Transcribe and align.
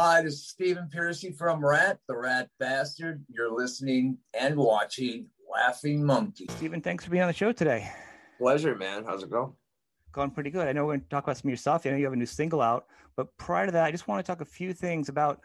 Hi, 0.00 0.22
this 0.22 0.34
is 0.34 0.46
Stephen 0.46 0.88
Pearcy 0.94 1.36
from 1.36 1.58
Ratt, 1.64 1.98
the 2.06 2.16
Rat 2.16 2.50
Bastard. 2.60 3.24
You're 3.28 3.50
listening 3.50 4.16
and 4.32 4.56
watching 4.56 5.26
Laughing 5.52 6.04
Monkey. 6.06 6.46
Stephen, 6.50 6.80
thanks 6.80 7.04
for 7.04 7.10
being 7.10 7.24
on 7.24 7.26
the 7.26 7.34
show 7.34 7.50
today. 7.50 7.90
Pleasure, 8.38 8.76
man. 8.76 9.02
How's 9.04 9.24
it 9.24 9.30
going? 9.30 9.54
Going 10.12 10.30
pretty 10.30 10.50
good. 10.50 10.68
I 10.68 10.72
know 10.72 10.84
we're 10.84 10.92
going 10.92 11.00
to 11.00 11.08
talk 11.08 11.24
about 11.24 11.36
some 11.36 11.48
of 11.48 11.50
your 11.50 11.56
stuff. 11.56 11.84
I 11.84 11.90
know 11.90 11.96
you 11.96 12.04
have 12.04 12.12
a 12.12 12.16
new 12.16 12.26
single 12.26 12.62
out, 12.62 12.86
but 13.16 13.36
prior 13.38 13.66
to 13.66 13.72
that, 13.72 13.86
I 13.86 13.90
just 13.90 14.06
want 14.06 14.24
to 14.24 14.32
talk 14.32 14.40
a 14.40 14.44
few 14.44 14.72
things 14.72 15.08
about 15.08 15.40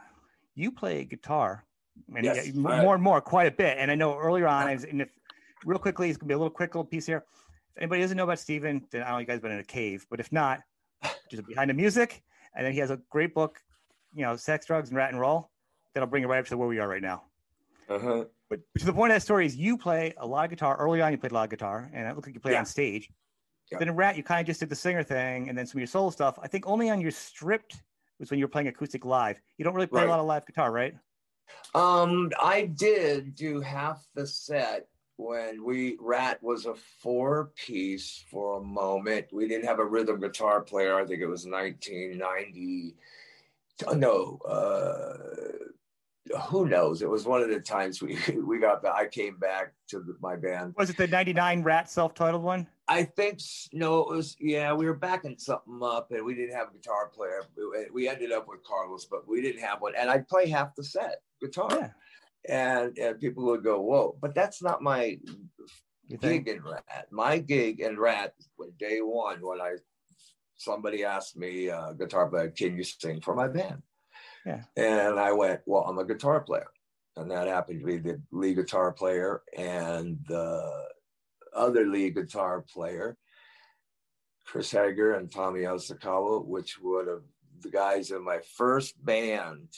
you 0.53 0.71
play 0.71 1.03
guitar, 1.03 1.65
and 2.15 2.23
Yes, 2.23 2.53
more 2.53 2.73
right. 2.73 2.93
and 2.93 3.01
more, 3.01 3.21
quite 3.21 3.47
a 3.47 3.51
bit. 3.51 3.79
And 3.79 3.89
I 3.89 3.95
know 3.95 4.15
earlier 4.15 4.47
on, 4.47 4.67
I 4.67 4.75
was, 4.75 4.83
and 4.83 5.01
if 5.01 5.09
real 5.65 5.79
quickly, 5.79 6.09
it's 6.09 6.17
gonna 6.19 6.27
be 6.27 6.35
a 6.35 6.37
little 6.37 6.51
quick 6.51 6.75
little 6.75 6.85
piece 6.85 7.07
here. 7.07 7.25
If 7.75 7.81
anybody 7.81 8.01
doesn't 8.01 8.17
know 8.17 8.25
about 8.25 8.37
Steven, 8.37 8.83
then 8.91 9.01
I 9.01 9.05
don't 9.05 9.13
know 9.13 9.19
you 9.21 9.25
guys 9.25 9.39
been 9.39 9.51
in 9.51 9.57
a 9.57 9.63
cave, 9.63 10.05
but 10.11 10.19
if 10.19 10.31
not, 10.31 10.59
just 11.31 11.43
behind 11.47 11.71
the 11.71 11.73
music. 11.73 12.21
And 12.55 12.63
then 12.63 12.71
he 12.71 12.77
has 12.77 12.91
a 12.91 13.01
great 13.09 13.33
book, 13.33 13.59
you 14.13 14.23
know, 14.23 14.35
Sex, 14.35 14.65
Drugs, 14.65 14.89
and 14.89 14.97
Ratt 14.97 15.11
and 15.11 15.19
Roll. 15.19 15.49
That'll 15.93 16.07
bring 16.07 16.23
it 16.23 16.27
right 16.27 16.39
up 16.39 16.45
to 16.47 16.57
where 16.57 16.67
we 16.67 16.79
are 16.79 16.87
right 16.87 17.01
now. 17.01 17.23
Uh-huh. 17.89 18.25
But 18.49 18.61
to 18.79 18.85
the 18.85 18.93
point 18.93 19.11
of 19.11 19.15
that 19.15 19.21
story 19.21 19.45
is 19.45 19.55
you 19.55 19.77
play 19.77 20.13
a 20.17 20.25
lot 20.25 20.45
of 20.45 20.49
guitar. 20.49 20.75
Early 20.77 21.01
on, 21.01 21.11
you 21.11 21.17
played 21.17 21.31
a 21.31 21.35
lot 21.35 21.43
of 21.45 21.49
guitar, 21.49 21.89
and 21.93 22.07
it 22.07 22.15
looked 22.15 22.27
like 22.27 22.33
you 22.33 22.39
played 22.39 22.53
Yeah. 22.53 22.59
on 22.59 22.65
stage. 22.65 23.09
Yeah. 23.71 23.79
Then 23.79 23.89
in 23.89 23.95
Ratt, 23.95 24.17
you 24.17 24.23
kind 24.23 24.41
of 24.41 24.47
just 24.47 24.59
did 24.59 24.69
the 24.69 24.75
singer 24.75 25.03
thing, 25.03 25.49
and 25.49 25.57
then 25.57 25.65
some 25.65 25.77
of 25.77 25.81
your 25.81 25.87
solo 25.87 26.09
stuff. 26.09 26.37
I 26.41 26.47
think 26.47 26.67
only 26.67 26.89
on 26.89 27.01
your 27.01 27.11
stripped 27.11 27.81
was 28.19 28.29
when 28.29 28.39
you 28.39 28.45
were 28.45 28.49
playing 28.49 28.67
acoustic 28.67 29.05
live. 29.05 29.39
You 29.57 29.65
don't 29.65 29.73
really 29.73 29.87
play 29.87 30.03
a 30.03 30.07
lot 30.07 30.19
of 30.19 30.25
live 30.25 30.45
guitar, 30.45 30.71
right? 30.71 30.95
Um, 31.75 32.31
I 32.41 32.65
did 32.65 33.35
do 33.35 33.59
half 33.61 34.05
the 34.15 34.25
set 34.27 34.87
when 35.17 35.63
we 35.63 35.97
Rat 35.99 36.41
was 36.41 36.65
a 36.65 36.75
four 37.01 37.51
piece 37.55 38.23
for 38.29 38.57
a 38.57 38.63
moment. 38.63 39.27
We 39.31 39.47
didn't 39.47 39.65
have 39.65 39.79
a 39.79 39.85
rhythm 39.85 40.19
guitar 40.19 40.61
player. 40.61 40.95
I 40.95 41.05
think 41.05 41.21
it 41.21 41.27
was 41.27 41.45
1990. 41.45 42.95
Oh, 43.87 43.93
No, 43.93 44.37
uh, 44.47 45.17
who 46.47 46.67
knows? 46.67 47.01
It 47.01 47.09
was 47.09 47.25
one 47.25 47.41
of 47.41 47.49
the 47.49 47.59
times 47.59 48.01
we 48.01 48.17
we 48.45 48.59
got 48.59 48.81
back. 48.83 48.93
I 48.95 49.07
came 49.07 49.37
back 49.37 49.73
to 49.89 49.99
the, 49.99 50.15
my 50.21 50.35
band. 50.35 50.73
Was 50.77 50.89
it 50.89 50.97
the 50.97 51.07
'99 51.07 51.63
Ratt 51.63 51.89
self-titled 51.89 52.43
one? 52.43 52.67
I 52.87 53.03
think 53.03 53.39
no, 53.71 54.01
it 54.01 54.09
was 54.15 54.35
yeah. 54.39 54.73
We 54.73 54.85
were 54.85 54.93
backing 54.95 55.37
something 55.37 55.79
up, 55.83 56.11
and 56.11 56.23
we 56.25 56.33
didn't 56.35 56.55
have 56.55 56.69
a 56.69 56.73
guitar 56.77 57.09
player. 57.13 57.41
We- 57.93 58.07
ended 58.07 58.31
up 58.31 58.47
with 58.47 58.63
Carlos, 58.63 59.05
but 59.05 59.27
we 59.27 59.41
didn't 59.41 59.61
have 59.61 59.81
one. 59.81 59.93
And 59.97 60.09
I'd 60.09 60.27
play 60.27 60.47
half 60.49 60.75
the 60.75 60.83
set 60.83 61.17
guitar, 61.41 61.93
Yeah. 62.47 62.79
and 62.83 62.97
and 62.97 63.19
people 63.19 63.43
would 63.45 63.63
go, 63.63 63.81
"Whoa!" 63.81 64.17
But 64.21 64.33
that's 64.35 64.61
not 64.61 64.81
my 64.81 65.17
You 66.07 66.17
think? 66.17 66.45
gig 66.45 66.57
in 66.57 66.63
Ratt. 66.63 67.07
My 67.11 67.37
gig 67.37 67.79
in 67.79 67.99
Ratt 67.99 68.33
was 68.57 68.71
day 68.79 68.99
one 69.01 69.39
when 69.41 69.61
I 69.61 69.75
somebody 70.63 71.03
asked 71.03 71.37
me, 71.37 71.69
uh, 71.69 71.91
guitar 71.93 72.27
player, 72.29 72.49
can 72.49 72.75
you 72.77 72.83
sing 72.83 73.21
for 73.21 73.35
my 73.35 73.47
band? 73.47 73.81
Yeah. 74.45 74.61
And 74.75 75.19
I 75.19 75.31
went, 75.31 75.61
well, 75.65 75.83
I'm 75.83 75.97
a 75.99 76.05
guitar 76.05 76.41
player. 76.41 76.67
And 77.15 77.29
that 77.31 77.47
happened 77.47 77.79
to 77.81 77.85
be 77.85 77.97
the 77.97 78.21
lead 78.31 78.55
guitar 78.55 78.91
player 78.91 79.43
and 79.57 80.17
the 80.27 80.85
other 81.55 81.85
lead 81.85 82.15
guitar 82.15 82.61
player, 82.73 83.17
Chris 84.45 84.71
Hager 84.71 85.13
and 85.13 85.31
Tommy 85.31 85.61
Asakawa, 85.61 86.43
which 86.45 86.79
would 86.81 87.07
have 87.07 87.21
the 87.61 87.69
guys 87.69 88.11
in 88.11 88.23
my 88.23 88.39
first 88.57 88.93
band, 89.05 89.69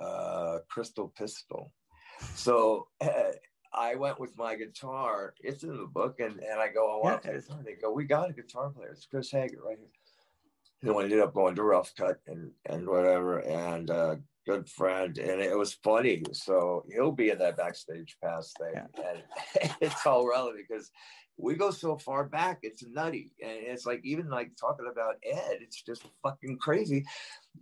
uh, 0.00 0.58
Crystal 0.68 1.12
Pistol. 1.16 1.72
So 2.34 2.88
uh, 3.00 3.32
I 3.72 3.94
went 3.94 4.18
with 4.18 4.36
my 4.38 4.56
guitar. 4.56 5.34
It's 5.40 5.62
in 5.62 5.76
the 5.76 5.86
book, 5.86 6.18
and, 6.20 6.40
and 6.40 6.58
I 6.58 6.68
go, 6.68 6.98
I 6.98 7.04
want 7.04 7.24
Yeah, 7.24 7.30
a 7.30 7.34
it 7.34 7.36
is. 7.38 7.44
guitar. 7.46 7.62
They 7.64 7.74
go, 7.74 7.92
we 7.92 8.04
got 8.04 8.30
a 8.30 8.32
guitar 8.32 8.70
player. 8.70 8.88
It's 8.88 9.06
Chris 9.06 9.30
Hager 9.30 9.60
right 9.64 9.76
here. 9.78 9.86
We 10.82 11.02
ended 11.02 11.20
up 11.20 11.34
going 11.34 11.56
to 11.56 11.62
Rough 11.62 11.92
Cutt 11.96 12.18
and 12.26 12.52
and 12.66 12.86
whatever, 12.88 13.38
and 13.40 13.90
uh, 13.90 14.16
good 14.46 14.68
friend, 14.68 15.16
and 15.18 15.40
it 15.40 15.56
was 15.56 15.74
funny. 15.82 16.22
So 16.32 16.84
he'll 16.92 17.12
be 17.12 17.30
in 17.30 17.38
that 17.38 17.56
backstage 17.56 18.16
pass 18.22 18.52
thing, 18.58 18.80
and 18.96 19.72
it's 19.80 20.06
all 20.06 20.28
relevant 20.28 20.64
because 20.68 20.90
we 21.36 21.54
go 21.54 21.70
so 21.70 21.96
far 21.98 22.24
back. 22.24 22.60
It's 22.62 22.84
nutty, 22.86 23.32
and 23.42 23.52
it's 23.52 23.86
like 23.86 24.00
even 24.04 24.28
like 24.30 24.52
talking 24.60 24.88
about 24.90 25.16
Ed, 25.24 25.58
it's 25.60 25.82
just 25.82 26.04
fucking 26.22 26.58
crazy, 26.58 27.04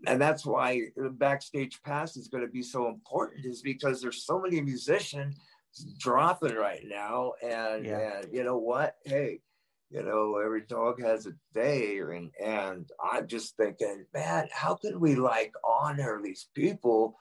and 0.07 0.21
that's 0.21 0.45
why 0.45 0.83
the 0.97 1.09
backstage 1.11 1.81
pass 1.85 2.17
is 2.17 2.29
going 2.29 2.45
to 2.45 2.51
be 2.51 2.63
so 2.63 2.87
important, 2.89 3.47
is 3.47 3.63
because 3.63 4.03
there's 4.03 4.25
so 4.27 4.39
many 4.41 4.61
musicians 4.61 5.37
dropping 5.99 6.55
right 6.55 6.85
now, 6.87 7.33
and 7.43 7.85
Yeah. 7.85 8.21
and 8.21 8.33
you 8.33 8.45
know 8.45 8.59
what, 8.59 8.97
hey 9.05 9.41
you 9.91 10.03
know 10.03 10.39
every 10.45 10.63
dog 10.63 11.01
has 11.01 11.27
a 11.27 11.33
day 11.55 11.99
and 11.99 12.31
and 12.45 12.91
i'm 13.13 13.27
just 13.27 13.57
thinking 13.57 14.05
man 14.13 14.49
how 14.53 14.75
can 14.75 14.99
we 14.99 15.15
like 15.15 15.53
honor 15.65 16.21
these 16.23 16.49
people 16.55 17.17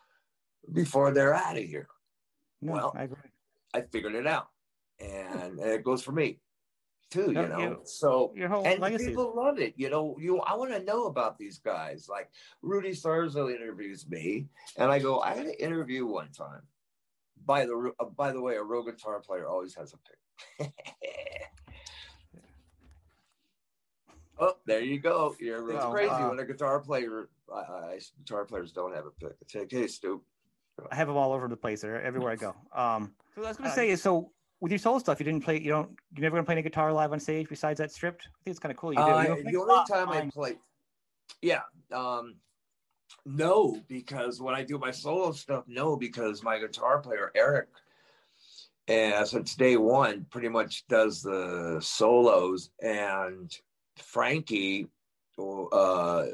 before 0.74 1.12
they're 1.12 1.34
out 1.34 1.58
of 1.58 1.64
here 1.64 1.88
No, 2.62 2.74
Well, 2.74 2.94
I 2.96 3.04
agree. 3.04 3.30
i 3.74 3.82
figured 3.82 4.16
it 4.16 4.26
out 4.28 4.48
and, 5.00 5.60
and 5.60 5.70
it 5.72 5.84
goes 5.84 6.02
for 6.02 6.12
me 6.12 6.40
too 7.12 7.32
No, 7.32 7.42
you 7.44 7.48
know 7.50 7.60
you- 7.60 7.82
so 7.86 8.34
and 8.66 8.80
legacy. 8.82 9.08
people 9.08 9.34
love 9.36 9.60
it 9.60 9.74
you 9.78 9.90
know 9.92 10.16
you 10.20 10.40
i 10.40 10.56
want 10.56 10.72
to 10.72 10.82
know 10.84 11.06
about 11.06 11.38
these 11.38 11.60
guys 11.60 12.08
like 12.10 12.30
rudy 12.64 12.92
sarzo 12.92 13.54
interviews 13.54 14.08
me 14.10 14.48
and 14.78 14.92
i 14.92 14.98
go 14.98 15.20
i 15.20 15.34
had 15.36 15.46
an 15.46 15.54
interview 15.60 16.06
one 16.08 16.32
time 16.32 16.64
by 17.46 17.66
the 17.68 17.92
uh, 18.00 18.06
by 18.06 18.32
the 18.32 18.42
way 18.42 18.56
a 18.56 18.64
real 18.64 18.84
guitar 18.84 19.20
player 19.20 19.48
always 19.48 19.76
has 19.76 19.94
a 19.94 19.98
pick 20.08 20.74
Oh, 24.38 24.58
there 24.66 24.82
you 24.82 25.00
go. 25.00 25.36
You're 25.40 25.72
it's 25.72 25.86
crazy 25.86 26.10
wow. 26.10 26.30
when 26.30 26.40
a 26.40 26.46
guitar 26.46 26.80
player. 26.80 27.30
I, 27.54 27.58
I, 27.58 28.00
guitar 28.24 28.46
players 28.46 28.72
don't 28.72 28.94
have 28.94 29.06
a 29.06 29.12
pick. 29.12 29.36
It's 29.42 29.56
like, 29.56 29.72
hey, 29.72 29.88
Stu. 29.88 30.22
I 30.92 30.96
have 30.96 31.08
them 31.08 31.16
all 31.16 31.32
over 31.32 31.48
the 31.48 31.56
place 31.56 31.82
there, 31.82 32.02
everywhere 32.02 32.34
I 32.34 32.36
go. 32.36 32.54
Um, 32.74 33.14
so 33.34 33.42
what 33.42 33.46
I 33.46 33.50
was 33.50 33.58
going 33.58 33.68
Uh, 33.68 33.74
to 33.74 33.76
say 33.76 33.90
is, 33.90 34.02
so 34.02 34.32
with 34.60 34.72
your 34.72 34.80
solo 34.80 35.00
stuff, 35.00 35.20
you 35.20 35.24
didn't 35.24 35.44
play, 35.44 35.60
you 35.60 35.70
don't, 35.70 35.90
you're 36.16 36.24
never 36.24 36.36
going 36.36 36.44
to 36.44 36.46
play 36.46 36.56
any 36.56 36.64
guitar 36.64 36.92
live 36.92 37.14
on 37.14 37.20
stage 37.20 37.48
besides 37.48 37.78
that 37.78 37.92
stripped. 37.92 38.24
I 38.26 38.38
think 38.44 38.54
it's 38.54 38.60
kind 38.60 38.72
of 38.72 38.78
cool. 38.78 38.92
You 38.92 38.98
do. 38.98 39.04
Uh, 39.04 39.22
You 39.22 39.28
don't 39.28 39.46
the 39.46 39.58
only 39.58 39.74
lot 39.74 39.88
time 39.88 40.10
I 40.10 40.30
play, 40.30 40.58
yeah, 41.42 41.62
um, 41.94 42.36
no, 43.26 43.80
because 43.88 44.42
when 44.42 44.54
I 44.54 44.64
do 44.64 44.78
my 44.78 44.92
solo 44.92 45.32
stuff, 45.32 45.64
no, 45.68 45.96
because 45.96 46.44
my 46.44 46.60
guitar 46.60 47.00
player 47.00 47.32
Eric, 47.36 47.70
and 48.88 49.28
since 49.28 49.56
day 49.56 49.78
one, 49.78 50.26
pretty 50.30 50.50
much 50.50 50.86
does 50.88 51.22
the 51.22 51.80
solos, 51.82 52.72
and 52.82 53.56
Frankie, 53.98 54.88
uh, 55.40 56.26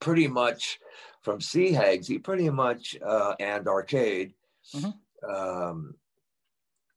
pretty 0.00 0.28
much 0.28 0.80
from 1.22 1.40
Sea 1.40 1.72
Hags, 1.72 2.08
he 2.08 2.18
pretty 2.18 2.50
much 2.50 2.96
uh, 3.04 3.34
and 3.38 3.66
Arcade, 3.68 4.34
Mhm. 4.74 4.94
um, 5.28 5.94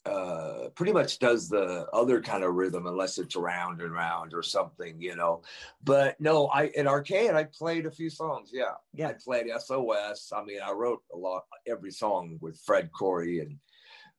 uh, 0.05 0.69
pretty 0.75 0.91
much 0.93 1.17
does 1.17 1.49
the 1.49 1.87
other 1.91 2.21
kind 2.21 2.43
of 2.43 2.53
rhythm 2.53 2.85
unless 2.85 3.17
it's 3.17 3.35
round 3.35 3.81
and 3.81 3.91
round 3.91 4.33
or 4.35 4.43
something, 4.43 5.01
you 5.01 5.15
know. 5.15 5.41
But 5.83 6.19
no, 6.21 6.45
I 6.47 6.65
in 6.75 6.87
Arcade 6.87 7.31
I 7.31 7.45
played 7.45 7.87
a 7.87 7.91
few 7.91 8.11
songs. 8.11 8.51
Yeah, 8.53 8.75
yeah. 8.93 9.09
I 9.09 9.13
played 9.13 9.47
SOS. 9.49 10.31
I 10.31 10.43
mean, 10.43 10.61
I 10.61 10.71
wrote 10.71 11.01
a 11.11 11.17
lot 11.17 11.45
every 11.65 11.91
song 11.91 12.37
with 12.39 12.59
Fred 12.59 12.91
Coury 12.93 13.39
and 13.39 13.59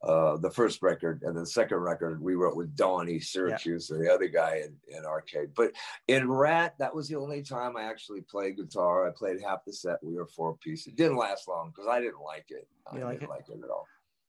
uh, 0.02 0.36
the 0.36 0.50
first 0.50 0.82
record, 0.82 1.22
and 1.22 1.36
the 1.36 1.46
second 1.46 1.78
record 1.78 2.20
we 2.22 2.34
wrote 2.34 2.56
with 2.56 2.76
Donnie 2.76 3.18
Syracuse, 3.20 3.90
and 3.90 4.04
the 4.04 4.12
other 4.12 4.28
guy 4.28 4.62
in, 4.64 4.96
in 4.96 5.04
Arcade. 5.04 5.50
But 5.54 5.72
in 6.08 6.30
Ratt, 6.30 6.74
that 6.78 6.94
was 6.94 7.08
the 7.08 7.16
only 7.16 7.42
time 7.42 7.76
I 7.76 7.84
actually 7.84 8.20
played 8.20 8.56
guitar. 8.56 9.08
I 9.08 9.10
played 9.10 9.40
half 9.42 9.64
the 9.64 9.72
set. 9.72 10.02
We 10.02 10.14
were 10.14 10.26
four 10.26 10.56
piece. 10.58 10.86
It 10.86 10.96
didn't 10.96 11.16
last 11.16 11.48
long 11.48 11.70
because 11.74 11.88
I 11.88 12.00
didn't 12.00 12.20
like 12.22 12.46
it. 12.50 12.68
I 12.86 12.94
You 12.94 12.98
didn't 13.00 13.12
like 13.12 13.22
it? 13.22 13.28
like 13.28 13.48
it 13.48 13.64
at 13.64 13.70
all. 13.70 13.86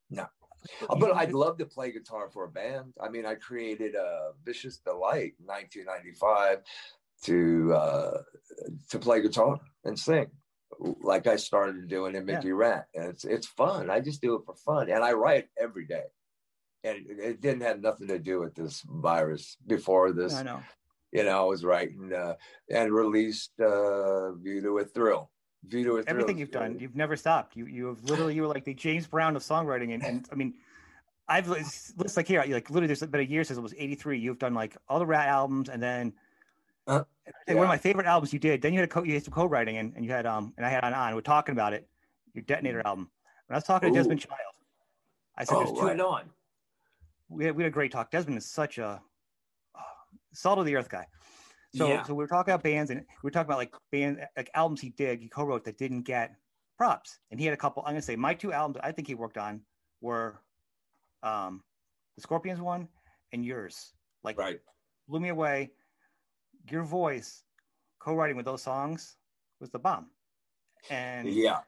No. 0.09 0.25
But 0.99 1.15
I'd 1.15 1.33
love 1.33 1.57
to 1.59 1.65
play 1.65 1.91
guitar 1.91 2.29
for 2.29 2.45
a 2.45 2.49
band. 2.49 2.93
I 3.01 3.09
mean, 3.09 3.25
I 3.25 3.35
created 3.35 3.93
a 3.95 4.31
Vicious 4.43 4.81
Delite 4.85 5.35
in 5.39 5.45
1995 5.45 6.59
to 7.23 7.73
uh, 7.73 8.17
to 8.89 8.99
play 8.99 9.21
guitar 9.21 9.59
and 9.85 9.97
sing, 9.97 10.27
like 11.01 11.27
I 11.27 11.35
started 11.37 11.87
doing 11.87 12.15
in 12.15 12.25
Mickey 12.25 12.51
Ratt, 12.51 12.87
and 12.93 13.05
it's 13.05 13.25
it's 13.25 13.47
fun. 13.47 13.89
I 13.89 13.99
just 13.99 14.21
do 14.21 14.35
it 14.35 14.41
for 14.45 14.55
fun, 14.55 14.89
and 14.89 15.03
I 15.03 15.13
write 15.13 15.47
every 15.59 15.85
day. 15.85 16.03
And 16.83 16.97
it, 17.09 17.19
it 17.19 17.41
didn't 17.41 17.61
have 17.63 17.81
nothing 17.81 18.07
to 18.09 18.19
do 18.19 18.39
with 18.39 18.53
this 18.55 18.81
virus. 18.87 19.57
Before 19.65 20.11
this, 20.11 20.33
I 20.35 20.43
know. 20.43 20.61
you 21.11 21.23
know, 21.23 21.41
I 21.41 21.45
was 21.45 21.63
writing 21.65 22.13
uh, 22.13 22.35
and 22.69 22.93
released 22.93 23.51
uh, 23.59 24.33
"View 24.33 24.61
to 24.61 24.77
a 24.79 24.85
Thrill." 24.85 25.31
View 25.65 25.83
to 25.85 25.97
a 25.97 26.03
Thrill. 26.03 26.05
Everything 26.07 26.37
you've 26.37 26.51
done, 26.51 26.77
you've 26.79 26.95
never 26.95 27.15
stopped. 27.15 27.57
You, 27.57 27.65
you 27.65 27.87
have 27.87 28.03
literally, 28.03 28.35
you 28.35 28.43
were 28.43 28.47
like 28.47 28.63
the 28.63 28.73
James 28.75 29.07
Brown 29.07 29.35
of 29.35 29.41
songwriting. 29.41 29.93
And, 29.95 30.03
and 30.03 30.29
I 30.31 30.35
mean, 30.35 30.53
I've 31.27 31.47
let's 31.49 32.15
like 32.15 32.27
here, 32.27 32.39
like 32.47 32.69
literally, 32.69 32.87
there's 32.87 33.01
been 33.01 33.19
a 33.19 33.23
year 33.23 33.43
since 33.43 33.57
it 33.57 33.61
was 33.61 33.73
'83. 33.77 34.19
You've 34.19 34.39
done 34.39 34.53
like 34.53 34.77
all 34.87 34.99
the 34.99 35.05
Ratt 35.05 35.27
albums, 35.27 35.69
and 35.69 35.81
then 35.81 36.13
Uh, 36.85 37.03
Hey, 37.45 37.55
one 37.55 37.63
of 37.63 37.69
my 37.69 37.77
favorite 37.77 38.07
albums 38.07 38.33
you 38.33 38.39
did. 38.39 38.61
Then 38.61 38.73
you 38.73 38.79
had 38.79 38.89
a 38.89 38.91
co- 38.91 39.03
you 39.03 39.13
had 39.13 39.23
some 39.23 39.33
co-writing, 39.33 39.77
and, 39.77 39.93
and 39.95 40.05
you 40.05 40.11
had 40.11 40.25
um, 40.25 40.53
and 40.57 40.65
I 40.65 40.69
had 40.69 40.83
on 40.83 40.93
on. 40.93 41.15
We're 41.15 41.21
talking 41.21 41.53
about 41.53 41.73
it. 41.73 41.87
Your 42.33 42.43
Detonator 42.43 42.81
album. 42.85 43.09
When 43.47 43.55
I 43.55 43.57
was 43.57 43.63
talking 43.63 43.91
to 43.91 43.97
Desmond 43.97 44.21
Child, 44.21 44.53
I 45.37 45.43
said, 45.43 45.55
Oh, 45.55 45.59
"There's 45.65 45.79
two." 45.79 45.85
right 45.85 45.99
on. 45.99 46.29
We 47.29 47.45
had, 47.45 47.55
we 47.55 47.63
had 47.63 47.71
a 47.71 47.73
great 47.73 47.91
talk. 47.91 48.11
Desmond 48.11 48.37
is 48.37 48.45
such 48.45 48.77
a 48.77 49.01
uh, 49.75 49.79
salt 50.33 50.59
of 50.59 50.65
the 50.65 50.75
earth 50.75 50.89
guy. 50.89 51.07
So, 51.75 51.87
Yeah. 51.87 52.03
so 52.03 52.13
we 52.13 52.23
were 52.23 52.27
talking 52.27 52.53
about 52.53 52.63
bands, 52.63 52.91
and 52.91 53.01
we 53.01 53.27
were 53.27 53.31
talking 53.31 53.47
about 53.47 53.57
like 53.57 53.73
band, 53.91 54.25
like 54.37 54.49
albums 54.53 54.79
he 54.81 54.89
did, 54.89 55.19
he 55.19 55.27
co-wrote 55.27 55.65
that 55.65 55.77
didn't 55.77 56.03
get 56.03 56.35
props, 56.77 57.19
and 57.31 57.39
he 57.39 57.45
had 57.45 57.53
a 57.53 57.57
couple. 57.57 57.83
I'm 57.85 57.93
gonna 57.93 58.01
say 58.01 58.15
my 58.15 58.33
two 58.33 58.53
albums 58.53 58.79
I 58.83 58.91
think 58.91 59.07
he 59.07 59.15
worked 59.15 59.37
on 59.37 59.61
were, 60.01 60.39
um, 61.23 61.63
the 62.15 62.21
Scorpions 62.21 62.61
one 62.61 62.87
and 63.33 63.43
yours. 63.43 63.93
Like, 64.23 64.37
Right. 64.37 64.59
blew 65.07 65.19
me 65.19 65.29
away. 65.29 65.71
Your 66.69 66.83
voice, 66.83 67.43
co-writing 67.99 68.35
with 68.35 68.45
those 68.45 68.61
songs, 68.61 69.17
was 69.59 69.69
the 69.69 69.79
bomb, 69.79 70.07
and 70.89 71.27
Yeah. 71.27 71.59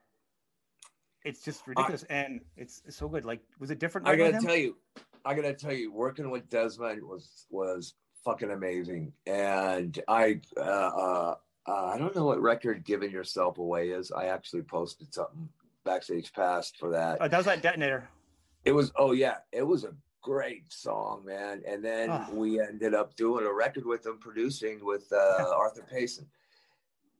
it's 1.23 1.41
just 1.41 1.65
ridiculous, 1.67 2.03
and 2.03 2.41
it's, 2.57 2.81
it's 2.85 2.97
so 2.97 3.07
good. 3.07 3.25
Like, 3.25 3.41
was 3.59 3.71
it 3.71 3.79
different? 3.79 4.07
I 4.07 4.15
gotta 4.15 4.39
tell 4.39 4.55
you, 4.55 4.77
I 5.25 5.33
gotta 5.33 5.53
tell 5.53 5.73
you, 5.73 5.91
working 5.91 6.29
with 6.29 6.49
Desmond 6.49 7.03
was 7.03 7.45
was 7.49 7.93
fucking 8.23 8.51
amazing. 8.51 9.13
And 9.25 9.97
I 10.07 10.41
uh, 10.57 10.61
uh, 10.61 11.35
uh, 11.67 11.85
I 11.85 11.97
don't 11.97 12.15
know 12.15 12.25
what 12.25 12.41
record 12.41 12.83
"Giving 12.83 13.11
Yourself 13.11 13.57
Away" 13.57 13.89
is. 13.89 14.11
I 14.11 14.25
actually 14.25 14.63
posted 14.63 15.13
something 15.13 15.49
backstage 15.85 16.33
past 16.33 16.77
for 16.77 16.89
that. 16.91 17.17
Oh, 17.21 17.27
that 17.27 17.37
was 17.37 17.45
that 17.45 17.61
detonator. 17.61 18.07
It 18.65 18.71
was 18.71 18.91
oh 18.95 19.11
yeah, 19.11 19.37
it 19.51 19.63
was 19.63 19.83
a 19.83 19.93
great 20.33 20.71
song, 20.71 21.23
man. 21.25 21.63
And 21.67 21.83
then 21.83 22.09
Oh. 22.11 22.27
we 22.33 22.61
ended 22.61 22.93
up 22.93 23.15
doing 23.15 23.45
a 23.45 23.53
record 23.53 23.85
with 23.85 24.03
them, 24.03 24.19
producing 24.19 24.83
with 24.85 25.11
uh, 25.11 25.51
Arthur 25.55 25.85
Payson. 25.89 26.27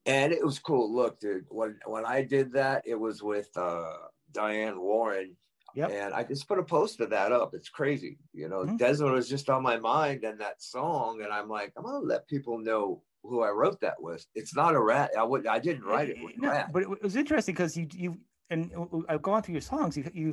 And 0.06 0.32
it 0.32 0.44
was 0.44 0.60
cool. 0.60 0.94
Look, 0.94 1.20
dude, 1.20 1.46
when 1.50 1.80
when 1.86 2.06
I 2.06 2.22
did 2.24 2.54
that, 2.54 2.84
it 2.86 2.96
was 2.96 3.22
with 3.22 3.50
uh, 3.58 3.94
Diane 4.32 4.80
Warren. 4.80 5.36
Yep. 5.76 5.92
And 5.92 6.14
I 6.14 6.24
just 6.24 6.48
put 6.48 6.58
a 6.60 6.64
post 6.64 7.00
of 7.00 7.10
that 7.12 7.32
up. 7.32 7.54
It's 7.54 7.70
crazy. 7.70 8.18
You 8.34 8.48
know, 8.50 8.64
Mhm. 8.66 8.78
Desmond 8.78 9.14
was 9.14 9.30
just 9.30 9.50
on 9.50 9.62
my 9.62 9.78
mind 9.78 10.24
and 10.24 10.40
that 10.42 10.62
song. 10.62 11.22
And 11.22 11.32
I'm 11.32 11.48
like, 11.50 11.72
I'm 11.78 11.84
gonna 11.84 12.00
let 12.00 12.28
people 12.28 12.58
know 12.58 13.04
who 13.24 13.42
I 13.44 13.50
wrote 13.52 13.80
that 13.82 14.02
with. 14.02 14.26
It's 14.34 14.56
not 14.56 14.74
a 14.76 14.80
Ratt. 14.82 15.12
I 15.18 15.24
would 15.24 15.46
I 15.46 15.60
didn't 15.60 15.84
write 15.84 16.10
it 16.10 16.18
with 16.24 16.38
No, 16.38 16.50
Ratt. 16.50 16.72
but 16.74 16.82
it 16.84 17.04
was 17.04 17.16
interesting 17.16 17.54
because 17.56 17.76
you 17.78 17.88
you 17.94 18.18
and 18.52 18.62
I've 19.10 19.22
gone 19.22 19.42
through 19.44 19.54
your 19.60 19.68
songs. 19.74 19.96
You 19.98 20.04
you 20.14 20.30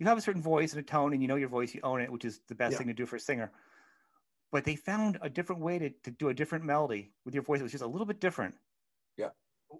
you 0.00 0.06
have 0.06 0.18
a 0.18 0.20
certain 0.20 0.42
voice 0.42 0.72
and 0.72 0.80
a 0.80 0.82
tone, 0.82 1.12
and 1.12 1.20
you 1.22 1.28
know 1.28 1.36
your 1.36 1.50
voice. 1.50 1.74
You 1.74 1.82
own 1.84 2.00
it, 2.00 2.10
which 2.10 2.24
is 2.24 2.40
the 2.48 2.54
best 2.54 2.72
Yeah. 2.72 2.78
thing 2.78 2.86
to 2.88 2.94
do 2.94 3.06
for 3.06 3.16
a 3.16 3.20
singer. 3.20 3.52
But 4.50 4.64
they 4.64 4.74
found 4.74 5.18
a 5.20 5.28
different 5.28 5.60
way 5.60 5.78
to, 5.78 5.90
to 5.90 6.10
do 6.10 6.30
a 6.30 6.34
different 6.34 6.64
melody 6.64 7.12
with 7.24 7.34
your 7.34 7.44
voice. 7.44 7.60
It 7.60 7.62
was 7.62 7.70
just 7.70 7.84
a 7.84 7.86
little 7.86 8.06
bit 8.06 8.18
different. 8.18 8.54
Yeah. 9.16 9.28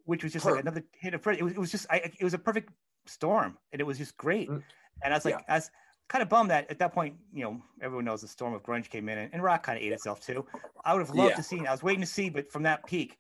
Which 0.05 0.23
was 0.23 0.33
just 0.33 0.45
like 0.45 0.61
another 0.61 0.85
hit 0.93 1.15
of 1.15 1.27
it 1.27 1.43
was, 1.43 1.55
it 1.55 1.59
was 1.59 1.71
just 1.73 1.87
I, 1.91 1.97
it 1.97 2.23
was 2.23 2.35
a 2.35 2.39
perfect 2.39 2.71
storm, 3.07 3.57
and 3.73 3.81
it 3.81 3.85
was 3.85 3.99
just 3.99 4.17
great. 4.19 4.49
Mm. 4.51 4.63
And 5.03 5.15
I 5.15 5.17
was 5.17 5.25
like, 5.25 5.35
Yeah. 5.35 5.55
I 5.55 5.55
was 5.57 5.71
kind 6.09 6.23
of 6.23 6.29
bummed 6.29 6.51
that 6.51 6.71
at 6.71 6.79
that 6.81 6.93
point, 6.93 7.17
you 7.33 7.43
know, 7.45 7.63
everyone 7.81 8.05
knows 8.05 8.21
the 8.21 8.29
storm 8.29 8.53
of 8.53 8.63
grunge 8.63 8.91
came 8.91 9.09
in, 9.09 9.17
and, 9.17 9.33
and 9.33 9.43
rock 9.43 9.63
kind 9.63 9.79
of 9.79 9.83
ate 9.83 9.93
itself 9.93 10.21
too. 10.21 10.45
I 10.85 10.93
would 10.93 11.01
have 11.01 11.15
loved 11.17 11.31
Yeah. 11.31 11.37
to 11.37 11.43
see. 11.43 11.67
I 11.67 11.73
was 11.73 11.83
waiting 11.83 12.03
to 12.03 12.07
see, 12.07 12.29
but 12.29 12.53
from 12.53 12.63
that 12.65 12.85
peak, 12.87 13.17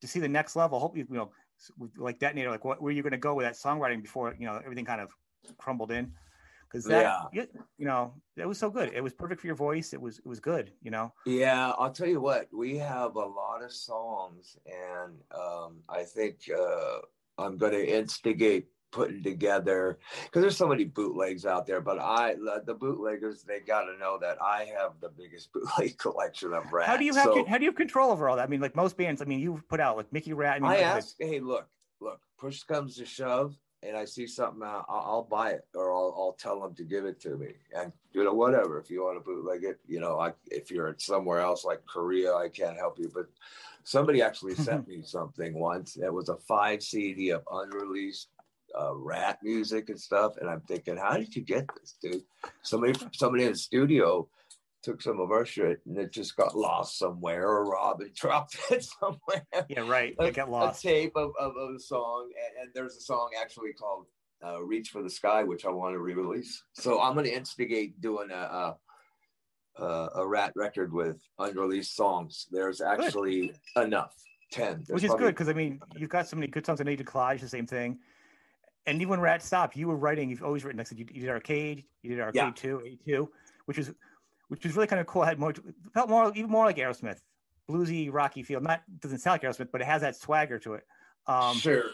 to 0.00 0.08
see 0.08 0.18
the 0.18 0.28
next 0.28 0.56
level. 0.56 0.80
Hope 0.80 0.96
you, 0.96 1.06
you 1.08 1.16
know, 1.16 1.30
like 1.96 2.18
detonator, 2.18 2.50
like 2.50 2.64
what, 2.64 2.82
where 2.82 2.92
you 2.92 3.02
going 3.02 3.12
to 3.12 3.18
go 3.18 3.34
with 3.34 3.46
that 3.46 3.54
songwriting 3.54 4.02
before 4.02 4.34
you 4.38 4.46
know 4.46 4.60
everything 4.64 4.84
kind 4.84 5.00
of 5.00 5.10
crumbled 5.58 5.90
in? 5.90 6.12
Because 6.68 6.84
that, 6.86 7.28
Yeah. 7.32 7.44
you, 7.76 7.86
know, 7.86 8.14
it 8.36 8.46
was 8.46 8.58
so 8.58 8.70
good. 8.70 8.92
It 8.94 9.02
was 9.02 9.12
perfect 9.12 9.40
for 9.40 9.46
your 9.46 9.56
voice. 9.56 9.92
It 9.92 10.00
was, 10.00 10.18
it 10.18 10.26
was 10.26 10.40
good. 10.40 10.72
You 10.82 10.90
know, 10.90 11.12
Yeah, 11.26 11.72
I'll 11.78 11.92
tell 11.92 12.08
you 12.08 12.20
what, 12.20 12.48
we 12.52 12.78
have 12.78 13.16
a 13.16 13.26
lot 13.26 13.62
of 13.62 13.72
songs, 13.72 14.56
and 14.66 15.18
um, 15.38 15.82
I 15.88 16.04
think 16.04 16.48
uh, 16.50 16.98
I'm 17.38 17.58
going 17.58 17.72
to 17.72 17.86
instigate 17.86 18.68
putting 18.92 19.22
together 19.22 19.98
because 20.24 20.42
there's 20.42 20.56
so 20.56 20.68
many 20.68 20.84
bootlegs 20.84 21.44
out 21.44 21.66
there. 21.66 21.80
But 21.80 21.98
I, 21.98 22.34
the 22.64 22.74
bootleggers, 22.74 23.42
they 23.42 23.60
got 23.60 23.82
to 23.84 23.98
know 23.98 24.18
that 24.20 24.40
I 24.40 24.70
have 24.76 24.92
the 25.00 25.08
biggest 25.08 25.50
bootleg 25.52 25.98
collection 25.98 26.52
of 26.52 26.72
rap. 26.72 26.86
how 26.86 26.96
do 26.96 27.04
you 27.04 27.14
have 27.14 27.24
So 27.24 27.44
how 27.46 27.58
do 27.58 27.64
you 27.64 27.70
have 27.70 27.76
control 27.76 28.12
over 28.12 28.28
all 28.28 28.36
that? 28.36 28.44
I 28.44 28.46
mean, 28.46 28.60
like 28.60 28.76
most 28.76 28.96
bands. 28.96 29.20
I 29.20 29.24
mean, 29.24 29.40
you've 29.40 29.66
put 29.68 29.80
out 29.80 29.96
like 29.96 30.12
Mickey 30.12 30.32
Ratt. 30.32 30.56
I 30.56 30.60
mean, 30.60 30.70
I 30.70 30.76
like, 30.76 30.84
ask, 30.84 31.16
hey, 31.18 31.40
look, 31.40 31.68
look, 32.00 32.20
push 32.38 32.62
comes 32.62 32.96
to 32.96 33.04
shove, 33.04 33.56
and 33.82 33.96
I 33.96 34.04
see 34.04 34.26
something 34.26 34.62
I'll, 34.62 34.84
I'll 34.88 35.26
buy 35.28 35.50
it, 35.50 35.66
or 35.74 35.92
I'll, 35.92 36.14
I'll 36.16 36.36
tell 36.38 36.60
them 36.60 36.74
to 36.74 36.84
give 36.84 37.04
it 37.04 37.20
to 37.22 37.36
me, 37.36 37.54
and 37.74 37.92
you 38.12 38.24
know, 38.24 38.34
whatever. 38.34 38.78
If 38.78 38.90
you 38.90 39.04
want 39.04 39.16
to 39.16 39.24
bootleg 39.24 39.64
it, 39.64 39.80
you 39.86 40.00
know, 40.00 40.20
I, 40.20 40.32
if 40.50 40.70
you're 40.70 40.94
somewhere 40.98 41.40
else 41.40 41.64
like 41.64 41.84
Korea, 41.86 42.34
I 42.34 42.48
can't 42.48 42.76
help 42.76 42.98
you. 42.98 43.10
But 43.12 43.26
somebody 43.84 44.22
actually 44.22 44.54
sent 44.54 44.88
me 44.88 45.02
something 45.02 45.58
once. 45.58 45.96
It 45.96 46.12
was 46.12 46.28
a 46.28 46.36
five 46.36 46.82
CD 46.82 47.30
of 47.30 47.42
unreleased 47.50 48.28
uh, 48.78 48.94
rap 48.94 49.40
music 49.42 49.88
and 49.88 50.00
stuff, 50.00 50.36
and 50.38 50.48
I'm 50.48 50.60
thinking, 50.62 50.96
how 50.96 51.16
did 51.16 51.34
you 51.34 51.42
get 51.42 51.68
this, 51.74 51.96
dude? 52.00 52.22
Somebody, 52.62 52.98
somebody 53.12 53.44
in 53.44 53.52
the 53.52 53.58
studio 53.58 54.28
took 54.82 55.00
some 55.00 55.20
of 55.20 55.30
our 55.30 55.46
shit, 55.46 55.80
and 55.86 55.96
it 55.98 56.12
just 56.12 56.36
got 56.36 56.56
lost 56.56 56.98
somewhere, 56.98 57.48
or 57.48 57.70
Rob 57.70 58.00
Robbin 58.00 58.10
dropped 58.16 58.56
it 58.70 58.84
somewhere 58.84 59.46
yeah, 59.68 59.80
right. 59.80 60.14
They 60.18 60.30
get 60.30 60.50
lost. 60.50 60.84
a 60.84 60.88
tape 60.88 61.12
of, 61.16 61.32
of, 61.38 61.56
of 61.56 61.74
a 61.76 61.80
song, 61.80 62.30
and, 62.36 62.64
and 62.64 62.74
there's 62.74 62.96
a 62.96 63.00
song 63.00 63.30
actually 63.40 63.72
called 63.72 64.06
uh, 64.44 64.62
"Reach 64.62 64.90
for 64.90 65.02
the 65.02 65.10
Sky," 65.10 65.44
which 65.44 65.64
I 65.64 65.70
want 65.70 65.94
to 65.94 65.98
re-release. 65.98 66.62
So 66.72 67.00
I'm 67.00 67.14
going 67.14 67.26
to 67.26 67.34
instigate 67.34 68.00
doing 68.00 68.30
a, 68.30 68.34
a 68.34 68.76
a 69.76 70.08
a 70.16 70.26
Ratt 70.26 70.52
record 70.56 70.92
with 70.92 71.22
unreleased 71.38 71.96
songs. 71.96 72.46
There's 72.50 72.80
actually 72.80 73.52
enough, 73.76 74.14
ten, 74.50 74.84
There's 74.86 75.02
which 75.02 75.04
is 75.04 75.14
good 75.14 75.34
because 75.34 75.48
I 75.48 75.54
mean 75.54 75.80
you've 75.96 76.10
got 76.10 76.28
so 76.28 76.36
many 76.36 76.48
good 76.48 76.66
songs. 76.66 76.80
I 76.80 76.84
know 76.84 76.90
you 76.90 76.96
did 76.96 77.06
Collage, 77.06 77.40
the 77.40 77.48
same 77.48 77.66
thing. 77.66 77.98
And 78.86 78.96
even 78.96 79.10
when 79.10 79.20
Ratt 79.20 79.42
stopped, 79.42 79.76
you 79.76 79.86
were 79.86 79.96
writing. 79.96 80.28
You've 80.28 80.42
always 80.42 80.64
written. 80.64 80.78
Like 80.78 80.88
I 80.88 80.90
said, 80.90 80.98
you, 80.98 81.06
you 81.12 81.20
did 81.20 81.30
Arcade, 81.30 81.84
you 82.02 82.10
did 82.10 82.20
Arcade 82.20 82.42
Yeah. 82.42 82.50
Two, 82.54 82.82
A 82.84 82.98
Two, 83.08 83.30
which 83.66 83.78
was 83.78 83.92
which 84.52 84.64
was 84.64 84.76
really 84.76 84.86
kind 84.86 85.00
of 85.00 85.06
cool. 85.06 85.22
It 85.22 85.28
had 85.28 85.38
more 85.38 85.54
felt 85.94 86.10
more 86.10 86.30
even 86.34 86.50
more 86.50 86.66
like 86.66 86.76
Aerosmith, 86.76 87.20
bluesy, 87.70 88.12
rocky 88.12 88.42
feel. 88.42 88.60
Not 88.60 88.82
doesn't 89.00 89.20
sound 89.20 89.42
like 89.42 89.50
Aerosmith, 89.50 89.70
but 89.72 89.80
it 89.80 89.86
has 89.86 90.02
that 90.02 90.14
swagger 90.14 90.58
to 90.58 90.74
it. 90.74 90.86
Um, 91.26 91.56
sure. 91.56 91.84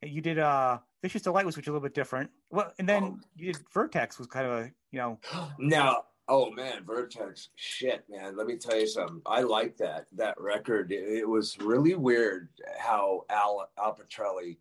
You 0.00 0.20
did 0.20 0.38
uh, 0.38 0.78
Vicious 1.02 1.22
Delite 1.22 1.44
was 1.44 1.56
which 1.56 1.64
is 1.64 1.68
a 1.68 1.72
little 1.72 1.84
bit 1.84 1.94
different. 1.94 2.30
Well, 2.50 2.72
and 2.78 2.88
then 2.88 3.02
Oh. 3.02 3.18
you 3.36 3.52
did 3.52 3.62
Vertex 3.74 4.16
was 4.18 4.28
kind 4.28 4.46
of 4.46 4.52
a 4.52 4.70
you 4.92 4.98
know 5.00 5.18
Now, 5.58 6.04
oh 6.28 6.52
man, 6.52 6.84
Vertex, 6.84 7.48
shit, 7.56 8.04
man. 8.08 8.36
Let 8.36 8.46
me 8.46 8.56
tell 8.56 8.78
you 8.78 8.86
something. 8.86 9.20
I 9.26 9.40
like 9.42 9.76
that 9.78 10.06
that 10.12 10.40
record. 10.40 10.92
It, 10.92 11.02
it 11.18 11.28
was 11.28 11.58
really 11.58 11.96
weird 11.96 12.48
how 12.78 13.24
Al 13.28 13.68
Al 13.76 13.96
Pitrelli 13.96 14.58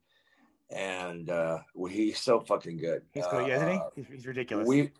and 0.72 1.30
uh, 1.30 1.60
well, 1.76 1.92
he's 1.92 2.20
so 2.20 2.40
fucking 2.40 2.78
good. 2.78 3.02
he's 3.14 3.28
good, 3.28 3.48
isn't 3.50 3.70
he? 3.70 3.76
Uh, 3.76 3.90
He's, 3.96 4.08
he's 4.08 4.26
ridiculous. 4.26 4.68
We, 4.68 4.92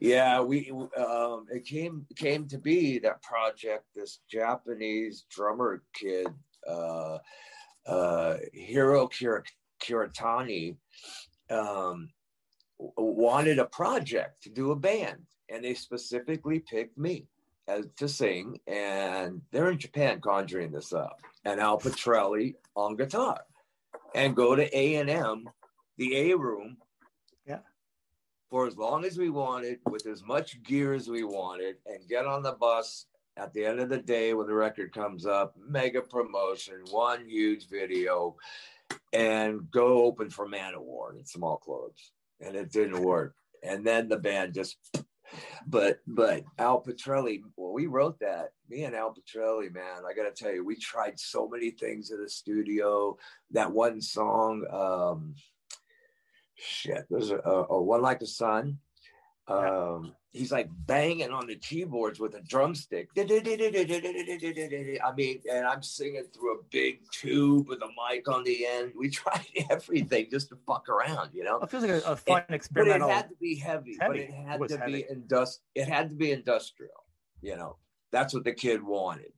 yeah, 0.00 0.40
we 0.40 0.70
um, 0.96 1.46
it 1.50 1.64
came 1.64 2.06
came 2.16 2.46
to 2.48 2.58
be 2.58 2.98
that 3.00 3.22
project. 3.22 3.84
This 3.94 4.20
Japanese 4.30 5.24
drummer 5.30 5.82
kid, 5.94 6.28
uh, 6.68 7.18
uh, 7.86 8.36
Hiro 8.52 9.08
Kir- 9.08 9.44
Kiritani, 9.82 10.76
um, 11.50 12.10
wanted 12.78 13.58
a 13.58 13.66
project 13.66 14.42
to 14.44 14.50
do 14.50 14.72
a 14.72 14.76
band, 14.76 15.22
and 15.48 15.64
they 15.64 15.74
specifically 15.74 16.60
picked 16.60 16.98
me 16.98 17.26
as 17.68 17.86
to 17.96 18.08
sing. 18.08 18.58
And 18.66 19.40
they're 19.50 19.70
in 19.70 19.78
Japan 19.78 20.20
conjuring 20.20 20.72
this 20.72 20.92
up, 20.92 21.20
and 21.44 21.60
Al 21.60 21.78
Pitrelli 21.78 22.54
on 22.74 22.96
guitar, 22.96 23.40
and 24.14 24.36
go 24.36 24.54
to 24.54 24.76
A 24.76 24.96
and 24.96 25.10
M, 25.10 25.48
the 25.96 26.30
A 26.30 26.36
room 26.36 26.76
for 28.54 28.68
as 28.68 28.76
long 28.76 29.04
as 29.04 29.18
we 29.18 29.30
wanted, 29.30 29.80
with 29.90 30.06
as 30.06 30.22
much 30.22 30.62
gear 30.62 30.94
as 30.94 31.08
we 31.08 31.24
wanted, 31.24 31.74
and 31.86 32.08
get 32.08 32.24
on 32.24 32.40
the 32.40 32.52
bus 32.52 33.06
at 33.36 33.52
the 33.52 33.66
end 33.66 33.80
of 33.80 33.88
the 33.88 33.98
day 33.98 34.32
when 34.32 34.46
the 34.46 34.54
record 34.54 34.92
comes 34.92 35.26
up, 35.26 35.56
mega 35.58 36.00
promotion, 36.00 36.76
one 36.92 37.26
huge 37.26 37.68
video, 37.68 38.36
and 39.12 39.68
go 39.72 40.04
open 40.04 40.30
for 40.30 40.46
man 40.46 40.72
Manowar 40.72 41.18
in 41.18 41.26
small 41.26 41.56
clothes. 41.56 42.12
And 42.40 42.54
it 42.54 42.70
didn't 42.70 43.02
work. 43.02 43.34
And 43.64 43.84
then 43.84 44.08
the 44.08 44.18
band 44.18 44.54
just 44.54 44.76
but 45.66 45.98
but 46.06 46.44
Al 46.56 46.80
Pitrelli, 46.80 47.42
well, 47.56 47.72
we 47.72 47.86
wrote 47.86 48.20
that. 48.20 48.50
Me 48.68 48.84
and 48.84 48.94
Al 48.94 49.12
Pitrelli, 49.12 49.74
man, 49.74 50.04
I 50.08 50.14
gotta 50.14 50.30
tell 50.30 50.54
you, 50.54 50.64
we 50.64 50.76
tried 50.76 51.18
so 51.18 51.48
many 51.48 51.72
things 51.72 52.12
in 52.12 52.22
the 52.22 52.28
studio. 52.28 53.16
That 53.50 53.72
one 53.72 54.00
song, 54.00 54.64
um, 54.70 55.34
shit, 56.56 57.06
there's 57.10 57.30
a, 57.30 57.38
a, 57.38 57.66
a 57.70 57.82
one 57.82 58.02
like 58.02 58.20
the 58.20 58.26
sun. 58.26 58.78
Um, 59.46 60.14
he's 60.32 60.50
like 60.50 60.68
banging 60.86 61.30
on 61.30 61.46
the 61.46 61.56
keyboards 61.56 62.18
with 62.18 62.34
a 62.34 62.40
drumstick. 62.40 63.10
I 63.18 65.12
mean, 65.16 65.40
and 65.52 65.66
I'm 65.66 65.82
singing 65.82 66.24
through 66.32 66.58
a 66.58 66.62
big 66.70 67.00
tube 67.12 67.68
with 67.68 67.82
a 67.82 67.88
mic 67.88 68.26
on 68.28 68.42
the 68.44 68.66
end. 68.66 68.92
We 68.98 69.10
tried 69.10 69.44
everything 69.70 70.28
just 70.30 70.48
to 70.48 70.56
fuck 70.66 70.88
around, 70.88 71.30
you 71.34 71.44
know. 71.44 71.58
it 71.60 71.70
feels 71.70 71.82
like 71.82 71.92
a, 71.92 72.12
a 72.12 72.16
fun 72.16 72.42
But 72.48 72.88
it 72.88 73.00
had 73.02 73.28
to 73.28 73.36
be 73.40 73.54
heavy. 73.56 73.96
But 73.98 74.16
it 74.16 74.30
had 74.30 74.60
It 74.62 74.68
to 74.68 74.78
heavy. 74.78 74.92
be 74.92 75.14
industri- 75.14 75.58
It 75.74 75.88
had 75.88 76.08
to 76.10 76.16
be 76.16 76.32
industrial. 76.32 77.04
You 77.42 77.56
know, 77.56 77.76
that's 78.10 78.32
what 78.32 78.44
the 78.44 78.52
kid 78.52 78.82
wanted. 78.82 79.32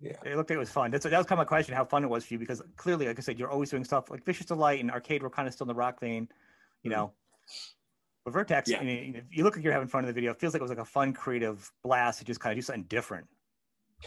Yeah. 0.00 0.12
It 0.24 0.36
looked 0.36 0.50
like 0.50 0.56
it 0.56 0.58
was 0.60 0.70
fun. 0.70 0.90
That's 0.90 1.04
that 1.04 1.16
was 1.16 1.26
kind 1.26 1.38
of 1.38 1.44
my 1.44 1.48
question: 1.48 1.74
how 1.74 1.84
fun 1.84 2.04
it 2.04 2.08
was 2.08 2.24
for 2.24 2.34
you? 2.34 2.38
Because 2.38 2.62
clearly, 2.76 3.06
like 3.06 3.18
I 3.18 3.22
said, 3.22 3.38
you're 3.38 3.50
always 3.50 3.70
doing 3.70 3.84
stuff 3.84 4.10
like 4.10 4.24
Vicious 4.24 4.46
Delite 4.46 4.80
and 4.80 4.90
Arcade. 4.90 5.22
Were 5.22 5.30
kind 5.30 5.46
of 5.46 5.52
still 5.54 5.64
in 5.64 5.68
the 5.68 5.74
rock 5.74 6.00
vein, 6.00 6.28
you 6.82 6.90
know. 6.90 7.12
But 8.24 8.32
Vertex, 8.32 8.70
Mm-hmm. 8.70 8.86
Yeah. 8.86 8.92
I 8.94 9.00
mean, 9.02 9.22
you 9.30 9.44
look 9.44 9.56
like 9.56 9.64
you're 9.64 9.72
having 9.72 9.88
fun 9.88 10.04
in 10.04 10.06
the 10.08 10.12
video. 10.12 10.30
It 10.32 10.40
feels 10.40 10.52
like 10.54 10.60
it 10.60 10.62
was 10.62 10.70
like 10.70 10.78
a 10.78 10.84
fun, 10.84 11.12
creative 11.12 11.70
blast 11.82 12.18
to 12.20 12.24
just 12.24 12.40
kind 12.40 12.52
of 12.52 12.58
do 12.58 12.62
something 12.62 12.84
different. 12.84 13.26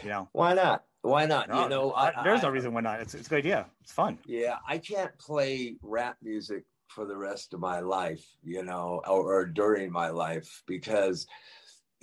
You 0.02 0.08
know, 0.08 0.28
Why 0.32 0.54
not? 0.54 0.84
Why 1.02 1.26
not? 1.26 1.48
No, 1.48 1.62
you 1.62 1.68
know, 1.68 1.92
I- 1.92 2.24
there's 2.24 2.42
no 2.42 2.48
reason 2.48 2.72
why 2.74 2.80
not. 2.80 3.00
It's 3.00 3.14
it's 3.14 3.26
a 3.28 3.30
good 3.30 3.38
idea. 3.38 3.66
It's 3.82 3.92
fun. 3.92 4.18
Yeah, 4.26 4.56
I 4.66 4.78
can't 4.78 5.16
play 5.18 5.76
rap 5.82 6.16
music 6.22 6.64
for 6.88 7.04
the 7.04 7.16
rest 7.16 7.54
of 7.54 7.60
my 7.60 7.80
life, 7.80 8.24
you 8.42 8.62
know, 8.64 9.00
or, 9.06 9.32
or 9.34 9.46
during 9.46 9.92
my 9.92 10.08
life 10.08 10.62
because, 10.66 11.26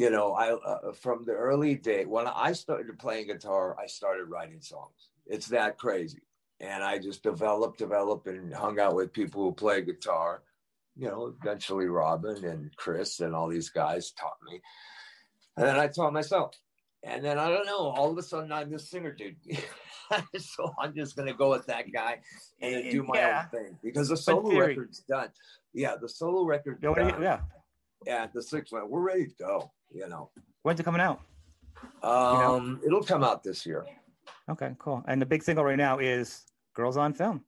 you 0.02 0.10
know, 0.10 0.34
I 0.34 0.54
uh, 0.54 0.94
from 0.94 1.26
the 1.26 1.34
early 1.34 1.76
day 1.76 2.06
when 2.06 2.26
I 2.26 2.54
started 2.54 2.98
playing 2.98 3.28
guitar, 3.28 3.78
I 3.80 3.86
started 3.86 4.26
writing 4.26 4.60
songs. 4.62 5.10
It's 5.28 5.48
that 5.50 5.78
crazy, 5.78 6.24
and 6.60 6.84
I 6.84 6.98
just 6.98 7.22
developed, 7.22 7.78
developed, 7.78 8.26
and 8.28 8.52
hung 8.52 8.80
out 8.80 8.96
with 8.96 9.14
people 9.14 9.44
who 9.44 9.52
play 9.54 9.82
guitar. 9.84 10.42
You 10.98 11.08
know, 11.10 11.34
eventually 11.40 11.86
Robbin 11.86 12.44
and 12.44 12.76
Chris 12.76 13.20
and 13.20 13.36
all 13.36 13.48
these 13.48 13.70
guys 13.70 14.12
taught 14.12 14.40
me, 14.50 14.60
and 15.56 15.68
then 15.68 15.78
I 15.78 15.86
taught 15.88 16.14
myself. 16.14 16.56
And 17.04 17.24
then 17.24 17.38
I 17.38 17.50
don't 17.50 17.66
know, 17.68 17.90
all 17.98 18.12
of 18.12 18.18
a 18.18 18.24
sudden 18.24 18.52
I'm 18.52 18.72
this 18.72 18.90
singer 18.90 19.12
dude. 19.12 19.36
so 20.40 20.74
I'm 20.80 20.96
just 20.96 21.16
gonna 21.16 21.34
go 21.34 21.50
with 21.52 21.66
that 21.68 21.92
guy 21.92 22.22
and 22.60 22.92
do 22.92 23.04
my 23.04 23.18
Yeah. 23.20 23.44
own 23.54 23.60
thing 23.64 23.78
because 23.84 24.10
the 24.10 24.18
solo 24.18 24.50
record's 24.52 25.00
done. 25.08 25.30
Yeah, 25.74 25.96
the 26.02 26.10
solo 26.10 26.44
record 26.44 26.80
Yeah, 26.82 26.90
what 26.90 27.00
do 27.00 27.06
you- 27.06 27.12
done. 27.12 27.22
yeah. 27.22 27.40
Yeah, 28.06 28.28
the 28.34 28.42
six 28.42 28.72
one, 28.72 28.90
we're 28.90 29.00
ready 29.02 29.28
to 29.28 29.36
go. 29.40 29.72
You 29.94 30.08
know, 30.08 30.30
When's 30.64 30.80
it 30.80 30.84
coming 30.84 31.02
out? 31.02 31.22
um, 32.04 32.80
it'll 32.86 33.04
come 33.04 33.24
out 33.24 33.44
this 33.44 33.66
year, 33.66 33.86
Okay, 34.50 34.76
cool. 34.78 35.04
And 35.08 35.22
the 35.22 35.26
big 35.26 35.44
single 35.44 35.64
right 35.64 35.78
now 35.78 36.00
is 36.00 36.46
"Girls 36.74 36.98
on 36.98 37.14
Film." 37.14 37.44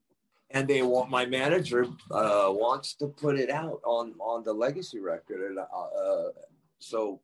and 0.53 0.67
they 0.67 0.83
want 0.83 1.09
my 1.09 1.25
manager 1.25 1.87
uh, 2.11 2.47
wants 2.47 2.93
to 2.95 3.07
put 3.07 3.37
it 3.37 3.49
out 3.49 3.81
on 3.83 4.13
on 4.19 4.43
the 4.43 4.53
Legacy 4.53 4.99
record, 4.99 5.49
and 5.49 5.59
uh, 5.59 5.63
uh, 5.63 6.29
so 6.79 7.19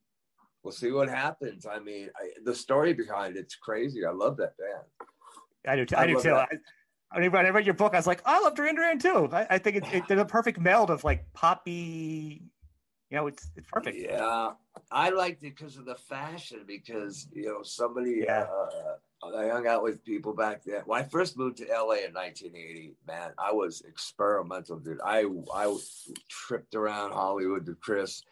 we'll 0.64 0.74
see 0.74 0.92
what 0.92 1.10
happens. 1.10 1.66
I 1.66 1.80
mean, 1.80 2.10
I, 2.18 2.32
the 2.44 2.56
story 2.56 2.94
behind 2.94 3.38
it's 3.38 3.56
crazy. 3.56 4.04
I 4.06 4.12
love 4.12 4.36
that 4.38 4.54
band. 4.58 4.84
I 5.68 5.76
do. 5.76 5.86
Too. 5.86 5.96
I 5.96 6.02
I, 6.02 6.08
do 6.08 6.20
too. 6.20 6.34
I, 6.34 6.48
I, 7.12 7.20
read, 7.20 7.36
I 7.36 7.50
read 7.50 7.66
your 7.66 7.76
book. 7.76 7.94
I 7.94 7.98
was 7.98 8.08
like, 8.08 8.22
I 8.26 8.40
love 8.40 8.56
Duran 8.56 8.76
Duran 8.76 9.00
too. 9.00 9.30
I, 9.32 9.48
I 9.52 9.58
think 9.60 9.78
it's 9.78 9.88
it, 9.92 10.08
they're 10.08 10.18
the 10.18 10.26
perfect 10.26 10.60
meld 10.60 10.90
of 10.90 11.04
like 11.04 11.32
poppy. 11.34 12.44
You 13.10 13.18
know, 13.18 13.28
it's 13.28 13.50
it's 13.56 13.68
perfect. 13.72 13.98
Yeah, 14.00 14.52
I 14.92 15.10
liked 15.10 15.44
it 15.44 15.56
because 15.56 15.78
of 15.78 15.86
the 15.86 15.96
fashion. 15.96 16.60
Because 16.68 17.28
you 17.34 17.46
know, 17.46 17.64
somebody. 17.64 18.24
Yeah. 18.26 18.46
Uh, 18.46 19.36
I 19.36 19.50
hung 19.50 19.68
out 19.68 19.84
with 19.84 20.06
people 20.06 20.34
back 20.34 20.64
then. 20.64 20.84
When 20.86 21.02
I 21.02 21.04
first 21.04 21.38
moved 21.38 21.58
to 21.58 21.66
LA 21.66 22.06
in 22.06 22.14
1980, 22.14 22.94
man, 23.06 23.32
I 23.38 23.52
was 23.52 23.82
experimental, 23.82 24.78
dude. 24.78 25.02
I 25.04 25.26
I 25.54 25.76
tripped 26.30 26.76
around 26.76 27.12
Hollywood 27.12 27.68
with 27.68 27.82
Chris 27.82 28.24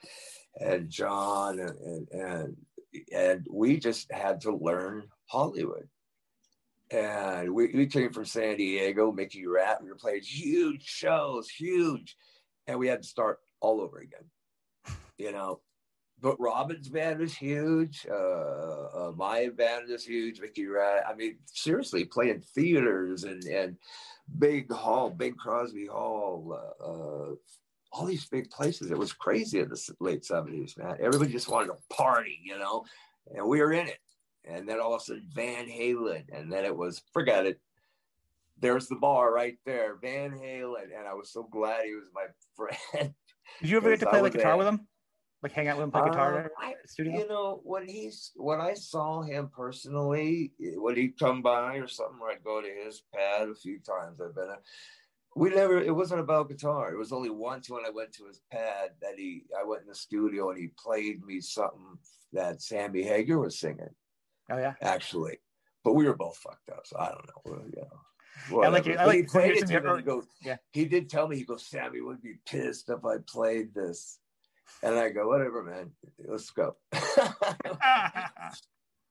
and 0.60 0.89
John, 0.89 1.60
and 1.60 1.77
and 1.79 2.07
and, 2.12 2.57
and 3.12 3.48
we 3.50 3.79
just 3.79 4.12
had 4.12 4.41
to 4.41 4.55
learn 4.55 5.07
Hollywood. 5.25 5.89
And 6.89 7.53
we, 7.53 7.67
we 7.74 7.88
came 7.88 8.13
from 8.13 8.25
San 8.25 8.57
Diego, 8.57 9.12
Mickey 9.12 9.46
Ratt. 9.46 9.84
We 9.84 9.89
were 9.89 9.96
playing 9.96 10.22
huge 10.22 10.84
shows, 10.84 11.50
huge, 11.50 12.15
and 12.65 12.79
we 12.79 12.88
had 12.88 13.01
to 13.01 13.07
start 13.07 13.39
all 13.60 13.81
over 13.81 14.00
again 14.00 14.24
you 15.17 15.32
know. 15.32 15.62
But 16.20 16.39
Robbin's 16.39 16.89
band 16.89 17.20
was 17.20 17.36
huge. 17.36 18.08
Uh, 18.10 18.13
uh, 18.13 19.12
my 19.15 19.50
band 19.50 19.89
was 19.89 20.03
huge. 20.03 20.41
Mickey 20.41 20.65
Ratt. 20.65 21.03
I 21.08 21.13
mean, 21.13 21.38
seriously, 21.46 22.06
playing 22.06 22.41
theaters 22.56 23.24
and 23.24 23.44
and 23.44 23.77
big 24.39 24.72
hall, 24.72 25.10
big 25.10 25.38
Crosby 25.38 25.86
Hall, 25.86 26.58
uh, 26.82 26.84
uh, 26.84 27.36
all 27.91 28.06
these 28.06 28.25
big 28.25 28.50
places. 28.50 28.89
It 28.89 28.98
was 28.98 29.13
crazy 29.13 29.60
in 29.60 29.70
the 29.70 29.96
late 30.00 30.25
seventies, 30.25 30.75
man. 30.77 30.98
Everybody 31.00 31.32
just 31.32 31.50
wanted 31.50 31.67
to 31.67 31.96
party, 31.96 32.39
you 32.44 32.58
know, 32.58 32.84
and 33.36 33.48
we 33.48 33.62
were 33.62 33.74
in 33.74 33.88
it. 33.88 34.00
And 34.44 34.67
then 34.67 34.79
all 34.79 34.96
of 34.96 35.01
a 35.01 35.03
sudden, 35.03 35.27
Van 35.34 35.67
Halen, 35.67 36.24
and 36.34 36.51
then 36.51 36.65
it 36.65 36.75
was 36.75 37.01
forget 37.13 37.46
it. 37.46 37.60
There's 38.60 38.88
the 38.88 38.96
bar 38.96 39.32
right 39.32 39.58
there, 39.65 39.98
Van 40.01 40.32
Halen, 40.32 40.86
and 40.98 41.08
I 41.08 41.13
was 41.13 41.32
so 41.32 41.44
glad 41.44 41.86
he 41.86 41.94
was 41.94 42.10
my 42.13 42.25
friend. 42.56 43.13
Did 43.62 43.70
you 43.70 43.77
ever 43.77 43.89
get 43.89 44.00
to 44.01 44.10
play 44.10 44.22
like 44.22 44.34
guitar 44.34 44.51
there. 44.51 44.58
with 44.58 44.68
him? 44.68 44.88
Like 45.44 45.51
hang 45.51 45.68
out 45.68 45.77
with 45.77 45.84
him, 45.84 45.92
play 45.92 46.01
guitar? 46.01 46.46
Um, 46.46 46.50
I- 46.60 46.74
studio? 46.86 47.20
You 47.20 47.27
know, 47.27 47.62
when 47.63 47.88
he's 47.88 48.32
when 48.36 48.60
I 48.60 48.74
saw 48.74 49.22
him 49.22 49.50
personally, 49.56 50.51
when 50.60 50.96
he'd 50.96 51.20
come 51.20 51.42
by 51.42 51.75
or 51.75 51.88
something, 51.88 52.20
or 52.22 52.32
I'd 52.32 52.44
go 52.44 52.62
to 52.62 52.68
his 52.68 53.04
pad 53.13 53.50
a 53.50 53.56
few 53.56 53.80
times. 53.80 54.20
I've 54.20 54.36
been. 54.36 54.48
There. 54.48 54.62
We 55.36 55.51
never. 55.51 55.80
It 55.80 55.96
wasn't 55.96 56.22
about 56.22 56.50
guitar. 56.50 56.92
It 56.92 56.98
was 56.98 57.12
only 57.12 57.30
once 57.30 57.70
when 57.70 57.86
I 57.86 57.92
went 57.92 58.13
to 58.13 58.25
his 58.25 58.42
pad 58.51 58.92
that 59.01 59.13
he. 59.18 59.44
I 59.60 59.63
went 59.63 59.84
in 59.84 59.89
the 59.89 59.96
studio 59.96 60.50
and 60.50 60.60
he 60.60 60.70
played 60.84 61.24
me 61.24 61.39
something 61.39 61.98
that 62.34 62.62
Sammy 62.62 63.04
Hagar 63.04 63.38
was 63.38 63.60
singing, 63.60 63.89
oh 64.51 64.58
yeah. 64.58 64.74
actually. 64.82 65.39
But 65.84 65.94
we 65.94 66.06
were 66.06 66.16
both 66.16 66.38
fucked 66.38 66.70
up, 66.70 66.86
so 66.86 66.98
I 66.98 67.10
don't 67.10 67.27
know. 67.27 67.66
You 67.75 67.82
know. 67.82 68.00
I 68.51 68.67
like. 68.70 68.88
I 68.88 69.06
But 69.06 69.15
he 69.15 69.24
played 69.24 69.58
it 69.58 69.67
to 69.67 69.82
me. 69.96 70.01
goes, 70.01 70.25
yeah. 70.41 70.58
He 70.72 70.86
did 70.86 71.10
tell 71.10 71.27
me. 71.27 71.38
He 71.38 71.44
goes, 71.44 71.65
Sammy 71.65 72.01
would 72.01 72.22
be 72.22 72.36
pissed 72.46 72.89
if 72.89 73.03
I 73.06 73.17
played 73.27 73.74
this. 73.74 74.20
And 74.84 74.96
I 74.96 75.10
go, 75.10 75.27
whatever, 75.27 75.63
man. 75.63 75.91
Let's 76.25 76.50
go. 76.51 76.75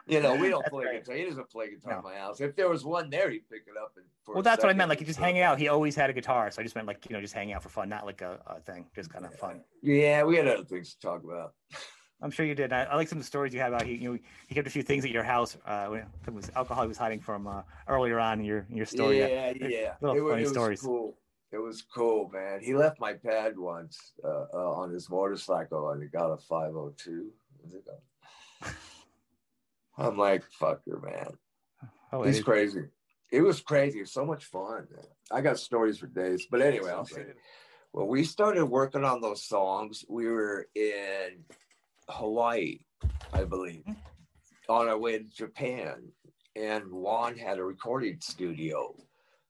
you 0.06 0.21
know, 0.21 0.35
we 0.37 0.49
don't 0.49 0.61
That's 0.61 0.71
play 0.71 0.85
great. 0.85 1.04
guitar. 1.04 1.16
He 1.16 1.25
doesn't 1.25 1.50
play 1.50 1.71
guitar 1.71 1.92
No. 1.95 1.99
in 1.99 2.04
my 2.04 2.14
house. 2.21 2.40
If 2.40 2.54
there 2.54 2.68
was 2.68 2.85
one 2.85 3.11
there, 3.11 3.30
he'd 3.30 3.49
pick 3.50 3.62
it 3.66 3.76
up. 3.80 3.92
And 3.97 4.04
for 4.25 4.35
well, 4.35 4.42
that's 4.42 4.62
what 4.62 4.71
I 4.71 4.75
meant. 4.75 4.88
Like 4.90 5.04
just 5.04 5.18
hanging 5.18 5.42
out. 5.42 5.59
He 5.59 5.68
always 5.68 5.97
had 5.97 6.11
a 6.11 6.12
guitar, 6.12 6.50
so 6.50 6.61
I 6.61 6.62
just 6.62 6.76
meant 6.76 6.87
like 6.87 7.04
you 7.09 7.14
know 7.16 7.21
just 7.21 7.35
hanging 7.35 7.54
out 7.54 7.62
for 7.62 7.68
fun, 7.71 7.88
not 7.88 8.06
like 8.06 8.21
a, 8.23 8.38
a 8.47 8.61
thing, 8.61 8.87
just 8.95 9.12
kind 9.12 9.25
of 9.25 9.35
fun. 9.35 9.62
Yeah, 9.83 10.23
we 10.23 10.37
had 10.37 10.47
other 10.47 10.64
things 10.64 10.95
to 10.95 11.00
talk 11.00 11.25
about. 11.25 11.54
I'm 12.23 12.30
sure 12.30 12.46
you 12.46 12.54
did. 12.54 12.73
I, 12.73 12.85
I 12.85 12.96
like 12.96 13.08
some 13.08 13.18
of 13.18 13.25
the 13.25 13.26
stories 13.26 13.52
you 13.52 13.61
had 13.61 13.68
about 13.68 13.82
he. 13.82 13.94
You 13.96 14.12
know, 14.12 14.18
he 14.46 14.54
kept 14.54 14.66
a 14.66 14.70
few 14.70 14.82
things 14.82 15.04
at 15.04 15.11
your 15.11 15.23
house. 15.23 15.56
Uh, 15.66 15.87
when 15.87 16.06
it 16.26 16.32
was 16.32 16.50
alcohol 16.56 16.82
he 16.85 16.88
was 16.88 16.96
hiding 16.96 17.20
from 17.20 17.46
uh, 17.46 17.62
earlier 17.88 18.18
on 18.18 18.40
in 18.40 18.44
your 18.46 18.66
in 18.70 18.76
your 18.76 18.87
story. 18.87 19.18
Yeah, 19.18 19.52
yeah. 19.61 19.94
Little 20.00 20.16
It, 20.16 20.30
funny 20.30 20.42
it 20.42 20.44
was 20.44 20.52
stories. 20.52 20.80
cool. 20.80 21.18
It 21.52 21.58
was 21.58 21.82
cool, 21.82 22.28
man. 22.32 22.61
He 22.61 22.75
left 22.75 22.99
my 23.00 23.12
pad 23.14 23.58
once 23.58 24.12
uh, 24.25 24.46
uh, 24.52 24.73
on 24.73 24.90
his 24.90 25.08
motorcycle 25.08 25.90
and 25.90 26.02
he 26.02 26.08
got 26.08 26.30
a 26.30 26.37
502. 26.37 27.30
What's 27.61 27.75
it 27.75 27.85
called? 27.85 28.75
I'm 29.99 30.18
like, 30.18 30.42
fucker, 30.61 31.02
man. 31.02 31.37
Oh, 32.12 32.23
He's 32.25 32.42
crazy. 32.42 32.85
It 33.30 33.40
was 33.42 33.61
crazy. 33.61 33.99
It 33.99 34.02
was 34.02 34.12
so 34.12 34.25
much 34.25 34.44
fun. 34.44 34.87
Man. 34.94 35.04
I 35.30 35.40
got 35.40 35.58
stories 35.58 35.99
for 35.99 36.06
days. 36.06 36.46
But 36.50 36.62
anyway, 36.62 36.90
I'll 36.90 37.04
say 37.06 37.25
when 37.92 38.06
we 38.08 38.25
started 38.25 38.66
working 38.66 39.04
on 39.04 39.20
those 39.20 39.42
songs, 39.44 40.04
we 40.08 40.26
were 40.28 40.68
in 40.75 41.44
Hawaii, 42.08 42.78
I 43.32 43.44
believe, 43.44 43.84
on 44.68 44.88
our 44.88 44.98
way 44.98 45.18
to 45.18 45.25
Japan. 45.25 46.08
And 46.54 46.90
Juan 46.90 47.36
had 47.36 47.58
a 47.58 47.64
recording 47.64 48.18
studio 48.20 48.94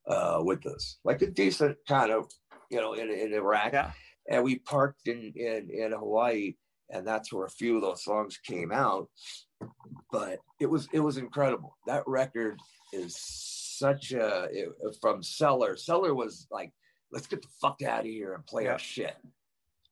uh, 0.08 0.40
with 0.42 0.66
us, 0.66 0.98
like 1.04 1.22
a 1.22 1.26
decent 1.30 1.76
kind 1.88 2.10
of, 2.10 2.30
you 2.70 2.80
know, 2.80 2.94
in, 2.94 3.10
in 3.10 3.32
Iraq. 3.32 3.72
Yeah. 3.72 3.90
And 4.28 4.42
we 4.42 4.58
parked 4.58 5.06
in, 5.06 5.32
in, 5.36 5.68
in 5.70 5.92
Hawaii, 5.92 6.54
and 6.90 7.06
that's 7.06 7.32
where 7.32 7.46
a 7.46 7.50
few 7.50 7.76
of 7.76 7.82
those 7.82 8.02
songs 8.02 8.38
came 8.38 8.72
out. 8.72 9.08
But 10.10 10.38
it 10.60 10.66
was 10.66 10.88
it 10.92 11.00
was 11.00 11.16
incredible. 11.16 11.76
That 11.86 12.02
record 12.06 12.58
is 12.92 13.16
such 13.16 14.12
a 14.12 14.48
it, 14.50 14.68
from 15.00 15.22
Cellar. 15.22 15.76
Cellar 15.76 16.14
was 16.14 16.46
like, 16.50 16.72
let's 17.12 17.26
get 17.26 17.42
the 17.42 17.48
fuck 17.60 17.82
out 17.82 18.00
of 18.00 18.06
here 18.06 18.34
and 18.34 18.44
play 18.46 18.64
Yeah. 18.64 18.72
our 18.72 18.78
shit. 18.78 19.16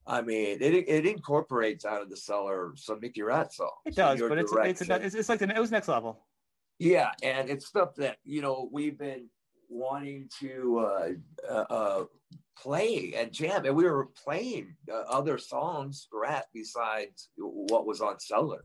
I 0.06 0.20
mean, 0.20 0.58
it 0.60 0.74
it 0.88 1.06
incorporates 1.06 1.84
out 1.84 2.02
of 2.02 2.10
the 2.10 2.16
cellar 2.16 2.72
some 2.76 3.00
Mickey 3.00 3.22
Ratt 3.22 3.52
songs. 3.52 3.70
It 3.86 3.94
does, 3.94 4.20
but 4.20 4.38
it's 4.38 4.52
it's, 4.52 4.80
it's 4.82 5.14
it's 5.14 5.28
like 5.28 5.38
the, 5.38 5.48
it 5.54 5.60
was 5.60 5.70
next 5.70 5.88
level. 5.88 6.26
Yeah, 6.78 7.12
and 7.22 7.48
it's 7.48 7.66
stuff 7.66 7.94
that 7.96 8.18
you 8.24 8.42
know 8.42 8.68
we've 8.72 8.98
been 8.98 9.28
wanting 9.68 10.28
to 10.40 10.78
uh, 10.78 11.08
uh, 11.50 11.64
uh, 11.70 12.04
play 12.58 13.14
and 13.16 13.32
jam, 13.32 13.64
and 13.64 13.74
we 13.74 13.84
were 13.84 14.10
playing 14.24 14.76
uh, 14.92 15.04
other 15.08 15.38
songs, 15.38 16.06
Ratt 16.12 16.46
besides 16.52 17.30
what 17.36 17.86
was 17.86 18.00
on 18.00 18.20
Cellar. 18.20 18.64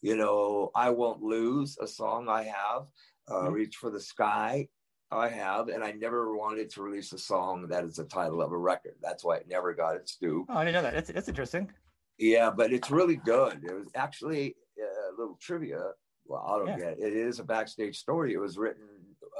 You 0.00 0.16
know, 0.16 0.70
I 0.74 0.90
won't 0.90 1.22
lose 1.22 1.76
a 1.80 1.86
song 1.86 2.28
I 2.28 2.44
have, 2.44 2.86
uh, 3.28 3.48
Mhm. 3.48 3.52
Reach 3.52 3.76
for 3.76 3.90
the 3.90 4.00
Sky. 4.00 4.68
I 5.10 5.28
have, 5.28 5.68
and 5.68 5.82
I 5.82 5.92
never 5.92 6.36
wanted 6.36 6.68
to 6.70 6.82
release 6.82 7.12
a 7.12 7.18
song 7.18 7.66
that 7.68 7.84
is 7.84 7.96
the 7.96 8.04
title 8.04 8.42
of 8.42 8.52
a 8.52 8.58
record. 8.58 8.94
That's 9.02 9.24
why 9.24 9.36
it 9.36 9.48
never 9.48 9.72
got 9.72 9.96
its 9.96 10.16
due. 10.16 10.44
Oh, 10.48 10.54
I 10.58 10.64
didn't 10.64 10.74
know 10.74 10.82
that. 10.82 10.94
That's 10.94 11.10
that's 11.10 11.28
interesting. 11.28 11.70
Yeah, 12.18 12.50
but 12.50 12.72
it's 12.72 12.90
really 12.90 13.16
good. 13.16 13.64
It 13.64 13.72
was 13.72 13.88
actually 13.94 14.56
uh, 14.80 14.84
a 14.84 15.14
little 15.18 15.38
trivia. 15.40 15.92
Well, 16.26 16.44
I 16.46 16.58
don't 16.58 16.68
Yeah. 16.78 16.90
get 16.90 16.98
it. 16.98 17.04
It 17.04 17.12
is 17.14 17.38
a 17.38 17.44
backstage 17.44 17.96
story. 17.98 18.34
It 18.34 18.38
was 18.38 18.58
written 18.58 18.84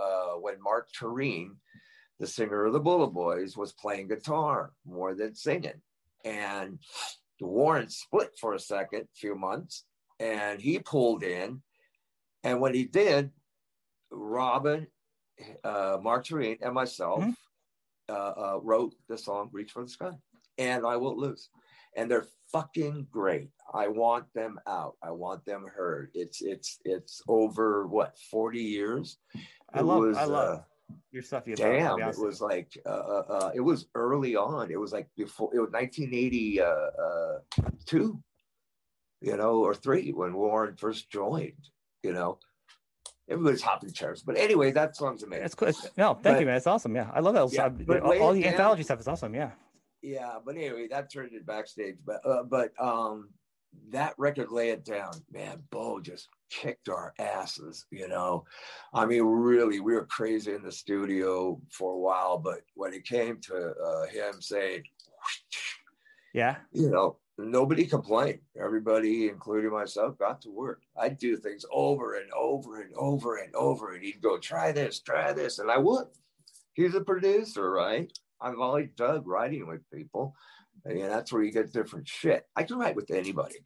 uh, 0.00 0.34
when 0.40 0.54
Marq 0.60 0.84
Torien, 0.98 1.56
the 2.18 2.26
singer 2.26 2.64
of 2.64 2.72
the 2.72 2.80
Bullet 2.80 3.08
Boys, 3.08 3.56
was 3.56 3.72
playing 3.75 4.08
guitar 4.08 4.72
more 4.87 5.14
than 5.14 5.34
singing. 5.34 5.82
And 6.25 6.78
the 7.40 7.46
Warren 7.46 7.90
split 7.90 8.30
for 8.40 8.54
a 8.54 8.58
second, 8.60 9.08
few 9.14 9.34
months, 9.34 9.84
and 10.18 10.60
he 10.62 10.78
pulled 10.78 11.22
in. 11.22 11.60
And 12.42 12.60
when 12.60 12.72
he 12.75 12.84
did, 12.84 13.30
Robbin, 14.10 14.87
uh, 15.64 15.99
Marq 15.99 16.25
Torien, 16.26 16.59
and 16.61 16.75
myself 16.75 17.23
Mhm. 17.23 17.37
uh, 18.09 18.12
uh, 18.12 18.61
wrote 18.62 18.95
the 19.09 19.18
song 19.18 19.50
"Reach 19.52 19.73
for 19.73 19.83
the 19.85 19.88
Sky," 19.90 20.12
and 20.59 20.87
I 20.87 20.97
won't 20.97 21.18
lose 21.18 21.50
and 21.97 22.11
they're 22.11 22.26
fucking 22.52 23.07
great. 23.11 23.50
I 23.75 23.88
want 23.88 24.33
them 24.33 24.59
out. 24.66 24.97
I 25.02 25.11
want 25.11 25.45
them 25.45 25.66
heard. 25.66 26.11
It's 26.14 26.42
it's 26.42 26.78
it's 26.85 27.23
over 27.28 27.87
what 27.87 28.18
forty 28.30 28.62
years. 28.62 29.18
I 29.73 29.80
love 29.80 30.00
was, 30.00 30.16
I 30.16 30.25
love 30.25 30.59
uh, 30.59 30.62
your 31.11 31.23
stuff. 31.23 31.47
You 31.47 31.57
damn, 31.57 32.00
it 32.00 32.18
was 32.18 32.40
like 32.40 32.78
uh, 32.87 32.88
uh, 32.88 33.52
it 33.54 33.61
was 33.61 33.88
early 33.95 34.37
on. 34.37 34.71
It 34.71 34.78
was 34.80 34.92
like 34.92 35.09
before 35.16 35.54
it 35.54 35.61
was 35.61 35.71
nineteen 35.73 36.14
eighty 36.14 36.61
two, 37.85 38.23
you 39.21 39.37
know, 39.37 39.64
or 39.64 39.75
three 39.75 40.12
when 40.12 40.35
Warren 40.35 40.76
first 40.76 41.11
joined. 41.11 41.68
You 42.02 42.12
know, 42.12 42.38
everybody's 43.28 43.62
hopping 43.62 43.92
chairs. 43.92 44.23
But 44.23 44.37
anyway, 44.37 44.70
that 44.73 44.97
song's 44.97 45.23
amazing. 45.23 45.42
That's 45.42 45.54
cool. 45.54 45.73
No, 45.97 46.14
thank 46.14 46.23
but, 46.23 46.40
you, 46.40 46.47
man. 46.47 46.56
It's 46.56 46.66
awesome. 46.66 46.94
Yeah, 46.94 47.11
I 47.12 47.20
love 47.20 47.35
that. 47.35 47.52
Yeah, 47.52 48.00
all, 48.00 48.23
all 48.23 48.32
the 48.32 48.42
down, 48.42 48.52
anthology 48.52 48.82
stuff 48.82 49.00
is 49.00 49.08
awesome. 49.08 49.35
Yeah. 49.35 49.50
Yeah, 50.02 50.35
but 50.44 50.56
anyway, 50.56 50.87
that 50.88 51.12
turned 51.12 51.32
it 51.32 51.44
backstage. 51.44 51.97
But 52.06 52.25
uh, 52.25 52.44
but 52.44 52.70
um, 52.80 53.30
that 53.90 54.14
record, 54.16 54.50
lay 54.50 54.70
it 54.70 54.85
down, 54.85 55.12
man. 55.32 55.62
Beau 55.70 56.00
just 56.00 56.28
kicked 56.50 56.88
our 56.88 57.12
asses. 57.18 57.87
You 57.90 58.08
know, 58.08 58.44
I 58.94 59.06
mean, 59.06 59.25
really, 59.25 59.80
we 59.80 59.94
were 59.94 60.06
crazy 60.06 60.54
in 60.54 60.62
the 60.62 60.73
studio 60.73 61.61
for 61.70 61.94
a 61.94 61.99
while. 61.99 62.38
But 62.38 62.61
when 62.75 62.94
it 62.94 63.04
came 63.04 63.40
to 63.42 63.75
uh, 63.75 64.06
him 64.06 64.40
saying, 64.40 64.85
yeah, 66.32 66.56
you 66.73 66.90
know, 66.90 67.16
nobody 67.38 67.87
complained. 67.87 68.40
Everybody, 68.61 69.28
including 69.28 69.71
myself, 69.71 70.18
got 70.18 70.42
to 70.42 70.50
work. 70.50 70.83
I'd 71.00 71.18
do 71.18 71.37
things 71.37 71.64
over 71.73 72.14
and 72.14 72.30
over 72.33 72.80
and 72.83 72.92
over 72.95 73.37
and 73.37 73.54
over, 73.54 73.95
and 73.95 74.04
he'd 74.04 74.21
go, 74.21 74.38
try 74.38 74.73
this, 74.73 75.00
try 75.00 75.33
this. 75.33 75.59
And 75.59 75.71
I 75.71 75.78
would. 75.78 76.07
He's 76.75 76.95
a 76.95 77.00
producer, 77.00 77.71
right? 77.71 78.12
I've 78.40 78.59
always 78.59 78.88
dug 78.97 79.26
writing 79.26 79.66
with 79.66 79.88
people. 79.92 80.35
And 80.85 81.00
that's 81.02 81.33
where 81.33 81.42
you 81.42 81.52
get 81.52 81.73
different 81.73 82.09
shit. 82.09 82.47
I 82.57 82.62
can 82.62 82.78
write 82.78 82.97
with 82.97 83.11
anybody 83.11 83.57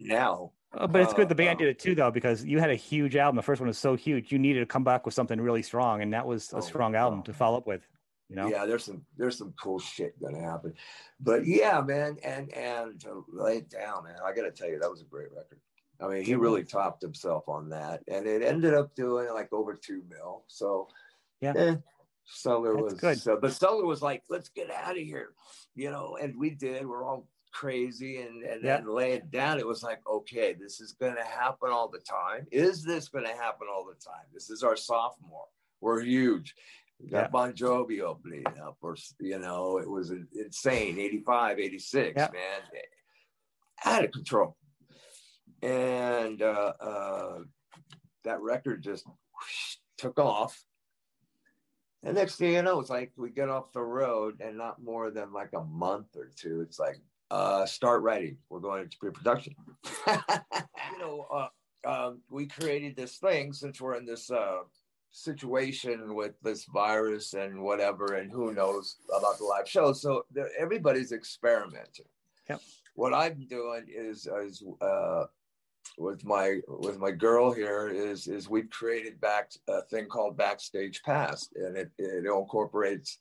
now. 0.00 0.52
Oh, 0.74 0.86
but 0.86 1.00
it's 1.00 1.14
good 1.14 1.28
the 1.28 1.34
band 1.34 1.56
uh, 1.56 1.58
did 1.60 1.68
it 1.68 1.78
too, 1.78 1.94
though, 1.94 2.10
because 2.10 2.44
you 2.44 2.58
had 2.58 2.70
a 2.70 2.74
huge 2.74 3.16
album. 3.16 3.36
The 3.36 3.42
first 3.42 3.60
one 3.60 3.68
was 3.68 3.78
so 3.78 3.94
huge, 3.94 4.30
you 4.30 4.38
needed 4.38 4.60
to 4.60 4.66
come 4.66 4.84
back 4.84 5.06
with 5.06 5.14
something 5.14 5.40
really 5.40 5.62
strong, 5.62 6.02
and 6.02 6.12
that 6.12 6.26
was 6.26 6.52
a 6.52 6.56
oh, 6.56 6.60
strong 6.60 6.94
album 6.94 7.22
to 7.22 7.32
follow 7.32 7.56
up 7.56 7.66
with. 7.66 7.86
You 8.28 8.36
know? 8.36 8.48
Yeah, 8.48 8.66
there's 8.66 8.84
some 8.84 9.02
there's 9.16 9.38
some 9.38 9.54
cool 9.60 9.78
shit 9.78 10.20
gonna 10.20 10.40
happen, 10.40 10.74
but 11.18 11.46
yeah, 11.46 11.80
man, 11.80 12.18
and 12.22 12.52
and 12.52 13.00
to 13.00 13.24
lay 13.32 13.58
it 13.58 13.70
down, 13.70 14.04
man. 14.04 14.16
I 14.24 14.34
gotta 14.34 14.50
tell 14.50 14.68
you, 14.68 14.78
that 14.78 14.90
was 14.90 15.00
a 15.00 15.06
great 15.06 15.28
record. 15.34 15.60
I 16.00 16.08
mean, 16.08 16.24
he 16.24 16.34
really 16.34 16.62
topped 16.62 17.02
himself 17.02 17.48
on 17.48 17.70
that, 17.70 18.02
and 18.06 18.26
it 18.26 18.42
ended 18.42 18.74
up 18.74 18.94
doing 18.94 19.28
like 19.32 19.52
over 19.52 19.74
two 19.74 20.02
mil. 20.10 20.44
So, 20.46 20.88
yeah, 21.40 21.54
eh, 21.56 21.76
Cellar 22.26 22.76
was 22.76 22.94
good. 22.94 23.18
So, 23.18 23.38
but 23.40 23.52
Cellar 23.52 23.86
was 23.86 24.02
like, 24.02 24.22
let's 24.28 24.50
get 24.50 24.70
out 24.70 24.92
of 24.92 25.02
here, 25.02 25.30
you 25.74 25.90
know, 25.90 26.18
and 26.20 26.38
we 26.38 26.50
did. 26.50 26.86
We're 26.86 27.04
all 27.04 27.26
crazy 27.50 28.18
and 28.18 28.42
and 28.44 28.62
yeah. 28.62 28.76
then 28.76 28.94
lay 28.94 29.12
it 29.12 29.30
down. 29.30 29.58
It 29.58 29.66
was 29.66 29.82
like, 29.82 30.00
okay, 30.06 30.54
this 30.54 30.80
is 30.80 30.92
going 30.92 31.16
to 31.16 31.24
happen 31.24 31.70
all 31.70 31.88
the 31.88 32.00
time. 32.00 32.46
Is 32.52 32.84
this 32.84 33.08
going 33.08 33.24
to 33.24 33.32
happen 33.32 33.68
all 33.72 33.84
the 33.84 33.98
time? 34.04 34.26
This 34.32 34.50
is 34.50 34.62
our 34.62 34.76
sophomore. 34.76 35.46
We're 35.80 36.02
huge. 36.02 36.54
We 37.00 37.10
got 37.10 37.24
yeah. 37.24 37.28
Bon 37.28 37.52
Jovi 37.52 38.00
opening 38.00 38.44
up, 38.60 38.76
or 38.82 38.96
you 39.20 39.38
know, 39.38 39.78
it 39.78 39.88
was 39.88 40.12
insane. 40.34 40.98
85, 40.98 41.58
86, 41.60 42.14
yeah. 42.16 42.28
man, 42.32 42.82
out 43.84 44.04
of 44.04 44.10
control. 44.10 44.56
And 45.62 46.42
uh, 46.42 46.72
uh, 46.80 47.38
that 48.24 48.40
record 48.40 48.82
just 48.82 49.06
whoosh, 49.06 49.76
took 49.96 50.18
off 50.18 50.64
and 52.02 52.14
next 52.14 52.36
thing 52.36 52.52
you 52.52 52.62
know, 52.62 52.80
it's 52.80 52.90
like 52.90 53.12
we 53.16 53.30
get 53.30 53.48
off 53.48 53.72
the 53.72 53.82
road 53.82 54.40
and 54.40 54.56
not 54.56 54.80
more 54.80 55.10
than 55.10 55.32
like 55.32 55.50
a 55.54 55.64
month 55.64 56.16
or 56.16 56.30
two, 56.36 56.60
it's 56.60 56.78
like, 56.78 56.96
uh, 57.30 57.66
start 57.66 58.02
writing. 58.02 58.38
We're 58.48 58.60
going 58.60 58.84
into 58.84 58.96
pre-production. 58.98 59.54
you 60.06 60.98
know, 60.98 61.26
uh, 61.30 61.48
um, 61.86 62.20
we 62.30 62.46
created 62.46 62.96
this 62.96 63.18
thing 63.18 63.52
since 63.52 63.80
we're 63.80 63.96
in 63.96 64.06
this 64.06 64.30
uh, 64.30 64.60
situation 65.10 66.14
with 66.14 66.32
this 66.42 66.64
virus 66.66 67.34
and 67.34 67.60
whatever, 67.60 68.14
and 68.14 68.30
who 68.30 68.52
knows 68.52 68.96
about 69.16 69.38
the 69.38 69.44
live 69.44 69.68
show. 69.68 69.92
So 69.92 70.24
everybody's 70.58 71.12
experimenting. 71.12 72.06
Yep. 72.48 72.60
What 72.94 73.14
I'm 73.14 73.46
doing 73.48 73.84
is, 73.88 74.26
is 74.26 74.62
uh, 74.80 75.24
with 75.96 76.24
my 76.24 76.60
with 76.68 76.98
my 76.98 77.10
girl 77.10 77.52
here 77.52 77.88
is 77.88 78.26
is 78.26 78.48
we've 78.48 78.70
created 78.70 79.20
back 79.20 79.50
a 79.68 79.82
thing 79.82 80.06
called 80.06 80.36
backstage 80.36 81.02
pass 81.02 81.48
and 81.54 81.76
it, 81.76 81.90
it 81.98 82.24
incorporates 82.26 83.18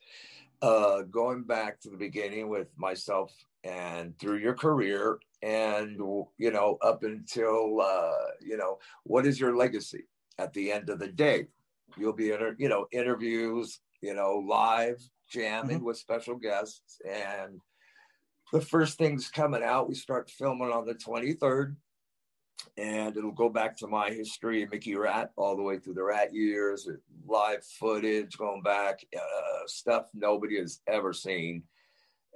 uh, 0.61 1.01
going 1.03 1.43
back 1.43 1.79
to 1.79 1.89
the 1.89 1.97
beginning 1.97 2.49
with 2.49 2.67
myself 2.77 3.31
and 3.63 4.17
through 4.17 4.37
your 4.37 4.53
career 4.53 5.19
and 5.41 5.97
you 6.37 6.51
know 6.51 6.77
up 6.81 7.03
until 7.03 7.81
uh, 7.81 8.31
you 8.41 8.57
know 8.57 8.77
what 9.03 9.25
is 9.25 9.39
your 9.39 9.55
legacy 9.55 10.05
at 10.39 10.53
the 10.53 10.71
end 10.71 10.89
of 10.89 10.99
the 10.99 11.07
day 11.07 11.47
you'll 11.95 12.13
be 12.13 12.31
in 12.31 12.55
you 12.57 12.69
know 12.69 12.87
interviews 12.91 13.79
you 14.01 14.13
know 14.13 14.43
live 14.47 15.01
jamming 15.29 15.77
mm-hmm. 15.77 15.85
with 15.85 15.97
special 15.97 16.35
guests 16.35 16.99
and 17.07 17.59
the 18.53 18.61
first 18.61 18.97
things 18.97 19.29
coming 19.29 19.63
out 19.63 19.89
we 19.89 19.95
start 19.95 20.29
filming 20.29 20.71
on 20.71 20.85
the 20.85 20.95
23rd 20.95 21.75
and 22.77 23.15
it'll 23.17 23.31
go 23.31 23.49
back 23.49 23.77
to 23.77 23.87
my 23.87 24.09
history 24.09 24.63
of 24.63 24.71
Mickey 24.71 24.95
Ratt 24.95 25.31
all 25.35 25.55
the 25.55 25.63
way 25.63 25.79
through 25.79 25.95
the 25.95 26.03
Ratt 26.03 26.33
years, 26.33 26.87
live 27.25 27.63
footage 27.79 28.37
going 28.37 28.61
back, 28.61 29.05
uh, 29.15 29.65
stuff 29.65 30.07
nobody 30.13 30.57
has 30.59 30.79
ever 30.87 31.13
seen. 31.13 31.63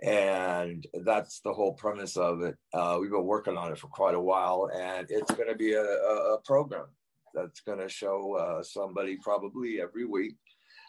And 0.01 0.85
that's 1.03 1.41
the 1.41 1.53
whole 1.53 1.73
premise 1.73 2.17
of 2.17 2.41
it. 2.41 2.57
Uh, 2.73 2.97
we've 2.99 3.11
been 3.11 3.23
working 3.23 3.57
on 3.57 3.71
it 3.71 3.77
for 3.77 3.87
quite 3.87 4.15
a 4.15 4.19
while, 4.19 4.69
and 4.73 5.05
it's 5.11 5.31
going 5.31 5.49
to 5.49 5.55
be 5.55 5.73
a, 5.73 5.83
a, 5.83 6.39
program 6.43 6.85
that's 7.33 7.61
going 7.61 7.79
to 7.79 7.89
show 7.89 8.35
uh, 8.35 8.61
somebody 8.63 9.17
probably 9.17 9.81
every 9.81 10.05
week, 10.05 10.35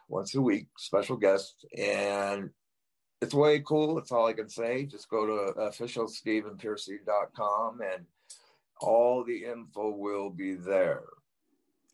once 0.08 0.34
a 0.34 0.40
week, 0.40 0.66
special 0.78 1.16
guest. 1.16 1.66
And 1.76 2.50
it's 3.20 3.34
way 3.34 3.60
cool. 3.60 3.94
That's 3.94 4.12
all 4.12 4.26
I 4.26 4.32
can 4.32 4.48
say. 4.48 4.84
Just 4.84 5.08
go 5.08 5.26
to 5.26 5.52
officialstevenpearcy.com 5.60 7.80
and 7.80 8.04
all 8.80 9.24
the 9.24 9.44
info 9.44 9.90
will 9.90 10.30
be 10.30 10.54
there. 10.54 11.04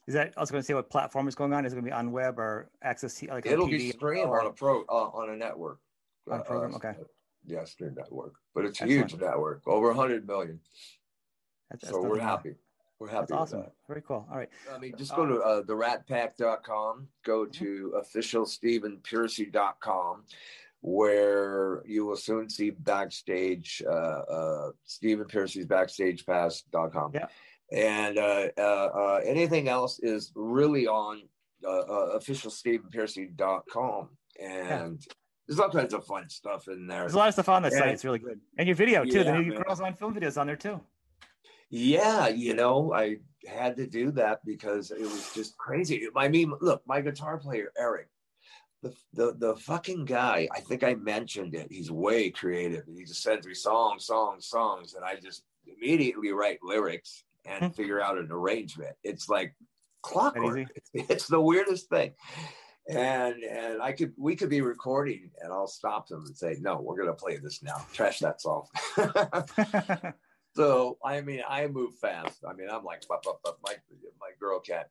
Is 0.06 0.14
that 0.14 0.32
I 0.38 0.40
was 0.40 0.50
going 0.50 0.62
to 0.62 0.66
say 0.66 0.72
what 0.72 0.88
platform 0.88 1.28
is 1.28 1.34
going 1.34 1.52
on? 1.52 1.66
Is 1.66 1.74
it 1.74 1.76
going 1.76 1.84
to 1.84 1.90
be 1.90 1.94
on 1.94 2.12
web 2.12 2.38
or 2.38 2.70
access? 2.82 3.22
Like 3.22 3.44
It'll 3.44 3.68
be 3.68 3.90
streamed 3.90 4.30
on 4.30 4.46
a 4.46 4.50
pro 4.50 4.80
uh, 4.88 5.10
on 5.12 5.28
a 5.30 5.36
network. 5.36 5.80
On 6.30 6.40
a 6.40 6.42
program, 6.42 6.72
uh, 6.72 6.76
okay. 6.76 6.94
Yeah, 7.46 7.64
stream 7.64 7.94
network, 7.94 8.32
but 8.54 8.64
it's 8.64 8.80
a 8.80 8.84
Excellent. 8.84 9.10
huge 9.10 9.20
network, 9.20 9.62
over 9.66 9.88
100 9.88 10.26
million. 10.26 10.60
That's, 11.70 11.82
that's 11.82 11.94
so 11.94 12.02
we're 12.02 12.18
happy. 12.18 12.54
We're 12.98 13.08
happy. 13.08 13.26
That's 13.28 13.32
awesome. 13.32 13.64
Very 13.86 14.02
cool. 14.02 14.26
All 14.30 14.36
right. 14.36 14.50
I 14.74 14.78
mean, 14.78 14.94
just 14.98 15.14
go 15.14 15.24
to 15.24 15.40
uh, 15.40 15.62
theratpack.com, 15.62 17.06
go 17.24 17.44
mm-hmm. 17.44 17.64
to 17.64 17.94
officialstevenpearcy.com 17.96 20.24
where 20.80 21.82
you 21.86 22.06
will 22.06 22.16
soon 22.16 22.48
see 22.48 22.70
backstage 22.70 23.82
uh, 23.86 23.90
uh, 23.90 24.70
Stephen 24.84 25.26
Pearcy's 25.26 25.66
backstagepass.com. 25.66 27.12
Yeah. 27.14 27.26
And 27.70 28.18
uh, 28.18 28.48
uh, 28.56 28.60
uh, 28.60 29.20
anything 29.24 29.68
else 29.68 29.98
is 30.00 30.32
really 30.34 30.86
on 30.86 31.22
uh, 31.64 31.68
uh, 31.68 32.18
officialstevenpearcy.com. 32.18 34.08
And 34.40 35.00
yeah. 35.00 35.12
there's 35.46 35.58
all 35.58 35.68
kinds 35.68 35.92
of 35.92 36.06
fun 36.06 36.30
stuff 36.30 36.68
in 36.68 36.86
there. 36.86 37.00
There's 37.00 37.14
a 37.14 37.18
lot 37.18 37.28
of 37.28 37.34
stuff 37.34 37.48
on 37.48 37.62
that 37.62 37.72
and, 37.72 37.80
site. 37.80 37.90
It's 37.90 38.04
really 38.04 38.20
good. 38.20 38.40
And 38.56 38.68
your 38.68 38.76
video, 38.76 39.04
too. 39.04 39.10
Yeah, 39.10 39.24
the 39.24 39.32
new 39.32 39.52
man. 39.52 39.62
Girls 39.62 39.80
on 39.80 39.94
Film 39.94 40.14
videos 40.14 40.40
on 40.40 40.46
there, 40.46 40.56
too. 40.56 40.80
Yeah, 41.70 42.28
you 42.28 42.54
know, 42.54 42.92
I 42.94 43.16
had 43.46 43.76
to 43.76 43.86
do 43.86 44.10
that 44.12 44.44
because 44.44 44.90
it 44.90 45.02
was 45.02 45.32
just 45.34 45.56
crazy. 45.58 46.06
I 46.16 46.28
mean, 46.28 46.52
look, 46.60 46.82
my 46.86 47.00
guitar 47.00 47.38
player, 47.38 47.72
Eric, 47.78 48.08
the, 48.82 48.94
the 49.12 49.34
the 49.38 49.56
fucking 49.56 50.04
guy, 50.04 50.48
I 50.52 50.60
think 50.60 50.82
I 50.82 50.94
mentioned 50.94 51.54
it. 51.54 51.68
He's 51.70 51.90
way 51.90 52.30
creative. 52.30 52.84
He 52.86 53.04
just 53.04 53.22
sends 53.22 53.46
me 53.46 53.54
songs, 53.54 54.06
songs, 54.06 54.46
songs, 54.46 54.94
and 54.94 55.04
I 55.04 55.16
just 55.16 55.42
immediately 55.66 56.32
write 56.32 56.60
lyrics 56.62 57.24
and 57.44 57.64
hmm. 57.64 57.70
figure 57.70 58.00
out 58.00 58.18
an 58.18 58.28
arrangement. 58.30 58.96
It's 59.02 59.28
like 59.28 59.54
clockwork. 60.02 60.68
It's, 60.74 60.90
it's, 61.10 61.26
the 61.26 61.40
weirdest 61.40 61.88
thing. 61.88 62.12
And 62.88 63.42
and 63.42 63.82
I 63.82 63.92
could 63.92 64.14
we 64.16 64.36
could 64.36 64.48
be 64.48 64.62
recording 64.62 65.30
and 65.42 65.52
I'll 65.52 65.66
stop 65.66 66.08
them 66.08 66.24
and 66.24 66.36
say, 66.36 66.56
no, 66.60 66.80
we're 66.80 66.96
gonna 66.96 67.12
play 67.12 67.36
this 67.36 67.62
now. 67.62 67.84
Trash 67.92 68.20
that 68.20 68.40
song. 68.40 68.66
so 70.58 70.98
I 71.04 71.20
mean 71.20 71.42
I 71.48 71.68
move 71.68 71.94
fast. 72.00 72.44
I 72.48 72.52
mean 72.52 72.68
I'm 72.68 72.84
like 72.84 73.02
my 73.08 73.74
my 74.20 74.30
girl 74.40 74.58
can't 74.58 74.88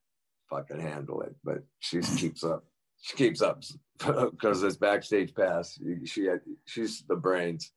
fucking 0.50 0.80
handle 0.80 1.22
it, 1.22 1.36
but 1.44 1.64
she 1.80 2.00
keeps 2.22 2.44
up 2.44 2.64
she 3.02 3.18
keeps 3.18 3.42
up 3.42 3.64
because 3.98 4.62
this 4.66 4.78
backstage 4.78 5.36
pass. 5.36 5.78
She 6.06 6.26
had, 6.26 6.42
she's 6.66 7.04
the 7.08 7.16
brains, 7.16 7.72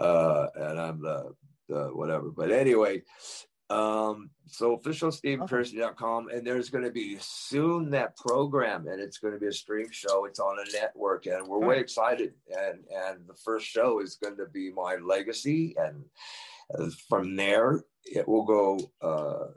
uh, 0.00 0.46
and 0.54 0.80
I'm 0.80 1.00
the 1.00 1.34
the 1.68 1.84
whatever. 1.94 2.30
But 2.30 2.50
anyway, 2.50 3.02
Um, 3.70 4.28
so 4.46 4.74
official 4.74 5.10
StevenPearcy.com, 5.10 6.28
and 6.28 6.46
there's 6.46 6.68
going 6.68 6.84
to 6.84 6.90
be 6.90 7.16
soon 7.20 7.90
that 7.90 8.18
program, 8.18 8.86
and 8.86 9.00
it's 9.00 9.16
going 9.16 9.32
to 9.32 9.40
be 9.40 9.46
a 9.46 9.52
stream 9.52 9.88
show. 9.90 10.26
It's 10.26 10.40
on 10.40 10.58
a 10.58 10.72
network, 10.72 11.24
and 11.26 11.46
we're 11.46 11.66
way 11.66 11.78
excited. 11.78 12.34
And 12.50 12.80
and 12.94 13.26
the 13.26 13.38
first 13.42 13.66
show 13.66 14.00
is 14.00 14.16
going 14.16 14.36
to 14.36 14.46
be 14.46 14.70
my 14.72 14.96
legacy, 14.96 15.74
and 15.78 16.04
uh, 16.04 16.51
from 17.08 17.36
there 17.36 17.82
it 18.04 18.26
will 18.26 18.44
go. 18.44 18.78
Uh, 19.00 19.52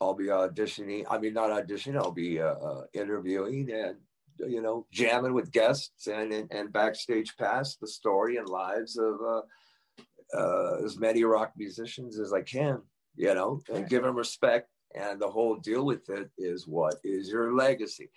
I'll 0.00 0.14
be 0.14 0.26
auditioning. 0.26 1.04
I 1.08 1.18
mean, 1.18 1.34
not 1.34 1.50
auditioning. 1.50 1.96
I'll 1.96 2.10
be 2.10 2.40
uh, 2.40 2.54
uh, 2.54 2.84
interviewing 2.92 3.70
and 3.70 3.96
you 4.38 4.60
know 4.60 4.86
jamming 4.90 5.34
with 5.34 5.52
guests 5.52 6.06
and, 6.06 6.32
and, 6.32 6.50
and 6.52 6.72
backstage 6.72 7.36
past 7.36 7.78
the 7.80 7.86
story 7.86 8.36
and 8.36 8.48
lives 8.48 8.98
of 8.98 9.20
uh, 9.20 9.42
uh, 10.36 10.84
as 10.84 10.98
many 10.98 11.22
rock 11.22 11.52
musicians 11.56 12.18
as 12.18 12.32
I 12.32 12.42
can. 12.42 12.82
You 13.14 13.34
know, 13.34 13.60
and 13.72 13.88
give 13.88 14.02
them 14.02 14.16
respect. 14.16 14.68
And 14.94 15.20
the 15.20 15.28
whole 15.28 15.56
deal 15.56 15.84
with 15.86 16.08
it 16.10 16.30
is 16.36 16.66
what 16.66 16.96
is 17.04 17.28
your 17.30 17.54
legacy? 17.54 18.10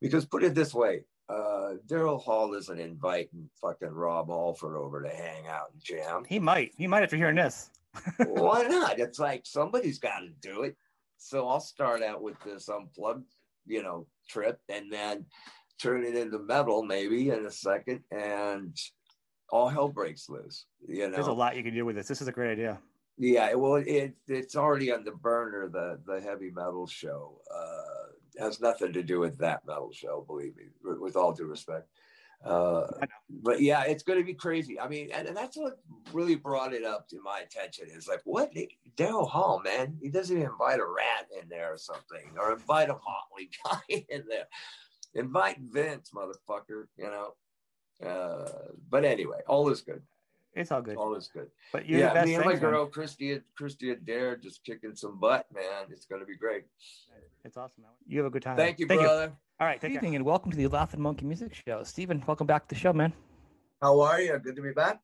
Because 0.00 0.26
put 0.26 0.44
it 0.44 0.54
this 0.54 0.74
way, 0.74 1.04
uh, 1.28 1.74
Daryl 1.86 2.22
Hall 2.22 2.54
isn't 2.54 2.80
inviting 2.80 3.48
fucking 3.60 3.90
Rob 3.90 4.28
Halford 4.28 4.76
over 4.76 5.02
to 5.02 5.08
hang 5.08 5.46
out 5.46 5.70
and 5.72 5.82
jam. 5.82 6.24
He 6.26 6.38
might. 6.38 6.72
He 6.76 6.86
might 6.86 7.02
after 7.02 7.16
hearing 7.16 7.36
this. 7.36 7.70
Why 8.18 8.62
not? 8.62 8.98
It's 8.98 9.18
like 9.18 9.44
somebody's 9.44 9.98
got 9.98 10.20
to 10.20 10.28
do 10.40 10.62
it. 10.62 10.76
So 11.18 11.48
I'll 11.48 11.60
start 11.60 12.02
out 12.02 12.22
with 12.22 12.36
this 12.44 12.68
unplugged, 12.68 13.34
you 13.66 13.82
know, 13.82 14.06
trip 14.28 14.60
and 14.68 14.90
then 14.90 15.26
turn 15.78 16.04
it 16.04 16.14
into 16.14 16.38
metal 16.38 16.82
maybe 16.82 17.30
in 17.30 17.46
a 17.46 17.50
second 17.50 18.02
and 18.10 18.76
all 19.50 19.68
hell 19.68 19.88
breaks 19.88 20.28
loose. 20.28 20.66
You 20.86 21.08
know, 21.08 21.14
there's 21.14 21.26
a 21.26 21.32
lot 21.32 21.56
you 21.56 21.62
can 21.62 21.74
do 21.74 21.84
with 21.84 21.96
this. 21.96 22.08
This 22.08 22.22
is 22.22 22.28
a 22.28 22.32
great 22.32 22.52
idea. 22.52 22.78
Yeah, 23.18 23.52
well, 23.54 23.76
it 23.76 24.14
it's 24.28 24.54
already 24.54 24.92
on 24.92 25.04
the 25.04 25.10
burner. 25.10 25.68
The 25.68 25.98
the 26.06 26.20
heavy 26.20 26.50
metal 26.50 26.86
show 26.86 27.40
uh, 27.52 27.97
has 28.38 28.60
nothing 28.60 28.92
to 28.92 29.02
do 29.02 29.20
with 29.20 29.38
that 29.38 29.66
metal 29.66 29.92
show. 29.92 30.24
Believe 30.26 30.56
me, 30.56 30.64
with 30.82 31.16
all 31.16 31.32
due 31.32 31.46
respect. 31.46 31.88
Uh, 32.44 32.86
but 33.42 33.60
yeah, 33.60 33.82
it's 33.82 34.04
going 34.04 34.18
to 34.18 34.24
be 34.24 34.34
crazy. 34.34 34.78
I 34.78 34.88
mean, 34.88 35.10
and, 35.12 35.26
and, 35.26 35.36
that's 35.36 35.56
what 35.56 35.80
really 36.12 36.36
brought 36.36 36.72
it 36.72 36.84
up 36.84 37.08
to 37.08 37.20
my 37.20 37.40
attention 37.40 37.88
is 37.90 38.06
like, 38.06 38.20
what 38.24 38.54
Daryl 38.96 39.28
Hall, 39.28 39.60
man, 39.64 39.98
he 40.00 40.08
doesn't 40.08 40.36
even 40.36 40.48
invite 40.48 40.78
a 40.78 40.86
Ratt 40.86 41.26
in 41.42 41.48
there 41.48 41.72
or 41.72 41.78
something, 41.78 42.30
or 42.38 42.52
invite 42.52 42.90
a 42.90 42.92
Motley 42.92 43.50
guy 43.64 44.04
in 44.08 44.22
there. 44.28 44.46
Invite 45.14 45.58
Vince, 45.58 46.12
motherfucker, 46.14 46.84
you 46.96 47.10
know. 47.10 47.34
Uh, 48.06 48.68
but 48.88 49.04
anyway, 49.04 49.40
all 49.48 49.68
is 49.70 49.80
good. 49.80 50.02
It's 50.54 50.72
all 50.72 50.82
good. 50.82 50.96
All 50.96 51.14
is 51.14 51.28
good. 51.32 51.48
But 51.72 51.88
yeah, 51.88 52.24
me 52.24 52.34
and 52.34 52.44
my 52.44 52.56
girl 52.56 52.86
Christy, 52.86 53.40
Christy 53.56 53.90
Adair, 53.90 54.36
just 54.36 54.64
kicking 54.64 54.94
some 54.94 55.18
butt, 55.20 55.46
man. 55.54 55.86
It's 55.90 56.06
going 56.06 56.20
to 56.20 56.26
be 56.26 56.36
great. 56.36 56.64
It's 57.44 57.56
awesome. 57.56 57.84
You 58.06 58.18
have 58.18 58.26
a 58.26 58.30
good 58.30 58.42
time. 58.42 58.56
Thank 58.56 58.78
you, 58.78 58.86
Thank 58.86 59.02
brother. 59.02 59.26
You. 59.26 59.36
All 59.60 59.66
right. 59.66 59.80
Good 59.80 59.92
evening 59.92 60.16
and 60.16 60.24
welcome 60.24 60.50
to 60.50 60.56
the 60.56 60.66
Laughing 60.66 61.00
Monkey 61.00 61.26
Music 61.26 61.54
Show. 61.54 61.82
Stephen, 61.84 62.22
welcome 62.26 62.46
back 62.46 62.66
to 62.68 62.74
the 62.74 62.80
show, 62.80 62.92
man. 62.92 63.12
How 63.80 64.00
are 64.00 64.20
you? 64.20 64.38
Good 64.38 64.56
to 64.56 64.62
be 64.62 64.72
back. 64.72 65.00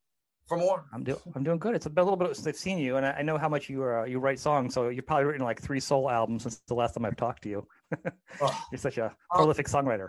For 0.47 0.59
more, 0.59 0.85
I'm 0.93 1.05
doing. 1.05 1.19
I'm 1.35 1.43
doing 1.43 1.59
good. 1.59 1.75
It's 1.75 1.87
a 1.87 1.89
little 1.89 2.17
bit. 2.17 2.35
Since 2.35 2.47
I've 2.47 2.57
seen 2.57 2.77
you, 2.77 2.97
and 2.97 3.07
I, 3.07 3.13
I 3.13 3.23
know 3.23 3.39
how 3.39 3.49
much 3.49 3.71
you 3.71 3.83
uh, 3.83 4.05
you 4.05 4.19
write 4.19 4.39
songs. 4.39 4.75
So 4.75 4.91
you've 4.91 5.07
probably 5.07 5.25
written 5.25 5.43
like 5.43 5.61
three 5.61 5.81
soul 5.81 6.11
albums 6.11 6.43
since 6.43 6.61
the 6.67 6.75
last 6.75 6.93
time 6.95 7.07
I've 7.07 7.17
talked 7.17 7.45
to 7.45 7.49
you. 7.49 7.67
oh. 8.43 8.65
You're 8.71 8.79
such 8.79 8.99
a 8.99 9.15
prolific 9.31 9.69
songwriter. 9.69 10.07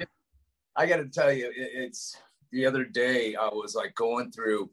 I 0.76 0.88
got 0.88 0.98
to 0.98 1.06
tell 1.06 1.32
you, 1.32 1.50
it's 1.56 2.18
the 2.52 2.66
other 2.66 2.84
day 2.84 3.36
I 3.36 3.48
was 3.48 3.76
like 3.76 3.96
going 3.96 4.32
through 4.32 4.70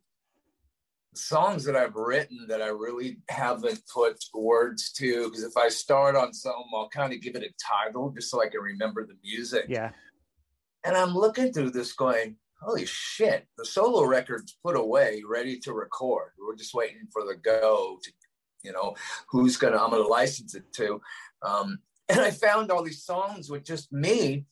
songs 1.15 1.65
that 1.65 1.77
I've 1.77 1.95
written 1.95 2.47
that 2.49 2.63
I 2.63 2.69
really 2.69 3.19
haven't 3.29 3.83
put 3.93 4.23
words 4.35 4.93
to. 4.93 5.29
Because 5.29 5.45
if 5.45 5.57
I 5.57 5.69
start 5.69 6.17
on 6.17 6.33
something, 6.33 6.71
I'll 6.75 6.89
kind 6.89 7.13
of 7.13 7.21
give 7.21 7.37
it 7.37 7.43
a 7.43 7.53
title 7.63 8.11
just 8.11 8.31
so 8.31 8.43
I 8.43 8.49
can 8.49 8.61
remember 8.61 9.07
the 9.07 9.17
music. 9.23 9.67
Yeah. 9.69 9.91
And 10.85 10.97
I'm 10.97 11.15
looking 11.15 11.53
through 11.53 11.71
this 11.71 11.93
going, 11.93 12.37
holy 12.61 12.87
shit, 12.87 13.47
the 13.59 13.65
solo 13.65 14.05
record's 14.05 14.57
put 14.65 14.77
away, 14.77 15.23
ready 15.29 15.59
to 15.61 15.73
record. 15.73 16.31
We're 16.39 16.57
just 16.57 16.75
waiting 16.75 17.09
for 17.13 17.25
the 17.25 17.37
go 17.37 17.99
to, 18.03 18.13
you 18.63 18.73
know, 18.73 18.95
who's 19.29 19.57
gonna, 19.57 19.77
I'm 19.77 19.91
gonna 19.91 20.03
license 20.07 20.55
it 20.55 20.73
to. 20.75 21.01
Um, 21.43 21.79
and 22.09 22.21
I 22.21 22.31
found 22.31 22.71
all 22.71 22.83
these 22.83 23.05
songs 23.05 23.51
with 23.51 23.65
just 23.65 23.93
me 23.93 24.45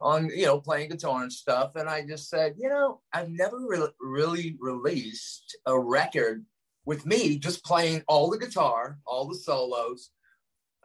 on 0.00 0.30
you 0.34 0.46
know 0.46 0.60
playing 0.60 0.88
guitar 0.88 1.22
and 1.22 1.32
stuff 1.32 1.76
and 1.76 1.88
i 1.88 2.04
just 2.04 2.28
said 2.28 2.54
you 2.58 2.68
know 2.68 3.00
i've 3.12 3.30
never 3.30 3.58
re- 3.66 3.88
really 4.00 4.56
released 4.60 5.56
a 5.66 5.78
record 5.78 6.44
with 6.84 7.04
me 7.06 7.38
just 7.38 7.64
playing 7.64 8.02
all 8.08 8.30
the 8.30 8.38
guitar 8.38 8.98
all 9.06 9.26
the 9.28 9.34
solos 9.34 10.10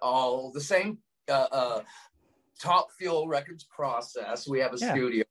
all 0.02 0.52
the 0.52 0.62
same 0.62 0.98
uh, 1.30 1.48
uh, 1.52 1.82
top 2.60 2.92
fuel 2.98 3.28
records 3.28 3.64
process. 3.64 4.48
We 4.48 4.60
have 4.60 4.74
a 4.74 4.78
yeah. 4.78 4.94
studio. 4.94 5.24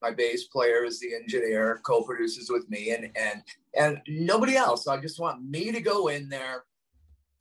My 0.00 0.12
bass 0.12 0.44
player 0.44 0.84
is 0.84 1.00
the 1.00 1.14
engineer 1.14 1.80
co-produces 1.84 2.50
with 2.50 2.68
me 2.70 2.90
and 2.90 3.10
and 3.16 3.42
and 3.76 4.00
nobody 4.06 4.56
else. 4.56 4.86
I 4.86 5.00
just 5.00 5.18
want 5.18 5.44
me 5.44 5.72
to 5.72 5.80
go 5.80 6.08
in 6.08 6.28
there 6.28 6.64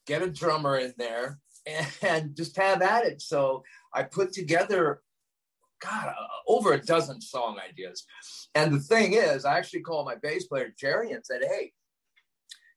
get 0.07 0.21
a 0.21 0.29
drummer 0.29 0.77
in 0.77 0.93
there 0.97 1.37
and, 1.65 1.87
and 2.01 2.35
just 2.35 2.55
have 2.57 2.81
at 2.81 3.05
it. 3.05 3.21
So 3.21 3.63
i 3.93 4.03
put 4.03 4.33
together 4.33 5.01
God, 5.79 6.07
uh, 6.07 6.27
over 6.47 6.73
a 6.73 6.81
dozen 6.81 7.21
song 7.21 7.57
ideas. 7.59 8.05
And 8.55 8.73
the 8.73 8.79
thing 8.79 9.13
is, 9.13 9.45
I 9.45 9.57
actually 9.57 9.81
called 9.81 10.05
my 10.05 10.15
bass 10.15 10.47
player 10.47 10.73
Jerry 10.77 11.11
and 11.11 11.25
said, 11.25 11.41
"Hey, 11.43 11.71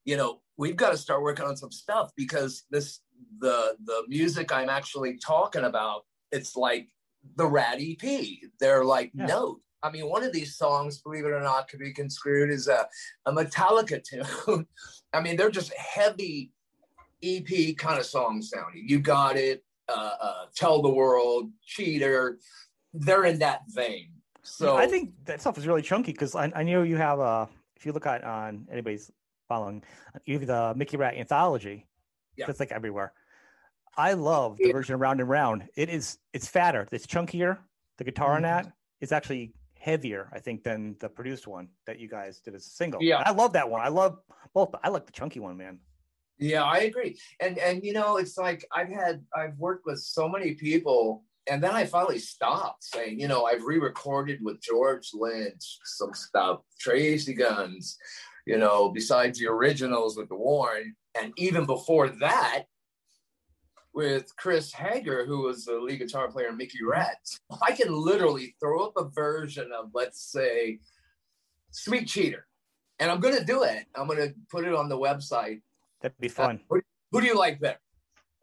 you 0.05 0.17
know, 0.17 0.41
we've 0.57 0.75
got 0.75 0.91
to 0.91 0.97
start 0.97 1.21
working 1.21 1.45
on 1.45 1.57
some 1.57 1.71
stuff 1.71 2.11
because 2.15 2.63
this 2.69 3.01
the 3.39 3.75
the 3.85 4.03
music 4.07 4.51
I'm 4.51 4.69
actually 4.69 5.17
talking 5.17 5.63
about, 5.63 6.05
it's 6.31 6.55
like 6.55 6.87
the 7.35 7.45
Ratt 7.45 7.79
EP. 7.79 8.27
They're 8.59 8.83
like 8.83 9.11
yeah. 9.13 9.25
notes. 9.25 9.61
I 9.83 9.89
mean, 9.89 10.07
one 10.07 10.23
of 10.23 10.31
these 10.31 10.57
songs, 10.57 10.99
believe 10.99 11.25
it 11.25 11.31
or 11.31 11.41
not, 11.41 11.67
could 11.67 11.79
be 11.79 11.91
construed 11.91 12.51
as 12.51 12.67
a, 12.67 12.87
a 13.25 13.31
Metallica 13.31 14.03
tune. 14.47 14.67
I 15.11 15.21
mean, 15.21 15.37
they're 15.37 15.49
just 15.49 15.73
heavy 15.73 16.51
EP 17.23 17.75
kind 17.77 17.99
of 17.99 18.05
songs 18.05 18.49
sounding. 18.49 18.87
You 18.87 18.99
got 18.99 19.37
it. 19.37 19.63
Uh, 19.89 20.11
uh, 20.21 20.45
tell 20.55 20.81
the 20.81 20.89
world, 20.89 21.51
cheater, 21.65 22.37
they're 22.93 23.25
in 23.25 23.39
that 23.39 23.61
vein. 23.67 24.09
So 24.43 24.75
I 24.75 24.87
think 24.87 25.13
that 25.25 25.41
stuff 25.41 25.57
is 25.57 25.67
really 25.67 25.81
chunky 25.81 26.11
because 26.11 26.35
I, 26.35 26.51
I 26.55 26.63
know 26.63 26.83
you 26.83 26.97
have 26.97 27.19
a. 27.19 27.47
If 27.75 27.85
you 27.85 27.93
look 27.93 28.05
at 28.05 28.23
on 28.23 28.67
anybody's 28.71 29.11
following, 29.47 29.83
you 30.25 30.37
have 30.37 30.47
the 30.47 30.73
Mickey 30.75 30.97
Ratt 30.97 31.15
anthology. 31.15 31.87
Yeah. 32.37 32.45
That's 32.47 32.59
like 32.59 32.71
everywhere. 32.71 33.13
I 33.97 34.13
love 34.13 34.57
the 34.57 34.71
version 34.71 34.95
of 34.95 35.01
Round 35.01 35.19
and 35.19 35.29
Round. 35.29 35.67
It 35.75 35.89
is 35.89 36.17
it's 36.33 36.47
fatter, 36.47 36.87
it's 36.91 37.05
chunkier. 37.05 37.57
The 37.97 38.03
guitar 38.03 38.29
mm-hmm. 38.29 38.37
on 38.37 38.41
that 38.43 38.71
is 38.99 39.11
actually 39.11 39.53
heavier, 39.77 40.29
I 40.31 40.39
think, 40.39 40.63
than 40.63 40.95
the 40.99 41.09
produced 41.09 41.47
one 41.47 41.69
that 41.85 41.99
you 41.99 42.07
guys 42.07 42.39
did 42.39 42.55
as 42.55 42.65
a 42.65 42.69
single. 42.69 43.01
Yeah, 43.03 43.21
I 43.25 43.31
love 43.31 43.53
that 43.53 43.69
one. 43.69 43.81
I 43.81 43.89
love 43.89 44.19
both. 44.53 44.73
I 44.83 44.89
like 44.89 45.05
the 45.05 45.11
chunky 45.11 45.39
one, 45.39 45.57
man. 45.57 45.79
Yeah, 46.37 46.63
I 46.63 46.79
agree. 46.79 47.19
And 47.39 47.57
and 47.57 47.83
you 47.83 47.93
know, 47.93 48.17
it's 48.17 48.37
like 48.37 48.65
I've 48.71 48.89
had 48.89 49.23
I've 49.35 49.57
worked 49.57 49.85
with 49.85 49.99
so 49.99 50.27
many 50.29 50.55
people 50.55 51.23
and 51.51 51.61
then 51.61 51.71
I 51.71 51.85
finally 51.85 52.17
stopped 52.17 52.85
saying, 52.85 53.19
you 53.19 53.27
know, 53.27 53.43
I've 53.43 53.65
re-recorded 53.65 54.39
with 54.41 54.61
George 54.61 55.09
Lynch 55.13 55.79
some 55.83 56.13
stuff, 56.13 56.61
Tracii 56.81 57.37
Guns, 57.37 57.97
you 58.45 58.57
know, 58.57 58.89
besides 58.89 59.37
the 59.37 59.47
originals 59.47 60.15
with 60.15 60.29
the 60.29 60.35
Warren, 60.35 60.95
and 61.21 61.33
even 61.35 61.65
before 61.65 62.07
that, 62.07 62.63
with 63.93 64.33
Chris 64.37 64.71
Hager, 64.71 65.25
who 65.25 65.41
was 65.41 65.65
the 65.65 65.73
lead 65.73 65.99
guitar 65.99 66.31
player 66.31 66.47
in 66.47 66.55
Mickey 66.55 66.85
Ratt. 66.85 67.17
I 67.61 67.73
can 67.73 67.91
literally 67.91 68.55
throw 68.61 68.85
up 68.85 68.93
a 68.95 69.09
version 69.09 69.71
of, 69.77 69.89
let's 69.93 70.31
say, 70.31 70.79
Sweet 71.71 72.07
Cheater, 72.07 72.47
and 72.99 73.11
I'm 73.11 73.19
going 73.19 73.37
to 73.37 73.43
do 73.43 73.63
it. 73.63 73.87
I'm 73.93 74.07
going 74.07 74.19
to 74.19 74.33
put 74.49 74.63
it 74.63 74.73
on 74.73 74.87
the 74.87 74.97
website. 74.97 75.59
That'd 76.01 76.17
be 76.17 76.29
fun. 76.29 76.61
Uh, 76.71 76.75
who, 76.75 76.81
who 77.11 77.19
do 77.19 77.27
you 77.27 77.37
like 77.37 77.59
better? 77.59 77.79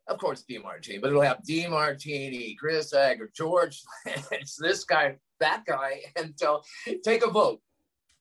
Of 0.09 0.19
course, 0.19 0.45
Demartini, 0.49 1.01
but 1.01 1.11
it'll 1.11 1.23
have 1.23 1.43
Demartini, 1.49 2.57
Chris 2.57 2.93
Egg, 2.93 3.21
George 3.35 3.83
It's 4.33 4.57
this 4.57 4.85
guy, 4.85 5.17
that 5.41 5.65
guy, 5.67 6.01
and 6.17 6.35
so 6.37 6.63
take 7.05 7.25
a 7.25 7.31
vote. 7.31 7.61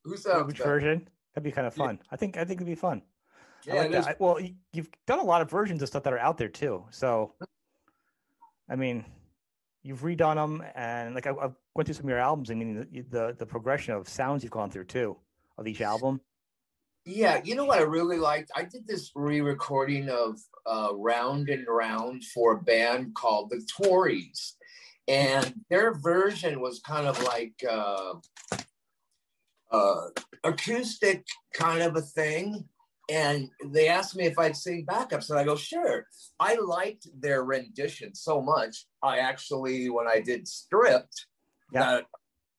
Who 0.04 0.18
sounds 0.18 0.48
Which 0.48 0.60
version? 0.60 1.08
That'd 1.34 1.44
be 1.44 1.52
kind 1.52 1.68
of 1.68 1.74
fun. 1.74 2.00
Yeah. 2.02 2.08
I 2.12 2.16
think 2.16 2.38
I 2.38 2.44
think 2.46 2.58
it'd 2.58 2.68
be 2.68 2.76
fun. 2.76 3.02
Yeah, 3.66 3.74
I 3.74 3.78
like 3.80 3.92
that. 3.92 4.08
I, 4.08 4.16
well, 4.20 4.40
you've 4.74 4.90
done 5.06 5.20
a 5.20 5.24
lot 5.24 5.42
of 5.42 5.50
versions 5.50 5.82
of 5.82 5.88
stuff 5.88 6.04
that 6.04 6.14
are 6.14 6.20
out 6.20 6.38
there 6.38 6.48
too. 6.48 6.86
So, 6.90 7.34
I 8.70 8.76
mean, 8.76 9.06
you've 9.84 10.02
redone 10.02 10.36
them, 10.36 10.64
and 10.76 11.16
like 11.16 11.28
I, 11.28 11.32
I 11.32 11.50
went 11.76 11.86
through 11.86 11.94
some 11.94 12.06
of 12.06 12.10
your 12.10 12.20
albums. 12.20 12.52
I 12.52 12.54
mean, 12.54 12.88
the, 12.92 13.02
the 13.02 13.36
the 13.40 13.46
progression 13.46 13.94
of 13.94 14.08
sounds 14.08 14.44
you've 14.44 14.52
gone 14.52 14.70
through 14.70 14.86
too 14.86 15.18
of 15.58 15.68
each 15.68 15.82
album. 15.82 16.22
Yeah, 17.10 17.40
you 17.42 17.56
know 17.56 17.64
what 17.64 17.80
I 17.80 17.84
really 17.84 18.18
liked? 18.18 18.52
I 18.54 18.64
did 18.64 18.86
this 18.86 19.12
re-recording 19.16 20.10
of 20.10 20.42
uh, 20.66 20.90
Round 20.94 21.48
and 21.48 21.66
Round 21.66 22.22
for 22.26 22.56
a 22.56 22.62
band 22.62 23.16
called 23.16 23.50
the 23.50 23.66
Tories, 23.82 24.58
and 25.08 25.54
their 25.70 25.94
version 25.94 26.60
was 26.60 26.82
kind 26.82 27.08
of 27.08 27.24
like 27.24 27.54
uh, 27.70 28.16
uh, 29.72 30.08
acoustic 30.44 31.26
kind 31.54 31.82
of 31.82 31.96
a 31.96 32.02
thing 32.02 32.66
and 33.10 33.50
they 33.66 33.88
asked 33.88 34.16
me 34.16 34.26
if 34.26 34.38
I'd 34.38 34.58
sing 34.58 34.86
backups, 34.86 35.30
and 35.30 35.40
I 35.40 35.46
go, 35.46 35.56
sure. 35.56 36.06
I 36.40 36.56
liked 36.56 37.08
their 37.22 37.44
rendition 37.44 38.14
so 38.14 38.42
much. 38.42 38.86
I 39.02 39.20
actually, 39.20 39.90
when 39.90 40.08
I 40.08 40.20
did 40.20 40.46
Stripped, 40.46 41.28
Yeah. 41.72 41.80
that 41.86 42.06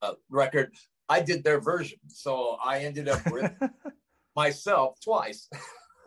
uh, 0.01 0.15
record, 0.31 0.73
I 1.09 1.21
did 1.21 1.45
their 1.45 1.61
version. 1.61 1.99
So 2.07 2.57
I 2.65 2.79
ended 2.81 3.09
up 3.09 3.21
with 3.31 3.53
myself 4.39 5.01
twice. 5.03 5.51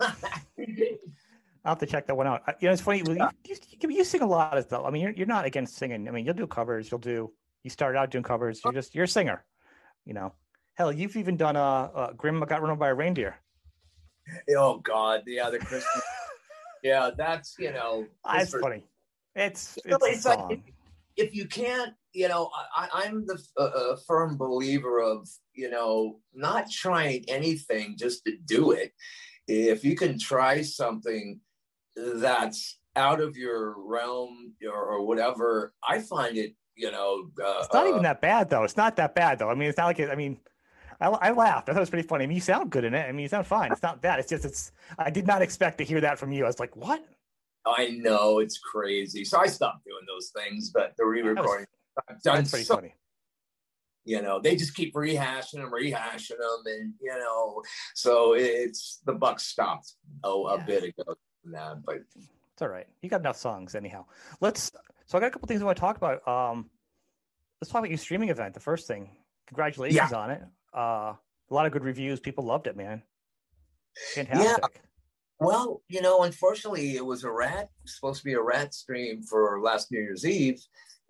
I'll 0.00 1.72
have 1.72 1.78
to 1.78 1.86
check 1.86 2.06
that 2.06 2.16
one 2.16 2.26
out. 2.26 2.42
You 2.60 2.68
know, 2.68 2.72
it's 2.72 2.82
funny. 2.82 3.02
well, 3.04 3.30
You, 3.44 3.56
you, 3.80 3.90
you, 3.90 4.04
sing 4.04 4.22
a 4.22 4.26
lot 4.26 4.56
of 4.56 4.64
stuff. 4.64 4.82
I 4.84 4.90
mean, 4.90 5.02
you're, 5.02 5.12
you're 5.12 5.26
not 5.26 5.44
against 5.44 5.76
singing. 5.76 6.08
I 6.08 6.10
mean, 6.10 6.24
you'll 6.24 6.34
do 6.34 6.46
covers. 6.46 6.90
You'll 6.90 6.98
do. 6.98 7.30
You 7.62 7.70
started 7.70 7.98
out 7.98 8.10
doing 8.10 8.24
covers. 8.24 8.60
You're 8.64 8.72
just 8.72 8.94
you're 8.94 9.04
a 9.04 9.08
singer. 9.08 9.44
You 10.06 10.14
know, 10.14 10.32
hell, 10.74 10.90
you've 10.90 11.16
even 11.16 11.36
done 11.36 11.56
a 11.56 11.60
uh, 11.60 11.90
uh, 11.94 12.12
Grim 12.14 12.40
got 12.40 12.62
run 12.62 12.70
over 12.70 12.78
by 12.80 12.88
a 12.88 12.94
reindeer. 12.94 13.36
oh 14.56 14.78
God, 14.78 15.22
the 15.26 15.38
other 15.38 15.58
Christmas. 15.58 16.02
yeah, 16.82 17.10
that's 17.16 17.54
you 17.58 17.70
know. 17.72 18.06
That's 18.24 18.50
Christopher- 18.50 18.62
funny. 18.62 18.86
It's 19.36 19.76
it's 19.84 19.86
it's 20.04 20.24
like 20.26 20.38
song. 20.38 20.64
if 21.16 21.34
you 21.34 21.46
can't, 21.46 21.94
you 22.12 22.28
know, 22.28 22.50
I, 22.76 22.88
I'm 22.92 23.26
the 23.26 23.42
uh, 23.56 23.96
firm 24.06 24.36
believer 24.36 25.00
of, 25.00 25.28
you 25.54 25.70
know, 25.70 26.20
not 26.34 26.70
trying 26.70 27.24
anything 27.28 27.96
just 27.98 28.24
to 28.26 28.36
do 28.44 28.72
it. 28.72 28.92
If 29.48 29.84
you 29.84 29.96
can 29.96 30.18
try 30.18 30.62
something 30.62 31.40
that's 31.96 32.78
out 32.96 33.20
of 33.20 33.36
your 33.36 33.74
realm 33.78 34.54
or, 34.64 34.82
or 34.84 35.06
whatever, 35.06 35.74
I 35.86 36.00
find 36.00 36.36
it, 36.36 36.54
you 36.76 36.90
know, 36.90 37.30
uh, 37.42 37.60
It's 37.60 37.74
not 37.74 37.86
even 37.86 38.00
uh, 38.00 38.02
that 38.02 38.20
bad 38.20 38.50
though. 38.50 38.64
It's 38.64 38.76
not 38.76 38.96
that 38.96 39.14
bad 39.14 39.38
though. 39.38 39.50
I 39.50 39.54
mean, 39.54 39.68
it's 39.68 39.78
not 39.78 39.86
like 39.86 39.98
it. 39.98 40.10
I 40.10 40.14
mean, 40.14 40.38
I, 41.00 41.08
I 41.08 41.30
laughed. 41.32 41.68
I 41.68 41.72
thought 41.72 41.78
it 41.78 41.80
was 41.80 41.90
pretty 41.90 42.06
funny. 42.06 42.24
I 42.24 42.26
mean, 42.26 42.36
you 42.36 42.40
sound 42.40 42.70
good 42.70 42.84
in 42.84 42.94
it. 42.94 43.08
I 43.08 43.12
mean, 43.12 43.22
you 43.22 43.28
sound 43.28 43.46
fine. 43.46 43.72
It's 43.72 43.82
not 43.82 44.00
bad. 44.00 44.20
It's 44.20 44.28
just 44.28 44.44
it's. 44.44 44.72
I 44.98 45.10
did 45.10 45.26
not 45.26 45.42
expect 45.42 45.78
to 45.78 45.84
hear 45.84 46.00
that 46.00 46.18
from 46.18 46.32
you. 46.32 46.44
I 46.44 46.46
was 46.46 46.60
like, 46.60 46.76
what? 46.76 47.04
I 47.66 47.88
know 48.00 48.38
it's 48.38 48.58
crazy. 48.58 49.24
So 49.24 49.38
I 49.38 49.46
stopped 49.46 49.84
doing 49.84 50.02
those 50.06 50.32
things, 50.36 50.70
but 50.70 50.94
the 50.96 51.04
re-recording, 51.04 51.38
I've 51.38 51.58
done 51.58 51.66
That's 52.24 52.50
pretty 52.50 52.64
so 52.64 52.76
funny. 52.76 52.94
you 54.04 54.20
know 54.22 54.40
they 54.40 54.56
just 54.56 54.74
keep 54.74 54.94
rehashing 54.94 55.52
them 55.60 55.70
rehashing 55.70 56.30
them 56.38 56.62
and 56.66 56.94
you 57.00 57.16
know 57.18 57.62
so 57.94 58.34
it's 58.34 59.00
the 59.06 59.12
buck 59.12 59.38
stopped 59.40 59.92
oh 60.24 60.46
a 60.48 60.56
Yeah. 60.58 60.64
bit 60.64 60.82
ago 60.84 61.14
but 61.84 61.96
It's 62.54 62.62
all 62.62 62.68
right. 62.68 62.86
You 63.00 63.08
got 63.08 63.20
enough 63.20 63.36
songs 63.36 63.74
anyhow. 63.74 64.04
Let's. 64.40 64.70
So 65.06 65.18
I 65.18 65.20
got 65.20 65.26
a 65.28 65.30
couple 65.30 65.46
things 65.48 65.60
I 65.60 65.64
want 65.64 65.76
to 65.76 65.80
talk 65.80 65.96
about. 65.96 66.26
Um, 66.28 66.70
let's 67.60 67.70
talk 67.72 67.80
about 67.80 67.90
your 67.90 67.98
streaming 67.98 68.28
event. 68.28 68.54
The 68.54 68.60
first 68.60 68.86
thing, 68.86 69.10
congratulations 69.48 70.12
on 70.12 70.30
it. 70.30 70.42
Uh, 70.76 71.14
a 71.14 71.18
lot 71.50 71.66
of 71.66 71.72
good 71.72 71.82
reviews. 71.82 72.20
People 72.20 72.44
loved 72.44 72.66
it, 72.68 72.76
man. 72.76 73.02
Fantastic. 74.14 74.80
well 75.40 75.82
you 75.88 76.00
know 76.00 76.22
unfortunately 76.22 76.96
it 76.96 77.04
was 77.04 77.24
a 77.24 77.30
Ratt 77.30 77.68
supposed 77.84 78.20
to 78.20 78.24
be 78.24 78.32
a 78.34 78.40
Ratt 78.40 78.72
stream 78.72 79.22
for 79.22 79.60
last 79.60 79.90
new 79.90 80.00
year's 80.00 80.24
eve 80.24 80.60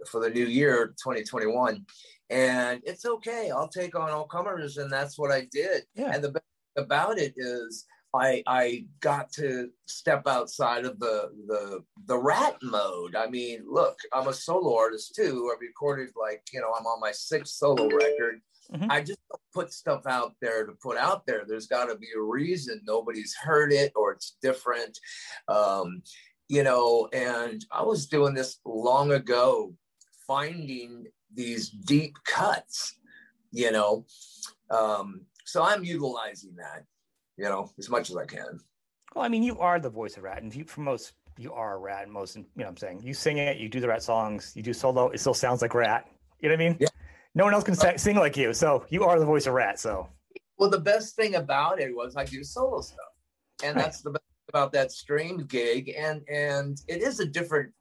for 0.09 0.21
the 0.21 0.31
new 0.31 0.47
year 0.47 0.89
2021 1.03 1.85
and 2.31 2.81
it's 2.85 3.05
okay 3.05 3.51
i'll 3.51 3.69
take 3.69 3.95
on 3.95 4.11
all 4.11 4.27
comers 4.27 4.77
and 4.79 4.91
that's 4.91 5.19
what 5.19 5.31
i 5.31 5.47
did 5.53 5.83
Yeah. 5.95 6.13
and 6.15 6.23
the 6.25 6.31
best 6.33 6.45
about 6.77 7.19
it 7.19 7.35
is 7.37 7.87
I 8.15 8.43
I 8.47 8.85
got 9.01 9.33
to 9.41 9.71
step 9.87 10.27
outside 10.27 10.85
of 10.85 10.99
the 10.99 11.31
the 11.47 11.83
the 12.05 12.19
Ratt 12.19 12.59
mode. 12.63 13.17
I 13.17 13.27
mean, 13.27 13.65
look, 13.67 13.97
I'm 14.13 14.29
a 14.29 14.35
solo 14.35 14.77
artist 14.77 15.15
too. 15.15 15.51
I 15.51 15.57
recorded 15.59 16.11
like 16.21 16.43
you 16.53 16.61
know 16.61 16.73
I'm 16.79 16.85
on 16.85 17.01
my 17.01 17.11
sixth 17.13 17.55
solo 17.55 17.85
record. 17.89 18.43
Mhm. 18.71 18.87
I 18.91 19.01
just 19.01 19.19
don't 19.31 19.41
put 19.55 19.73
stuff 19.73 20.03
out 20.07 20.35
there 20.43 20.67
to 20.67 20.73
put 20.83 20.99
out 20.99 21.25
there. 21.25 21.45
There's 21.49 21.67
got 21.69 21.87
to 21.87 21.97
be 21.97 22.09
a 22.15 22.21
reason 22.21 22.83
nobody's 22.85 23.35
heard 23.35 23.73
it 23.73 23.93
or 23.97 24.13
it's 24.13 24.37
different, 24.43 24.99
um, 25.49 26.03
you 26.49 26.63
know. 26.65 27.09
And 27.15 27.65
I 27.73 27.83
was 27.83 28.09
doing 28.09 28.35
this 28.35 28.59
long 28.67 29.13
ago, 29.13 29.75
finding 30.33 31.07
these 31.35 31.69
deep 31.71 32.15
cuts, 32.25 32.99
you 33.51 33.71
know. 33.71 34.07
Um, 34.71 35.23
so 35.45 35.63
I'm 35.63 35.85
utilizing 35.85 36.55
that, 36.57 36.85
you 37.37 37.45
know, 37.45 37.71
as 37.79 37.91
much 37.91 38.09
as 38.11 38.17
I 38.17 38.25
can. 38.25 38.59
Well, 39.15 39.25
I 39.25 39.29
mean, 39.29 39.43
you 39.43 39.59
are 39.59 39.79
the 39.79 39.91
voice 39.91 40.17
of 40.17 40.23
Ratt, 40.23 40.43
and 40.43 40.55
you, 40.55 40.65
for 40.65 40.81
most, 40.81 41.13
you 41.37 41.53
are 41.53 41.75
a 41.75 41.79
Ratt. 41.79 42.05
and 42.05 42.13
Most, 42.13 42.37
you 42.37 42.43
know, 42.43 42.49
what 42.65 42.69
I'm 42.69 42.77
saying 42.79 43.03
you 43.03 43.13
sing 43.15 43.37
it, 43.39 43.59
you 43.59 43.69
do 43.69 43.81
the 43.81 43.89
Ratt 43.89 44.03
songs, 44.03 44.53
you 44.57 44.63
do 44.63 44.73
solo. 44.73 45.11
It 45.11 45.21
still 45.21 45.35
sounds 45.35 45.61
like 45.63 45.75
Ratt. 45.75 46.09
You 46.41 46.49
know 46.49 46.55
what 46.55 46.63
I 46.63 46.69
mean? 46.69 46.77
Yeah. 46.81 46.89
No 47.35 47.45
one 47.45 47.55
else 47.55 47.65
can 47.65 47.75
sa- 47.75 47.97
sing 47.97 48.17
like 48.17 48.37
you, 48.37 48.53
so 48.55 48.85
you 48.89 49.05
are 49.05 49.19
the 49.19 49.27
voice 49.27 49.47
of 49.47 49.53
Rat. 49.55 49.79
So 49.79 50.09
Well, 50.59 50.71
the 50.71 50.81
best 50.81 51.15
thing 51.17 51.35
about 51.35 51.81
it 51.81 51.95
was 51.95 52.17
I 52.17 52.25
do 52.25 52.43
solo 52.45 52.81
stuff, 52.81 52.99
and 53.65 53.77
Right. 53.77 53.85
that's 53.85 54.01
the 54.01 54.11
best 54.11 54.25
about 54.49 54.73
that 54.73 54.93
stream 54.93 55.45
gig. 55.47 55.95
And 56.07 56.23
and 56.29 56.79
it 56.89 57.03
is 57.03 57.21
a 57.21 57.27
different. 57.27 57.73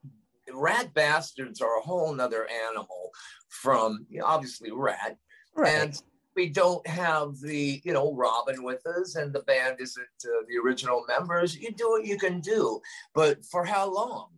Rat 0.53 0.93
bastards 0.93 1.61
are 1.61 1.77
a 1.77 1.81
whole 1.81 2.13
nother 2.13 2.47
animal 2.69 3.11
from 3.49 4.05
you 4.09 4.19
know, 4.19 4.25
obviously 4.25 4.71
Ratt, 4.71 5.17
and 5.65 6.01
we 6.35 6.49
don't 6.49 6.85
have 6.87 7.39
the 7.39 7.81
you 7.83 7.93
know 7.93 8.13
Robbin 8.13 8.63
with 8.63 8.85
us, 8.85 9.15
and 9.15 9.33
the 9.33 9.41
band 9.41 9.77
isn't 9.79 10.05
uh, 10.25 10.43
the 10.47 10.57
original 10.57 11.03
members. 11.07 11.55
You 11.55 11.71
do 11.71 11.89
what 11.89 12.05
you 12.05 12.17
can 12.17 12.39
do, 12.39 12.81
but 13.13 13.45
for 13.45 13.65
how 13.65 13.93
long? 13.93 14.29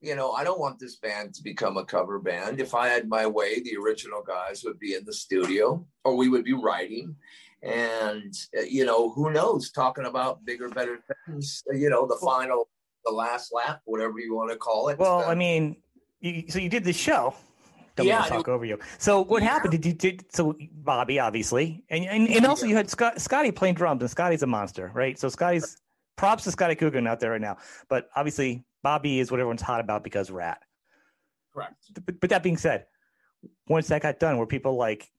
You 0.00 0.14
know, 0.14 0.30
I 0.30 0.44
don't 0.44 0.60
want 0.60 0.78
this 0.78 0.96
band 0.96 1.34
to 1.34 1.42
become 1.42 1.76
a 1.76 1.84
cover 1.84 2.20
band. 2.20 2.60
If 2.60 2.72
I 2.72 2.86
had 2.86 3.08
my 3.08 3.26
way, 3.26 3.60
the 3.60 3.76
original 3.76 4.22
guys 4.24 4.62
would 4.64 4.78
be 4.78 4.94
in 4.94 5.04
the 5.04 5.12
studio, 5.12 5.84
or 6.04 6.16
we 6.16 6.28
would 6.28 6.44
be 6.44 6.52
writing. 6.52 7.16
And 7.62 8.32
uh, 8.56 8.62
you 8.62 8.84
know, 8.84 9.10
who 9.10 9.30
knows? 9.30 9.72
Talking 9.72 10.06
about 10.06 10.44
bigger, 10.44 10.68
better 10.68 11.00
things. 11.26 11.64
You 11.72 11.90
know, 11.90 12.06
the 12.06 12.18
final, 12.22 12.68
the 13.08 13.16
last 13.16 13.52
lap, 13.52 13.80
whatever 13.84 14.18
you 14.18 14.34
want 14.34 14.50
to 14.50 14.56
call 14.56 14.88
it. 14.88 14.98
well, 14.98 15.20
I 15.24 15.34
mean, 15.34 15.76
you, 16.20 16.44
so 16.48 16.58
you 16.58 16.68
did 16.68 16.84
the 16.84 16.92
show. 16.92 17.34
Don't 17.96 18.06
Yeah, 18.06 18.18
yeah, 18.18 18.24
I 18.24 18.28
talk 18.28 18.48
over 18.48 18.64
you. 18.64 18.78
So 18.98 19.24
what 19.24 19.42
Yeah. 19.42 19.48
happened? 19.50 19.72
Did 19.72 19.86
you 19.86 19.92
did 19.92 20.24
so 20.32 20.54
Bobby 20.72 21.18
obviously, 21.18 21.84
and 21.90 22.04
and, 22.04 22.28
and 22.28 22.46
also 22.46 22.66
you 22.66 22.76
had 22.76 22.88
Scott, 22.88 23.20
Scotty 23.20 23.50
playing 23.50 23.74
drums, 23.74 24.02
and 24.02 24.10
Scotty's 24.10 24.42
a 24.42 24.46
monster, 24.46 24.90
right? 24.94 25.18
So 25.18 25.28
Scotty's 25.28 25.76
props 26.16 26.44
to 26.44 26.50
Scotty 26.52 26.74
Coogan 26.76 27.06
out 27.06 27.18
there 27.20 27.32
right 27.32 27.40
now, 27.40 27.56
but 27.88 28.08
obviously 28.14 28.64
Bobby 28.82 29.18
is 29.18 29.30
what 29.30 29.40
everyone's 29.40 29.62
hot 29.62 29.80
about 29.80 30.04
because 30.04 30.30
Ratt. 30.30 30.62
correct. 31.52 31.74
but, 32.06 32.20
but 32.20 32.30
that 32.30 32.42
being 32.44 32.56
said, 32.56 32.86
once 33.68 33.88
that 33.88 34.02
got 34.02 34.20
done, 34.20 34.38
were 34.38 34.46
people 34.46 34.76
like, 34.76 35.10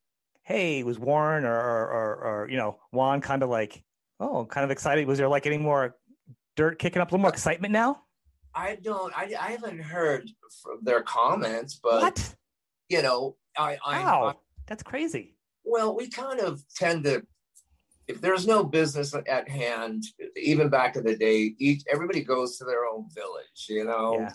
"Hey, 0.44 0.84
was 0.84 0.98
Warren 1.00 1.44
or 1.44 1.54
or, 1.54 1.88
or, 1.90 2.16
or 2.44 2.50
you 2.50 2.56
know 2.58 2.80
Juan 2.92 3.20
kind 3.20 3.44
of 3.44 3.50
like, 3.50 3.84
oh, 4.22 4.46
kind 4.46 4.64
of 4.64 4.72
excited? 4.72 5.06
Was 5.06 5.18
there 5.18 5.28
like 5.28 5.46
any 5.46 5.58
more 5.58 5.98
dirt 6.60 6.78
kicking 6.78 7.02
up, 7.02 7.10
a 7.10 7.12
little 7.12 7.22
more 7.22 7.30
excitement 7.32 7.72
now? 7.72 8.02
I 8.54 8.76
don't. 8.84 9.14
I, 9.16 9.34
I 9.40 9.52
haven't 9.52 9.80
heard 9.80 10.30
from 10.62 10.80
their 10.84 11.02
comments, 11.04 11.80
but 11.82 12.02
what? 12.02 12.36
you 12.90 13.02
know, 13.02 13.38
I, 13.58 13.78
I, 13.86 14.04
Wow, 14.04 14.24
I 14.26 14.34
that's 14.68 14.84
crazy. 14.84 15.38
well, 15.64 15.96
we 15.96 16.10
kind 16.10 16.42
of 16.42 16.62
tend 16.76 17.06
to. 17.06 17.24
If 18.10 18.20
there's 18.20 18.46
no 18.46 18.64
business 18.64 19.14
at 19.14 19.48
hand, 19.48 20.04
even 20.36 20.68
back 20.70 20.96
in 20.98 21.06
the 21.06 21.16
day, 21.16 21.54
each 21.60 21.84
everybody 21.90 22.22
goes 22.24 22.58
to 22.58 22.66
their 22.66 22.86
own 22.92 23.06
village, 23.16 23.62
you 23.70 23.86
know, 23.86 24.18
Yeah. 24.20 24.34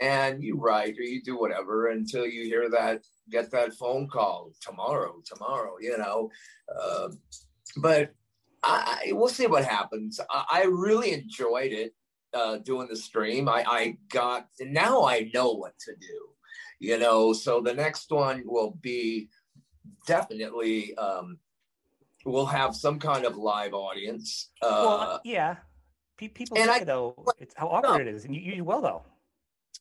and 0.00 0.42
you 0.42 0.56
write 0.56 0.98
or 0.98 1.02
you 1.02 1.22
do 1.22 1.38
whatever 1.38 1.88
until 1.90 2.26
you 2.26 2.42
hear 2.44 2.70
that, 2.70 3.02
get 3.30 3.50
that 3.52 3.74
phone 3.74 4.08
call 4.08 4.50
tomorrow, 4.62 5.22
tomorrow, 5.26 5.74
you 5.80 5.96
know. 5.98 6.30
Uh, 6.74 7.08
but 7.76 8.14
I, 8.64 9.02
I 9.08 9.12
we'll 9.12 9.28
see 9.28 9.46
what 9.46 9.64
happens. 9.64 10.20
I, 10.30 10.44
I 10.50 10.62
really 10.64 11.12
enjoyed 11.12 11.72
it 11.72 11.94
uh, 12.34 12.58
doing 12.58 12.88
the 12.88 12.96
stream. 12.96 13.48
I, 13.48 13.64
I 13.66 13.96
got 14.10 14.48
now 14.60 15.04
I 15.04 15.30
know 15.34 15.52
what 15.52 15.78
to 15.80 15.92
do, 15.96 16.28
you 16.78 16.98
know. 16.98 17.32
So 17.32 17.60
the 17.60 17.74
next 17.74 18.10
one 18.10 18.42
will 18.46 18.78
be 18.80 19.28
definitely 20.06 20.96
um, 20.96 21.38
we'll 22.24 22.46
have 22.46 22.74
some 22.74 22.98
kind 22.98 23.24
of 23.24 23.36
live 23.36 23.74
audience. 23.74 24.50
Uh, 24.62 24.68
well, 24.84 25.20
yeah. 25.24 25.56
Pe- 26.16 26.28
people 26.28 26.58
and 26.58 26.70
I- 26.70 26.84
though 26.84 27.24
it's 27.38 27.54
how 27.56 27.68
awkward 27.68 28.06
it 28.06 28.14
is, 28.14 28.24
and 28.24 28.34
you, 28.34 28.40
you 28.40 28.64
well 28.64 28.80
though. 28.80 29.02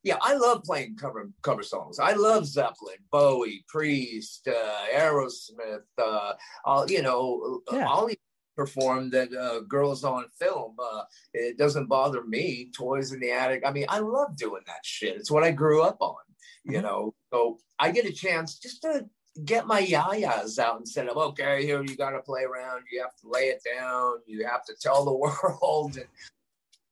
yeah, 0.03 0.17
I 0.21 0.33
love 0.35 0.63
playing 0.63 0.95
cover 0.97 1.29
cover 1.41 1.63
songs. 1.63 1.99
I 1.99 2.13
love 2.13 2.45
Zeppelin, 2.47 2.97
Bowie, 3.11 3.63
Priest, 3.67 4.47
uh, 4.47 4.85
Aerosmith. 4.95 5.81
Uh, 5.97 6.33
I'll 6.65 6.89
you 6.89 7.01
know 7.01 7.61
Yeah. 7.71 7.87
I'll 7.87 8.05
even 8.09 8.17
perform 8.55 9.09
that 9.11 9.33
uh, 9.33 9.61
girls 9.61 10.03
on 10.03 10.25
film. 10.39 10.75
Uh, 10.81 11.03
it 11.33 11.57
doesn't 11.57 11.87
bother 11.87 12.23
me. 12.23 12.69
Toys 12.75 13.11
in 13.11 13.19
the 13.19 13.31
attic. 13.31 13.63
I 13.65 13.71
mean, 13.71 13.85
I 13.89 13.99
love 13.99 14.35
doing 14.35 14.61
that 14.67 14.85
shit. 14.85 15.15
It's 15.15 15.31
what 15.31 15.43
I 15.43 15.51
grew 15.51 15.81
up 15.81 15.97
on. 16.01 16.15
You 16.63 16.79
Mhm. 16.79 16.83
know, 16.83 17.15
so 17.33 17.57
I 17.79 17.91
get 17.91 18.05
a 18.05 18.11
chance 18.13 18.59
just 18.59 18.81
to 18.83 19.09
get 19.45 19.65
my 19.65 19.81
yayas 19.81 20.59
out 20.59 20.79
instead 20.79 21.07
of 21.07 21.17
okay, 21.17 21.65
here 21.65 21.81
you 21.83 21.95
got 21.95 22.11
to 22.11 22.19
play 22.21 22.43
around. 22.43 22.83
You 22.91 23.01
have 23.01 23.15
to 23.21 23.29
lay 23.29 23.47
it 23.49 23.63
down. 23.63 24.19
You 24.27 24.45
have 24.45 24.63
to 24.65 24.75
tell 24.75 25.03
the 25.05 25.13
world 25.25 25.97
and 25.97 26.05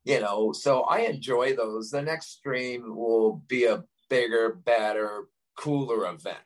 you 0.06 0.20
know 0.22 0.54
so 0.54 0.84
i 0.84 1.00
enjoy 1.00 1.54
those 1.54 1.92
the 1.92 2.02
next 2.02 2.28
stream 2.38 2.96
will 2.96 3.44
be 3.50 3.66
a 3.66 3.84
bigger 4.10 4.54
better 4.64 5.28
cooler 5.58 6.10
event 6.10 6.38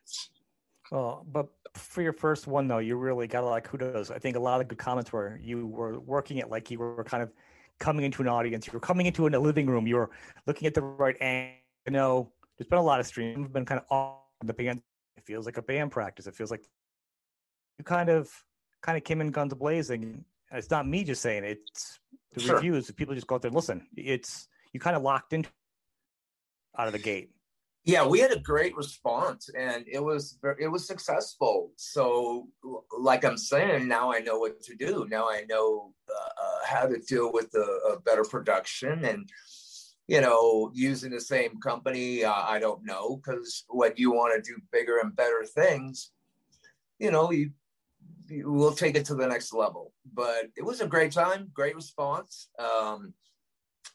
Well, 0.91 1.23
but 1.31 1.49
for 1.75 2.01
your 2.01 2.13
first 2.13 2.47
one 2.47 2.67
though, 2.67 2.79
you 2.79 2.95
really 2.95 3.27
got 3.27 3.43
a 3.43 3.45
lot 3.45 3.57
of 3.57 3.69
kudos. 3.69 4.11
I 4.11 4.19
think 4.19 4.35
a 4.35 4.39
lot 4.39 4.61
of 4.61 4.67
good 4.67 4.77
comments 4.77 5.11
were 5.11 5.39
you 5.41 5.65
were 5.67 5.99
working 5.99 6.37
it 6.37 6.49
like 6.49 6.69
you 6.71 6.79
were 6.79 7.03
kind 7.03 7.23
of 7.23 7.31
coming 7.79 8.05
into 8.05 8.21
an 8.21 8.27
audience. 8.27 8.67
You 8.67 8.73
were 8.73 8.79
coming 8.79 9.05
into 9.05 9.27
a 9.27 9.29
living 9.29 9.67
room. 9.67 9.87
You 9.87 9.95
were 9.95 10.09
looking 10.45 10.67
at 10.67 10.73
the 10.73 10.81
right 10.81 11.15
angle. 11.21 11.57
You 11.85 11.91
know, 11.91 12.31
there's 12.57 12.67
been 12.67 12.79
a 12.79 12.83
lot 12.83 12.99
of 12.99 13.05
streams, 13.05 13.49
been 13.49 13.65
kind 13.65 13.81
of 13.81 13.85
on 13.89 14.17
the 14.45 14.53
band. 14.53 14.81
It 15.17 15.25
feels 15.25 15.45
like 15.45 15.57
a 15.57 15.61
band 15.61 15.91
practice. 15.91 16.27
It 16.27 16.35
feels 16.35 16.51
like 16.51 16.63
you 17.77 17.83
kind 17.83 18.09
of 18.09 18.31
kind 18.81 18.97
of 18.97 19.03
came 19.03 19.21
in 19.21 19.31
guns 19.31 19.53
blazing. 19.53 20.23
It's 20.51 20.69
not 20.69 20.87
me 20.87 21.03
just 21.03 21.21
saying 21.21 21.43
it. 21.43 21.59
It's 21.67 21.99
the 22.33 22.39
sure. 22.41 22.55
reviews. 22.55 22.89
People 22.91 23.15
just 23.15 23.27
go 23.27 23.35
out 23.35 23.41
there 23.41 23.49
and 23.49 23.55
listen. 23.55 23.87
It's 23.95 24.47
you 24.71 24.79
kind 24.79 24.95
of 24.95 25.01
locked 25.01 25.33
in 25.33 25.45
out 26.77 26.87
of 26.87 26.93
the 26.93 26.99
gate. 26.99 27.31
Yeah, 27.85 28.05
we 28.05 28.19
had 28.19 28.31
a 28.31 28.39
great 28.39 28.75
response, 28.77 29.49
and 29.57 29.83
it 29.91 30.01
was 30.01 30.37
it 30.57 30.69
was 30.69 30.87
successful. 30.87 31.71
So, 31.75 32.47
like 32.97 33.25
I'm 33.25 33.37
saying, 33.37 33.89
now 33.89 34.11
I 34.11 34.19
know 34.19 34.39
what 34.39 34.61
to 34.63 34.75
do. 34.75 35.05
Now 35.09 35.27
I 35.29 35.43
know 35.49 35.93
uh, 36.09 36.43
uh, 36.43 36.65
how 36.65 36.87
to 36.87 36.97
deal 36.99 37.33
with 37.33 37.53
a, 37.55 37.93
a, 37.93 37.99
better 37.99 38.23
production, 38.23 39.03
and 39.03 39.29
you 40.07 40.21
know, 40.21 40.71
using 40.73 41.11
the 41.11 41.19
same 41.19 41.59
company. 41.59 42.23
Uh, 42.23 42.33
I 42.33 42.59
don't 42.59 42.85
know 42.85 43.17
because 43.17 43.65
when 43.67 43.91
you 43.97 44.13
want 44.13 44.33
to 44.33 44.51
do 44.51 44.61
bigger 44.71 44.99
and 44.99 45.13
better 45.13 45.43
things, 45.43 46.11
you 46.99 47.11
know, 47.11 47.31
you, 47.31 47.51
you 48.29 48.49
will 48.49 48.73
take 48.73 48.95
it 48.95 49.05
to 49.05 49.15
the 49.15 49.27
next 49.27 49.53
level. 49.53 49.91
But 50.13 50.45
it 50.55 50.63
was 50.63 50.79
a 50.79 50.87
great 50.87 51.11
time, 51.11 51.49
great 51.53 51.75
response. 51.75 52.47
Um, 52.57 53.13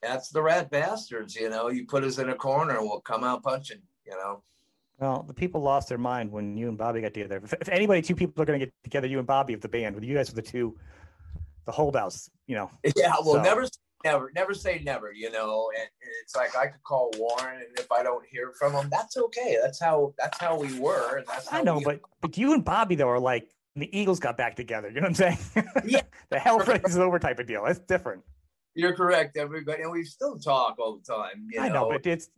that's 0.02 0.30
the 0.30 0.42
rat 0.42 0.70
bastards, 0.70 1.34
you 1.34 1.48
know. 1.48 1.68
You 1.68 1.86
put 1.86 2.04
us 2.04 2.18
in 2.18 2.28
a 2.28 2.34
corner, 2.34 2.80
we'll 2.80 3.00
come 3.00 3.24
out 3.24 3.42
punching, 3.42 3.82
you 4.06 4.12
know. 4.12 4.42
Well, 4.98 5.24
the 5.26 5.34
people 5.34 5.60
lost 5.60 5.88
their 5.88 5.98
mind 5.98 6.32
when 6.32 6.56
you 6.56 6.68
and 6.68 6.76
Bobby 6.76 7.00
got 7.00 7.14
together. 7.14 7.40
If, 7.42 7.52
if 7.60 7.68
anybody, 7.68 8.02
two 8.02 8.16
people 8.16 8.42
are 8.42 8.46
going 8.46 8.58
to 8.58 8.66
get 8.66 8.74
together, 8.82 9.06
you 9.06 9.18
and 9.18 9.26
Bobby 9.26 9.54
of 9.54 9.60
the 9.60 9.68
band, 9.68 9.94
with 9.94 10.04
you 10.04 10.14
guys 10.14 10.30
are 10.30 10.34
the 10.34 10.42
two, 10.42 10.76
the 11.66 11.72
holdouts, 11.72 12.30
you 12.46 12.56
know. 12.56 12.70
Yeah, 12.96 13.14
well, 13.24 13.34
so. 13.34 13.42
never, 13.42 13.66
never, 14.04 14.32
never 14.34 14.54
say 14.54 14.80
never, 14.84 15.12
you 15.12 15.30
know. 15.30 15.70
And 15.78 15.88
it's 16.22 16.34
like 16.34 16.56
I 16.56 16.66
could 16.66 16.82
call 16.82 17.12
Warren, 17.16 17.60
and 17.60 17.78
if 17.78 17.90
I 17.92 18.02
don't 18.02 18.24
hear 18.26 18.52
from 18.58 18.72
him, 18.72 18.88
that's 18.90 19.16
okay. 19.16 19.56
That's 19.62 19.80
how 19.80 20.14
that's 20.18 20.38
how 20.38 20.58
we 20.58 20.78
were, 20.80 21.18
and 21.18 21.26
that's 21.26 21.52
I 21.52 21.62
know, 21.62 21.78
we, 21.78 21.84
but 21.84 22.00
but 22.20 22.36
you 22.36 22.52
and 22.52 22.64
Bobby 22.64 22.96
though 22.96 23.08
are 23.08 23.20
like 23.20 23.48
the 23.76 23.96
Eagles 23.96 24.18
got 24.18 24.36
back 24.36 24.56
together. 24.56 24.88
You 24.88 24.96
know 24.96 25.08
what 25.08 25.20
I'm 25.20 25.36
saying? 25.54 25.64
Yeah, 25.86 26.02
the 26.30 26.38
hell 26.38 26.60
is 26.60 26.98
over 26.98 27.18
type 27.18 27.38
of 27.38 27.46
deal. 27.46 27.64
It's 27.66 27.78
different. 27.78 28.22
You're 28.78 28.94
correct, 28.94 29.36
everybody, 29.36 29.82
and 29.82 29.90
we 29.90 30.04
still 30.04 30.38
talk 30.38 30.76
all 30.78 30.98
the 30.98 31.12
time. 31.12 31.48
You 31.50 31.58
know? 31.58 31.66
I 31.66 31.68
know, 31.68 31.88
but 31.90 32.06
it's 32.06 32.30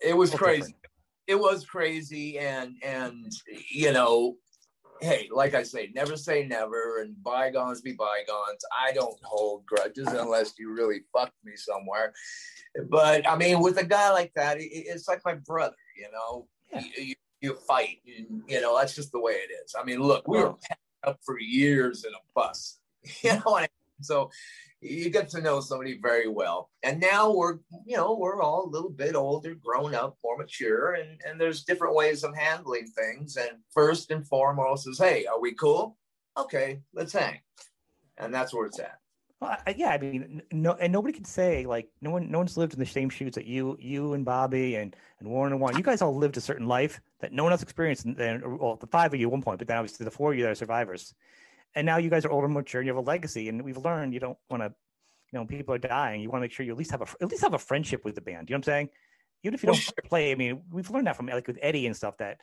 it 0.00 0.16
was 0.16 0.30
crazy. 0.30 0.60
Different. 0.60 0.76
It 1.26 1.34
was 1.34 1.66
crazy, 1.66 2.38
and 2.38 2.76
and 2.82 3.30
you 3.70 3.92
know, 3.92 4.36
hey, 5.02 5.28
like 5.30 5.52
I 5.52 5.62
say, 5.62 5.90
never 5.94 6.16
say 6.16 6.46
never, 6.46 7.02
and 7.02 7.22
bygones 7.22 7.82
be 7.82 7.92
bygones. 7.92 8.64
I 8.72 8.92
don't 8.92 9.18
hold 9.22 9.66
grudges 9.66 10.06
unless 10.06 10.54
you 10.58 10.72
really 10.72 11.00
fucked 11.12 11.36
me 11.44 11.52
somewhere. 11.54 12.14
But 12.88 13.28
I 13.28 13.36
mean, 13.36 13.60
with 13.60 13.76
a 13.76 13.84
guy 13.84 14.10
like 14.10 14.32
that, 14.36 14.58
it, 14.58 14.70
it's 14.72 15.06
like 15.06 15.20
my 15.22 15.34
brother. 15.34 15.76
You 15.98 16.08
know, 16.12 16.48
yeah. 16.72 16.80
you, 16.80 17.04
you, 17.04 17.14
you, 17.42 17.54
fight, 17.68 17.98
and, 18.06 18.42
you 18.48 18.58
know 18.62 18.74
that's 18.78 18.94
just 18.94 19.12
the 19.12 19.20
way 19.20 19.34
it 19.34 19.50
is. 19.52 19.74
I 19.78 19.84
mean, 19.84 20.00
look, 20.00 20.26
we 20.26 20.38
were 20.38 20.54
packed 20.54 20.80
up 21.02 21.18
for 21.26 21.38
years 21.38 22.06
in 22.06 22.12
a 22.14 22.24
bus. 22.34 22.78
You 23.22 23.34
know, 23.34 23.66
so 24.04 24.30
you 24.80 25.08
get 25.08 25.28
to 25.30 25.40
know 25.40 25.60
somebody 25.60 25.98
very 26.00 26.28
well. 26.28 26.70
And 26.82 27.00
now 27.00 27.32
we're, 27.32 27.58
you 27.86 27.96
know, 27.96 28.14
we're 28.14 28.42
all 28.42 28.66
a 28.66 28.70
little 28.70 28.90
bit 28.90 29.14
older, 29.14 29.54
grown 29.54 29.94
up, 29.94 30.18
more 30.22 30.36
mature, 30.36 30.94
and, 30.94 31.20
and 31.26 31.40
there's 31.40 31.64
different 31.64 31.94
ways 31.94 32.22
of 32.22 32.36
handling 32.36 32.86
things. 32.88 33.36
And 33.36 33.50
first 33.72 34.10
and 34.10 34.26
foremost 34.26 34.86
is, 34.86 34.98
hey, 34.98 35.24
are 35.26 35.40
we 35.40 35.54
cool? 35.54 35.96
Okay, 36.36 36.80
let's 36.92 37.12
hang. 37.12 37.38
And 38.18 38.32
that's 38.32 38.52
where 38.52 38.66
it's 38.66 38.78
at. 38.78 38.98
Well, 39.40 39.56
I, 39.66 39.74
yeah, 39.76 39.88
I 39.88 39.98
mean, 39.98 40.42
no, 40.52 40.72
and 40.74 40.92
nobody 40.92 41.12
can 41.12 41.24
say 41.24 41.66
like 41.66 41.88
no 42.00 42.10
one, 42.10 42.30
no 42.30 42.38
one's 42.38 42.56
lived 42.56 42.74
in 42.74 42.78
the 42.78 42.86
same 42.86 43.10
shoes 43.10 43.34
that 43.34 43.46
you, 43.46 43.76
you 43.80 44.14
and 44.14 44.24
Bobby 44.24 44.76
and 44.76 44.94
and 45.18 45.28
Warren 45.28 45.52
and 45.52 45.60
Warren. 45.60 45.76
You 45.76 45.82
guys 45.82 46.02
all 46.02 46.14
lived 46.14 46.36
a 46.36 46.40
certain 46.40 46.66
life 46.66 47.00
that 47.20 47.32
no 47.32 47.42
one 47.42 47.52
else 47.52 47.62
experienced. 47.62 48.04
And 48.04 48.16
then, 48.16 48.58
well, 48.58 48.76
the 48.76 48.86
five 48.86 49.12
of 49.12 49.20
you 49.20 49.26
at 49.26 49.32
one 49.32 49.42
point, 49.42 49.58
but 49.58 49.68
then 49.68 49.78
obviously 49.78 50.04
the 50.04 50.10
four 50.10 50.32
of 50.32 50.38
you 50.38 50.44
that 50.44 50.52
are 50.52 50.54
survivors 50.54 51.14
and 51.74 51.86
now 51.86 51.98
you 51.98 52.10
guys 52.10 52.24
are 52.24 52.30
older, 52.30 52.46
and 52.46 52.54
mature, 52.54 52.80
and 52.80 52.86
you 52.86 52.94
have 52.94 53.04
a 53.04 53.06
legacy. 53.06 53.48
And 53.48 53.62
we've 53.62 53.76
learned 53.76 54.14
you 54.14 54.20
don't 54.20 54.38
want 54.50 54.62
to, 54.62 54.72
you 55.32 55.38
know, 55.38 55.44
people 55.44 55.74
are 55.74 55.78
dying. 55.78 56.20
You 56.20 56.30
want 56.30 56.40
to 56.40 56.44
make 56.44 56.52
sure 56.52 56.64
you 56.64 56.72
at 56.72 56.78
least 56.78 56.92
have 56.92 57.02
a 57.02 57.06
at 57.20 57.30
least 57.30 57.42
have 57.42 57.54
a 57.54 57.58
friendship 57.58 58.04
with 58.04 58.14
the 58.14 58.20
band. 58.20 58.48
You 58.48 58.54
know 58.54 58.58
what 58.58 58.68
I'm 58.68 58.72
saying? 58.72 58.88
Even 59.42 59.54
if 59.54 59.62
you 59.62 59.66
don't 59.66 60.06
play, 60.08 60.32
I 60.32 60.36
mean, 60.36 60.62
we've 60.70 60.88
learned 60.90 61.06
that 61.06 61.16
from 61.16 61.26
like 61.26 61.46
with 61.46 61.58
Eddie 61.60 61.86
and 61.86 61.96
stuff 61.96 62.16
that 62.18 62.38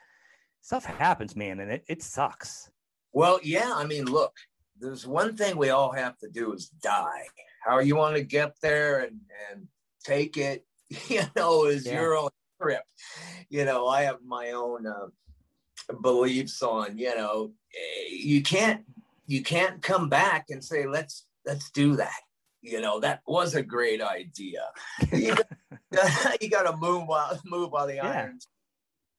stuff 0.62 0.86
happens, 0.86 1.36
man, 1.36 1.60
and 1.60 1.72
it, 1.72 1.84
it 1.88 2.04
sucks. 2.04 2.70
Well, 3.14 3.40
yeah, 3.44 3.74
I 3.74 3.86
mean, 3.86 4.06
look, 4.06 4.34
there's 4.80 5.08
one 5.08 5.36
thing 5.36 5.58
we 5.58 5.70
all 5.70 5.92
have 5.92 6.18
to 6.20 6.30
do 6.30 6.54
is 6.54 6.68
die. 6.68 7.24
How 7.66 7.80
you 7.80 7.96
want 7.96 8.16
to 8.16 8.24
get 8.24 8.56
there 8.62 9.00
and 9.00 9.20
and 9.52 9.68
take 10.04 10.38
it, 10.38 10.66
you 11.08 11.24
know, 11.36 11.66
is 11.66 11.86
yeah. 11.86 11.94
your 11.94 12.18
own 12.18 12.30
trip. 12.62 12.84
You 13.50 13.66
know, 13.66 13.88
I 13.88 14.04
have 14.04 14.20
my 14.24 14.52
own 14.52 14.86
uh, 14.88 15.08
beliefs 16.02 16.62
on, 16.62 16.98
you 16.98 17.16
know, 17.16 17.52
eh, 17.74 18.10
you 18.10 18.42
can't 18.42 18.84
you 19.32 19.42
can't 19.42 19.82
come 19.82 20.10
back 20.10 20.48
and 20.50 20.62
say 20.62 20.86
let's 20.86 21.26
let's 21.46 21.72
do 21.72 21.96
that. 21.96 22.20
You 22.62 22.82
know 22.82 23.00
that 23.00 23.22
was 23.26 23.56
a 23.56 23.64
great 23.64 24.02
idea. 24.02 24.64
You, 25.14 25.36
got, 25.92 26.38
you 26.42 26.50
got 26.50 26.64
to 26.64 26.76
move 26.78 27.08
while 27.08 27.40
move 27.46 27.72
while 27.72 27.88
the 27.88 27.96
yeah. 27.96 28.08
irons 28.08 28.48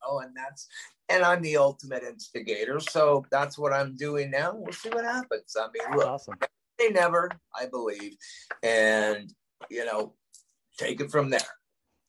oh 0.05 0.19
and 0.19 0.35
that's 0.35 0.67
and 1.09 1.23
i'm 1.23 1.43
the 1.43 1.57
ultimate 1.57 2.03
instigator 2.03 2.81
so 2.81 3.25
that's 3.31 3.59
what 3.59 3.73
i'm 3.73 3.97
doing 3.97 4.31
now. 4.31 4.53
We'll 4.55 4.73
see 4.73 4.91
what 4.91 5.05
happens. 5.05 5.57
I 5.59 5.69
mean 5.73 5.97
look 5.99 6.07
awesome. 6.07 6.37
they 6.79 6.91
never 6.91 7.31
i 7.59 7.67
believe. 7.67 8.17
And 8.63 9.33
you 9.71 9.85
know 9.85 10.15
take 10.79 11.01
it 11.01 11.11
from 11.11 11.31
there 11.31 11.41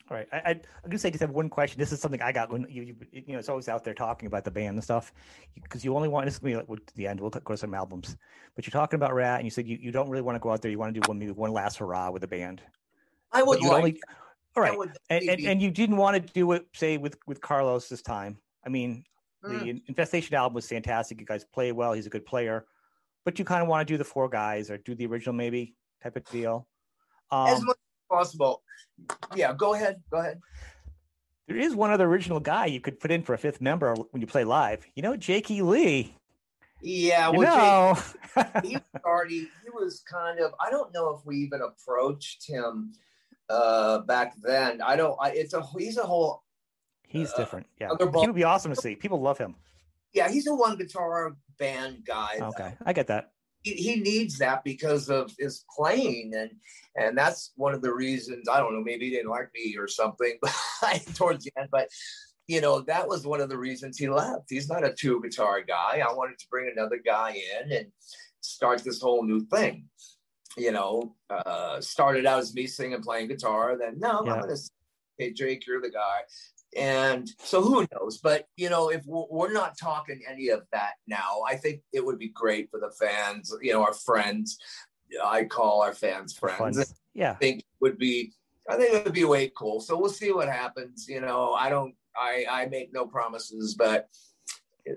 all 0.09 0.17
right. 0.17 0.27
I, 0.33 0.37
I, 0.37 0.49
am 0.51 0.61
gonna 0.85 0.97
say 0.97 1.09
just 1.09 1.21
have 1.21 1.31
one 1.31 1.49
question. 1.49 1.79
This 1.79 1.91
is 1.91 1.99
something 2.01 2.21
I 2.21 2.31
got 2.31 2.51
when 2.51 2.65
you, 2.69 2.83
you, 2.83 2.95
you 3.11 3.33
know, 3.33 3.39
it's 3.39 3.49
always 3.49 3.69
out 3.69 3.83
there 3.83 3.93
talking 3.93 4.27
about 4.27 4.43
the 4.43 4.51
band 4.51 4.75
and 4.75 4.83
stuff, 4.83 5.13
because 5.61 5.85
you 5.85 5.95
only 5.95 6.09
want 6.09 6.25
this 6.25 6.35
is 6.35 6.39
gonna 6.39 6.63
be 6.63 6.73
like 6.73 6.93
the 6.95 7.07
end. 7.07 7.21
We'll 7.21 7.29
go 7.29 7.53
to 7.53 7.57
some 7.57 7.73
albums, 7.73 8.17
but 8.55 8.65
you're 8.65 8.71
talking 8.71 8.97
about 8.97 9.13
Ratt, 9.13 9.39
and 9.39 9.45
you 9.45 9.51
said 9.51 9.67
you, 9.67 9.77
you 9.79 9.91
don't 9.91 10.09
really 10.09 10.21
want 10.21 10.35
to 10.35 10.39
go 10.39 10.51
out 10.51 10.61
there. 10.61 10.71
You 10.71 10.77
want 10.77 10.93
to 10.93 10.99
do 10.99 11.07
one 11.07 11.19
maybe 11.19 11.31
one 11.31 11.53
last 11.53 11.77
hurrah 11.77 12.11
with 12.11 12.21
the 12.21 12.27
band. 12.27 12.61
I 13.31 13.43
would 13.43 13.61
like. 13.61 13.71
Only, 13.71 14.01
all 14.55 14.63
right, 14.63 14.77
and, 15.09 15.29
and, 15.29 15.41
and 15.41 15.61
you 15.61 15.71
didn't 15.71 15.97
want 15.97 16.15
to 16.15 16.33
do 16.33 16.51
it 16.51 16.67
say 16.73 16.97
with 16.97 17.17
with 17.25 17.39
Carlos 17.39 17.87
this 17.87 18.01
time. 18.01 18.37
I 18.65 18.69
mean, 18.69 19.05
mm. 19.43 19.63
the 19.63 19.81
Infestation 19.87 20.35
album 20.35 20.55
was 20.55 20.67
fantastic. 20.67 21.19
You 21.19 21.25
guys 21.25 21.45
play 21.45 21.71
well. 21.71 21.93
He's 21.93 22.07
a 22.07 22.09
good 22.09 22.25
player, 22.25 22.65
but 23.23 23.39
you 23.39 23.45
kind 23.45 23.61
of 23.61 23.69
want 23.69 23.87
to 23.87 23.93
do 23.93 23.97
the 23.97 24.03
four 24.03 24.27
guys 24.27 24.69
or 24.69 24.77
do 24.77 24.95
the 24.95 25.05
original 25.05 25.33
maybe 25.33 25.75
type 26.03 26.17
of 26.17 26.25
deal. 26.25 26.67
Um, 27.31 27.47
as 27.47 27.61
much 27.61 27.77
possible 28.13 28.63
yeah, 29.35 29.53
go 29.53 29.73
ahead. 29.73 30.01
Go 30.11 30.17
ahead. 30.17 30.39
There 31.47 31.57
is 31.57 31.75
one 31.75 31.91
other 31.91 32.05
original 32.05 32.39
guy 32.39 32.67
you 32.67 32.79
could 32.79 32.99
put 32.99 33.11
in 33.11 33.23
for 33.23 33.33
a 33.33 33.37
fifth 33.37 33.59
member 33.59 33.95
when 34.11 34.21
you 34.21 34.27
play 34.27 34.43
live. 34.43 34.85
You 34.95 35.03
know, 35.03 35.17
Jakey 35.17 35.61
Lee. 35.61 36.15
Yeah, 36.81 37.29
well, 37.29 37.95
Jake, 38.35 38.45
he 38.63 38.75
was 38.75 39.01
already 39.05 39.39
he 39.39 39.69
was 39.73 40.03
kind 40.09 40.39
of. 40.39 40.53
I 40.65 40.69
don't 40.69 40.93
know 40.93 41.09
if 41.11 41.25
we 41.25 41.37
even 41.37 41.61
approached 41.61 42.47
him 42.47 42.93
uh 43.49 43.99
back 43.99 44.33
then. 44.41 44.81
I 44.81 44.95
don't. 44.95 45.17
I, 45.21 45.31
it's 45.31 45.53
a 45.53 45.63
he's 45.77 45.97
a 45.97 46.03
whole. 46.03 46.43
He's 47.07 47.31
uh, 47.33 47.37
different. 47.37 47.67
Yeah, 47.79 47.89
he 47.99 48.27
would 48.27 48.35
be 48.35 48.43
awesome 48.43 48.73
to 48.73 48.81
see. 48.81 48.95
People 48.95 49.21
love 49.21 49.37
him. 49.37 49.55
Yeah, 50.13 50.29
he's 50.29 50.47
a 50.47 50.53
one 50.53 50.77
guitar 50.77 51.35
band 51.57 52.03
guy. 52.05 52.39
Okay, 52.41 52.75
though. 52.79 52.85
I 52.85 52.93
get 52.93 53.07
that 53.07 53.32
he, 53.63 53.73
he 53.73 53.95
needs 53.97 54.37
that 54.37 54.63
because 54.63 55.09
of 55.09 55.31
his 55.39 55.65
playing 55.75 56.33
and 56.35 56.51
and 56.95 57.17
that's 57.17 57.51
one 57.55 57.73
of 57.73 57.81
the 57.81 57.93
reasons 57.93 58.47
i 58.49 58.59
don't 58.59 58.73
know 58.73 58.83
maybe 58.83 59.05
he 59.05 59.11
didn't 59.11 59.31
like 59.31 59.49
me 59.53 59.75
or 59.77 59.87
something 59.87 60.37
but 60.41 61.03
towards 61.15 61.45
the 61.45 61.51
end 61.57 61.69
but 61.71 61.87
you 62.47 62.61
know 62.61 62.81
that 62.81 63.07
was 63.07 63.25
one 63.25 63.39
of 63.39 63.47
the 63.47 63.57
reasons 63.57 63.97
he 63.97 64.09
left. 64.09 64.49
He's 64.49 64.67
not 64.67 64.83
a 64.83 64.91
two 64.91 65.21
guitar 65.21 65.61
guy. 65.61 66.03
I 66.05 66.11
wanted 66.11 66.37
to 66.39 66.47
bring 66.49 66.69
another 66.69 66.99
guy 67.03 67.37
in 67.61 67.71
and 67.71 67.87
start 68.41 68.83
this 68.83 69.01
whole 69.01 69.23
new 69.23 69.45
thing 69.45 69.87
you 70.57 70.71
know 70.71 71.15
uh 71.29 71.79
started 71.81 72.25
out 72.25 72.39
as 72.39 72.53
me 72.53 72.67
singing 72.67 73.01
playing 73.01 73.27
guitar 73.27 73.77
then 73.77 73.99
no 73.99 74.21
yeah. 74.25 74.33
i'm 74.33 74.41
gonna 74.41 74.55
hey 75.17 75.31
jake 75.31 75.65
you're 75.65 75.81
the 75.81 75.89
guy 75.89 76.19
and 76.77 77.29
so 77.39 77.61
who 77.61 77.87
knows? 77.91 78.17
But 78.17 78.47
you 78.57 78.69
know, 78.69 78.89
if 78.89 79.03
we're 79.05 79.53
not 79.53 79.77
talking 79.77 80.21
any 80.29 80.49
of 80.49 80.63
that 80.71 80.93
now, 81.07 81.41
I 81.47 81.55
think 81.55 81.81
it 81.91 82.05
would 82.05 82.19
be 82.19 82.29
great 82.29 82.69
for 82.69 82.79
the 82.79 82.91
fans. 82.91 83.53
You 83.61 83.73
know, 83.73 83.83
our 83.83 83.93
friends. 83.93 84.57
I 85.23 85.43
call 85.43 85.81
our 85.81 85.93
fans 85.93 86.33
friends. 86.33 86.93
Yeah, 87.13 87.31
I 87.31 87.35
think 87.35 87.63
would 87.81 87.97
be. 87.97 88.33
I 88.69 88.77
think 88.77 88.93
it 88.93 89.03
would 89.03 89.13
be 89.13 89.25
way 89.25 89.51
cool. 89.55 89.81
So 89.81 89.97
we'll 89.97 90.09
see 90.09 90.31
what 90.31 90.47
happens. 90.47 91.07
You 91.07 91.21
know, 91.21 91.53
I 91.53 91.69
don't. 91.69 91.93
I 92.15 92.45
I 92.49 92.65
make 92.67 92.93
no 92.93 93.05
promises, 93.05 93.75
but 93.75 94.07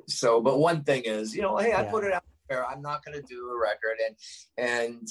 so. 0.09 0.41
But 0.41 0.59
one 0.59 0.85
thing 0.85 1.03
is, 1.05 1.35
you 1.35 1.43
know, 1.43 1.57
hey, 1.57 1.73
I 1.73 1.83
yeah. 1.83 1.91
put 1.91 2.05
it 2.05 2.13
out 2.13 2.25
there. 2.49 2.67
I'm 2.67 2.83
not 2.83 3.05
going 3.05 3.21
to 3.21 3.27
do 3.27 3.51
a 3.51 3.61
record, 3.61 3.99
and 4.07 4.17
and 4.57 5.09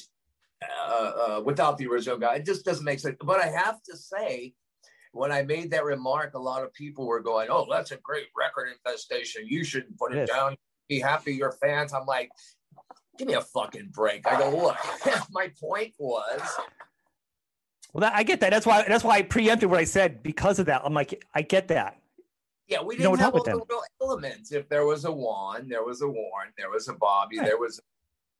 uh, 0.63 1.11
uh, 1.27 1.41
without 1.45 1.77
the 1.77 1.87
original 1.87 2.17
guy, 2.17 2.35
it 2.35 2.45
just 2.45 2.65
doesn't 2.65 2.85
make 2.85 2.99
sense. 2.99 3.17
But 3.21 3.41
I 3.41 3.47
have 3.47 3.81
to 3.83 3.97
say 3.97 4.53
when 5.15 5.31
I 5.31 5.43
made 5.43 5.71
that 5.71 5.85
remark, 5.85 6.33
a 6.33 6.39
lot 6.39 6.61
of 6.63 6.73
people 6.73 7.05
were 7.07 7.21
going, 7.21 7.47
"Oh, 7.49 7.65
that's 7.71 7.91
a 7.91 7.97
great 7.97 8.27
record 8.37 8.67
infestation. 8.69 9.43
You 9.47 9.63
shouldn't 9.63 9.97
put 9.97 10.13
it, 10.13 10.23
is. 10.23 10.29
down. 10.29 10.57
Be 10.89 10.99
happy, 10.99 11.33
your 11.33 11.53
fans." 11.53 11.93
I'm 11.93 12.05
like, 12.05 12.29
"Give 13.17 13.27
me 13.27 13.33
a 13.35 13.41
fucking 13.41 13.89
break." 13.93 14.27
I 14.27 14.37
go, 14.37 14.49
"Look, 14.49 14.77
my 15.31 15.51
point 15.59 15.93
was, 15.97 16.41
Well, 17.93 18.01
that, 18.01 18.13
I 18.13 18.23
get 18.23 18.41
that. 18.41 18.49
That's 18.51 18.65
why. 18.65 18.83
That's 18.87 19.03
why 19.05 19.15
I 19.17 19.21
preempted 19.21 19.69
what 19.69 19.79
I 19.79 19.85
said 19.85 20.21
because 20.21 20.59
of 20.59 20.65
that. 20.65 20.81
I'm 20.83 20.93
like, 20.93 21.23
I 21.33 21.41
get 21.43 21.69
that. 21.69 21.97
yeah, 22.67 22.81
we 22.81 22.97
didn't 22.97 23.17
have 23.19 23.33
all 23.35 23.43
the 23.43 23.51
real 23.69 23.81
elements. 24.01 24.51
If 24.51 24.67
there 24.67 24.85
was 24.85 25.05
a 25.05 25.11
Juan, 25.11 25.69
there 25.69 25.83
was 25.85 26.01
a 26.01 26.07
Warren, 26.07 26.51
there 26.57 26.69
was 26.69 26.89
a 26.89 26.93
Bobby, 26.93 27.37
there 27.37 27.57
was, 27.57 27.79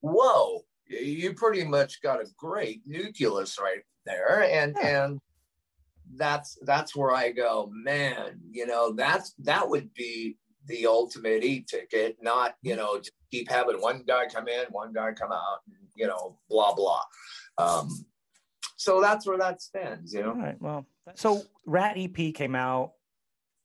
whoa, 0.01 0.61
you- 0.87 0.99
you 0.99 1.33
pretty 1.35 1.63
much 1.63 2.01
got 2.01 2.19
a 2.21 2.25
great 2.35 2.81
nucleus 2.85 3.57
right 3.59 3.83
there, 4.05 4.43
and 4.43 4.75
Yeah. 4.77 5.03
and 5.05 5.21
that's 6.17 6.57
that's 6.63 6.95
where 6.95 7.13
I 7.13 7.31
go, 7.31 7.69
man. 7.73 8.39
You 8.51 8.67
know, 8.67 8.93
that's 8.93 9.33
that 9.43 9.69
would 9.69 9.93
be 9.93 10.37
the 10.67 10.87
ultimate 10.87 11.43
e-ticket, 11.43 12.17
not 12.21 12.55
you 12.61 12.75
know 12.75 12.97
just 12.97 13.11
keep 13.31 13.49
having 13.49 13.81
one 13.81 14.03
guy 14.07 14.25
come 14.27 14.47
in, 14.47 14.65
one 14.71 14.93
guy 14.93 15.11
come 15.13 15.31
out, 15.31 15.59
and, 15.67 15.75
you 15.95 16.07
know, 16.07 16.37
blah 16.49 16.73
blah. 16.73 17.01
Um, 17.57 17.89
so 18.77 19.01
that's 19.01 19.25
where 19.25 19.37
that 19.37 19.61
stands. 19.61 20.13
You 20.13 20.23
know, 20.23 20.29
All 20.31 20.35
right. 20.35 20.61
Well, 20.61 20.85
so 21.15 21.41
Ratt 21.65 21.97
EP 21.97 22.33
came 22.33 22.55
out, 22.55 22.93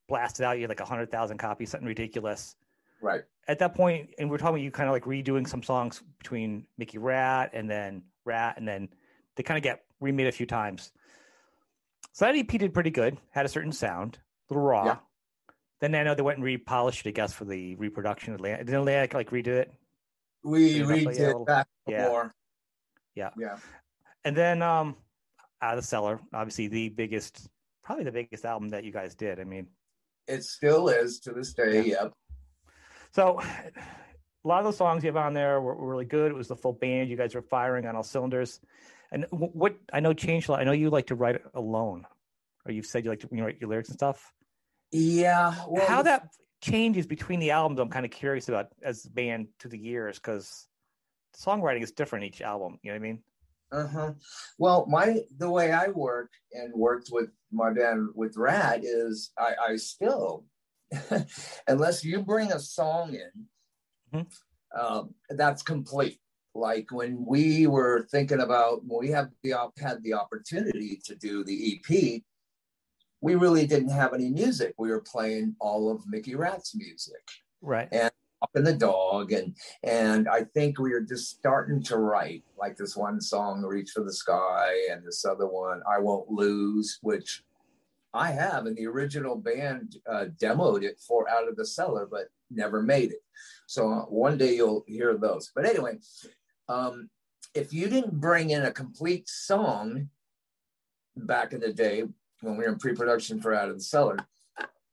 blasted 0.09 0.45
out. 0.45 0.57
You 0.57 0.63
had 0.63 0.71
like 0.71 0.81
hundred 0.81 1.11
thousand 1.11 1.39
copies, 1.39 1.71
something 1.71 1.89
ridiculous. 1.89 2.55
right? 3.01 3.23
At 3.49 3.59
that 3.59 3.75
point, 3.75 4.11
and 4.19 4.31
we're 4.31 4.39
talking 4.39 4.63
you 4.63 4.71
kind 4.71 4.89
of 4.89 4.93
like 4.93 5.05
redoing 5.05 5.49
some 5.49 5.63
songs 5.63 6.03
between 6.19 6.67
Mickey 6.79 6.99
Ratt 6.99 7.51
and 7.53 7.69
then 7.69 8.03
Ratt, 8.25 8.59
and 8.59 8.69
then 8.69 8.89
they 9.37 9.43
kind 9.43 9.59
of 9.59 9.63
get 9.63 9.83
remade 10.01 10.27
a 10.27 10.33
few 10.33 10.47
times. 10.47 10.93
So 12.13 12.25
that 12.25 12.37
EP 12.37 12.49
did 12.49 12.75
pretty 12.75 12.91
good. 12.91 13.17
Had 13.31 13.47
a 13.47 13.49
certain 13.49 13.73
sound, 13.73 14.19
a 14.51 14.55
little 14.55 14.67
raw. 14.67 14.85
Yeah. 14.85 14.97
Then 15.81 15.95
I 15.95 16.03
know 16.03 16.15
they 16.15 16.23
went 16.23 16.39
and 16.39 16.45
repolished 16.45 17.07
it, 17.07 17.11
I 17.11 17.13
guess, 17.13 17.33
for 17.33 17.45
the 17.45 17.75
reproduction. 17.77 18.35
Atlantic. 18.35 18.67
Did 18.67 18.75
Atlantic 18.75 19.15
like 19.15 19.31
redo 19.31 19.49
it? 19.49 19.73
We 20.45 20.69
Yeah, 20.81 20.85
redid 20.85 21.19
yeah, 21.19 21.27
little- 21.27 21.45
that 21.47 21.69
yeah. 21.87 22.05
before. 22.05 22.35
Yeah. 23.15 23.31
Yeah. 23.39 23.57
And 24.25 24.37
then 24.37 24.63
um 24.63 24.97
out 25.63 25.77
of 25.77 25.83
the 25.83 25.87
cellar, 25.87 26.21
obviously 26.33 26.69
the 26.69 26.89
biggest, 26.89 27.49
probably 27.83 28.05
the 28.05 28.13
biggest 28.13 28.45
album 28.47 28.71
that 28.71 28.83
you 28.85 28.93
guys 28.93 29.15
did. 29.15 29.39
I 29.41 29.45
mean, 29.45 29.67
It 30.27 30.43
still 30.45 30.89
is 30.89 31.21
to 31.21 31.33
this 31.33 31.53
day. 31.53 31.83
Yep. 31.85 32.13
so 33.13 33.41
a 33.41 34.49
lot 34.49 34.61
of 34.61 34.65
the 34.67 34.73
songs 34.73 35.03
you 35.05 35.09
have 35.09 35.17
on 35.19 35.35
there 35.35 35.61
were, 35.61 35.75
were 35.75 35.87
really 35.91 36.05
good. 36.07 36.31
It 36.31 36.35
was 36.35 36.49
the 36.49 36.57
full 36.57 36.73
band. 36.73 37.11
You 37.11 37.17
guys 37.17 37.35
were 37.35 37.43
firing 37.43 37.87
on 37.87 37.95
all 37.97 38.03
cylinders. 38.03 38.61
And 39.13 39.27
what 39.31 39.77
I 39.93 40.01
know 40.01 40.13
changed 40.13 40.49
a 40.49 40.53
lot. 40.53 40.61
I 40.61 40.65
know 40.65 40.73
you 40.73 40.91
like 40.91 41.07
to 41.07 41.15
write 41.15 41.41
alone, 41.55 42.07
or 42.65 42.73
you've 42.73 42.87
said 42.87 43.05
you 43.05 43.11
like 43.11 43.21
to 43.21 43.29
you 43.33 43.45
write 43.45 43.61
your 43.61 43.69
lyrics 43.71 43.89
and 43.89 43.99
stuff. 43.99 44.33
Yeah. 44.93 45.55
Well, 45.69 45.87
How 45.87 46.03
that 46.03 46.29
changes 46.61 47.07
between 47.07 47.41
the 47.41 47.51
albums, 47.51 47.81
I'm 47.81 47.89
kind 47.89 48.05
of 48.05 48.13
curious 48.13 48.49
about 48.49 48.69
as 48.83 49.03
the 49.03 49.11
band 49.11 49.49
to 49.61 49.69
the 49.69 49.79
years 49.79 50.19
because 50.19 50.69
songwriting 51.37 51.83
is 51.83 51.93
different 51.93 52.25
each 52.25 52.41
album. 52.41 52.79
You 52.83 52.93
know 52.93 52.95
what 52.99 53.05
I 53.05 53.09
mean? 53.09 53.23
Uh-huh. 53.73 54.13
Well, 54.59 54.87
my 54.87 55.21
the 55.39 55.51
way 55.51 55.73
I 55.73 55.89
work 55.89 56.31
and 56.53 56.73
worked 56.75 57.09
with 57.13 57.31
my 57.53 57.73
band 57.73 58.09
with 58.15 58.37
Ratt 58.37 58.81
is 58.85 59.31
I, 59.39 59.55
I 59.71 59.77
still, 59.77 60.45
unless 61.69 62.05
you 62.05 62.21
bring 62.23 62.53
a 62.53 62.59
song 62.61 63.15
in, 63.15 63.47
Mhm. 64.13 64.27
um, 64.77 65.15
that's 65.31 65.63
complete. 65.63 66.21
Like 66.55 66.91
when 66.91 67.25
we 67.27 67.67
were 67.67 68.09
thinking 68.11 68.41
about 68.41 68.85
when 68.85 69.01
we 69.01 69.13
have 69.13 69.31
the 69.43 69.55
had 69.81 70.03
the 70.03 70.15
opportunity 70.15 71.01
to 71.05 71.15
do 71.15 71.45
the 71.45 71.81
EP, 71.91 72.23
we 73.21 73.35
really 73.35 73.67
didn't 73.67 73.91
have 73.91 74.15
any 74.15 74.31
music. 74.31 74.75
We 74.79 74.91
were 74.91 75.03
playing 75.03 75.55
all 75.61 75.91
of 75.91 76.07
Mickey 76.07 76.35
Ratt's 76.35 76.75
music. 76.75 77.23
Right. 77.63 77.89
And 77.93 78.11
up 78.43 78.51
in 78.55 78.65
the 78.65 78.73
dog 78.73 79.33
and 79.33 79.55
and 79.83 80.29
i 80.29 80.43
think 80.43 80.79
we 80.79 80.93
were 80.93 81.01
just 81.01 81.31
starting 81.31 81.83
to 81.83 81.99
write 81.99 82.43
like 82.59 82.77
this 82.77 82.97
one 82.97 83.21
song 83.21 83.63
reach 83.63 83.91
for 83.91 84.03
the 84.03 84.13
sky 84.13 84.73
and 84.91 85.07
this 85.07 85.25
other 85.25 85.47
one 85.47 85.83
i 85.91 85.99
won't 85.99 86.31
lose 86.31 86.99
which 87.03 87.43
i 88.15 88.31
have 88.31 88.67
and 88.67 88.77
the 88.77 88.87
original 88.87 89.37
band 89.37 89.97
uh, 90.09 90.27
demoed 90.41 90.83
it 90.83 90.99
for 91.07 91.29
out 91.29 91.49
of 91.49 91.57
the 91.57 91.67
cellar 91.67 92.09
but 92.11 92.29
never 92.51 92.83
made 92.83 93.11
it 93.11 93.23
so 93.67 93.91
uh, 93.93 94.03
one 94.05 94.39
day 94.39 94.57
you'll 94.57 94.85
hear 94.87 95.17
those 95.17 95.53
but 95.55 95.67
anyway 95.67 95.97
um 96.71 97.11
if 97.55 97.73
you 97.73 97.89
didn't 97.89 98.21
bring 98.21 98.51
in 98.51 98.62
a 98.62 98.71
complete 98.71 99.29
song 99.29 100.09
back 101.16 101.53
in 101.53 101.61
the 101.61 101.73
day 101.73 102.05
when 102.43 102.57
we 102.57 102.64
were 102.64 102.71
in 102.73 102.79
pre-production 102.79 103.41
for 103.41 103.53
out 103.53 103.68
of 103.68 103.75
the 103.77 103.83
cellar 103.83 104.16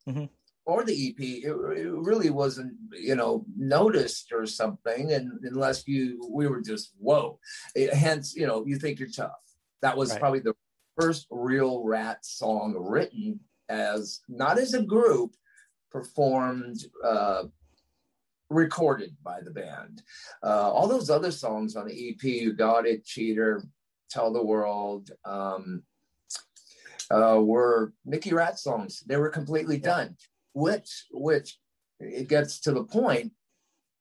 Mhm. 0.07 0.29
or 0.65 0.83
the 0.83 0.93
EP, 1.09 1.19
it, 1.19 1.51
it 1.51 1.91
really 2.09 2.29
wasn't, 2.29 2.73
you 2.93 3.15
know, 3.15 3.45
noticed 3.57 4.31
or 4.31 4.45
something. 4.45 5.11
And 5.13 5.31
unless 5.43 5.87
you, 5.87 6.25
we 6.31 6.47
were 6.47 6.61
just, 6.61 6.93
whoa. 6.97 7.39
It- 7.75 7.93
hence, 7.93 8.33
you 8.35 8.47
know, 8.47 8.65
you 8.65 8.77
think 8.79 8.99
you're 8.99 9.09
tough. 9.09 9.41
That 9.81 9.95
was 9.97 10.11
Right. 10.11 10.19
probably 10.19 10.39
the 10.39 10.55
first 10.99 11.27
real 11.29 11.83
Ratt 11.83 12.25
song 12.25 12.73
written 12.77 13.39
as 13.69 14.21
not 14.29 14.57
as 14.57 14.73
a 14.73 14.81
group, 14.81 15.35
performed, 15.91 16.79
uh, 17.03 17.43
recorded 18.49 19.15
by 19.23 19.41
the 19.41 19.51
band. 19.51 20.01
Uh, 20.43 20.71
all 20.71 20.87
those 20.87 21.09
other 21.09 21.31
songs 21.31 21.75
on 21.75 21.87
the 21.87 22.09
EP, 22.09 22.23
You 22.23 22.53
Got 22.53 22.87
It, 22.87 23.05
Cheater, 23.05 23.63
Tell 24.09 24.31
the 24.31 24.43
World, 24.43 25.11
um, 25.25 25.83
uh, 27.11 27.39
were 27.41 27.93
Mickey 28.05 28.33
Ratt 28.33 28.59
songs. 28.59 29.03
They 29.05 29.17
were 29.17 29.29
completely 29.29 29.77
done. 29.77 30.15
Which, 30.53 31.05
which 31.11 31.57
it 31.99 32.27
gets 32.27 32.59
to 32.61 32.71
the 32.71 32.83
point. 32.83 33.31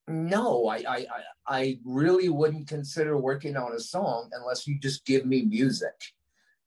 No, 0.09 0.69
I, 0.69 0.77
I, 0.77 0.97
I, 0.97 1.07
I 1.49 1.79
really 1.85 2.29
wouldn't 2.29 2.69
consider 2.69 3.19
working 3.19 3.57
on 3.57 3.73
a 3.73 3.81
song 3.81 4.31
unless 4.33 4.67
you 4.67 4.79
just 4.79 5.05
give 5.05 5.27
me 5.27 5.43
music. 5.43 5.95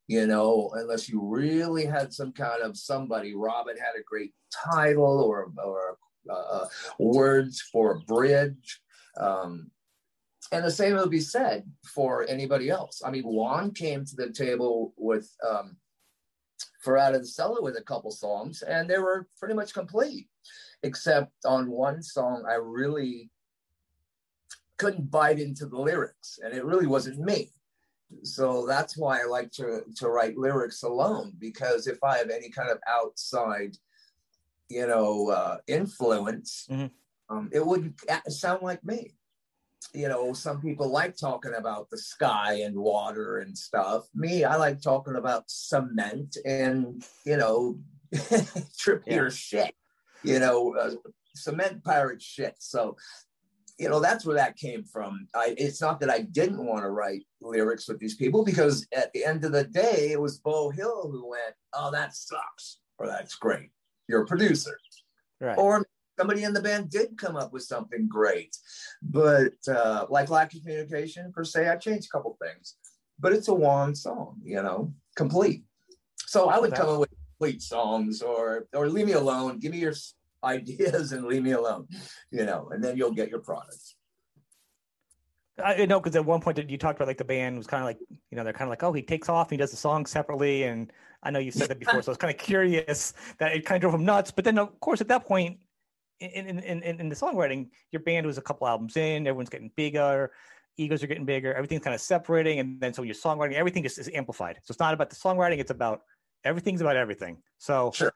You 0.07 0.25
know, 0.25 0.71
unless 0.73 1.07
you 1.07 1.21
really 1.23 1.85
had 1.85 2.13
some 2.13 2.33
kind 2.33 2.63
of 2.63 2.75
somebody. 2.75 3.35
Robin 3.35 3.77
had 3.77 3.99
a 3.99 4.03
great 4.03 4.33
title 4.51 5.21
or 5.21 5.51
or 5.63 5.97
uh, 6.29 6.65
words 6.99 7.61
for 7.61 7.99
bridge. 7.99 8.81
Um, 9.17 9.71
and 10.51 10.65
the 10.65 10.71
same 10.71 10.95
would 10.95 11.11
be 11.11 11.19
said 11.19 11.69
for 11.85 12.25
anybody 12.27 12.69
else. 12.69 13.01
I 13.05 13.11
mean, 13.11 13.23
Juan 13.23 13.71
came 13.71 14.03
to 14.05 14.15
the 14.15 14.31
table 14.31 14.93
with 14.97 15.29
um, 15.47 15.77
for 16.81 16.97
Out 16.97 17.13
of 17.13 17.21
the 17.21 17.27
Cellar 17.27 17.61
with 17.61 17.77
a 17.77 17.83
couple 17.83 18.11
songs, 18.11 18.61
and 18.61 18.89
they 18.89 18.97
were 18.97 19.27
pretty 19.37 19.53
much 19.53 19.73
complete, 19.73 20.27
except 20.83 21.31
on 21.45 21.69
one 21.69 22.01
song 22.01 22.45
I 22.49 22.55
really 22.55 23.29
couldn't 24.77 25.11
bite 25.11 25.39
into 25.39 25.65
the 25.65 25.77
lyrics, 25.77 26.39
and 26.43 26.53
it 26.53 26.65
really 26.65 26.87
wasn't 26.87 27.19
me. 27.19 27.51
So 28.23 28.65
that's 28.65 28.97
why 28.97 29.21
I 29.21 29.25
like 29.25 29.51
to 29.53 29.81
to 29.97 30.09
write 30.09 30.37
lyrics 30.37 30.81
alone 30.81 31.33
because 31.37 31.85
if 31.85 32.03
I 32.03 32.17
have 32.17 32.31
any 32.31 32.49
kind 32.49 32.71
of 32.71 32.79
outside, 32.87 33.77
you 34.69 34.85
know, 34.87 35.29
uh, 35.29 35.57
influence, 35.67 36.67
Mhm. 36.69 36.91
um, 37.29 37.49
it 37.51 37.65
wouldn't 37.65 37.99
sound 38.27 38.61
like 38.61 38.83
me. 38.83 39.15
You 39.93 40.09
know, 40.09 40.33
some 40.33 40.61
people 40.61 40.89
like 40.89 41.15
talking 41.15 41.53
about 41.55 41.89
the 41.89 41.97
sky 41.97 42.53
and 42.65 42.75
water 42.75 43.37
and 43.39 43.57
stuff. 43.57 44.07
Me, 44.13 44.43
I 44.43 44.55
like 44.57 44.81
talking 44.81 45.15
about 45.15 45.49
cement 45.49 46.37
and 46.45 47.03
you 47.25 47.37
know, 47.37 47.79
trippier 48.13 49.31
shit. 49.31 49.73
You 50.23 50.39
know, 50.39 50.75
uh, 50.75 50.95
cement 51.35 51.83
pirate 51.83 52.21
shit. 52.21 52.55
So 52.59 52.97
you 53.77 53.87
know 53.87 54.01
that's 54.01 54.25
where 54.25 54.35
that 54.35 54.57
came 54.57 54.83
from 54.83 55.25
I, 55.33 55.55
it's 55.57 55.79
not 55.79 56.01
that 56.01 56.09
i 56.09 56.19
didn't 56.19 56.65
want 56.65 56.83
to 56.83 56.89
write 56.89 57.25
lyrics 57.39 57.87
with 57.87 57.97
these 57.97 58.15
people 58.15 58.43
because 58.43 58.85
at 58.93 59.09
the 59.13 59.23
end 59.23 59.45
of 59.45 59.53
the 59.53 59.63
day 59.63 60.09
it 60.11 60.19
was 60.19 60.37
Beau 60.37 60.69
Hill 60.69 61.09
who 61.09 61.29
went 61.29 61.55
oh 61.73 61.89
that 61.91 62.13
sucks 62.13 62.79
or 62.97 63.07
that's 63.07 63.35
great 63.35 63.69
you're 64.09 64.25
producer. 64.25 64.77
Right. 65.39 65.57
or 65.57 65.87
somebody 66.19 66.43
in 66.43 66.51
the 66.51 66.61
band 66.61 66.89
did 66.89 67.17
come 67.17 67.37
up 67.37 67.53
with 67.53 67.63
something 67.63 68.09
great. 68.09 68.57
But 69.01 69.53
uh, 69.69 70.07
like 70.09 70.29
lack 70.29 70.53
of 70.53 70.61
communication 70.61 71.31
per 71.31 71.45
se 71.45 71.69
i 71.69 71.77
changed 71.77 72.09
a 72.11 72.17
couple 72.17 72.37
things. 72.41 72.75
But 73.17 73.31
it's 73.31 73.47
a 73.47 73.53
one 73.53 73.95
song 73.95 74.41
you 74.43 74.61
know 74.61 74.93
complete. 75.15 75.63
So 76.17 76.49
i 76.49 76.59
would 76.59 76.73
come 76.73 76.89
up 76.89 76.99
with 76.99 77.09
complete 77.37 77.61
songs 77.61 78.21
or 78.21 78.67
or 78.73 78.89
leave 78.89 79.05
me 79.05 79.13
alone. 79.13 79.59
Give 79.59 79.71
me 79.71 79.79
your 79.79 79.93
ideas 80.43 81.11
and 81.11 81.25
leave 81.25 81.43
me 81.43 81.51
alone 81.51 81.85
you 82.31 82.45
know 82.45 82.69
and 82.71 82.81
then 82.81 82.95
you'll 82.95 83.11
get 83.11 83.29
your 83.29 83.41
product 83.41 83.95
I 85.63 85.85
know 85.85 85.99
because 85.99 86.15
at 86.15 86.25
one 86.25 86.41
point 86.41 86.69
you 86.69 86.77
talked 86.77 86.97
about 86.97 87.07
like 87.07 87.17
the 87.17 87.25
band 87.25 87.57
was 87.57 87.67
kind 87.67 87.81
of 87.81 87.85
like 87.85 87.99
you 88.31 88.37
know 88.37 88.43
they're 88.43 88.53
kind 88.53 88.67
of 88.67 88.69
like 88.69 88.83
oh 88.83 88.93
he 88.93 89.01
takes 89.01 89.29
off 89.29 89.47
and 89.47 89.51
he 89.51 89.57
does 89.57 89.71
the 89.71 89.77
song 89.77 90.05
separately 90.05 90.63
and 90.63 90.91
I 91.23 91.31
know 91.31 91.39
you 91.39 91.51
said 91.51 91.69
that 91.69 91.79
before 91.79 92.01
so 92.01 92.09
I 92.09 92.11
was 92.11 92.17
kind 92.17 92.33
of 92.33 92.39
curious 92.39 93.13
that 93.37 93.53
it 93.53 93.65
kind 93.65 93.77
of 93.77 93.81
drove 93.81 93.93
him 93.93 94.05
nuts 94.05 94.31
but 94.31 94.45
then 94.45 94.57
of 94.57 94.79
course 94.79 95.01
at 95.01 95.07
that 95.09 95.25
point 95.25 95.59
in 96.19 96.47
in, 96.47 96.59
in, 96.59 96.99
in 96.99 97.09
the 97.09 97.15
songwriting 97.15 97.69
your 97.91 98.01
band 98.01 98.25
was 98.25 98.37
a 98.37 98.41
couple 98.41 98.67
albums 98.67 98.97
in 98.97 99.27
everyone's 99.27 99.49
getting 99.49 99.71
bigger 99.75 100.31
egos 100.77 101.03
are 101.03 101.07
getting 101.07 101.25
bigger 101.25 101.53
everything's 101.53 101.83
kind 101.83 101.95
of 101.95 102.01
separating 102.01 102.59
and 102.59 102.79
then 102.79 102.93
so 102.93 103.03
your 103.03 103.15
songwriting 103.15 103.53
everything 103.53 103.83
just 103.83 103.97
is 103.97 104.09
amplified 104.13 104.57
so 104.63 104.71
it's 104.71 104.79
not 104.79 104.93
about 104.93 105.09
the 105.09 105.15
songwriting 105.15 105.59
it's 105.59 105.71
about 105.71 106.01
everything's 106.43 106.81
about 106.81 106.95
everything. 106.95 107.37
So 107.57 107.91
Sure. 107.93 108.11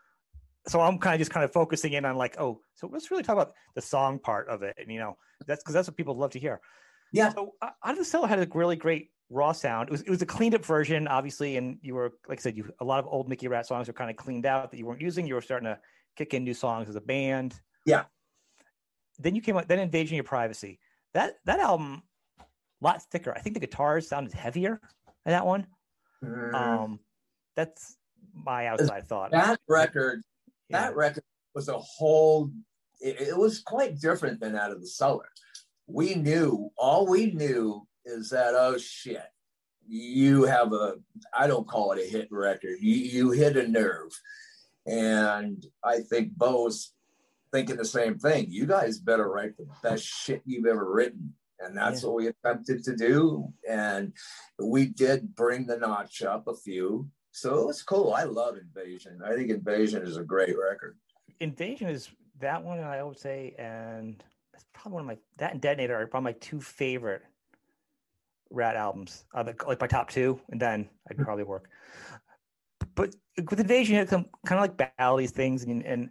So 0.65 0.79
I'm 0.79 0.97
kind 0.97 1.13
of 1.13 1.19
just 1.19 1.31
kind 1.31 1.43
of 1.43 1.51
focusing 1.51 1.91
in 1.91 2.05
on 2.05 2.15
like, 2.15 2.39
oh, 2.39 2.61
so 2.75 2.87
let's 2.87 3.11
really 3.11 3.23
talk 3.23 3.33
about 3.33 3.51
the 3.75 3.81
song 3.81 4.17
part 4.17 4.47
of 4.47 4.63
it, 4.63 4.77
and 4.79 4.89
you 4.89 4.97
know, 4.97 5.17
that's 5.45 5.61
because 5.61 5.73
that's 5.73 5.89
what 5.89 5.97
people 5.97 6.15
love 6.15 6.31
to 6.31 6.39
hear. 6.39 6.61
Yeah. 7.13 7.29
So 7.33 7.53
uh, 7.61 7.69
Out 7.85 7.91
of 7.93 7.97
the 7.99 8.05
Cellar 8.05 8.27
had 8.27 8.39
a 8.39 8.47
really 8.53 8.75
great 8.75 9.11
raw 9.29 9.51
sound. 9.53 9.87
It 9.87 9.91
was 9.91 10.01
it 10.01 10.09
was 10.09 10.21
a 10.21 10.25
cleaned 10.25 10.55
up 10.55 10.65
version, 10.65 11.07
obviously, 11.07 11.55
and 11.57 11.77
you 11.81 11.95
were 11.95 12.11
like 12.27 12.39
I 12.39 12.41
said, 12.41 12.57
you 12.57 12.69
a 12.81 12.85
lot 12.85 12.99
of 12.99 13.07
old 13.07 13.29
Mickey 13.29 13.47
Ratt 13.47 13.65
songs 13.65 13.87
were 13.87 13.93
kind 13.93 14.09
of 14.09 14.17
cleaned 14.17 14.45
out 14.45 14.71
that 14.71 14.77
you 14.77 14.85
weren't 14.85 14.99
using. 15.01 15.25
You 15.25 15.35
were 15.35 15.41
starting 15.41 15.67
to 15.67 15.79
kick 16.17 16.33
in 16.33 16.43
new 16.43 16.53
songs 16.53 16.89
as 16.89 16.95
a 16.95 17.01
band. 17.01 17.55
Yeah. 17.85 18.03
Then 19.19 19.35
you 19.35 19.41
came 19.41 19.55
out. 19.57 19.67
Then 19.67 19.79
Invasion 19.79 20.15
Your 20.15 20.23
Privacy. 20.23 20.79
That 21.13 21.35
that 21.45 21.59
album, 21.59 22.01
a 22.39 22.43
lot 22.81 23.01
thicker. 23.11 23.31
I 23.35 23.39
think 23.39 23.53
the 23.53 23.59
guitars 23.59 24.07
sounded 24.09 24.33
heavier 24.33 24.81
in 25.25 25.31
that 25.31 25.45
one. 25.45 25.67
Mm, 26.23 26.53
Um, 26.53 26.99
that's 27.55 27.95
my 28.33 28.65
outside 28.67 29.07
thought. 29.07 29.29
that 29.31 29.59
record, 29.67 30.21
Yeah. 30.69 30.81
that 30.81 30.95
record 30.95 31.23
was 31.53 31.69
a 31.69 31.77
whole. 31.77 32.49
It, 32.99 33.21
it 33.21 33.37
was 33.37 33.59
quite 33.61 33.99
different 33.99 34.39
than 34.39 34.55
out 34.55 34.71
of 34.71 34.81
the 34.81 34.87
cellar. 34.87 35.27
We 35.87 36.15
knew 36.15 36.71
all 36.77 37.07
we 37.07 37.31
knew 37.31 37.85
is 38.05 38.29
that 38.29 38.53
oh 38.55 38.77
shit, 38.77 39.23
you 39.87 40.43
have 40.43 40.73
a 40.73 40.95
I 41.37 41.47
don't 41.47 41.67
call 41.67 41.91
it 41.91 42.03
a 42.05 42.09
hit 42.09 42.27
record. 42.31 42.77
You 42.79 42.95
you 42.95 43.31
hit 43.31 43.57
a 43.57 43.67
nerve, 43.67 44.11
and 44.85 45.65
I 45.83 45.99
think 45.99 46.35
Beau 46.37 46.63
was 46.63 46.93
thinking 47.51 47.77
the 47.77 47.85
same 47.85 48.17
thing. 48.17 48.47
You 48.49 48.65
guys 48.65 48.97
better 48.97 49.29
write 49.29 49.57
the 49.57 49.67
best 49.83 50.03
shit 50.05 50.41
you've 50.45 50.65
ever 50.65 50.91
written. 50.91 51.33
And 51.59 51.77
that's 51.77 52.01
Yeah. 52.01 52.07
what 52.09 52.15
we 52.15 52.27
attempted 52.27 52.83
to 52.85 52.95
do. 52.95 53.53
And 53.69 54.11
we 54.59 54.87
did 54.87 55.35
bring 55.35 55.65
the 55.67 55.77
notch 55.77 56.23
up 56.23 56.47
a 56.47 56.55
few. 56.55 57.09
So 57.31 57.59
it 57.61 57.67
was 57.67 57.83
cool. 57.83 58.11
I 58.13 58.23
love 58.23 58.57
Invasion. 58.57 59.21
I 59.23 59.35
think 59.35 59.49
Invasion 59.51 60.01
is 60.01 60.17
a 60.17 60.23
great 60.23 60.57
record. 60.57 60.97
Invasion 61.39 61.89
is 61.89 62.09
that 62.39 62.63
one 62.63 62.79
I 62.79 63.03
would 63.03 63.19
say, 63.19 63.53
and 63.59 64.21
that's 64.53 64.65
probably 64.73 64.93
one 64.93 65.01
of 65.01 65.07
my 65.07 65.17
that 65.37 65.51
and 65.51 65.61
Detonator 65.61 65.95
are 65.95 66.07
probably 66.07 66.31
my 66.33 66.37
two 66.39 66.61
favorite 66.61 67.23
Ratt 68.49 68.75
albums. 68.75 69.25
Uh, 69.33 69.51
like 69.67 69.81
my 69.81 69.87
top 69.87 70.09
two, 70.09 70.39
and 70.49 70.61
then 70.61 70.87
I'd 71.09 71.15
Mm-hmm. 71.15 71.23
probably 71.25 71.43
work. 71.43 71.69
But 72.95 73.15
with 73.49 73.59
Invasion, 73.59 73.95
it 73.97 74.07
come 74.07 74.27
kind 74.45 74.63
of 74.63 74.77
like 74.79 74.95
ballady 74.99 75.29
things, 75.29 75.63
and 75.63 75.83
and 75.83 76.09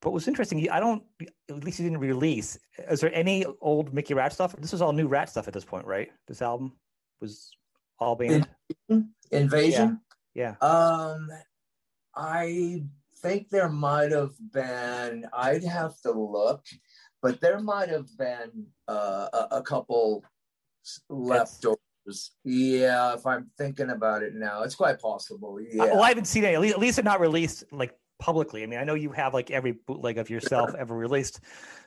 but 0.00 0.12
what's 0.12 0.28
interesting, 0.28 0.70
I 0.70 0.78
don't 0.78 1.02
at 1.48 1.64
least 1.64 1.80
you 1.80 1.84
didn't 1.84 1.98
release. 1.98 2.58
Is 2.88 3.00
there 3.00 3.12
any 3.12 3.44
old 3.60 3.92
Mickey 3.92 4.14
Ratt 4.14 4.32
stuff? 4.32 4.54
This 4.56 4.72
was 4.72 4.82
all 4.82 4.92
new 4.92 5.08
Ratt 5.08 5.28
stuff 5.28 5.48
at 5.48 5.54
this 5.54 5.64
point, 5.64 5.86
right? 5.86 6.10
This 6.28 6.42
album 6.42 6.72
was 7.20 7.50
all 7.98 8.14
band. 8.14 8.46
Invasion. 9.32 10.00
Yeah. 10.34 10.54
Um, 10.60 11.30
I 12.14 12.84
think 13.16 13.48
there 13.48 13.68
might 13.70 14.12
have 14.12 14.34
been. 14.52 15.26
I'd 15.32 15.64
have 15.64 15.98
to 16.02 16.12
look, 16.12 16.64
but 17.22 17.40
there 17.40 17.60
might 17.60 17.88
have 17.88 18.06
been 18.18 18.66
uh, 18.88 19.28
a, 19.32 19.56
a 19.56 19.62
couple 19.62 20.24
leftovers. 21.08 21.78
Yeah, 22.44 23.14
if 23.14 23.26
I'm 23.26 23.50
thinking 23.58 23.90
about 23.90 24.22
it 24.22 24.34
now, 24.34 24.62
it's 24.62 24.74
quite 24.76 25.00
possible. 25.00 25.58
Yeah. 25.60 25.84
Well, 25.84 26.02
I 26.02 26.08
haven't 26.08 26.26
seen 26.26 26.44
it. 26.44 26.54
At 26.54 26.60
least, 26.60 26.74
at 26.74 26.80
least 26.80 27.02
not 27.02 27.20
released 27.20 27.64
like 27.72 27.94
publicly. 28.18 28.62
I 28.62 28.66
mean, 28.66 28.78
I 28.78 28.84
know 28.84 28.94
you 28.94 29.10
have 29.12 29.34
like 29.34 29.50
every 29.50 29.72
bootleg 29.72 30.18
of 30.18 30.30
yourself 30.30 30.74
ever 30.78 30.94
released, 30.94 31.40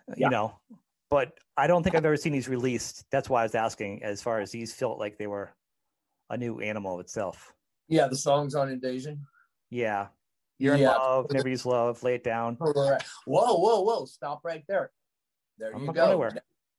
uh, 0.10 0.16
Yeah. 0.18 0.28
you 0.28 0.32
know, 0.32 0.60
but 1.10 1.34
I 1.56 1.68
don't 1.68 1.84
think 1.84 1.96
I've 1.96 2.06
ever 2.06 2.18
seen 2.18 2.34
these 2.34 2.50
released. 2.50 3.06
That's 3.12 3.30
why 3.30 3.42
I 3.42 3.44
was 3.44 3.56
asking. 3.56 4.04
As 4.04 4.22
far 4.22 4.42
as 4.42 4.52
these 4.52 4.74
felt 4.74 5.00
like 5.00 5.18
they 5.18 5.28
were 5.28 5.52
a 6.30 6.38
new 6.38 6.60
animal 6.60 7.00
itself. 7.00 7.54
yeah, 7.88 8.08
the 8.08 8.16
songs 8.16 8.56
on 8.56 8.70
Invasion. 8.70 9.26
Yeah, 9.72 10.08
you're 10.58 10.76
in 10.76 10.82
love, 10.84 11.32
never 11.32 11.48
use 11.48 11.66
love, 11.66 12.04
lay 12.04 12.16
it 12.16 12.24
down. 12.24 12.56
Whoa, 12.60 12.98
whoa, 13.26 13.82
whoa! 13.82 14.06
Stop 14.06 14.42
right 14.44 14.64
there. 14.68 14.92
There 15.60 15.74
I'm 15.76 15.86
you 15.86 15.94
go. 15.94 16.06
anywhere. 16.06 16.32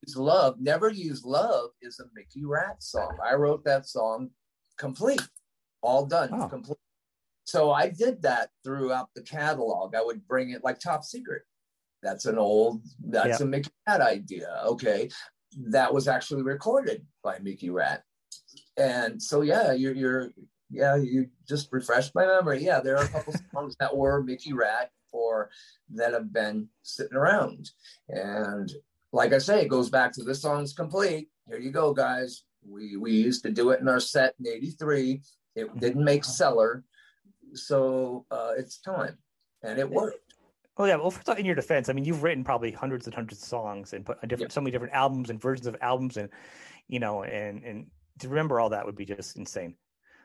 Use 0.07 0.17
love. 0.17 0.57
Never 0.61 0.89
use 0.89 1.25
love 1.25 1.71
is 1.83 2.01
a 2.01 2.05
Mickey 2.15 2.45
Ratt 2.45 2.83
song. 2.83 3.17
I 3.25 3.35
wrote 3.35 3.65
that 3.65 3.87
song 3.87 4.31
complete, 4.79 5.21
all 5.83 6.07
done, 6.07 6.31
Oh. 6.33 6.49
complete. 6.49 6.79
So 7.45 7.71
I 7.73 7.89
did 7.91 8.23
that 8.23 8.51
throughout 8.65 9.09
the 9.15 9.23
catalog. 9.23 9.95
I 9.95 10.03
would 10.03 10.27
bring 10.27 10.51
it 10.51 10.65
like 10.65 10.79
Top 10.79 11.05
Secret. 11.05 11.43
That's 12.03 12.25
an 12.25 12.39
old. 12.39 12.83
That's 13.05 13.41
a 13.41 13.45
Mickey 13.45 13.71
Ratt 13.87 14.01
idea. 14.01 14.63
Okay, 14.65 15.11
that 15.67 15.93
was 15.93 16.09
actually 16.09 16.43
recorded 16.43 17.07
by 17.23 17.39
Mickey 17.41 17.69
Ratt. 17.71 18.03
And 18.79 19.21
so 19.23 19.43
yeah, 19.43 19.73
you're 19.73 19.95
you're 19.95 20.31
yeah, 20.71 20.97
you 20.97 21.27
just 21.47 21.69
refreshed 21.73 22.15
my 22.15 22.25
memory. 22.25 22.65
Yeah, 22.65 22.81
there 22.81 22.97
are 22.97 23.05
a 23.05 23.09
couple 23.09 23.35
songs 23.55 23.75
that 23.81 23.95
were 23.95 24.23
Mickey 24.23 24.53
Ratt 24.55 24.91
or 25.13 25.51
that 25.95 26.13
have 26.13 26.33
been 26.33 26.69
sitting 26.83 27.17
around. 27.17 27.71
And 28.09 28.71
like 29.13 29.33
I 29.33 29.39
say, 29.39 29.63
it 29.63 29.69
goes 29.69 29.91
back 29.91 30.13
to 30.13 30.25
this 30.25 30.43
song's 30.43 30.73
complete. 30.73 31.29
Here 31.49 31.59
you 31.59 31.71
go, 31.71 31.93
guys. 31.93 32.45
We 32.69 32.97
we 32.97 33.13
used 33.13 33.43
to 33.45 33.51
do 33.51 33.71
it 33.71 33.81
in 33.81 33.89
our 33.89 34.01
set 34.01 34.35
in 34.39 34.47
'83. 34.47 35.23
It 35.57 35.81
didn't 35.81 36.05
make 36.05 36.25
cellar, 36.25 36.85
so 37.55 38.27
uh, 38.31 38.53
it's 38.57 38.79
time, 38.79 39.19
and 39.63 39.79
it 39.79 39.89
worked. 39.89 40.35
Oh 40.77 40.85
yeah. 40.85 40.97
Well, 40.97 41.11
first 41.11 41.29
off, 41.29 41.39
in 41.39 41.45
your 41.45 41.55
defense, 41.55 41.89
I 41.89 41.93
mean, 41.93 42.05
you've 42.05 42.23
written 42.23 42.45
probably 42.45 42.71
hundreds 42.71 43.07
and 43.07 43.15
hundreds 43.15 43.43
of 43.43 43.49
songs 43.49 43.93
and 43.93 44.05
put 44.05 44.19
a 44.23 44.27
different, 44.27 44.53
so 44.53 44.61
many 44.61 44.71
different 44.71 44.95
albums 44.95 45.31
and 45.31 45.41
versions 45.41 45.67
of 45.67 45.77
albums, 45.81 46.17
and 46.17 46.29
you 46.89 47.01
know, 47.01 47.23
and 47.23 47.65
and 47.65 47.87
to 48.21 48.29
remember 48.29 48.61
all 48.61 48.71
that 48.71 48.87
would 48.87 48.97
be 48.97 49.05
just 49.05 49.37
insane. 49.37 49.75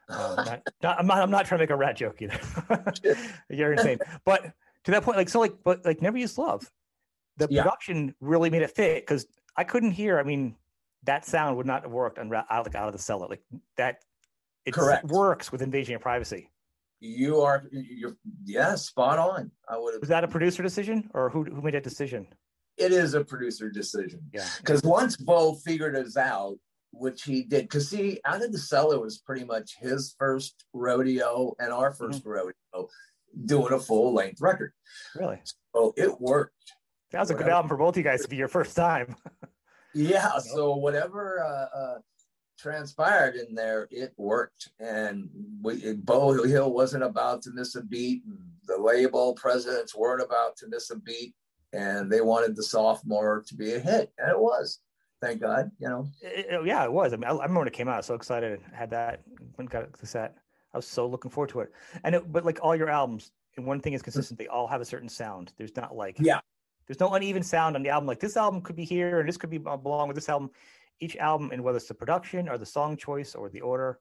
Um, 0.09 0.35
not, 0.37 0.61
not, 0.83 0.99
I'm 0.99 1.07
not. 1.07 1.17
I'm 1.19 1.31
not 1.31 1.45
trying 1.45 1.59
to 1.59 1.63
make 1.63 1.71
a 1.71 1.75
rat 1.75 1.95
joke 1.95 2.21
either. 2.21 2.39
You're 3.49 3.73
insane. 3.73 3.99
But 4.25 4.53
to 4.85 4.91
that 4.91 5.03
point, 5.03 5.17
like 5.17 5.29
so, 5.29 5.39
like, 5.39 5.55
but 5.63 5.83
like, 5.85 6.01
never 6.01 6.17
use 6.17 6.37
love. 6.37 6.71
The 7.37 7.47
Yeah. 7.49 7.63
production 7.63 8.15
really 8.21 8.49
made 8.49 8.61
it 8.61 8.71
fit 8.71 9.01
because 9.01 9.27
I 9.57 9.63
couldn't 9.63 9.91
hear. 9.91 10.19
I 10.19 10.23
mean, 10.23 10.55
that 11.03 11.25
sound 11.25 11.57
would 11.57 11.65
not 11.65 11.83
have 11.83 11.91
worked 11.91 12.17
on 12.19 12.33
out 12.33 12.65
like 12.65 12.75
out 12.75 12.87
of 12.87 12.93
the 12.93 12.99
cellar. 12.99 13.27
Like 13.27 13.43
that, 13.77 13.99
it 14.65 14.73
Correct. 14.73 15.05
works 15.05 15.51
with 15.51 15.61
Invasion 15.61 15.95
of 15.95 16.01
Privacy. 16.01 16.49
you 17.01 17.41
are 17.41 17.65
you're 17.71 18.15
yeah, 18.45 18.75
spot 18.75 19.19
on. 19.19 19.51
I 19.67 19.77
would 19.77 19.93
have. 19.93 20.01
Was 20.01 20.09
that 20.09 20.23
a 20.23 20.27
producer 20.27 20.63
decision, 20.63 21.09
or 21.13 21.29
who 21.29 21.43
who 21.43 21.61
made 21.61 21.73
that 21.73 21.83
decision? 21.83 22.27
It 22.77 22.91
is 22.91 23.13
a 23.13 23.23
producer 23.23 23.69
decision. 23.69 24.21
Yeah. 24.33 24.47
because 24.59 24.81
once 24.83 25.15
Beau 25.15 25.55
figured 25.55 25.95
us 25.95 26.17
out, 26.17 26.57
which 26.91 27.23
he 27.23 27.43
did, 27.43 27.63
because 27.63 27.89
see, 27.89 28.19
Out 28.25 28.43
of 28.43 28.51
the 28.51 28.57
Cellar 28.57 28.99
was 28.99 29.17
pretty 29.19 29.45
much 29.45 29.75
his 29.79 30.15
first 30.17 30.65
rodeo 30.73 31.53
and 31.59 31.71
our 31.71 31.91
mm-hmm. 31.93 32.05
1st 32.05 32.25
rodeo 32.25 32.89
doing 33.45 33.73
a 33.73 33.79
full 33.79 34.13
length 34.13 34.39
record. 34.41 34.71
Really, 35.15 35.41
So 35.75 35.93
it 35.97 36.19
worked. 36.21 36.53
that 37.11 37.19
was 37.19 37.31
a 37.31 37.35
good 37.35 37.47
album 37.49 37.69
for 37.69 37.77
both 37.77 37.93
of 37.95 37.97
you 37.97 38.03
guys 38.03 38.21
to 38.21 38.27
be 38.29 38.35
your 38.37 38.47
first 38.47 38.75
time. 38.75 39.15
Yeah. 39.97 40.39
So 40.39 40.75
whatever 40.75 41.41
uh, 41.41 41.77
uh, 41.79 41.97
transpired 42.59 43.35
in 43.35 43.55
there, 43.55 43.87
it 43.91 44.13
worked. 44.17 44.67
And 44.77 45.29
we, 45.61 45.93
Beau 45.93 46.33
Hill 46.43 46.73
wasn't 46.73 47.03
about 47.03 47.41
to 47.43 47.51
miss 47.51 47.75
a 47.75 47.81
beat. 47.81 48.23
The 48.65 48.77
label 48.77 49.33
presidents 49.35 49.95
weren't 49.95 50.21
about 50.21 50.57
to 50.57 50.67
miss 50.67 50.89
a 50.89 50.97
beat. 50.97 51.33
And 51.71 52.11
they 52.11 52.19
wanted 52.19 52.57
the 52.57 52.63
sophomore 52.63 53.43
to 53.47 53.55
be 53.55 53.73
a 53.75 53.79
hit. 53.79 54.11
And 54.17 54.29
it 54.31 54.37
was. 54.39 54.79
Thank 55.21 55.39
God, 55.39 55.71
you 55.79 55.87
know. 55.87 56.07
It- 56.21 56.47
it- 56.49 56.65
yeah, 56.65 56.83
it 56.83 56.91
was. 56.91 57.13
I 57.13 57.15
mean, 57.15 57.23
I, 57.25 57.29
I 57.29 57.43
remember 57.43 57.59
when 57.59 57.67
it 57.69 57.73
came 57.73 57.87
out. 57.87 57.93
I 57.93 57.97
was 57.99 58.05
so 58.05 58.15
excited. 58.15 58.59
I 58.73 58.77
had 58.77 58.89
that. 58.89 59.21
When 59.55 59.65
got 59.67 59.93
the 59.93 60.05
set, 60.05 60.35
I 60.75 60.77
was 60.77 60.85
so 60.85 61.07
looking 61.07 61.31
forward 61.31 61.49
to 61.51 61.61
it. 61.61 61.71
And 62.03 62.15
it, 62.15 62.29
but 62.29 62.43
like 62.43 62.59
all 62.61 62.75
your 62.75 62.89
albums, 62.89 63.31
and 63.55 63.65
one 63.65 63.79
thing 63.79 63.93
is 63.93 64.01
consistent. 64.01 64.37
They 64.37 64.47
all 64.47 64.67
have 64.67 64.81
a 64.81 64.85
certain 64.85 65.07
sound. 65.07 65.53
There's 65.57 65.73
not 65.77 65.95
like 65.95 66.17
Yeah. 66.19 66.41
There's 66.85 66.99
no 66.99 67.13
uneven 67.13 67.43
sound 67.43 67.77
on 67.77 67.81
the 67.81 67.89
album. 67.89 68.07
Like 68.07 68.19
this 68.19 68.35
album 68.35 68.61
could 68.61 68.75
be 68.75 68.83
here, 68.83 69.21
and 69.21 69.29
this 69.29 69.37
could 69.37 69.49
be 69.49 69.61
uh, 69.65 69.77
belong 69.77 70.09
with 70.09 70.15
this 70.15 70.27
album. 70.27 70.51
Each 70.99 71.15
album, 71.15 71.51
and 71.51 71.63
whether 71.63 71.77
it's 71.77 71.87
the 71.87 71.93
production 71.93 72.49
or 72.49 72.57
the 72.57 72.65
song 72.65 72.97
choice 72.97 73.35
or 73.35 73.49
the 73.49 73.61
order, 73.61 73.99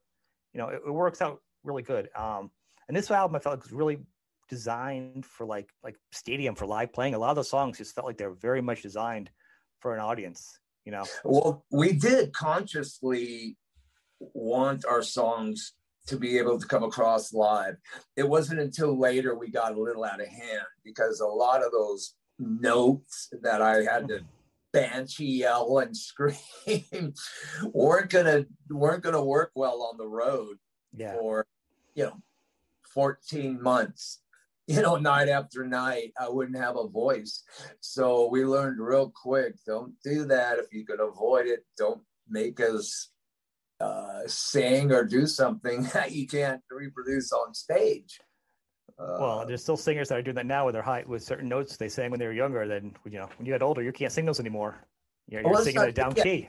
you 0.53 0.59
know, 0.59 0.69
it, 0.69 0.83
it 0.85 0.91
works 0.91 1.23
out 1.23 1.41
really 1.63 1.83
good. 1.83 2.09
Um, 2.17 2.51
and 2.89 2.97
this 2.97 3.11
album, 3.11 3.37
I 3.37 3.39
felt 3.39 3.55
like 3.55 3.63
was 3.63 3.73
really 3.73 3.99
designed 4.49 5.25
for 5.25 5.47
like 5.47 5.71
like 5.85 5.97
stadium 6.11 6.57
for 6.57 6.67
live 6.67 6.93
playing. 6.93 7.15
A 7.15 7.19
lot 7.19 7.31
of 7.31 7.37
the 7.37 7.45
songs 7.45 7.79
just 7.79 7.95
felt 7.95 8.07
like 8.07 8.19
they 8.19 8.27
were 8.27 8.35
very 8.35 8.61
much 8.61 8.83
designed 8.83 9.31
for 9.79 9.95
an 9.95 10.01
audience. 10.01 10.59
You 10.85 10.91
know, 10.91 11.05
Well, 11.25 11.65
we 11.71 11.93
did 11.93 12.33
consciously 12.33 13.57
want 14.19 14.85
our 14.85 15.03
songs 15.03 15.73
to 16.07 16.17
be 16.17 16.39
able 16.39 16.59
to 16.59 16.67
come 16.67 16.83
across 16.83 17.33
live. 17.33 17.77
It 18.17 18.29
wasn't 18.29 18.61
until 18.61 18.99
later 18.99 19.37
we 19.37 19.51
got 19.51 19.75
a 19.75 19.81
little 19.81 20.05
out 20.05 20.21
of 20.21 20.29
hand 20.29 20.67
because 20.85 21.21
a 21.21 21.27
lot 21.27 21.65
of 21.65 21.73
those 21.73 22.15
notes 22.39 23.33
that 23.43 23.63
I 23.63 23.83
had 23.83 24.09
to 24.09 24.15
mm-hmm. 24.15 24.27
banshee 24.73 25.39
yell 25.39 25.79
and 25.79 25.97
scream 25.97 27.15
weren't 27.73 28.11
gonna 28.11 28.45
weren't 28.69 29.03
gonna 29.03 29.25
work 29.25 29.53
well 29.55 29.89
on 29.91 29.97
the 29.97 30.07
road 30.07 30.57
yeah. 30.97 31.15
for 31.15 31.47
you 31.95 32.05
know 32.05 32.17
14 32.93 33.61
months 33.63 34.21
you 34.67 34.81
know 34.81 34.97
night 34.97 35.29
after 35.29 35.67
night 35.67 36.13
i 36.19 36.29
wouldn't 36.29 36.57
have 36.57 36.77
a 36.77 36.89
voice 36.89 37.43
so 37.81 38.29
we 38.29 38.45
learned 38.45 38.81
real 38.81 39.13
quick 39.15 39.55
don't 39.67 39.93
do 40.03 40.25
that 40.25 40.59
if 40.59 40.73
you 40.73 40.85
can 40.85 41.01
avoid 41.01 41.47
it 41.47 41.65
don't 41.77 42.01
make 42.29 42.61
us 42.61 43.11
uh, 43.85 44.21
sing 44.27 44.93
or 44.93 45.05
do 45.05 45.27
something 45.27 45.83
that 45.95 46.13
you 46.13 46.27
can't 46.27 46.61
reproduce 46.71 47.33
on 47.33 47.49
stage 47.55 48.13
Uh, 48.99 49.17
Well, 49.23 49.47
there's 49.47 49.63
still 49.63 49.77
singers 49.77 50.09
that 50.09 50.19
are 50.19 50.23
doing 50.23 50.37
that 50.41 50.47
now 50.47 50.63
with 50.67 50.75
their 50.77 50.83
height, 50.93 51.07
with 51.09 51.23
certain 51.23 51.49
notes 51.49 51.77
they 51.77 51.89
sang 51.97 52.11
when 52.11 52.21
they 52.21 52.27
were 52.31 52.39
younger. 52.45 52.63
Then 52.75 52.85
you 53.05 53.19
know, 53.19 53.29
when 53.37 53.45
you 53.47 53.53
get 53.53 53.63
older, 53.63 53.83
you 53.83 53.93
can't 54.01 54.13
sing 54.17 54.25
those 54.29 54.41
anymore. 54.41 54.73
You're, 55.29 55.41
you're 55.43 55.51
Well, 55.53 55.63
singing 55.65 55.81
not- 55.83 55.89
it 55.89 55.95
down 56.03 56.13
yeah. 56.17 56.23
key. 56.27 56.41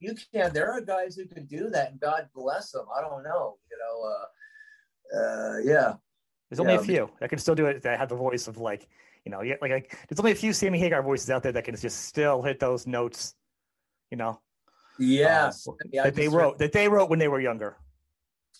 you 0.00 0.12
can. 0.32 0.52
There 0.56 0.68
are 0.72 0.80
guys 0.80 1.14
who 1.16 1.24
can 1.34 1.44
do 1.46 1.62
that, 1.74 1.86
and 1.92 2.00
God 2.00 2.22
bless 2.34 2.66
them. 2.72 2.86
I 2.96 3.00
don't 3.06 3.22
know. 3.30 3.44
You 3.70 3.76
know, 3.82 3.96
uh, 4.12 5.18
uh, 5.18 5.56
yeah. 5.72 5.90
There's 6.48 6.60
only 6.60 6.74
Yeah, 6.74 6.80
a 6.80 6.90
few 6.92 7.10
that 7.20 7.28
can 7.30 7.38
still 7.38 7.54
do 7.54 7.66
it. 7.66 7.82
That 7.82 7.98
have 8.02 8.08
the 8.08 8.16
voice 8.28 8.48
of 8.48 8.58
like, 8.58 8.82
you 9.24 9.30
know, 9.32 9.42
yeah, 9.42 9.56
like, 9.62 9.70
like 9.76 9.86
there's 10.08 10.18
only 10.20 10.32
a 10.32 10.40
few 10.44 10.52
Sammy 10.52 10.78
Hagar 10.78 11.02
voices 11.02 11.30
out 11.30 11.42
there 11.44 11.52
that 11.52 11.64
can 11.64 11.76
just 11.76 11.98
still 12.06 12.42
hit 12.42 12.58
those 12.58 12.86
notes. 12.86 13.34
You 14.10 14.18
know, 14.18 14.40
Yes. 14.98 15.66
um, 15.68 15.76
Yeah, 15.92 16.04
that 16.04 16.14
they 16.14 16.28
wrote 16.28 16.58
that 16.58 16.72
they 16.72 16.88
wrote 16.88 17.10
when 17.10 17.18
they 17.18 17.28
were 17.28 17.40
younger. 17.40 17.76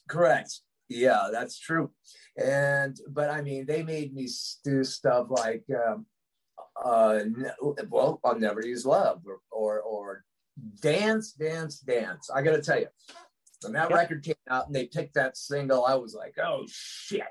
Correct. 0.09 0.61
Yeah, 0.89 1.29
that's 1.33 1.59
true. 1.59 1.91
And 2.37 2.99
but 3.09 3.31
I 3.31 3.41
mean, 3.41 3.67
they 3.67 3.83
made 3.83 4.15
me 4.15 4.29
do 4.65 4.85
stuff 4.85 5.29
like, 5.31 5.65
um, 5.87 6.07
uh, 6.85 7.21
well, 7.89 8.21
I'll 8.25 8.39
never 8.39 8.65
use 8.65 8.85
love 8.85 9.23
or 9.27 9.39
or, 9.51 9.81
or 9.81 10.25
dance, 10.81 11.33
dance, 11.33 11.79
dance. 11.81 12.31
I 12.31 12.43
got 12.43 12.53
to 12.53 12.63
tell 12.63 12.79
you, 12.81 12.89
when 13.63 13.73
that 13.73 13.91
Yep. 13.91 13.99
record 13.99 14.23
came 14.25 14.35
out 14.51 14.67
and 14.67 14.75
they 14.75 14.87
picked 14.87 15.15
that 15.15 15.37
single, 15.37 15.85
I 15.85 15.95
was 15.95 16.15
like, 16.15 16.37
oh 16.39 16.65
shit. 16.69 17.23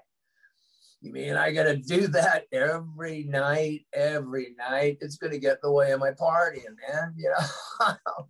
You 1.01 1.12
mean 1.12 1.36
I 1.36 1.51
got 1.51 1.64
to 1.64 1.76
do 1.76 2.08
that 2.08 2.45
every 2.54 3.26
night, 3.26 3.86
every 3.93 4.56
night? 4.58 4.99
It's 5.01 5.18
going 5.18 5.34
to 5.34 5.39
get 5.39 5.56
in 5.56 5.58
the 5.64 5.72
way 5.72 5.91
of 5.91 5.99
my 5.99 6.12
partying, 6.12 6.76
man. 6.89 7.14
You 7.18 7.34
know. 7.38 7.95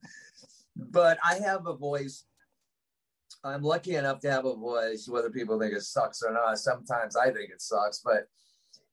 but 0.76 1.18
I 1.24 1.36
have 1.36 1.68
a 1.68 1.76
voice 1.76 2.26
I'm 3.44 3.62
lucky 3.62 3.96
enough 3.96 4.20
to 4.22 4.32
have 4.32 4.46
a 4.46 4.56
voice, 4.56 5.08
whether 5.10 5.30
people 5.30 5.60
think 5.60 5.74
it 5.74 5.82
sucks 5.84 6.24
or 6.24 6.32
not. 6.32 6.58
Sometimes 6.60 7.16
I 7.18 7.26
think 7.26 7.50
it 7.52 7.62
sucks, 7.62 8.00
but 8.00 8.28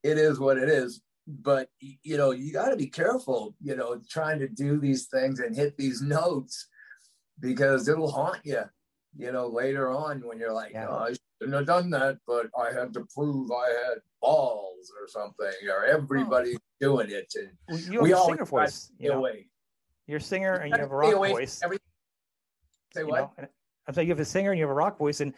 it 0.03 0.19
is 0.19 0.41
what 0.41 0.59
it 0.59 0.69
is. 0.69 1.03
But 1.27 1.69
you 1.81 2.17
know, 2.17 2.33
you 2.33 2.53
got 2.53 2.71
to 2.71 2.77
be 2.77 2.89
careful, 2.89 3.55
you 3.63 3.77
know, 3.77 4.01
trying 4.11 4.41
to 4.41 4.49
do 4.49 4.81
these 4.81 5.07
things 5.07 5.39
and 5.39 5.55
hit 5.55 5.77
these 5.77 6.03
notes 6.03 6.67
because 7.39 7.89
it'll 7.89 8.11
haunt 8.11 8.41
you, 8.43 8.63
you 9.17 9.31
know, 9.31 9.47
later 9.47 9.91
on 9.91 10.21
when 10.27 10.39
you're 10.39 10.53
like, 10.53 10.73
Yeah. 10.73 10.89
oh, 10.89 11.05
I 11.05 11.15
shouldn't 11.41 11.57
have 11.57 11.67
done 11.67 11.91
that, 11.91 12.19
but 12.27 12.47
I 12.59 12.73
had 12.73 12.93
to 12.95 13.07
prove 13.15 13.53
I 13.53 13.69
had 13.69 13.99
balls 14.21 14.91
or 15.01 15.07
something, 15.07 15.69
or 15.69 15.85
everybody's 15.85 16.59
doing 16.81 17.11
it. 17.11 17.33
And 17.37 17.51
Well, 17.69 17.79
You 17.79 18.03
we 18.03 18.13
all 18.13 18.27
singer 18.27 18.45
voice. 18.45 18.91
You 18.99 19.11
know, 19.11 19.19
away. 19.19 19.50
You're 20.11 20.19
a 20.19 20.23
singer 20.23 20.55
and 20.55 20.71
you 20.71 20.79
have 20.79 20.91
a 20.91 20.97
rock 20.97 21.15
voice. 21.15 21.61
everything. 21.63 21.85
Say 22.95 23.01
you 23.01 23.09
what? 23.09 23.39
know? 23.39 23.49
I'm 23.87 23.95
saying 23.95 24.09
you 24.09 24.13
have 24.13 24.21
a 24.21 24.25
singer 24.25 24.51
and 24.51 24.59
you 24.59 24.65
have 24.65 24.71
a 24.71 24.75
rock 24.75 24.99
voice, 24.99 25.21
and 25.21 25.35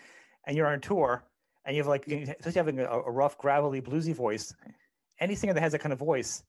and 0.46 0.56
you're 0.56 0.66
on 0.66 0.80
tour, 0.80 1.24
and 1.64 1.76
you 1.76 1.82
have 1.82 1.88
like, 1.88 2.06
especially 2.08 2.52
having 2.52 2.78
a, 2.80 2.84
a 2.84 3.10
rough, 3.10 3.38
gravelly, 3.38 3.80
bluesy 3.80 4.14
voice. 4.14 4.54
Any 5.20 5.34
singer 5.34 5.54
that 5.54 5.60
has 5.60 5.72
that 5.72 5.78
kind 5.78 5.92
of 5.92 5.98
voice, 5.98 6.42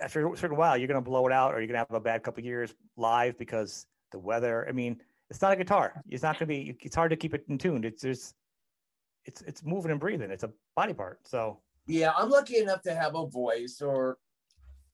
after 0.00 0.32
a 0.32 0.36
certain 0.36 0.56
while, 0.56 0.76
you're 0.76 0.86
going 0.86 1.02
to 1.02 1.10
blow 1.10 1.26
it 1.26 1.32
out, 1.32 1.54
or 1.54 1.58
you're 1.58 1.66
going 1.66 1.74
to 1.74 1.78
have 1.78 1.90
a 1.90 2.00
bad 2.00 2.22
couple 2.22 2.40
of 2.40 2.46
years 2.46 2.74
live 2.96 3.36
because 3.38 3.86
the 4.12 4.18
weather. 4.18 4.66
I 4.68 4.72
mean, 4.72 5.00
it's 5.30 5.42
not 5.42 5.52
a 5.52 5.56
guitar. 5.56 6.02
It's 6.08 6.22
not 6.22 6.38
going 6.38 6.46
to 6.48 6.54
be. 6.54 6.76
It's 6.82 6.94
hard 6.94 7.10
to 7.10 7.16
keep 7.16 7.34
it 7.34 7.44
in 7.48 7.58
tune. 7.58 7.84
It's 7.84 8.02
just, 8.02 8.34
it's 9.24 9.42
it's 9.42 9.64
moving 9.64 9.90
and 9.90 10.00
breathing. 10.00 10.30
It's 10.30 10.44
a 10.44 10.52
body 10.76 10.94
part. 10.94 11.18
So 11.26 11.58
Yeah, 11.86 12.12
I'm 12.16 12.30
lucky 12.30 12.58
enough 12.58 12.82
to 12.82 12.94
have 12.94 13.14
a 13.14 13.26
voice 13.26 13.80
or 13.82 14.18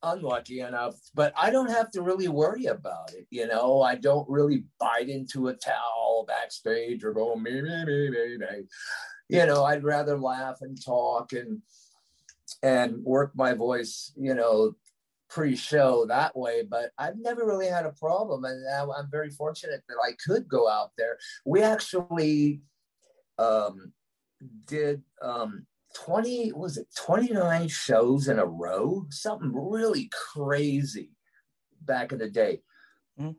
unlucky 0.05 0.61
enough, 0.61 0.95
but 1.15 1.33
I 1.37 1.51
don't 1.51 1.71
have 1.71 1.91
to 1.93 2.03
really 2.03 2.29
worry 2.29 2.67
about 2.67 3.13
it. 3.13 3.27
You 3.31 3.47
know, 3.47 3.83
I 3.83 3.95
don't 3.97 4.29
really 4.29 4.65
bite 4.79 5.09
into 5.09 5.49
a 5.49 5.55
towel 5.55 6.25
backstage 6.27 7.05
or 7.05 7.13
go 7.13 7.37
me, 7.37 7.61
me, 7.61 7.85
me, 7.85 8.11
me, 8.11 8.37
me. 8.37 8.67
You 9.29 9.47
know, 9.47 9.65
I'd 9.65 9.85
rather 9.85 10.19
laugh 10.19 10.59
and 10.61 10.81
talk 10.83 11.33
and 11.33 11.63
and 12.63 13.03
work 13.05 13.33
my 13.35 13.55
voice, 13.55 14.13
you 14.17 14.35
know, 14.35 14.75
pre-show 15.29 16.07
that 16.07 16.37
way. 16.37 16.63
But 16.63 16.93
I've 16.99 17.19
never 17.19 17.45
really 17.45 17.69
had 17.69 17.87
a 17.87 17.93
problem, 17.93 18.45
and 18.45 18.65
I'm 18.69 19.11
very 19.11 19.31
fortunate 19.31 19.83
that 19.89 19.97
I 20.07 20.13
could 20.25 20.49
go 20.49 20.69
out 20.69 20.93
there. 20.97 21.19
We 21.45 21.63
actually 21.63 22.61
um, 23.39 23.93
did 24.67 25.03
um, 25.23 25.67
20 25.95 26.53
was 26.53 26.77
it 26.77 26.87
29 26.97 27.69
shows 27.69 28.29
in 28.29 28.39
a 28.39 28.45
row 28.47 29.07
something 29.11 29.53
really 29.55 30.11
crazy 30.13 31.11
back 31.83 32.13
in 32.13 32.19
the 32.19 32.29
day 32.29 32.61
Mhm. 33.21 33.37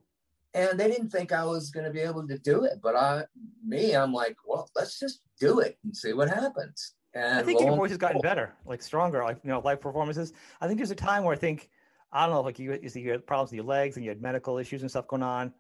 and 0.53 0.79
they 0.79 0.87
didn't 0.89 1.09
think 1.09 1.31
i 1.31 1.43
was 1.43 1.69
going 1.69 1.85
to 1.85 1.91
be 1.91 1.99
able 1.99 2.25
to 2.27 2.37
do 2.39 2.63
it 2.63 2.79
but 2.81 2.95
i 2.95 3.25
me 3.65 3.93
i'm 3.95 4.13
like 4.13 4.37
well 4.45 4.69
let's 4.75 4.99
just 4.99 5.21
do 5.39 5.59
it 5.59 5.77
and 5.83 5.95
see 5.95 6.13
what 6.13 6.29
happens 6.29 6.93
and 7.13 7.39
I 7.39 7.43
think 7.43 7.61
your 7.61 7.75
voice 7.77 7.91
has 7.91 7.97
gotten 7.97 8.19
better, 8.19 8.53
like 8.65 8.81
stronger, 8.81 9.23
like 9.23 9.39
you 9.41 9.49
know, 9.49 9.61
live 9.61 9.79
performances. 9.79 10.33
I 10.59 10.67
think 10.67 10.79
there's 10.79 10.91
a 10.91 10.95
time 10.95 11.23
where 11.23 11.33
I 11.33 11.37
think 11.37 11.69
I 12.11 12.25
don't 12.25 12.35
know, 12.35 12.41
like 12.41 12.59
you, 12.59 12.77
you 12.83 12.89
see 12.89 12.99
you 12.99 13.11
had 13.11 13.25
problems 13.25 13.51
with 13.51 13.55
your 13.55 13.63
legs 13.65 13.95
and 13.95 14.03
you 14.03 14.11
had 14.11 14.21
medical 14.21 14.57
issues 14.57 14.81
and 14.81 14.91
stuff 14.91 15.07
going 15.07 15.23
on, 15.23 15.53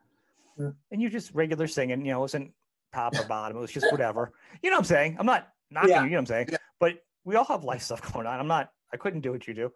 Yeah. 0.57 0.71
and 0.91 1.01
you're 1.01 1.09
just 1.09 1.33
regular 1.33 1.65
singing. 1.67 2.05
You 2.05 2.11
know, 2.11 2.17
it 2.17 2.19
wasn't 2.27 2.51
top 2.93 3.17
or 3.17 3.23
bottom. 3.23 3.55
It 3.55 3.61
was 3.61 3.71
just 3.71 3.89
whatever. 3.89 4.33
You 4.61 4.69
know 4.69 4.75
what 4.75 4.79
I'm 4.81 4.83
saying? 4.85 5.15
I'm 5.17 5.25
not 5.25 5.47
knocking 5.71 5.91
Yeah. 5.91 5.99
you. 6.01 6.05
You 6.07 6.11
know 6.11 6.15
what 6.17 6.19
I'm 6.19 6.25
saying? 6.25 6.47
Yeah. 6.51 6.57
But 6.79 6.99
we 7.23 7.35
all 7.35 7.45
have 7.45 7.63
life 7.63 7.81
stuff 7.81 8.01
going 8.13 8.27
on. 8.27 8.39
I'm 8.39 8.47
not. 8.47 8.69
I 8.93 8.97
couldn't 8.97 9.21
do 9.21 9.31
what 9.31 9.47
you 9.47 9.53
do. 9.53 9.71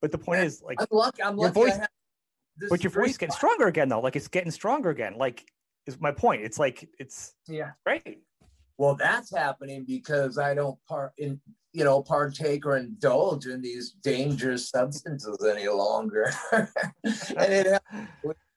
But 0.00 0.12
the 0.12 0.18
point 0.18 0.40
Yeah. 0.40 0.46
is, 0.46 0.62
like, 0.62 0.80
i'm 0.80 0.86
lucky 0.90 1.22
i'm 1.22 1.36
Your 1.38 1.48
lucky 1.48 1.54
voice- 1.60 1.78
but 2.70 2.82
your 2.82 2.90
voice 2.90 3.16
getting 3.18 3.34
stronger 3.34 3.66
again, 3.66 3.88
though. 3.90 4.00
Like 4.00 4.16
it's 4.16 4.28
getting 4.28 4.50
stronger 4.50 4.88
again. 4.90 5.16
Like 5.18 5.46
is 5.86 6.00
my 6.00 6.10
point. 6.10 6.42
It's 6.42 6.58
like 6.58 6.88
it's 6.98 7.34
yeah 7.46 7.72
great. 7.84 8.22
well 8.78 8.94
that's 8.94 9.30
happening 9.34 9.84
because 9.86 10.36
i 10.38 10.52
don't 10.54 10.78
part 10.88 11.12
in 11.18 11.40
you 11.72 11.84
know 11.84 12.02
partake 12.02 12.66
or 12.66 12.76
indulge 12.76 13.46
in 13.46 13.60
these 13.62 13.92
dangerous 14.02 14.68
substances 14.70 15.38
any 15.48 15.68
longer 15.68 16.30
and 16.52 16.68
it 17.38 17.66
happens 17.92 18.08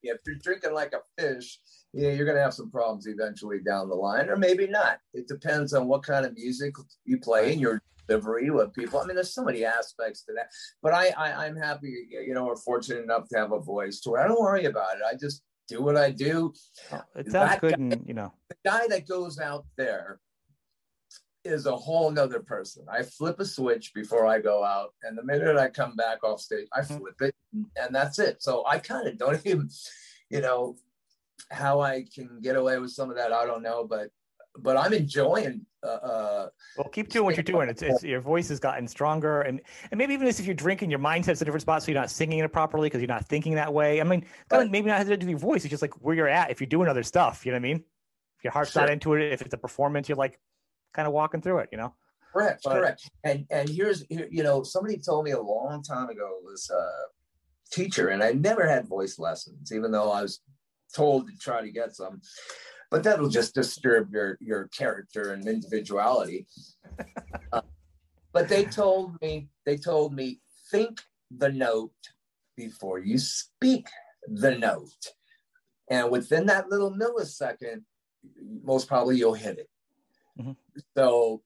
if 0.02 0.18
you're 0.26 0.36
drinking 0.42 0.74
like 0.74 0.94
a 0.94 1.02
fish, 1.22 1.60
know, 1.94 2.10
you're 2.10 2.26
going 2.26 2.38
to 2.38 2.44
have 2.44 2.54
some 2.54 2.70
problems 2.70 3.08
eventually 3.08 3.60
down 3.60 3.90
the 3.90 3.96
line, 3.96 4.30
or 4.30 4.38
maybe 4.38 4.68
not. 4.68 5.00
It 5.14 5.28
depends 5.28 5.74
on 5.74 5.88
what 5.88 6.04
kind 6.04 6.26
of 6.26 6.34
music 6.34 6.76
you 7.06 7.20
play 7.20 7.52
and 7.52 7.62
your 7.62 7.82
delivery 8.08 8.50
with 8.50 8.74
people. 8.74 9.00
I 9.00 9.06
mean, 9.06 9.16
there's 9.16 9.34
so 9.34 9.44
many 9.44 9.66
aspects 9.66 10.24
to 10.24 10.34
that. 10.34 10.50
But 10.82 10.94
I, 10.94 11.10
I 11.18 11.46
I'm 11.46 11.56
happy, 11.56 12.08
you 12.10 12.34
know, 12.34 12.46
we're 12.46 12.56
fortunate 12.56 13.04
enough 13.04 13.28
to 13.30 13.38
have 13.38 13.52
a 13.52 13.60
voice 13.60 14.00
to 14.02 14.16
it. 14.16 14.20
I 14.20 14.28
don't 14.28 14.42
worry 14.42 14.66
about 14.66 14.96
it. 14.98 15.02
I 15.10 15.16
just 15.16 15.44
do 15.68 15.82
what 15.82 15.98
I 15.98 16.12
do. 16.12 16.54
It 17.16 17.32
sounds 17.32 17.34
That 17.34 17.62
good, 17.62 17.78
guy- 17.78 17.84
and 17.84 18.04
you 18.08 18.14
know, 18.14 18.34
The 18.50 18.56
guy 18.66 18.88
that 18.88 19.08
goes 19.08 19.40
out 19.40 19.66
there 19.78 20.20
is 21.46 21.66
a 21.66 21.76
whole 21.76 22.12
nother 22.12 22.42
person. 22.42 22.86
I 22.92 23.02
flip 23.04 23.40
a 23.40 23.46
switch 23.46 23.94
before 23.94 24.26
I 24.28 24.40
go 24.40 24.64
out, 24.64 24.94
and 25.04 25.18
the 25.18 25.24
minute 25.24 25.58
I 25.58 25.70
come 25.70 25.96
back 25.96 26.24
off 26.24 26.42
stage, 26.42 26.68
I 26.74 26.82
Mhm. 26.82 26.98
flip 27.00 27.22
it, 27.22 27.36
and 27.78 27.96
that's 27.96 28.20
it. 28.20 28.44
So 28.44 28.64
I 28.68 28.78
kind 28.80 29.08
of 29.08 29.18
don't 29.18 29.42
even, 29.46 29.70
you 30.30 30.42
know, 30.42 30.76
how 31.50 31.82
I 31.82 32.06
can 32.14 32.40
get 32.42 32.56
away 32.56 32.78
with 32.80 32.92
some 32.92 33.10
of 33.10 33.16
that. 33.18 33.32
I 33.34 33.46
don't 33.46 33.64
know, 33.64 33.86
but 33.86 34.10
but 34.58 34.78
I'm 34.78 34.94
enjoying. 34.94 35.66
Uh, 35.84 35.88
uh, 35.88 36.50
Well, 36.78 36.90
keep 36.90 37.10
doing 37.10 37.24
what 37.26 37.38
you're 37.38 37.44
doing. 37.44 37.70
It's, 37.70 37.82
it's 37.82 38.04
your 38.04 38.20
voice 38.20 38.50
has 38.50 38.60
gotten 38.60 38.88
stronger, 38.88 39.42
and 39.42 39.62
and 39.92 39.98
maybe 39.98 40.14
even 40.14 40.28
if 40.28 40.40
you're 40.42 40.56
drinking, 40.56 40.90
your 40.90 41.00
mindset's 41.00 41.42
a 41.42 41.46
different 41.46 41.62
spot, 41.62 41.84
so 41.84 41.92
you're 41.92 42.00
not 42.02 42.10
singing 42.10 42.40
it 42.40 42.52
properly 42.52 42.88
because 42.88 43.02
you're 43.02 43.08
not 43.08 43.26
thinking 43.26 43.56
that 43.56 43.74
way. 43.74 44.02
I 44.02 44.04
mean, 44.04 44.26
kind 44.50 44.64
of 44.64 44.72
maybe 44.72 44.88
not 44.88 44.98
have 44.98 45.08
to 45.08 45.18
do 45.18 45.26
with 45.26 45.30
your 45.32 45.40
voice. 45.40 45.64
It's 45.64 45.70
just 45.70 45.82
like 45.82 45.94
where 46.02 46.16
you're 46.16 46.28
at. 46.28 46.52
If 46.52 46.60
you're 46.60 46.68
doing 46.68 46.90
other 46.90 47.04
stuff, 47.04 47.46
you 47.46 47.52
know 47.52 47.56
what 47.58 47.60
I 47.66 47.70
mean. 47.74 47.78
If 48.38 48.44
your 48.44 48.52
heart's 48.54 48.76
not 48.76 48.90
into 48.90 49.14
it, 49.14 49.34
if 49.34 49.42
it's 49.42 49.54
a 49.54 49.58
performance, 49.58 50.10
you're 50.10 50.18
like 50.18 50.40
kind 50.94 51.08
of 51.08 51.14
walking 51.14 51.42
through 51.42 51.60
it. 51.60 51.70
You 51.72 51.78
know. 51.78 51.94
correct, 52.34 52.62
But- 52.64 52.74
correct. 52.74 53.10
And 53.24 53.46
and 53.50 53.70
here's 53.70 54.04
here, 54.10 54.28
you 54.30 54.44
know, 54.44 54.64
somebody 54.64 54.98
told 54.98 55.26
me 55.26 55.32
a 55.32 55.42
long 55.42 55.84
time 55.84 56.10
ago 56.10 56.40
was 56.44 56.70
a 56.70 56.84
teacher, 57.72 58.10
and 58.10 58.22
I 58.24 58.32
never 58.32 58.68
had 58.68 58.88
voice 58.88 59.18
lessons, 59.20 59.72
even 59.72 59.92
though 59.92 60.12
I 60.12 60.22
was 60.24 60.42
told 60.96 61.28
to 61.28 61.38
try 61.38 61.62
to 61.62 61.72
get 61.72 61.96
some. 61.96 62.22
But 62.92 63.04
that'll 63.04 63.30
just 63.30 63.54
disturb 63.54 64.12
your 64.14 64.38
your 64.42 64.68
character 64.70 65.34
and 65.34 65.48
individuality. 65.48 66.48
Uh, 67.52 67.62
but 68.34 68.48
they 68.50 68.64
told 68.66 69.20
me 69.22 69.50
they 69.66 69.78
told 69.78 70.14
me 70.14 70.40
think 70.72 71.02
the 71.32 71.50
note 71.50 71.92
before 72.56 73.00
you 73.00 73.18
speak 73.18 73.88
the 74.28 74.56
note, 74.56 75.14
and 75.90 76.12
within 76.12 76.46
that 76.46 76.70
little 76.70 76.92
millisecond, 76.92 77.84
most 78.64 78.88
probably 78.88 79.18
you'll 79.18 79.34
hit 79.34 79.58
it. 79.60 79.70
Mhm. 80.40 80.56
So, 80.96 81.42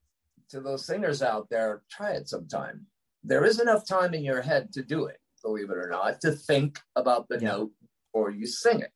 to 0.50 0.60
those 0.60 0.86
singers 0.86 1.22
out 1.22 1.48
there, 1.50 1.84
try 1.90 2.12
it 2.14 2.28
sometime. 2.28 2.88
There 3.24 3.46
is 3.46 3.60
enough 3.62 3.86
time 3.88 4.14
in 4.14 4.24
your 4.24 4.42
head 4.42 4.74
to 4.74 4.84
do 4.84 5.06
it, 5.06 5.20
believe 5.42 5.70
it 5.70 5.78
or 5.78 5.88
not, 5.90 6.20
to 6.22 6.32
think 6.32 6.80
about 6.96 7.30
the 7.30 7.40
Yeah. 7.40 7.52
note 7.52 7.72
before 8.12 8.32
you 8.32 8.46
sing 8.46 8.82
it. 8.82 8.92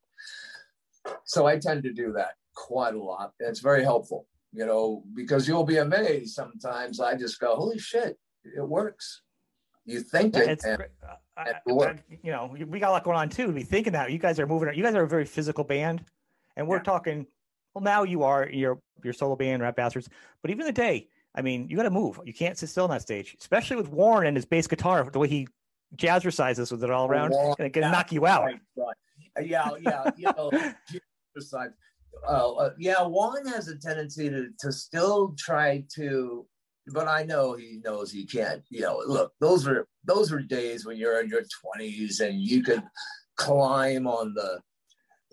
So 1.25 1.45
I 1.45 1.57
tend 1.59 1.83
to 1.83 1.93
do 1.93 2.13
that 2.13 2.31
quite 2.55 2.95
a 2.95 3.01
lot. 3.03 3.33
And 3.39 3.49
it's 3.49 3.59
very 3.59 3.83
helpful, 3.83 4.27
you 4.51 4.65
know, 4.65 5.03
because 5.15 5.47
you'll 5.47 5.63
be 5.65 5.77
amazed 5.77 6.33
sometimes. 6.33 6.99
I 6.99 7.15
just 7.15 7.39
go, 7.39 7.55
holy 7.55 7.79
shit, 7.79 8.17
it 8.43 8.67
works. 8.67 9.21
You 9.85 10.01
think 10.01 10.35
Yeah, 10.35 10.41
it, 10.43 10.49
it's 10.49 10.65
and. 10.65 10.81
I, 10.81 11.45
and 11.45 11.55
I- 11.55 11.61
it'll 11.69 11.93
you 12.23 12.31
know, 12.31 12.55
we 12.67 12.79
got 12.79 12.89
a 12.89 12.91
lot 12.91 13.03
going 13.03 13.17
on 13.17 13.29
too. 13.29 13.47
To 13.47 13.53
be 13.53 13.63
thinking 13.63 13.93
that 13.93 14.11
you 14.11 14.17
guys 14.17 14.39
are 14.39 14.47
moving. 14.47 14.73
You 14.73 14.83
guys 14.83 14.95
are 14.95 15.03
a 15.03 15.07
very 15.07 15.25
physical 15.25 15.63
band, 15.63 16.03
and 16.55 16.67
we're 16.67 16.77
Yeah. 16.77 16.83
talking. 16.83 17.27
Well, 17.73 17.83
now 17.83 18.03
you 18.03 18.23
are 18.23 18.49
your 18.49 18.81
your 19.03 19.13
solo 19.13 19.35
band, 19.35 19.61
Rap 19.61 19.75
Bastards. 19.75 20.09
But 20.41 20.49
even 20.51 20.65
the 20.65 20.71
day, 20.71 21.09
I 21.35 21.43
mean, 21.43 21.69
you 21.69 21.77
got 21.77 21.83
to 21.83 21.91
move. 21.91 22.19
You 22.25 22.33
can't 22.33 22.57
sit 22.57 22.69
still 22.69 22.85
on 22.85 22.89
that 22.89 23.03
stage, 23.03 23.37
especially 23.39 23.77
with 23.77 23.89
Warren 23.89 24.27
and 24.27 24.35
his 24.35 24.45
bass 24.45 24.65
guitar, 24.65 25.07
the 25.09 25.19
way 25.19 25.27
he 25.27 25.47
jazzercises 25.95 26.71
with 26.71 26.83
it 26.83 26.89
all 26.89 27.07
around, 27.07 27.33
and 27.33 27.67
it 27.67 27.73
can 27.73 27.83
yeah, 27.83 27.91
knock 27.91 28.11
you 28.11 28.25
out. 28.25 28.45
Right, 28.45 28.59
right. 28.75 28.95
Uh, 29.37 29.41
Yeah, 29.43 29.69
yeah, 29.81 30.09
you 30.17 30.29
know, 30.37 30.51
besides, 31.35 31.73
uh, 32.27 32.51
uh, 32.53 32.69
yeah, 32.77 33.01
Juan 33.03 33.45
has 33.47 33.67
a 33.67 33.77
tendency 33.77 34.29
to 34.29 34.49
to 34.59 34.71
still 34.71 35.35
try 35.37 35.83
to, 35.95 36.45
but 36.87 37.07
I 37.07 37.23
know 37.23 37.53
he 37.53 37.79
knows 37.83 38.11
he 38.11 38.25
can't. 38.25 38.63
You 38.69 38.81
know, 38.81 39.03
look, 39.05 39.33
those 39.39 39.67
were 39.67 39.87
those 40.05 40.31
were 40.31 40.41
days 40.41 40.85
when 40.85 40.97
you're 40.97 41.21
in 41.21 41.29
your 41.29 41.43
twenties 41.61 42.19
and 42.19 42.39
you 42.41 42.63
could 42.63 42.83
climb 43.37 44.07
on 44.07 44.33
the, 44.33 44.59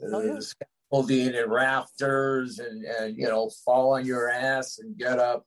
Oh, 0.03 0.21
yeah. 0.21 0.35
the 0.35 0.43
scaffolding 0.43 1.35
and 1.35 1.51
rafters 1.51 2.59
and 2.59 2.85
and 2.85 3.17
you 3.17 3.27
know 3.29 3.51
fall 3.65 3.95
on 3.95 4.05
your 4.05 4.29
ass 4.29 4.79
and 4.79 4.97
get 4.99 5.19
up. 5.19 5.45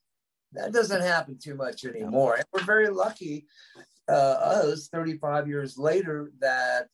That 0.54 0.72
doesn't 0.72 1.02
happen 1.02 1.38
too 1.38 1.56
much 1.56 1.84
anymore. 1.86 2.36
And 2.36 2.46
we're 2.54 2.64
very 2.64 2.88
lucky, 2.90 3.46
uh, 4.10 4.14
us 4.72 4.88
35 4.88 5.48
years 5.50 5.78
later, 5.78 6.32
that 6.40 6.88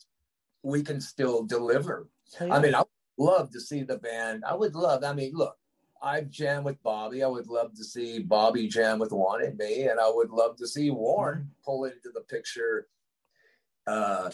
we 0.64 0.82
can 0.82 1.00
still 1.02 1.44
deliver. 1.44 2.08
I 2.40 2.60
mean, 2.60 2.74
I 2.74 2.80
would 2.80 3.26
love 3.26 3.52
to 3.52 3.60
see 3.60 3.84
the 3.84 3.98
band. 3.98 4.44
I 4.48 4.56
would 4.56 4.76
love, 4.76 5.04
I 5.04 5.14
mean, 5.14 5.34
look, 5.36 5.56
I've 6.02 6.30
jammed 6.30 6.66
with 6.66 6.82
Bobby. 6.84 7.24
I 7.24 7.28
would 7.28 7.48
love 7.48 7.74
to 7.76 7.84
see 7.84 8.20
Bobby 8.20 8.68
jam 8.68 9.00
with 9.00 9.12
Juan 9.12 9.44
and 9.44 9.58
me, 9.58 9.84
and 9.84 10.00
I 10.00 10.10
would 10.10 10.32
love 10.32 10.58
to 10.58 10.68
see 10.68 10.90
Warren 10.90 11.52
pull 11.64 11.86
into 11.86 12.10
the 12.14 12.22
picture. 12.22 12.88
Uh, 13.88 14.32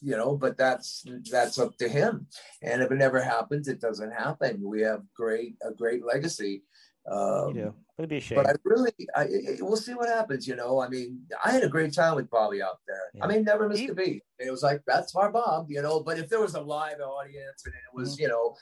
you 0.00 0.16
know, 0.16 0.36
but 0.36 0.56
that's 0.56 1.06
that's 1.30 1.58
up 1.58 1.76
to 1.78 1.88
him. 1.88 2.26
And 2.60 2.82
if 2.82 2.90
it 2.90 2.96
never 2.96 3.22
happens, 3.22 3.68
it 3.68 3.80
doesn't 3.80 4.10
happen. 4.10 4.60
We 4.62 4.82
have 4.82 5.02
great 5.16 5.56
a 5.62 5.72
great 5.72 6.04
legacy. 6.04 6.62
Um, 7.06 7.56
you 7.56 7.74
it'd 7.98 8.08
be 8.08 8.16
a 8.16 8.20
shame. 8.20 8.36
but 8.42 8.46
I 8.48 8.52
really, 8.64 8.92
I, 9.14 9.26
we'll 9.60 9.76
see 9.76 9.94
what 9.94 10.08
happens. 10.08 10.48
You 10.48 10.56
know, 10.56 10.80
I 10.80 10.88
mean, 10.88 11.20
I 11.44 11.50
had 11.50 11.62
a 11.62 11.68
great 11.68 11.92
time 11.92 12.16
with 12.16 12.30
Bobby 12.30 12.62
out 12.62 12.78
there. 12.86 12.96
Yeah. 13.14 13.24
I 13.24 13.28
mean, 13.28 13.44
never 13.44 13.68
missed 13.68 13.80
He- 13.82 13.88
a 13.88 13.94
beat. 13.94 14.22
It 14.38 14.50
was 14.50 14.62
like 14.62 14.82
that's 14.86 15.14
our 15.14 15.30
Bob, 15.30 15.70
you 15.70 15.82
know. 15.82 16.00
But 16.00 16.18
if 16.18 16.28
there 16.28 16.40
was 16.40 16.54
a 16.54 16.60
live 16.60 17.00
audience 17.00 17.62
and 17.66 17.74
it 17.74 17.94
was, 17.94 18.14
Mm-hmm. 18.14 18.22
you 18.22 18.28
know, 18.28 18.56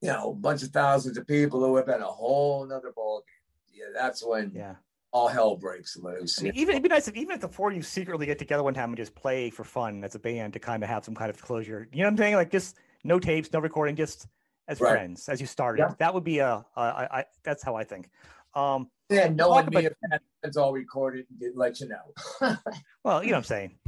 you 0.00 0.08
know, 0.08 0.30
a 0.30 0.34
bunch 0.34 0.62
of 0.62 0.70
thousands 0.70 1.18
of 1.18 1.26
people, 1.26 1.64
it 1.64 1.70
would 1.70 1.78
have 1.78 1.86
been 1.86 2.02
a 2.02 2.06
whole 2.06 2.64
nother 2.66 2.92
ball 2.94 3.22
game. 3.26 3.80
Yeah, 3.80 4.00
that's 4.00 4.24
when 4.24 4.52
yeah. 4.54 4.74
all 5.12 5.28
hell 5.28 5.56
breaks 5.56 5.96
loose. 5.96 6.38
I 6.40 6.44
mean, 6.44 6.52
even 6.54 6.70
it'd 6.70 6.82
be 6.82 6.88
nice 6.88 7.08
if 7.08 7.16
even 7.16 7.34
if 7.34 7.40
the 7.40 7.48
four 7.48 7.70
of 7.70 7.76
you 7.76 7.82
secretly 7.82 8.26
get 8.26 8.38
together 8.38 8.62
one 8.62 8.74
time 8.74 8.90
and 8.90 8.96
just 8.96 9.14
play 9.14 9.50
for 9.50 9.64
fun 9.64 10.04
as 10.04 10.14
a 10.14 10.18
band 10.18 10.52
to 10.54 10.58
kind 10.58 10.82
of 10.82 10.88
have 10.88 11.04
some 11.04 11.14
kind 11.14 11.30
of 11.30 11.40
closure. 11.42 11.88
You 11.92 11.98
know 11.98 12.04
what 12.06 12.12
I'm 12.12 12.16
saying? 12.18 12.34
Like 12.36 12.50
just 12.50 12.76
no 13.04 13.18
tapes, 13.18 13.52
no 13.52 13.58
recording, 13.60 13.96
just 13.96 14.26
as 14.68 14.80
Right. 14.80 14.90
friends 14.92 15.28
as 15.28 15.40
you 15.40 15.46
started. 15.46 15.80
Yeah. 15.82 15.94
That 15.98 16.14
would 16.14 16.24
be 16.24 16.38
a, 16.38 16.48
a 16.76 16.80
I, 16.80 17.18
I, 17.20 17.24
that's 17.42 17.62
how 17.62 17.74
I 17.76 17.84
think. 17.84 18.10
Um, 18.54 18.88
yeah, 19.08 19.28
knowing 19.28 19.66
me, 19.70 19.86
about- 19.86 19.92
if 20.12 20.20
that's 20.42 20.56
all 20.56 20.72
recorded, 20.72 21.26
and 21.30 21.38
didn't 21.40 21.56
let 21.56 21.80
you 21.80 21.88
know. 21.88 22.14
well, 23.04 23.22
you 23.22 23.30
know 23.30 23.36
what 23.36 23.38
I'm 23.38 23.44
saying. 23.44 23.78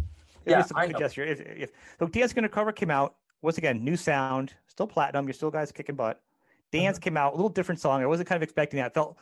It 0.44 0.50
Yeah, 0.50 0.64
I 0.74 0.86
know. 0.88 0.98
gesture. 0.98 1.24
If, 1.24 1.40
if 1.40 1.70
so, 1.98 2.06
Dancing 2.06 2.38
Undercover 2.38 2.72
came 2.72 2.90
out 2.90 3.16
once 3.42 3.58
again, 3.58 3.84
new 3.84 3.96
sound, 3.96 4.54
still 4.66 4.86
platinum. 4.86 5.26
You're 5.26 5.34
still 5.34 5.50
guys 5.50 5.70
kicking 5.72 5.94
butt. 5.96 6.20
Dance 6.72 6.96
Mm-hmm. 6.96 7.02
came 7.02 7.16
out 7.16 7.32
a 7.32 7.36
little 7.36 7.48
different 7.50 7.80
song. 7.80 8.02
I 8.02 8.06
wasn't 8.06 8.28
kind 8.28 8.36
of 8.36 8.42
expecting 8.42 8.78
that. 8.78 8.86
It 8.88 8.94
felt 8.94 9.16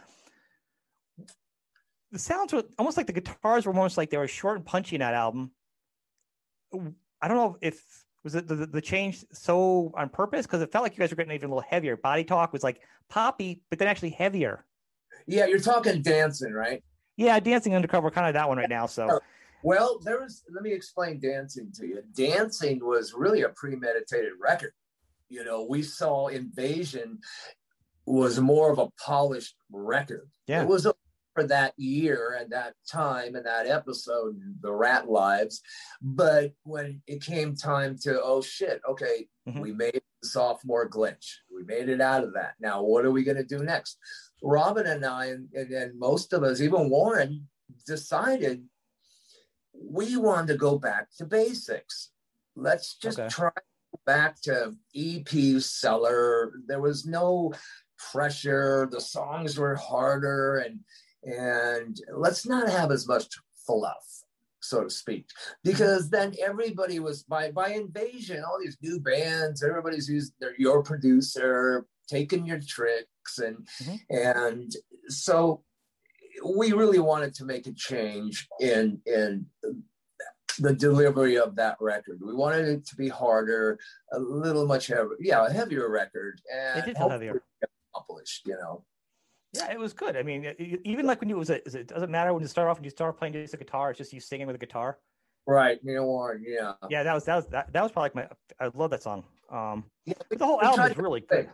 the 2.12 2.18
sounds 2.18 2.52
were 2.52 2.64
almost 2.78 2.96
like 2.96 3.06
the 3.06 3.12
guitars 3.12 3.66
were 3.66 3.72
almost 3.72 3.96
like 3.96 4.10
they 4.10 4.16
were 4.16 4.26
short 4.28 4.56
and 4.56 4.64
punchy 4.66 4.96
in 4.96 5.00
that 5.00 5.14
album. 5.14 5.50
I 6.74 7.28
don't 7.28 7.36
know 7.36 7.56
if 7.60 7.82
was 8.24 8.34
it 8.34 8.46
the, 8.46 8.54
the, 8.54 8.66
the 8.66 8.80
change 8.80 9.24
so 9.32 9.92
on 9.96 10.08
purpose 10.08 10.46
because 10.46 10.62
it 10.62 10.70
felt 10.72 10.82
like 10.82 10.92
you 10.92 10.98
guys 10.98 11.10
were 11.10 11.16
getting 11.16 11.32
even 11.32 11.50
a 11.50 11.54
little 11.54 11.68
heavier. 11.68 11.96
Body 11.96 12.24
talk 12.24 12.52
was 12.52 12.62
like 12.62 12.80
poppy, 13.08 13.62
but 13.70 13.78
then 13.78 13.88
actually 13.88 14.10
heavier. 14.10 14.64
yeah, 15.26 15.46
you're 15.46 15.58
talking 15.60 16.02
dancing, 16.02 16.52
right? 16.52 16.82
Yeah, 17.16 17.38
dancing 17.40 17.74
undercover, 17.74 18.10
kind 18.10 18.26
of 18.26 18.34
that 18.34 18.48
one 18.48 18.58
right 18.58 18.68
now. 18.68 18.86
So 18.86 19.20
Well, 19.62 19.98
there 20.04 20.20
was, 20.20 20.42
let 20.52 20.62
me 20.62 20.72
explain 20.72 21.20
dancing 21.20 21.70
to 21.76 21.86
you. 21.86 22.02
Dancing 22.14 22.84
was 22.84 23.12
really 23.14 23.42
a 23.42 23.50
premeditated 23.50 24.32
record. 24.40 24.72
You 25.28 25.44
know, 25.44 25.66
we 25.68 25.82
saw 25.82 26.28
Invasion 26.28 27.18
was 28.06 28.40
more 28.40 28.72
of 28.72 28.78
a 28.78 28.88
polished 29.04 29.54
record. 29.70 30.28
Yeah. 30.46 30.62
It 30.62 30.68
was 30.68 30.86
a, 30.86 30.94
for 31.34 31.44
that 31.44 31.74
year 31.76 32.36
and 32.40 32.50
that 32.52 32.74
time 32.90 33.34
and 33.36 33.46
that 33.46 33.66
episode, 33.66 34.40
The 34.60 34.72
Rat 34.72 35.08
Lives. 35.08 35.62
But 36.02 36.52
when 36.64 37.02
it 37.06 37.22
came 37.22 37.54
time 37.54 37.96
to, 38.02 38.20
oh 38.22 38.42
shit, 38.42 38.80
okay, 38.88 39.28
Mhm. 39.48 39.60
we 39.60 39.72
made 39.72 40.02
the 40.22 40.28
sophomore 40.28 40.88
glitch. 40.88 41.36
We 41.54 41.62
made 41.64 41.88
it 41.88 42.00
out 42.00 42.24
of 42.24 42.34
that. 42.34 42.54
Now, 42.60 42.82
what 42.82 43.04
are 43.04 43.10
we 43.12 43.22
going 43.24 43.36
to 43.36 43.44
do 43.44 43.62
next? 43.62 43.98
Robin 44.42 44.86
and 44.86 45.04
I, 45.04 45.26
and, 45.26 45.48
and, 45.54 45.70
and 45.72 45.98
most 45.98 46.32
of 46.32 46.42
us, 46.42 46.60
even 46.60 46.90
Warren, 46.90 47.48
decided 47.86 48.66
we 49.72 50.16
wanted 50.16 50.48
to 50.48 50.58
go 50.58 50.78
back 50.78 51.08
to 51.18 51.24
basics. 51.26 52.10
Let's 52.56 52.96
just 52.96 53.18
Okay. 53.18 53.28
try 53.28 53.52
back 54.04 54.40
to 54.42 54.76
EP 54.94 55.60
Cellar. 55.60 56.52
There 56.66 56.80
was 56.80 57.06
no 57.06 57.52
pressure. 58.12 58.88
The 58.90 59.00
songs 59.00 59.58
were 59.58 59.76
harder, 59.76 60.58
and 60.58 60.80
and 61.24 61.96
let's 62.16 62.46
not 62.46 62.68
have 62.68 62.90
as 62.90 63.06
much 63.06 63.26
fluff, 63.66 64.24
so 64.60 64.84
to 64.84 64.90
speak, 64.90 65.26
because 65.64 66.10
then 66.10 66.34
everybody 66.42 66.98
was 67.00 67.22
by 67.22 67.50
by 67.50 67.68
invasion. 67.70 68.42
All 68.44 68.58
these 68.62 68.76
new 68.82 69.00
bands, 69.00 69.62
everybody's 69.62 70.08
used 70.08 70.32
their 70.40 70.54
your 70.58 70.82
producer, 70.82 71.86
taking 72.08 72.44
your 72.46 72.60
tricks, 72.60 73.38
and 73.38 73.66
Mhm. 73.82 74.00
and 74.10 74.72
so 75.08 75.64
we 76.44 76.72
really 76.72 76.98
wanted 76.98 77.34
to 77.34 77.44
make 77.44 77.66
a 77.66 77.72
change 77.72 78.48
in 78.60 79.00
in 79.06 79.46
the 80.58 80.74
delivery 80.74 81.38
of 81.38 81.56
that 81.56 81.76
record. 81.80 82.18
We 82.20 82.34
wanted 82.34 82.66
it 82.68 82.86
to 82.86 82.96
be 82.96 83.08
harder, 83.08 83.78
a 84.12 84.18
little 84.18 84.66
much 84.66 84.88
heavier, 84.88 85.16
yeah, 85.20 85.46
a 85.46 85.50
heavier 85.50 85.88
record, 85.88 86.40
and 86.52 86.80
It 86.80 86.86
did 86.86 86.96
heavier. 86.98 87.42
accomplished. 87.94 88.46
You 88.46 88.54
know, 88.56 88.84
Yeah, 89.52 89.72
it 89.72 89.78
was 89.78 89.92
good. 89.92 90.16
I 90.16 90.22
mean, 90.22 90.54
even 90.84 91.06
like 91.06 91.20
when 91.20 91.28
you 91.28 91.36
was 91.36 91.50
a, 91.50 91.56
it 91.56 91.88
doesn't 91.88 92.10
matter 92.10 92.32
when 92.32 92.42
you 92.42 92.48
start 92.48 92.68
off 92.68 92.76
and 92.76 92.84
you 92.84 92.90
start 92.90 93.18
playing 93.18 93.32
just 93.34 93.54
a 93.54 93.56
guitar, 93.56 93.90
it's 93.90 93.98
just 93.98 94.12
you 94.12 94.20
singing 94.20 94.46
with 94.46 94.54
a 94.56 94.58
guitar. 94.60 94.98
right? 95.46 95.82
Neil 95.82 96.04
Warren, 96.06 96.44
yeah. 96.46 96.74
Yeah, 96.88 97.02
that 97.02 97.14
was 97.14 97.24
that 97.24 97.36
was 97.36 97.46
that, 97.46 97.72
that 97.72 97.82
was 97.82 97.90
probably 97.90 98.10
like 98.14 98.30
my 98.60 98.64
I 98.64 98.70
love 98.74 98.90
that 98.90 99.02
song. 99.02 99.24
Um, 99.50 99.84
yeah 100.06 100.14
we- 100.30 100.36
the 100.36 100.46
whole 100.46 100.62
album 100.62 100.86
is 100.90 100.96
really 100.96 101.20
good. 101.22 101.50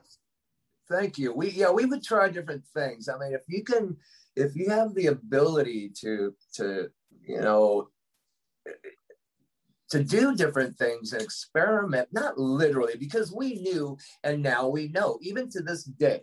Thank 0.90 1.16
you. 1.18 1.32
We 1.32 1.50
yeah, 1.50 1.70
we 1.70 1.86
would 1.86 2.02
try 2.04 2.28
different 2.28 2.64
things. 2.74 3.08
I 3.08 3.18
mean, 3.18 3.32
if 3.32 3.42
you 3.48 3.64
can, 3.64 3.96
if 4.36 4.54
you 4.54 4.68
have 4.70 4.94
the 4.94 5.06
ability 5.06 5.90
to 6.00 6.34
to 6.54 6.90
you 7.26 7.40
know 7.40 7.88
to 9.90 10.02
do 10.04 10.34
different 10.34 10.76
things 10.76 11.12
and 11.12 11.22
experiment, 11.22 12.08
not 12.12 12.36
literally, 12.38 12.94
because 12.98 13.32
we 13.32 13.54
knew 13.54 13.96
and 14.24 14.42
now 14.42 14.68
we 14.68 14.88
know, 14.88 15.18
even 15.22 15.48
to 15.50 15.60
this 15.62 15.84
day, 15.84 16.20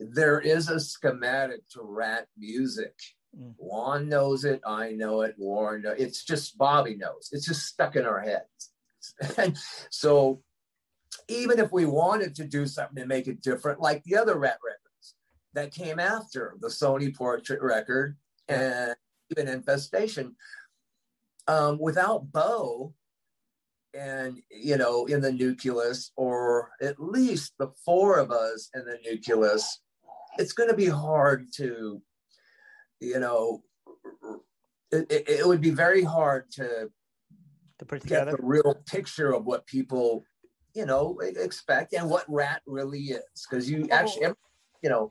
there 0.00 0.40
is 0.40 0.68
a 0.68 0.80
schematic 0.80 1.68
to 1.70 1.82
Ratt 1.82 2.26
music. 2.36 2.94
Mm. 3.38 3.54
Juan 3.56 4.08
knows 4.08 4.44
it, 4.44 4.60
I 4.66 4.92
know 4.92 5.22
it, 5.22 5.34
Warren, 5.38 5.82
know- 5.82 5.94
it's 5.96 6.24
just 6.24 6.58
Bobby 6.58 6.96
knows. 6.96 7.30
It's 7.32 7.46
just 7.46 7.66
stuck 7.66 7.96
in 7.96 8.06
our 8.06 8.20
heads. 8.20 8.70
and 9.38 9.56
so 9.90 10.42
even 11.28 11.58
if 11.58 11.72
we 11.72 11.86
wanted 11.86 12.34
to 12.36 12.44
do 12.44 12.66
something 12.66 13.02
to 13.02 13.06
make 13.06 13.28
it 13.28 13.42
different, 13.42 13.80
like 13.80 14.02
the 14.04 14.16
other 14.16 14.38
Ratt 14.38 14.58
records 14.64 15.14
that 15.54 15.72
came 15.72 15.98
after 15.98 16.56
the 16.60 16.68
Sony 16.68 17.14
Portrait 17.14 17.62
record 17.62 18.16
and 18.48 18.94
even 19.30 19.48
Infestation, 19.48 20.36
um, 21.46 21.78
without 21.78 22.32
Beau 22.32 22.94
and 23.94 24.42
you 24.50 24.76
know 24.76 25.06
in 25.06 25.20
the 25.20 25.32
nucleus, 25.32 26.10
or 26.16 26.70
at 26.82 27.00
least 27.00 27.54
the 27.58 27.68
four 27.84 28.18
of 28.18 28.30
us 28.30 28.68
in 28.74 28.84
the 28.84 28.98
nucleus, 29.04 29.80
it's 30.38 30.52
going 30.52 30.68
to 30.70 30.76
be 30.76 30.86
hard 30.86 31.46
to, 31.54 32.00
you 33.00 33.18
know, 33.18 33.62
it, 34.92 35.10
it, 35.10 35.28
it 35.28 35.46
would 35.46 35.60
be 35.60 35.70
very 35.70 36.02
hard 36.02 36.50
to 36.52 36.88
To 37.78 37.84
put 37.84 37.98
it 37.98 38.06
get 38.06 38.20
together. 38.20 38.36
the 38.36 38.46
real 38.46 38.74
picture 38.86 39.32
of 39.32 39.44
what 39.44 39.66
people, 39.66 40.24
you 40.74 40.86
know, 40.86 41.18
expect 41.20 41.92
and 41.94 42.08
what 42.08 42.24
Ratt 42.28 42.62
really 42.66 43.00
is. 43.00 43.46
Because 43.48 43.68
you 43.70 43.88
oh. 43.90 43.94
actually, 43.94 44.28
you 44.82 44.90
know, 44.90 45.10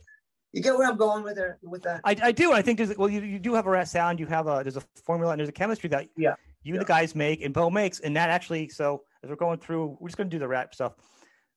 you 0.54 0.62
get 0.62 0.78
where 0.78 0.88
I'm 0.88 0.98
going 0.98 1.24
with 1.24 1.36
there 1.36 1.58
with 1.64 1.82
that. 1.84 2.02
I, 2.04 2.16
I 2.22 2.32
do. 2.32 2.52
I 2.54 2.62
think 2.62 2.78
there's 2.78 2.96
well, 2.98 3.10
you, 3.10 3.22
you 3.22 3.40
do 3.40 3.54
have 3.56 3.66
a 3.66 3.70
Ratt 3.70 3.88
sound. 3.88 4.20
You 4.20 4.28
have 4.28 4.48
a 4.48 4.62
there's 4.64 4.78
a 4.78 4.84
formula 5.06 5.32
and 5.34 5.40
there's 5.40 5.50
a 5.50 5.54
chemistry 5.54 5.90
that 5.90 6.08
Yeah. 6.16 6.36
you 6.64 6.74
and 6.74 6.76
Yeah. 6.76 6.80
the 6.80 6.86
guys 6.86 7.16
make 7.16 7.42
and 7.44 7.54
Beau 7.54 7.70
makes, 7.70 8.00
and 8.02 8.16
that 8.16 8.30
actually. 8.30 8.70
So 8.70 9.04
as 9.24 9.30
we're 9.30 9.36
going 9.36 9.60
through, 9.60 9.98
we're 10.00 10.10
just 10.10 10.18
going 10.18 10.30
to 10.30 10.36
do 10.36 10.40
the 10.40 10.48
Ratt 10.48 10.74
stuff. 10.74 10.94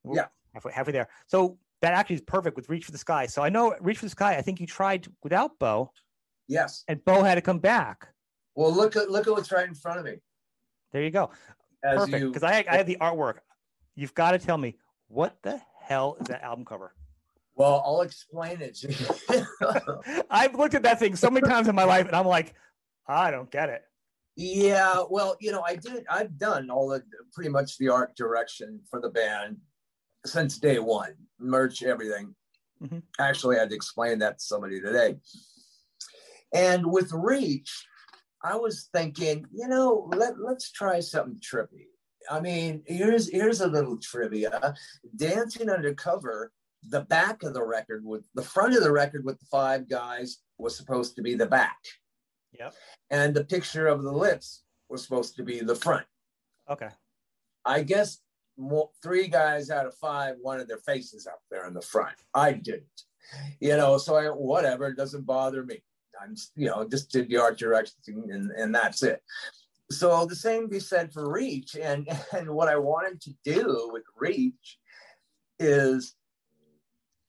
We're 0.03 0.17
Yeah. 0.17 0.27
halfway, 0.55 0.73
halfway 0.73 0.93
there. 0.95 1.09
So 1.27 1.59
that 1.83 1.93
actually 1.93 2.17
is 2.17 2.23
perfect 2.23 2.57
with 2.57 2.69
Reach 2.69 2.85
for 2.85 2.93
the 2.93 2.99
Sky. 2.99 3.27
So 3.27 3.43
I 3.43 3.49
know 3.49 3.75
Reach 3.81 3.99
for 3.99 4.07
the 4.07 4.11
Sky. 4.11 4.37
I 4.37 4.43
think 4.43 4.61
you 4.61 4.67
tried 4.67 5.07
without 5.23 5.59
Beau, 5.59 5.93
yes. 6.49 6.85
and 6.89 7.05
Beau 7.05 7.23
had 7.23 7.35
to 7.37 7.43
come 7.43 7.59
back. 7.59 8.09
Well, 8.55 8.73
look 8.75 8.97
at 8.97 9.11
look 9.11 9.27
at 9.27 9.33
what's 9.33 9.53
right 9.53 9.69
in 9.69 9.75
front 9.75 9.99
of 9.99 10.05
me. 10.07 10.15
There 10.93 11.03
you 11.03 11.11
go. 11.11 11.31
As 11.85 11.99
Perfect. 12.01 12.21
you, 12.23 12.29
Because 12.29 12.43
I 12.43 12.65
I 12.69 12.77
have 12.79 12.87
the 12.87 12.97
artwork. 13.01 13.37
You've 13.95 14.15
got 14.15 14.33
to 14.33 14.39
tell 14.39 14.59
me 14.59 14.77
what 15.09 15.37
the 15.43 15.61
hell 15.83 16.17
is 16.21 16.27
that 16.29 16.43
album 16.43 16.65
cover? 16.65 16.95
Well, 17.55 17.83
I'll 17.87 18.03
explain 18.03 18.61
it. 18.61 18.75
to 18.77 18.93
you. 18.93 20.23
I've 20.31 20.55
looked 20.55 20.75
at 20.75 20.83
that 20.83 20.99
thing 20.99 21.17
so 21.17 21.31
many 21.31 21.47
times 21.49 21.69
in 21.69 21.75
my 21.75 21.85
life, 21.85 22.07
and 22.07 22.15
I'm 22.15 22.27
like, 22.27 22.55
I 23.07 23.31
don't 23.31 23.51
get 23.51 23.69
it. 23.71 23.83
yeah, 24.37 25.03
well, 25.09 25.37
you 25.41 25.53
know, 25.53 25.63
I 25.67 25.77
did. 25.77 26.05
I've 26.11 26.37
done 26.39 26.69
all 26.71 26.89
the 26.89 27.03
pretty 27.33 27.49
much 27.51 27.79
the 27.79 27.89
art 27.89 28.15
direction 28.17 28.81
for 28.91 29.01
the 29.01 29.09
band 29.09 29.57
since 30.27 30.59
day 30.59 30.79
one, 30.79 31.15
merch, 31.39 31.83
everything. 31.83 32.35
Mhm. 32.83 33.03
Actually, 33.19 33.57
I 33.57 33.61
had 33.61 33.71
to 33.71 33.77
explain 33.77 34.19
that 34.19 34.39
to 34.39 34.45
somebody 34.45 34.81
today. 34.81 35.19
And 36.53 36.87
with 36.91 37.13
Reach, 37.13 37.87
I 38.43 38.57
was 38.57 38.89
thinking, 38.93 39.47
you 39.53 39.69
know, 39.69 40.11
let, 40.15 40.39
let's 40.39 40.71
try 40.71 41.01
something 41.01 41.41
trippy. 41.41 41.87
I 42.31 42.41
mean, 42.41 42.83
here's 42.87 43.31
here's 43.31 43.61
a 43.61 43.67
little 43.69 43.99
trivia. 43.99 44.75
Dancing 45.15 45.71
Undercover, 45.71 46.53
the 46.83 47.03
back 47.03 47.43
of 47.43 47.55
the 47.55 47.65
record 47.65 48.05
with 48.05 48.25
the 48.35 48.43
front 48.43 48.77
of 48.77 48.83
the 48.83 48.93
record 48.93 49.25
with 49.25 49.39
the 49.39 49.47
five 49.47 49.89
guys 49.89 50.39
was 50.59 50.77
supposed 50.77 51.17
to 51.17 51.23
be 51.23 51.35
the 51.35 51.47
back. 51.47 51.79
Yep. 52.59 52.75
And 53.11 53.35
the 53.35 53.45
picture 53.45 53.87
of 53.87 54.03
the 54.03 54.13
lips 54.13 54.63
was 54.89 55.03
supposed 55.03 55.37
to 55.37 55.43
be 55.43 55.61
the 55.61 55.75
front. 55.75 56.07
Okay. 56.69 56.89
I 57.65 57.83
guess 57.83 58.19
mo 58.59 58.91
three 59.03 59.29
guys 59.29 59.71
out 59.71 59.87
of 59.87 59.95
five 59.95 60.37
wanted 60.43 60.69
their 60.69 60.79
faces 60.79 61.27
up 61.27 61.41
there 61.51 61.67
in 61.67 61.75
the 61.75 61.83
front. 61.83 62.17
I 62.35 62.53
didn't, 62.53 63.03
you 63.61 63.77
know. 63.77 63.99
So 63.99 64.17
I 64.17 64.27
whatever, 64.27 64.87
it 64.87 64.97
doesn't 64.97 65.27
bother 65.27 65.65
me. 65.65 65.83
I'm 66.21 66.35
you 66.55 66.67
know 66.67 66.87
just 66.89 67.11
did 67.11 67.29
the 67.29 67.37
art 67.37 67.59
direction 67.59 67.99
and, 68.07 68.51
and 68.53 68.75
that's 68.75 69.03
it. 69.03 69.23
So 69.91 70.27
the 70.27 70.37
same 70.37 70.69
be 70.69 70.81
said 70.81 71.13
for 71.13 71.31
Reach, 71.31 71.77
and 71.77 72.09
and 72.33 72.51
what 72.51 72.69
I 72.69 72.77
wanted 72.77 73.21
to 73.23 73.35
do 73.45 73.91
with 73.93 74.05
Reach 74.17 74.79
is 75.59 76.15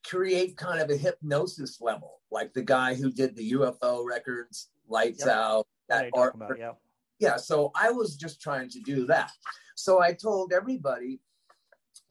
create 0.06 0.56
kind 0.56 0.80
of 0.80 0.90
a 0.90 0.96
hypnosis 0.96 1.80
level, 1.80 2.20
like 2.30 2.52
the 2.54 2.62
guy 2.62 2.94
who 2.94 3.10
did 3.10 3.36
the 3.36 3.52
UFO 3.52 4.04
records, 4.06 4.70
Lights 4.88 5.24
Yep. 5.26 5.34
Out, 5.34 5.66
that 5.88 6.10
art 6.14 6.34
about? 6.34 6.58
Yeah. 6.58 6.72
yeah 7.18 7.36
so 7.36 7.70
i 7.74 7.90
was 7.90 8.16
just 8.16 8.40
trying 8.40 8.68
to 8.70 8.80
do 8.80 9.06
that 9.06 9.30
so 9.78 10.00
i 10.00 10.12
told 10.12 10.52
everybody 10.52 11.20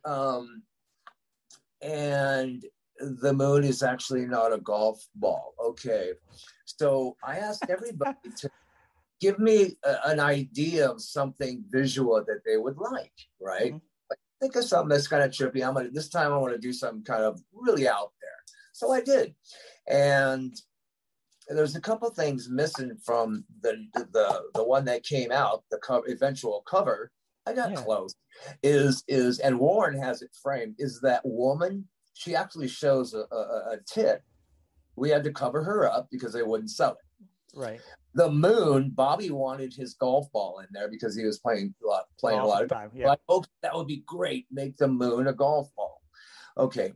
um 0.06 0.64
and 1.82 2.66
the 3.00 3.34
moon 3.34 3.64
is 3.64 3.84
actually 3.84 4.26
not 4.26 4.52
a 4.52 4.58
golf 4.58 5.06
ball. 5.16 5.54
Okay. 5.64 6.14
So 6.66 7.16
i 7.24 7.38
asked 7.38 7.66
everybody 7.70 8.18
to 8.38 8.50
give 9.22 9.38
me 9.38 9.76
a, 9.84 9.98
an 10.06 10.20
idea 10.20 10.90
of 10.90 11.02
something 11.02 11.64
visual 11.70 12.24
that 12.26 12.42
they 12.46 12.58
would 12.58 12.78
like 12.78 13.14
right? 13.40 13.74
Mhm. 13.74 13.82
like, 14.10 14.20
think 14.42 14.56
of 14.56 14.64
something 14.64 14.90
that's 14.90 15.08
kind 15.08 15.24
of 15.24 15.32
trippy. 15.32 15.66
I'm 15.66 15.74
gonna 15.76 15.92
this 15.92 16.10
time 16.10 16.32
i 16.34 16.38
want 16.38 16.54
to 16.54 16.68
do 16.68 16.74
something 16.74 17.04
kind 17.04 17.24
of 17.24 17.40
really 17.54 17.88
out 17.88 18.12
there. 18.22 18.40
So 18.74 18.92
i 18.92 19.02
did. 19.02 19.36
And 19.88 20.56
there's 21.50 21.76
a 21.76 21.82
couple 21.82 22.10
things 22.10 22.50
missing 22.50 22.98
from 23.06 23.44
the 23.62 23.74
the 23.94 24.44
the 24.56 24.64
one 24.64 24.86
that 24.86 25.04
came 25.04 25.32
out, 25.32 25.64
the 25.70 25.80
cover, 25.80 26.08
eventual 26.08 26.64
cover. 26.76 27.12
I 27.48 27.54
got 27.54 27.72
Yeah. 27.72 27.82
close. 27.82 28.14
Is 28.62 29.04
is 29.08 29.40
and 29.40 29.60
Warren 29.60 29.98
has 29.98 30.22
it 30.22 30.32
framed. 30.44 30.76
Is 30.78 31.00
that 31.02 31.22
woman? 31.26 31.88
She 32.14 32.36
actually 32.36 32.68
shows 32.68 33.14
a, 33.14 33.24
a, 33.32 33.74
a 33.74 33.78
tit. 33.88 34.22
We 34.96 35.10
had 35.10 35.24
to 35.24 35.32
cover 35.32 35.64
her 35.64 35.90
up 35.90 36.10
because 36.12 36.34
they 36.34 36.44
wouldn't 36.44 36.72
sell 36.72 36.92
it. 36.92 37.26
Right. 37.56 37.80
The 38.16 38.30
moon. 38.30 38.92
Bobby 38.94 39.30
wanted 39.30 39.74
his 39.74 39.94
golf 39.94 40.32
ball 40.32 40.60
in 40.60 40.68
there 40.72 40.90
because 40.90 41.16
he 41.16 41.24
was 41.24 41.40
playing 41.40 41.74
a 41.84 41.88
lot, 41.88 42.06
playing 42.20 42.40
a 42.40 42.46
lot 42.46 42.64
of 42.64 42.70
time. 42.70 42.92
Yeah. 42.94 43.08
like, 43.10 43.20
okay, 43.30 43.50
that 43.62 43.76
would 43.76 43.88
be 43.88 44.04
great. 44.06 44.46
Make 44.52 44.78
the 44.78 44.88
moon 44.88 45.28
a 45.28 45.34
golf 45.34 45.70
ball. 45.76 46.02
Okay, 46.58 46.94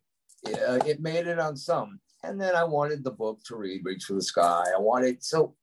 uh, 0.47 0.79
it 0.85 0.99
made 0.99 1.27
it 1.27 1.37
on 1.39 1.55
some, 1.55 1.99
and 2.23 2.41
then 2.41 2.55
I 2.55 2.63
wanted 2.63 3.03
the 3.03 3.11
book 3.11 3.39
to 3.45 3.55
read, 3.55 3.81
Reach 3.85 4.05
for 4.05 4.13
the 4.13 4.21
Sky. 4.23 4.65
I 4.75 4.79
wanted 4.79 5.23
so. 5.23 5.55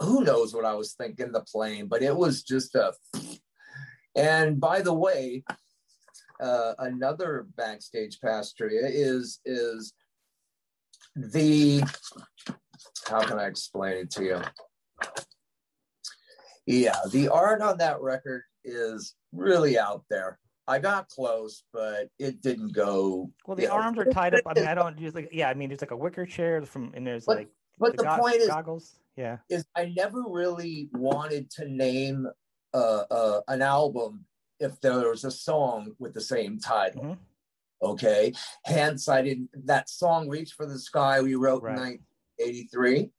Who 0.00 0.24
knows 0.24 0.54
what 0.54 0.64
I 0.64 0.74
was 0.74 0.94
thinking 0.94 1.30
the 1.30 1.42
plane, 1.42 1.86
but 1.86 2.02
it 2.02 2.16
was 2.16 2.42
just 2.42 2.74
a. 2.74 2.92
And 4.14 4.60
by 4.60 4.82
the 4.82 4.92
way, 4.92 5.44
uh, 6.40 6.74
another 6.78 7.46
backstage 7.56 8.20
pass 8.20 8.52
trivia 8.52 8.86
is 8.86 9.40
is 9.44 9.92
the. 11.16 11.82
How 13.08 13.22
can 13.24 13.38
I 13.38 13.46
explain 13.46 13.96
it 13.96 14.10
to 14.12 14.24
you? 14.24 14.40
Yeah, 16.66 16.96
the 17.10 17.28
art 17.28 17.60
on 17.60 17.78
that 17.78 18.00
record 18.00 18.42
is 18.64 19.14
really 19.32 19.78
out 19.78 20.04
there. 20.10 20.38
I 20.68 20.78
got 20.78 21.08
close, 21.08 21.64
but 21.72 22.08
it 22.20 22.40
didn't 22.40 22.72
go. 22.72 23.30
Well, 23.46 23.56
the 23.56 23.62
you 23.62 23.68
know. 23.68 23.74
arms 23.74 23.98
are 23.98 24.04
tied 24.04 24.34
up. 24.34 24.42
I 24.46 24.54
mean, 24.54 24.66
I 24.66 24.74
don't 24.74 24.96
just 24.98 25.14
like. 25.16 25.30
Yeah, 25.32 25.48
I 25.48 25.54
mean, 25.54 25.68
there's 25.68 25.80
like 25.80 25.90
a 25.90 25.96
wicker 25.96 26.24
chair 26.24 26.62
from, 26.62 26.92
and 26.94 27.06
there's 27.06 27.24
But- 27.24 27.36
like 27.38 27.48
But 27.78 27.96
the 27.96 28.04
go- 28.04 28.16
point 28.18 28.36
is, 28.36 28.48
goggles. 28.48 28.96
Yeah. 29.16 29.38
is 29.50 29.64
I 29.76 29.92
never 29.96 30.22
really 30.26 30.88
wanted 30.94 31.50
to 31.52 31.68
name 31.68 32.26
uh, 32.74 33.04
uh, 33.10 33.40
an 33.48 33.62
album 33.62 34.24
if 34.60 34.80
there 34.80 35.08
was 35.10 35.24
a 35.24 35.30
song 35.30 35.94
with 35.98 36.14
the 36.14 36.20
same 36.20 36.58
title. 36.58 37.02
Mhm. 37.04 37.18
Okay, 37.82 38.32
hence 38.64 39.08
I 39.08 39.22
didn't. 39.22 39.50
That 39.66 39.88
song 39.88 40.28
"Reach 40.28 40.52
for 40.52 40.66
the 40.66 40.78
Sky" 40.78 41.20
we 41.20 41.34
wrote 41.34 41.62
Right. 41.62 41.72
in 41.72 41.82
1983. 42.38 43.10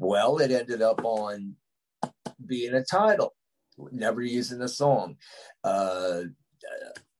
Well, 0.00 0.38
it 0.38 0.50
ended 0.50 0.82
up 0.82 1.04
on 1.04 1.56
being 2.44 2.74
a 2.74 2.84
title, 2.84 3.34
never 3.92 4.20
using 4.22 4.58
the 4.58 4.68
song. 4.68 5.16
Uh, 5.64 6.22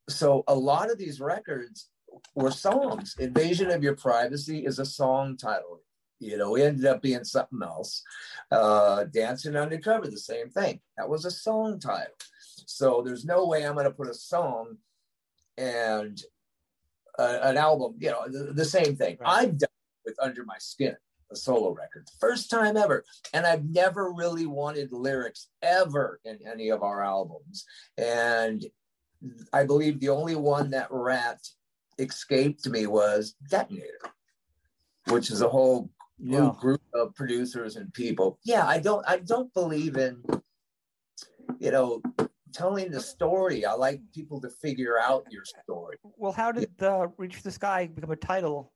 so 0.09 0.43
a 0.49 0.55
lot 0.55 0.91
of 0.91 0.99
these 0.99 1.21
records 1.21 1.91
were 2.35 2.51
songs. 2.51 3.15
Invasion 3.19 3.71
of 3.71 3.83
Your 3.83 3.95
Privacy 3.97 4.65
is 4.65 4.79
a 4.79 4.85
song 4.87 5.37
title. 5.37 5.83
You 6.21 6.37
know, 6.37 6.57
it 6.57 6.63
ended 6.63 6.87
up 6.87 7.03
being 7.03 7.25
something 7.25 7.63
else. 7.63 8.03
Uh, 8.51 9.05
Dancing 9.05 9.57
Undercover, 9.57 10.09
the 10.09 10.19
same 10.19 10.51
thing. 10.51 10.81
That 10.97 11.09
was 11.09 11.25
a 11.25 11.31
song 11.31 11.79
title. 11.79 12.15
So 12.67 13.03
there's 13.05 13.25
no 13.25 13.47
way 13.47 13.65
I'm 13.65 13.75
going 13.75 13.85
to 13.85 13.91
put 13.91 14.09
a 14.09 14.15
song 14.15 14.79
and 15.57 16.21
uh, 17.19 17.39
an 17.43 17.57
album, 17.57 17.97
you 17.99 18.11
know, 18.11 18.29
the, 18.29 18.53
the 18.53 18.65
same 18.65 18.97
thing. 18.97 19.19
Right. 19.21 19.43
I've 19.43 19.59
done 19.59 19.69
with 20.05 20.17
Under 20.21 20.45
My 20.45 20.59
Skin, 20.59 20.97
a 21.31 21.37
solo 21.37 21.73
record, 21.73 22.09
first 22.21 22.51
time 22.51 22.77
ever. 22.77 23.05
And 23.33 23.47
I've 23.47 23.65
never 23.65 24.13
really 24.13 24.47
wanted 24.47 24.93
lyrics 24.93 25.49
ever 25.63 26.21
in 26.25 26.39
any 26.51 26.71
of 26.71 26.83
our 26.83 27.03
albums. 27.03 27.65
And 27.97 28.65
I 29.53 29.65
believe 29.65 29.99
the 29.99 30.11
only 30.11 30.37
one 30.37 30.71
that 30.71 30.89
rat 30.91 31.41
escaped 31.99 32.69
me 32.69 32.87
was 32.87 33.35
Detonator, 33.51 33.99
which 35.09 35.31
is 35.31 35.43
a 35.43 35.49
whole 35.49 35.91
new 36.19 36.45
Yeah. 36.47 36.53
group 36.59 36.83
of 36.95 37.15
producers 37.15 37.77
and 37.77 37.93
people. 37.95 38.39
Yeah, 38.45 38.67
I 38.67 38.79
don't 38.79 39.05
I 39.09 39.19
don't 39.19 39.53
believe 39.55 39.97
in 39.97 40.23
you 41.59 41.71
know 41.71 42.03
telling 42.53 42.91
the 42.91 43.01
story. 43.01 43.65
I 43.65 43.73
like 43.75 44.01
people 44.15 44.41
to 44.41 44.49
figure 44.49 44.99
out 44.99 45.25
your 45.31 45.45
story. 45.45 45.97
Well, 46.17 46.33
how 46.33 46.51
did 46.53 46.71
the 46.79 47.11
Reach 47.19 47.37
for 47.37 47.43
the 47.43 47.51
Sky 47.51 47.87
become 47.87 48.11
a 48.11 48.17
title? 48.17 48.73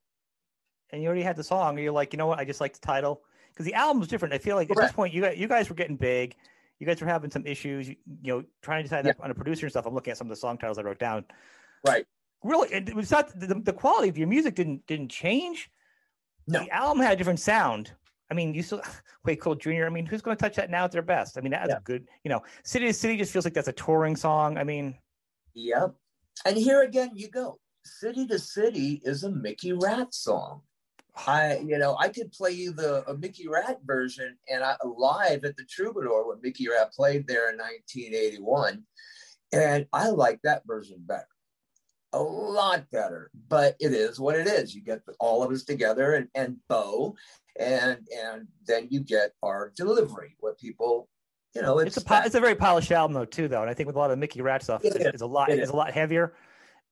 And 0.91 1.01
you 1.03 1.09
already 1.09 1.23
had 1.23 1.37
the 1.37 1.45
song, 1.45 1.79
you're 1.79 1.91
like, 1.91 2.13
you 2.13 2.19
know 2.19 2.27
what? 2.27 2.39
I 2.39 2.45
just 2.45 2.61
like 2.61 2.75
the 2.75 2.87
title 2.87 3.23
because 3.49 3.65
the 3.65 3.73
album's 3.73 4.09
different. 4.09 4.35
I 4.35 4.39
feel 4.39 4.57
like 4.57 4.71
at 4.71 4.77
this 4.77 4.93
point, 4.93 5.15
you 5.15 5.23
guys, 5.23 5.39
you 5.39 5.49
guys 5.49 5.71
were 5.71 5.75
getting 5.75 5.97
big. 5.97 6.37
You 6.81 6.87
guys 6.87 7.01
were 7.01 7.07
having 7.07 7.31
some 7.31 7.47
issues. 7.47 7.89
You, 7.89 7.97
you 8.23 8.33
know, 8.35 8.45
trying 8.61 8.81
to 8.81 8.89
decide 8.89 9.07
Yeah. 9.07 9.13
on 9.21 9.31
a 9.31 9.35
producer 9.35 9.65
and 9.65 9.71
stuff. 9.73 9.87
I'm 9.87 9.95
looking 9.95 10.11
at 10.11 10.19
some 10.19 10.27
of 10.27 10.31
the 10.31 10.37
song 10.37 10.59
titles 10.59 10.77
I 10.79 10.83
wrote 10.83 10.99
down. 10.99 11.25
Right. 11.87 12.07
Really, 12.45 12.69
it 12.75 12.95
was 12.95 13.11
not 13.11 13.29
the, 13.39 13.55
the 13.55 13.73
quality 13.73 14.09
of 14.11 14.19
your 14.19 14.27
music 14.29 14.55
didn't 14.55 14.87
didn't 14.87 15.09
change. 15.09 15.71
No. 16.47 16.61
The 16.61 16.71
album 16.71 17.03
had 17.03 17.13
a 17.15 17.17
different 17.17 17.41
sound. 17.41 17.93
I 18.31 18.35
mean, 18.35 18.55
you 18.55 18.63
still 18.63 18.83
Way 19.25 19.37
Cool 19.37 19.55
Jr. 19.55 19.85
I 19.85 19.89
mean, 19.89 20.07
who's 20.07 20.23
going 20.23 20.37
to 20.37 20.43
touch 20.43 20.57
that 20.57 20.71
now 20.71 20.85
at 20.85 20.93
their 20.93 21.03
best? 21.03 21.39
I 21.39 21.41
mean, 21.41 21.53
that's 21.53 21.69
Yeah. 21.71 21.79
good. 21.85 22.07
You 22.25 22.31
know, 22.31 22.43
City 22.65 22.87
to 22.87 22.93
City 22.93 23.17
just 23.17 23.33
feels 23.33 23.45
like 23.45 23.55
that's 23.55 23.69
a 23.69 23.73
touring 23.73 24.17
song. 24.17 24.59
I 24.59 24.65
mean, 24.65 24.97
Yep. 25.55 25.95
And 26.47 26.57
here 26.57 26.83
again 26.83 27.11
you 27.15 27.29
go. 27.29 27.59
City 27.85 28.27
to 28.29 28.39
City 28.39 29.03
is 29.05 29.25
a 29.25 29.31
Mickey 29.31 29.73
Ratt 29.73 30.15
song. 30.15 30.63
I, 31.27 31.59
you 31.59 31.77
know, 31.79 31.95
I 31.99 32.09
could 32.09 32.33
play 32.33 32.53
you 32.53 32.73
the 32.73 33.05
a 33.09 33.17
Mickey 33.17 33.47
Ratt 33.49 33.81
version 33.85 34.37
and 34.49 34.65
I 34.65 34.77
live 34.85 35.45
at 35.45 35.57
the 35.57 35.65
Troubadour 35.69 36.27
when 36.29 36.41
Mickey 36.43 36.69
Ratt 36.69 36.93
played 36.93 37.27
there 37.29 37.51
in 37.51 37.59
1981, 37.59 38.83
and 39.53 39.87
I 39.93 40.09
like 40.09 40.41
that 40.45 40.63
version 40.67 40.97
better, 41.07 41.27
a 42.13 42.23
lot 42.23 42.91
better. 42.91 43.31
But 43.49 43.77
it 43.81 43.93
is 43.93 44.19
what 44.21 44.37
it 44.37 44.47
is. 44.47 44.75
You 44.75 44.83
get 44.83 45.03
all 45.21 45.43
of 45.43 45.51
us 45.51 45.65
together 45.65 46.15
and 46.15 46.29
and 46.35 46.57
Beau, 46.69 47.15
and 47.59 47.99
and 48.17 48.49
then 48.67 48.89
you 48.91 49.01
get 49.01 49.33
our 49.43 49.73
delivery. 49.77 50.37
What 50.41 50.59
people, 50.59 51.09
you 51.55 51.63
know, 51.63 51.79
it's 51.79 51.97
a 51.97 52.05
po- 52.05 52.23
it's 52.25 52.35
a 52.35 52.41
very 52.41 52.55
polished 52.55 52.93
album 52.93 53.15
though 53.15 53.25
too 53.25 53.49
though, 53.49 53.63
and 53.63 53.71
I 53.71 53.75
think 53.75 53.87
with 53.87 53.97
a 53.97 53.99
lot 53.99 54.11
of 54.11 54.19
Mickey 54.19 54.43
Ratt 54.43 54.63
stuff, 54.63 54.85
It 54.85 54.89
it's, 54.89 54.97
is. 54.97 55.07
it's 55.07 55.23
a 55.23 55.27
lot 55.27 55.51
It 55.51 55.55
it's 55.59 55.65
is. 55.65 55.71
a 55.71 55.77
lot 55.77 55.91
heavier. 55.93 56.35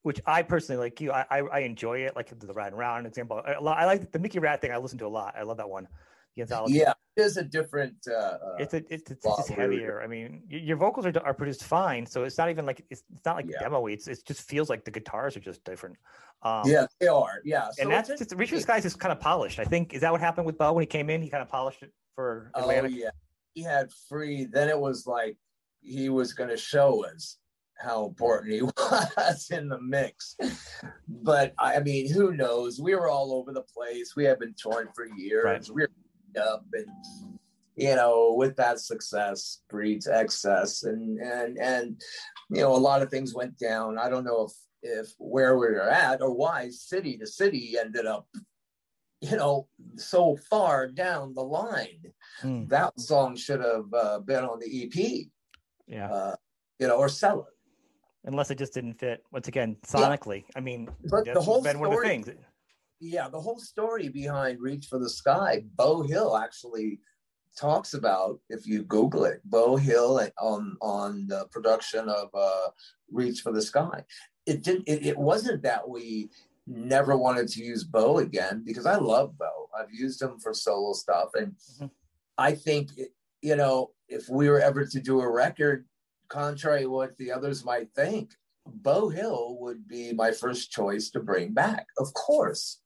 Which 0.03 0.18
I 0.25 0.43
personally 0.43 0.81
like 0.81 0.99
you. 1.03 1.12
I 1.12 1.27
I, 1.31 1.39
I 1.41 1.59
enjoy 1.59 1.99
it. 1.99 2.16
Like 2.16 2.33
the 2.39 2.55
Ride 2.55 2.68
and 2.68 2.79
Round 2.79 3.07
example. 3.07 3.43
I 3.45 3.85
like 3.85 4.11
the 4.12 4.18
Mickey 4.18 4.39
Ratt 4.39 4.62
thing. 4.62 4.73
I 4.73 4.79
listen 4.79 4.99
to 5.01 5.07
a 5.07 5.09
lot. 5.09 5.35
I 5.37 5.43
love 5.43 5.59
that 5.59 5.68
one. 5.68 5.89
Anthology. 6.39 6.74
Yeah, 6.74 6.93
it 7.16 7.22
is 7.22 7.37
a 7.37 7.43
different. 7.43 7.97
Uh, 8.09 8.14
uh, 8.14 8.57
It's 8.59 8.74
a, 8.74 8.83
it's, 8.93 9.11
it's 9.11 9.24
just 9.24 9.49
heavier. 9.49 10.01
I 10.03 10.07
mean, 10.07 10.43
your 10.49 10.76
vocals 10.76 11.07
are, 11.07 11.12
are 11.24 11.35
produced 11.35 11.64
fine, 11.64 12.07
so 12.07 12.24
it's 12.24 12.39
not 12.39 12.51
even 12.51 12.66
like 12.66 12.85
it's, 12.89 13.03
it's 13.12 13.24
not 13.24 13.37
like 13.37 13.47
Yeah. 13.49 13.61
demo. 13.61 13.87
It's 13.87 14.09
it 14.09 14.22
just 14.24 14.43
feels 14.43 14.70
like 14.70 14.85
the 14.85 14.91
guitars 14.91 15.37
are 15.37 15.41
just 15.41 15.64
different. 15.64 15.97
Um, 16.43 16.62
yeah, 16.70 16.87
they 17.01 17.09
are. 17.09 17.41
Yeah, 17.45 17.70
so 17.70 17.83
and 17.83 17.91
that's 17.91 18.09
just 18.09 18.31
the 18.37 18.61
Skies 18.61 18.85
is 18.85 18.95
kind 18.95 19.12
of 19.12 19.20
polished. 19.20 19.59
I 19.59 19.64
think 19.64 19.93
is 19.93 20.01
that 20.03 20.12
what 20.12 20.20
happened 20.20 20.47
with 20.47 20.57
Beau 20.57 20.72
when 20.72 20.83
he 20.83 20.87
came 20.87 21.11
in? 21.11 21.20
He 21.22 21.28
kind 21.28 21.43
of 21.43 21.49
polished 21.49 21.83
it 21.83 21.93
for 22.14 22.51
Oh 22.55 22.70
yeah, 22.70 23.11
he 23.55 23.62
had 23.62 23.91
free. 24.09 24.45
Then 24.45 24.68
it 24.68 24.78
was 24.78 25.07
like 25.07 25.37
he 25.81 26.09
was 26.09 26.33
going 26.33 26.51
to 26.51 26.57
show 26.57 27.05
us 27.05 27.39
how 27.76 28.07
important 28.07 28.53
he 28.53 28.62
was 29.16 29.49
in 29.51 29.68
the 29.68 29.81
mix. 29.81 30.37
But 31.09 31.55
I 31.59 31.76
I 31.76 31.81
mean, 31.81 32.12
who 32.12 32.33
knows? 32.33 32.81
We 32.81 32.95
were 32.95 33.09
all 33.09 33.33
over 33.35 33.53
the 33.53 33.62
place. 33.62 34.14
We 34.16 34.24
had 34.24 34.39
been 34.39 34.55
touring 34.57 34.89
for 34.95 35.07
years. 35.07 35.45
Right. 35.45 35.74
We 35.74 35.83
were 35.83 35.91
up 36.37 36.64
and 36.72 36.87
you 37.76 37.95
know, 37.97 38.35
with 38.37 38.57
that 38.57 38.78
success 38.78 39.62
breeds 39.70 40.07
excess, 40.07 40.83
and 40.83 41.18
and 41.18 41.57
and 41.59 42.01
you 42.51 42.61
know, 42.61 42.74
a 42.74 42.76
lot 42.76 43.01
of 43.01 43.11
things 43.11 43.35
went 43.35 43.57
down. 43.59 43.97
I 43.99 44.11
don't 44.11 44.24
know 44.24 44.49
if 44.49 44.53
if 44.83 45.12
where 45.18 45.57
we 45.57 45.68
were 45.68 45.89
at 45.89 46.20
or 46.20 46.35
why 46.35 46.68
city 46.70 47.16
to 47.18 47.26
city 47.26 47.76
ended 47.81 48.05
up, 48.07 48.26
you 49.20 49.37
know, 49.37 49.66
so 49.97 50.37
far 50.51 50.89
down 50.89 51.33
the 51.35 51.43
line 51.43 52.01
Hmm, 52.41 52.66
that 52.66 52.99
song 53.01 53.37
should 53.37 53.61
have 53.61 53.87
uh, 53.95 54.18
been 54.20 54.45
on 54.45 54.59
the 54.59 54.85
EP, 54.85 55.26
yeah, 55.87 56.11
uh, 56.11 56.35
you 56.78 56.87
know, 56.89 56.97
or 56.97 57.09
sell 57.09 57.41
it. 57.41 57.55
unless 58.28 58.51
it 58.51 58.59
just 58.59 58.74
didn't 58.74 58.95
fit. 58.95 59.22
Once 59.31 59.49
again, 59.49 59.76
sonically, 59.87 60.45
I 60.57 60.61
mean, 60.61 60.89
But 61.05 61.24
the 61.24 61.41
whole 61.41 61.62
been 61.62 61.78
one 61.78 61.89
of 61.89 61.93
the 61.93 61.97
story, 61.97 62.09
things. 62.09 62.31
Yeah, 63.01 63.29
the 63.29 63.41
whole 63.41 63.59
story 63.59 64.09
behind 64.09 64.61
"Reach 64.61 64.87
for 64.87 64.99
the 64.99 65.09
Sky," 65.09 65.65
Beau 65.75 66.03
Hill 66.03 66.37
actually 66.37 67.01
talks 67.57 67.95
about. 67.95 68.41
If 68.51 68.67
you 68.67 68.83
Google 68.85 69.25
it, 69.25 69.41
Beau 69.45 69.77
Hill 69.77 70.21
on 70.39 70.77
on 70.83 71.27
the 71.27 71.47
production 71.51 72.09
of 72.09 72.29
uh, 72.35 72.69
"Reach 73.11 73.41
for 73.41 73.53
the 73.53 73.63
Sky." 73.63 74.05
It 74.47 74.63
didn't. 74.63 74.87
It, 74.87 75.07
it 75.07 75.19
wasn't 75.19 75.63
that 75.63 75.89
we 75.89 76.31
never 76.67 77.17
wanted 77.17 77.49
to 77.49 77.65
use 77.65 77.85
Beau 77.85 78.19
again 78.19 78.63
because 78.65 78.87
I 78.87 78.97
love 78.97 79.37
Beau. 79.39 79.69
I've 79.77 79.93
used 79.93 80.21
him 80.21 80.39
for 80.39 80.53
solo 80.53 80.93
stuff, 80.93 81.31
and 81.35 81.57
Mhm. 81.79 81.91
I 82.37 82.55
think 82.55 82.91
you 83.41 83.57
know 83.57 83.93
if 84.09 84.29
we 84.29 84.49
were 84.51 84.61
ever 84.61 84.85
to 84.85 85.01
do 85.01 85.21
a 85.23 85.31
record, 85.31 85.87
contrary 86.29 86.83
to 86.83 86.91
what 86.91 87.17
the 87.17 87.33
others 87.33 87.65
might 87.65 87.95
think, 87.95 88.35
Beau 88.67 89.09
Hill 89.09 89.57
would 89.61 89.89
be 89.89 90.13
my 90.13 90.33
first 90.33 90.71
choice 90.71 91.09
to 91.11 91.21
bring 91.21 91.55
back. 91.55 91.87
Of 91.99 92.13
course, 92.15 92.81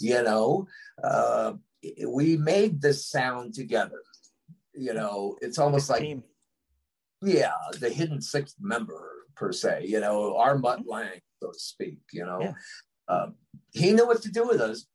you 0.00 0.22
know, 0.22 0.66
uh, 1.02 1.52
we 2.06 2.36
made 2.36 2.80
this 2.80 3.06
sound 3.06 3.54
together. 3.54 4.02
You 4.74 4.94
know, 4.94 5.36
it's 5.40 5.58
almost 5.58 5.90
like 5.90 6.02
team. 6.02 6.22
yeah, 7.22 7.52
the 7.80 7.88
hidden 7.88 8.20
sixth 8.20 8.56
member 8.60 9.10
per 9.34 9.52
se. 9.52 9.86
You 9.86 10.00
know, 10.00 10.36
our 10.36 10.56
Mutt 10.58 10.86
Lange, 10.86 11.20
so 11.42 11.50
to 11.50 11.58
speak. 11.58 11.98
You 12.12 12.24
know, 12.26 12.40
Yeah. 12.40 12.52
um, 13.08 13.34
he 13.72 13.92
knew 13.92 14.06
what 14.06 14.22
to 14.22 14.30
do 14.30 14.46
with 14.46 14.60
us, 14.60 14.86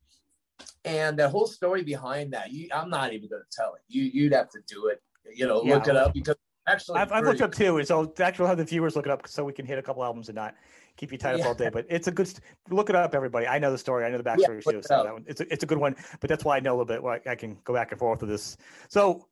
and 0.84 1.18
the 1.18 1.28
whole 1.28 1.46
story 1.46 1.82
behind 1.82 2.32
that. 2.32 2.50
You, 2.52 2.68
I'm 2.74 2.90
not 2.90 3.12
even 3.12 3.28
going 3.28 3.42
to 3.42 3.56
tell 3.56 3.74
it. 3.74 3.82
You, 3.88 4.04
you'd 4.04 4.32
have 4.32 4.48
to 4.50 4.60
do 4.66 4.86
it. 4.88 5.02
You 5.34 5.46
know, 5.46 5.62
Yeah, 5.64 5.74
look 5.74 5.88
it 5.88 5.96
up 5.96 6.14
because 6.14 6.36
actually, 6.68 7.00
I've, 7.00 7.12
I've 7.12 7.24
looked 7.24 7.42
up 7.42 7.52
too, 7.52 7.82
so 7.84 8.12
actually, 8.20 8.42
we'll 8.42 8.48
have 8.48 8.58
the 8.58 8.64
viewers 8.64 8.94
look 8.96 9.06
it 9.06 9.12
up 9.12 9.26
so 9.26 9.44
we 9.44 9.52
can 9.52 9.66
hit 9.66 9.78
a 9.78 9.82
couple 9.82 10.04
albums 10.04 10.28
and 10.28 10.36
not 10.36 10.54
keep 10.96 11.12
you 11.12 11.18
tied 11.18 11.40
up 11.40 11.46
all 11.46 11.54
day. 11.54 11.70
But 11.72 11.86
it's 11.88 12.06
a 12.08 12.12
good 12.12 12.28
st- 12.28 12.40
look 12.70 12.90
it 12.90 12.96
up, 12.96 13.14
everybody. 13.14 13.46
I 13.46 13.58
know 13.58 13.70
the 13.70 13.78
story, 13.78 14.04
I 14.04 14.10
know 14.10 14.18
the 14.18 14.24
backstory 14.24 14.64
look 14.64 14.74
too. 14.74 14.82
So 14.82 15.02
that 15.02 15.12
one, 15.12 15.24
it's 15.26 15.40
a, 15.40 15.52
it's 15.52 15.64
a 15.64 15.66
good 15.66 15.78
one, 15.78 15.96
but 16.20 16.28
that's 16.30 16.44
why 16.44 16.56
I 16.56 16.60
know 16.60 16.70
a 16.70 16.76
little 16.76 16.84
bit. 16.84 17.02
Why 17.02 17.20
I 17.26 17.34
can 17.34 17.58
go 17.64 17.74
back 17.74 17.90
and 17.92 17.98
forth 17.98 18.20
with 18.20 18.30
this. 18.30 18.56
So 18.88 19.26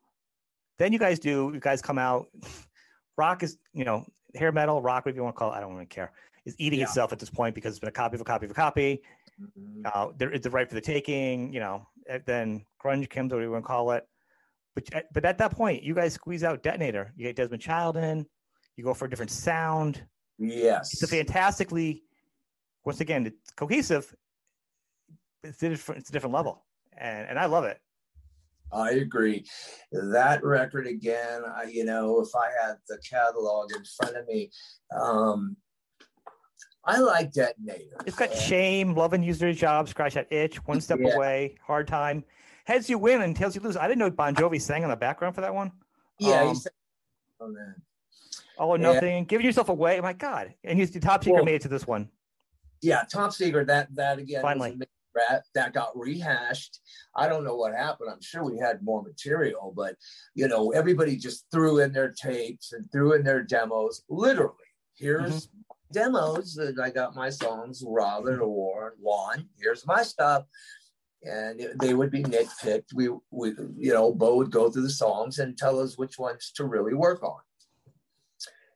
then 0.79 0.93
you 0.93 0.99
guys 0.99 1.19
do, 1.19 1.51
you 1.55 1.61
guys 1.61 1.81
come 1.83 1.99
out. 1.99 2.29
Rock 3.17 3.43
is, 3.43 3.59
you 3.73 3.85
know, 3.85 4.05
hair 4.35 4.53
metal, 4.53 4.81
rock, 4.83 5.05
whatever 5.05 5.17
you 5.17 5.23
want 5.23 5.37
to 5.37 5.39
call 5.39 5.53
it. 5.53 5.57
I 5.57 5.61
don't 5.61 5.75
really 5.75 5.87
care. 5.87 6.13
Is 6.45 6.57
eating 6.59 6.81
Yeah. 6.81 6.87
itself 6.87 7.13
at 7.13 7.19
this 7.19 7.31
point 7.31 7.55
because 7.55 7.73
it's 7.73 7.79
been 7.81 7.89
a 7.89 7.93
copy 7.93 8.17
of 8.17 8.21
a 8.21 8.25
copy 8.25 8.47
of 8.47 8.51
a 8.51 8.55
copy. 8.55 9.03
Mhm. 9.41 9.83
Uh, 9.85 10.09
there 10.17 10.31
is 10.31 10.41
the 10.41 10.51
right 10.51 10.69
for 10.69 10.75
the 10.75 10.81
taking, 10.81 11.53
you 11.53 11.61
know. 11.61 11.87
and 12.09 12.23
Then 12.27 12.65
grunge 12.83 13.09
comes, 13.09 13.31
whatever 13.33 13.45
you 13.45 13.53
want 13.53 13.65
to 13.65 13.69
call 13.69 13.93
it. 13.93 14.05
But 14.75 14.89
but 15.13 15.25
at 15.25 15.39
that 15.39 15.53
point, 15.53 15.83
you 15.83 15.95
guys 15.95 16.15
squeeze 16.15 16.43
out 16.43 16.63
detonator. 16.63 17.13
You 17.15 17.25
get 17.27 17.37
Desmond 17.37 17.63
Child 17.63 17.97
in. 17.99 18.27
You 18.77 18.83
go 18.85 18.95
for 18.95 19.05
a 19.05 19.11
different 19.11 19.31
sound. 19.31 20.03
Yes. 20.43 20.93
It's 20.93 21.03
a 21.03 21.07
fantastically, 21.07 22.03
once 22.85 23.01
again, 23.01 23.27
it's 23.27 23.51
cohesive. 23.53 24.15
It's 25.45 25.63
a 25.63 25.69
different, 25.71 26.01
it's 26.01 26.11
a 26.11 26.13
different 26.13 26.35
level, 26.35 26.65
and 26.97 27.29
and 27.29 27.39
I 27.39 27.47
love 27.47 27.65
it. 27.65 27.81
I 28.73 28.93
agree. 28.93 29.45
That 29.93 30.43
record 30.45 30.87
again, 30.87 31.43
I, 31.45 31.65
you 31.65 31.85
know, 31.85 32.21
if 32.21 32.29
I 32.35 32.49
had 32.65 32.77
the 32.89 32.99
catalog 32.99 33.71
in 33.77 33.85
front 33.85 34.17
of 34.17 34.27
me, 34.27 34.51
um, 34.99 35.57
I 36.85 36.99
like 36.99 37.33
Detonator. 37.33 37.99
It's 38.07 38.17
got 38.17 38.31
Uh, 38.31 38.37
shame, 38.37 38.95
love 38.95 39.13
and 39.13 39.25
user 39.25 39.53
job, 39.53 39.89
scratch 39.89 40.15
that 40.15 40.33
itch, 40.33 40.65
one 40.67 40.81
step 40.81 41.01
Yeah. 41.01 41.15
away, 41.15 41.57
hard 41.63 41.87
time, 41.87 42.25
heads 42.65 42.89
you 42.89 42.99
win 42.99 43.21
and 43.23 43.37
tails 43.37 43.55
you 43.55 43.61
lose. 43.61 43.77
I 43.77 43.87
didn't 43.89 43.99
know 43.99 44.11
Bon 44.11 44.35
Jovi 44.35 44.61
sang 44.61 44.83
in 44.85 44.89
the 44.89 44.97
background 44.97 45.35
for 45.35 45.43
that 45.43 45.55
one. 45.55 45.71
yeah, 46.19 46.41
um, 46.43 46.57
on 47.41 47.53
that. 47.55 47.75
All 48.63 48.77
or 48.77 48.79
nothing, 48.79 49.25
giving 49.25 49.45
yourself 49.45 49.69
away. 49.71 49.99
My 50.01 50.13
God, 50.13 50.55
and 50.63 50.79
he's 50.79 50.93
the 50.93 51.01
top 51.01 51.25
secret 51.25 51.35
Well, 51.35 51.45
made 51.45 51.57
it 51.57 51.63
to 51.63 51.69
this 51.69 51.85
one. 51.85 52.09
Yeah, 52.81 53.03
Top 53.11 53.33
Secret. 53.33 53.67
That 53.67 53.89
that 53.97 54.21
again. 54.21 54.41
Finally. 54.41 54.79
a 54.81 54.87
rat 55.17 55.43
that 55.57 55.73
got 55.73 55.89
rehashed. 55.97 56.79
I 57.17 57.27
don't 57.29 57.43
know 57.43 57.57
what 57.57 57.75
happened. 57.75 58.11
I'm 58.13 58.23
sure 58.23 58.45
we 58.45 58.59
had 58.61 58.81
more 58.85 59.03
material, 59.03 59.73
but 59.77 59.97
you 60.37 60.47
know, 60.47 60.71
everybody 60.71 61.17
just 61.17 61.47
threw 61.51 61.81
in 61.81 61.93
their 61.93 62.13
tapes 62.13 62.73
and 62.73 62.89
threw 62.93 63.15
in 63.15 63.25
their 63.25 63.43
demos. 63.43 64.05
Literally, 64.09 64.55
here's 64.97 65.49
Mm-hmm. 65.49 65.93
demos 65.93 66.55
that 66.55 66.79
I 66.81 66.91
got 66.91 67.17
my 67.17 67.31
songs. 67.31 67.83
Robbin 67.85 68.39
or 68.39 68.49
Warren, 68.49 68.93
Juan. 69.01 69.49
Here's 69.59 69.85
my 69.89 70.05
stuff. 70.05 70.45
And 71.25 71.61
it- 71.61 71.81
they 71.81 71.95
would 71.95 72.13
be 72.13 72.23
nitpicked. 72.23 72.95
We, 72.95 73.09
we, 73.33 73.55
you 73.77 73.93
know, 73.93 74.13
Beau 74.15 74.37
would 74.37 74.53
go 74.53 74.71
through 74.71 74.83
the 74.83 74.91
songs 74.91 75.41
and 75.41 75.59
tell 75.59 75.81
us 75.81 75.99
which 75.99 76.17
ones 76.17 76.53
to 76.57 76.65
really 76.65 76.95
work 76.95 77.23
on. 77.25 77.41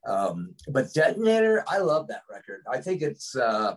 Um, 0.07 0.55
but 0.69 0.93
Detonator, 0.95 1.65
I 1.69 1.79
love 1.79 2.07
that 2.09 2.23
record. 2.31 2.63
I 2.71 2.81
think 2.81 3.03
it's 3.03 3.35
uh, 3.37 3.77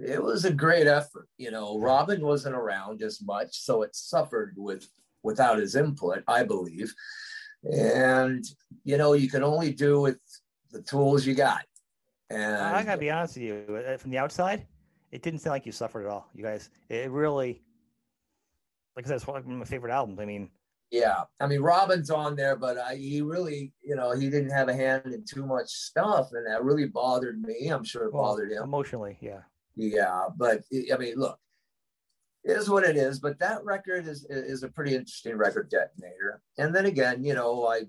it 0.00 0.22
was 0.22 0.44
a 0.44 0.52
great 0.52 0.86
effort. 0.86 1.28
You 1.38 1.50
know, 1.50 1.78
Robbin 1.78 2.20
wasn't 2.24 2.56
around 2.56 3.02
as 3.02 3.22
much, 3.22 3.56
so 3.56 3.82
it 3.82 3.94
suffered 3.94 4.54
with 4.56 4.88
without 5.22 5.58
his 5.58 5.76
input, 5.76 6.24
I 6.26 6.42
believe. 6.42 6.92
And 7.62 8.44
you 8.82 8.98
know, 8.98 9.12
you 9.12 9.28
can 9.30 9.42
only 9.42 9.72
do 9.72 10.00
with 10.00 10.18
the 10.70 10.82
tools 10.82 11.24
you 11.26 11.34
got. 11.34 11.62
And 12.30 12.56
I 12.56 12.82
gotta 12.82 12.98
be 12.98 13.10
honest 13.10 13.36
with 13.36 13.44
you. 13.44 13.84
uh, 13.86 13.96
From 13.96 14.10
the 14.10 14.18
outside, 14.18 14.66
it 15.12 15.22
didn't 15.22 15.40
sound 15.40 15.52
like 15.52 15.66
you 15.66 15.72
suffered 15.72 16.06
at 16.06 16.10
all. 16.10 16.28
You 16.34 16.42
guys, 16.42 16.70
it 16.88 17.10
really, 17.10 17.62
like 18.96 19.06
I 19.06 19.08
said, 19.08 19.16
it's 19.16 19.26
one 19.26 19.36
of 19.36 19.46
my 19.46 19.64
favorite 19.64 19.92
albums. 19.92 20.18
I 20.18 20.24
mean, 20.24 20.50
yeah, 20.94 21.24
I 21.40 21.48
mean, 21.48 21.60
Robbin's 21.60 22.08
on 22.08 22.36
there, 22.36 22.54
but 22.54 22.78
I, 22.78 22.94
he 22.94 23.20
really, 23.20 23.72
you 23.82 23.96
know, 23.96 24.12
he 24.12 24.30
didn't 24.30 24.50
have 24.50 24.68
a 24.68 24.74
hand 24.74 25.12
in 25.12 25.24
too 25.24 25.44
much 25.44 25.68
stuff, 25.68 26.28
and 26.32 26.46
that 26.46 26.62
really 26.62 26.86
bothered 26.86 27.42
me. 27.42 27.66
I'm 27.68 27.82
sure 27.82 28.04
it 28.04 28.14
well, 28.14 28.22
bothered 28.22 28.52
him. 28.52 28.62
emotionally, 28.62 29.18
yeah. 29.20 29.40
Yeah, 29.74 30.26
but 30.36 30.62
I 30.72 30.96
mean, 30.96 31.16
look, 31.16 31.36
it 32.44 32.52
is 32.52 32.70
what 32.70 32.84
it 32.84 32.96
is. 32.96 33.18
But 33.18 33.40
that 33.40 33.64
record 33.64 34.06
is 34.06 34.24
is 34.30 34.62
a 34.62 34.68
pretty 34.68 34.94
interesting 34.94 35.36
record, 35.36 35.68
Detonator. 35.68 36.42
And 36.58 36.72
then 36.72 36.86
again, 36.86 37.24
you 37.24 37.34
know, 37.34 37.66
I, 37.66 37.80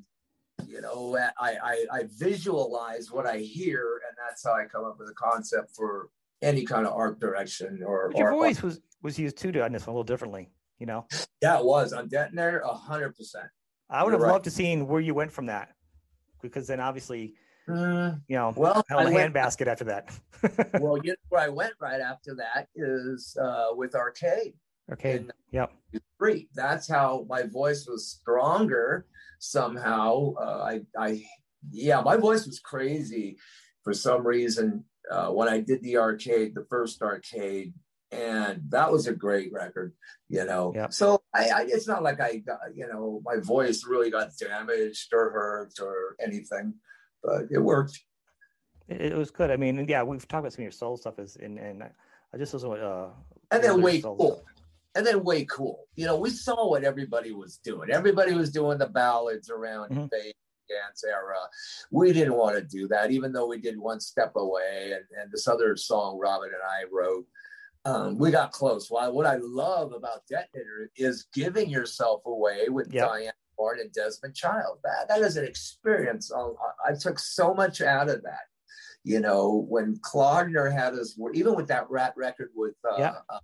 you 0.66 0.82
know, 0.82 1.16
I 1.38 1.58
I, 1.64 1.86
I 1.94 2.04
visualize 2.18 3.12
what 3.12 3.28
I 3.28 3.38
hear, 3.38 4.02
and 4.08 4.18
that's 4.18 4.44
how 4.44 4.54
I 4.54 4.66
come 4.66 4.84
up 4.84 4.98
with 4.98 5.10
a 5.10 5.14
concept 5.14 5.76
for 5.76 6.10
any 6.42 6.66
kind 6.66 6.88
of 6.88 6.94
art 6.94 7.20
direction 7.20 7.84
or. 7.86 8.10
But 8.12 8.18
your 8.18 8.34
or- 8.34 8.46
voice 8.46 8.64
was 8.64 8.82
was 9.04 9.20
used 9.20 9.38
too 9.38 9.50
on 9.62 9.74
this 9.74 9.86
one 9.86 9.94
a 9.94 9.98
little 9.98 10.04
differently. 10.04 10.50
You 10.80 10.86
know, 10.88 11.08
yeah, 11.42 11.60
it 11.60 11.66
was 11.66 11.94
on 11.94 12.10
Detonator, 12.10 12.60
a 12.60 12.74
hundred 12.74 13.16
percent. 13.16 13.46
I 13.90 14.04
would 14.04 14.10
You're 14.10 14.20
have 14.20 14.22
right. 14.24 14.32
loved 14.34 14.44
to 14.46 14.52
seen 14.52 14.88
where 14.88 15.00
you 15.00 15.14
went 15.14 15.32
from 15.32 15.46
that, 15.46 15.70
because 16.42 16.68
then 16.68 16.80
obviously, 16.80 17.36
Mm, 17.68 18.22
you 18.28 18.36
know, 18.36 18.54
Well, 18.56 18.84
hell 18.88 19.00
in 19.00 19.08
I 19.08 19.20
a 19.22 19.30
handbasket 19.30 19.66
after 19.66 19.86
that. 19.86 20.12
well, 20.80 20.98
you 21.04 21.12
know 21.12 21.16
where 21.30 21.42
I 21.42 21.50
went 21.50 21.74
right 21.82 22.00
after 22.00 22.36
that 22.36 22.68
is 22.76 23.36
uh, 23.42 23.70
with 23.72 23.96
Arcade. 23.96 24.54
okay. 24.94 25.16
in- 25.18 25.32
Yep. 25.52 25.72
free. 26.20 26.48
That's 26.54 26.88
how 26.88 27.26
my 27.28 27.42
voice 27.44 27.88
was 27.88 28.08
stronger 28.08 29.08
somehow. 29.40 30.34
Uh, 30.40 30.64
I, 30.70 30.82
I, 30.96 31.24
yeah, 31.72 32.02
my 32.02 32.18
voice 32.18 32.46
was 32.46 32.60
crazy 32.60 33.38
for 33.84 33.94
some 33.94 34.28
reason 34.28 34.84
uh, 35.10 35.30
when 35.30 35.48
I 35.48 35.60
did 35.62 35.82
the 35.82 35.98
arcade, 35.98 36.54
the 36.54 36.66
first 36.70 37.02
arcade, 37.02 37.74
and 38.16 38.62
that 38.70 38.92
was 38.92 39.08
a 39.08 39.14
great 39.14 39.52
record, 39.52 39.94
you 40.30 40.46
know. 40.46 40.74
Yep. 40.76 40.94
So 40.94 41.22
I, 41.34 41.50
I, 41.50 41.66
it's 41.68 41.88
not 41.88 42.04
like 42.04 42.20
I, 42.22 42.38
got, 42.38 42.60
you 42.74 42.88
know, 42.88 43.22
my 43.26 43.38
voice 43.38 43.86
really 43.86 44.10
got 44.10 44.38
damaged 44.38 45.14
or 45.14 45.32
hurt 45.32 45.74
or 45.82 46.16
anything, 46.20 46.76
but 47.24 47.46
it 47.52 47.60
worked. 47.60 48.00
It, 48.88 49.02
it 49.02 49.18
was 49.18 49.32
good. 49.32 49.52
I 49.52 49.58
mean, 49.58 49.86
yeah, 49.88 50.04
we've 50.04 50.28
talked 50.28 50.42
about 50.42 50.54
some 50.54 50.62
of 50.62 50.66
your 50.66 50.72
soul 50.72 50.98
stuff, 50.98 51.20
is 51.20 51.36
and 51.36 51.58
and 51.58 51.84
I- 51.84 52.38
just 52.38 52.54
was 52.54 52.64
uh. 52.64 53.10
And 53.52 53.64
then 53.64 54.02
Soul 54.02 54.18
Cool. 54.18 54.32
stuff. 54.34 54.46
and 54.96 55.06
then 55.06 55.24
way 55.24 55.46
cool. 55.46 55.88
You 55.96 56.06
know, 56.06 56.18
we 56.18 56.30
saw 56.30 56.70
what 56.70 56.84
everybody 56.84 57.32
was 57.32 57.58
doing. 57.58 57.92
Everybody 57.92 58.34
was 58.34 58.52
doing 58.52 58.78
the 58.78 58.88
ballads 58.88 59.50
around 59.50 59.92
mm-hmm. 59.92 60.08
the 60.12 60.34
dance 60.68 61.04
era. 61.04 61.38
We 61.92 62.12
didn't 62.12 62.36
want 62.36 62.56
to 62.56 62.62
do 62.62 62.88
that, 62.90 63.12
even 63.12 63.32
though 63.32 63.48
we 63.48 63.60
did 63.60 63.78
one 63.78 64.00
step 64.00 64.34
away. 64.36 64.92
And, 64.94 65.06
and 65.22 65.32
this 65.32 65.48
other 65.48 65.76
song 65.78 66.18
Robbin 66.20 66.50
and 66.50 66.64
I 66.64 66.84
wrote, 66.92 67.26
um, 67.86 68.18
we 68.18 68.32
got 68.32 68.52
close. 68.52 68.90
Why? 68.90 69.08
What 69.08 69.28
I 69.28 69.38
love 69.38 69.94
about 69.94 70.26
Detonator 70.28 70.90
is 70.96 71.28
giving 71.34 71.70
yourself 71.70 72.22
away 72.26 72.68
with 72.68 72.92
yep. 72.92 73.08
Diane 73.08 73.34
Warren 73.58 73.80
and 73.80 73.94
Desmond 73.94 74.36
Child. 74.36 74.80
That 74.84 75.08
that 75.08 75.22
is 75.22 75.38
an 75.38 75.46
experience. 75.46 76.32
Um, 76.32 76.56
I, 76.86 76.92
I 76.92 76.96
took 76.96 77.20
so 77.20 77.54
much 77.54 77.82
out 77.82 78.10
of 78.10 78.24
that. 78.24 78.48
You 79.04 79.20
know, 79.20 79.66
when 79.70 79.98
Claudner 79.98 80.72
had 80.72 80.96
us, 80.96 81.18
even 81.36 81.56
with 81.56 81.68
that 81.68 81.88
Ratt 81.90 82.14
record 82.18 82.50
with 82.56 82.74
uh, 82.92 82.98
yeah. 82.98 83.14
uh, 83.30 83.40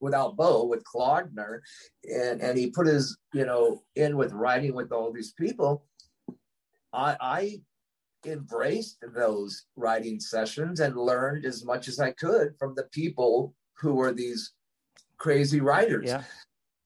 without 0.00 0.36
Beau 0.36 0.64
with 0.64 0.82
Claudner, 0.84 1.60
and 2.04 2.40
and 2.40 2.56
he 2.56 2.70
put 2.70 2.86
his 2.86 3.18
you 3.34 3.44
know 3.44 3.82
in 3.96 4.16
with 4.16 4.32
writing 4.32 4.74
with 4.74 4.92
all 4.92 5.12
these 5.12 5.32
people. 5.32 5.84
I 6.94 7.16
I 7.20 7.60
embraced 8.24 9.04
those 9.14 9.66
writing 9.76 10.18
sessions 10.18 10.80
and 10.80 10.96
learned 10.96 11.44
as 11.44 11.66
much 11.66 11.88
as 11.88 12.00
I 12.00 12.12
could 12.12 12.54
from 12.58 12.74
the 12.74 12.84
people 12.84 13.54
who 13.78 13.94
were 13.94 14.12
these 14.12 14.52
crazy 15.18 15.60
writers. 15.60 16.06
Yeah. 16.08 16.22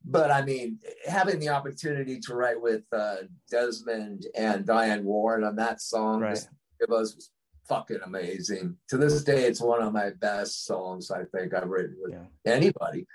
But 0.05 0.31
I 0.31 0.43
mean, 0.43 0.79
having 1.07 1.39
the 1.39 1.51
opportunity 1.51 2.19
to 2.21 2.35
write 2.35 2.61
with 2.61 2.83
uh, 2.93 3.17
Desmond 3.51 4.27
and 4.35 4.65
Diane 4.65 5.05
Warren 5.05 5.45
on 5.45 5.57
that 5.57 5.83
song 5.83 6.21
right. 6.21 6.49
it 6.81 6.89
was 6.89 7.31
fucking 7.69 7.99
amazing. 8.05 8.77
To 8.89 8.97
this 8.97 9.23
day, 9.23 9.45
it's 9.45 9.61
one 9.61 9.83
of 9.83 9.93
my 9.93 10.11
best 10.19 10.65
songs 10.65 11.11
I 11.11 11.25
think 11.25 11.55
I've 11.55 11.69
written 11.69 11.97
with 12.01 12.13
yeah. 12.13 12.53
anybody. 12.53 13.07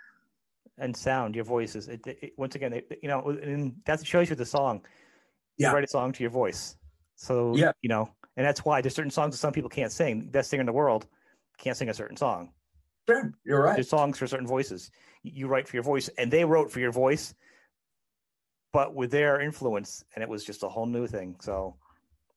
And 0.77 0.95
sound, 0.95 1.35
your 1.35 1.45
voice 1.45 1.75
is 1.75 1.87
it, 1.87 2.01
it, 2.05 2.33
once 2.37 2.55
again, 2.55 2.73
it, 2.73 2.99
you 3.01 3.09
know, 3.09 3.29
and 3.29 3.75
that 3.85 4.05
shows 4.05 4.29
you 4.29 4.35
the 4.35 4.45
song. 4.45 4.81
You 5.57 5.67
yeah. 5.67 5.71
write 5.71 5.83
a 5.83 5.87
song 5.87 6.11
to 6.13 6.23
your 6.23 6.31
voice, 6.31 6.75
so 7.15 7.55
yeah, 7.55 7.73
you 7.83 7.89
know, 7.89 8.09
and 8.37 8.45
that's 8.45 8.65
why 8.65 8.81
there's 8.81 8.95
certain 8.95 9.11
songs 9.11 9.35
that 9.35 9.37
some 9.37 9.53
people 9.53 9.69
can't 9.69 9.91
sing. 9.91 10.21
Best 10.31 10.49
singer 10.49 10.61
in 10.61 10.65
the 10.65 10.73
world 10.73 11.05
can't 11.59 11.77
sing 11.77 11.89
a 11.89 11.93
certain 11.93 12.17
song. 12.17 12.51
Sure, 13.07 13.33
you're 13.45 13.61
right. 13.61 13.75
There's 13.75 13.89
songs 13.89 14.17
for 14.17 14.27
certain 14.27 14.47
voices. 14.47 14.91
You 15.23 15.47
write 15.47 15.67
for 15.67 15.75
your 15.75 15.83
voice, 15.83 16.09
and 16.17 16.31
they 16.31 16.45
wrote 16.45 16.71
for 16.71 16.79
your 16.79 16.91
voice, 16.91 17.33
but 18.71 18.95
with 18.95 19.11
their 19.11 19.41
influence, 19.41 20.03
and 20.15 20.23
it 20.23 20.29
was 20.29 20.43
just 20.45 20.63
a 20.63 20.69
whole 20.69 20.85
new 20.85 21.07
thing. 21.07 21.35
So 21.39 21.75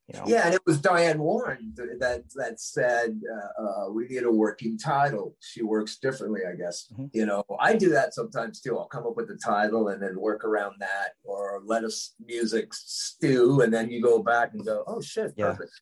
you 0.09 0.21
know? 0.21 0.25
Yeah, 0.27 0.47
and 0.47 0.55
it 0.55 0.63
was 0.65 0.81
Diane 0.81 1.19
Warren 1.19 1.73
that 1.99 2.23
that 2.37 2.61
said 2.61 3.21
uh, 3.29 3.63
uh, 3.63 3.91
we 3.91 4.07
need 4.07 4.23
a 4.23 4.31
working 4.31 4.79
title. 4.79 5.35
She 5.41 5.63
works 5.63 5.97
differently, 5.97 6.43
I 6.49 6.55
guess. 6.55 6.89
Mm-hmm. 6.93 7.07
You 7.13 7.27
know, 7.27 7.45
I 7.59 7.75
do 7.75 7.91
that 7.91 8.15
sometimes 8.15 8.61
too. 8.61 8.79
I'll 8.79 8.87
come 8.87 9.05
up 9.05 9.17
with 9.17 9.27
the 9.27 9.37
title 9.37 9.89
and 9.89 10.01
then 10.01 10.21
work 10.21 10.45
around 10.45 10.77
that, 10.79 11.15
or 11.25 11.61
let 11.65 11.83
us 11.83 12.15
music 12.25 12.73
stew, 12.73 13.63
and 13.63 13.75
then 13.75 13.91
you 13.91 14.01
go 14.01 14.23
back 14.23 14.55
and 14.55 14.65
go, 14.65 14.85
"Oh 14.87 15.01
shit, 15.01 15.33
yeah. 15.37 15.47
perfect." 15.47 15.73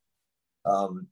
Um, 0.65 1.09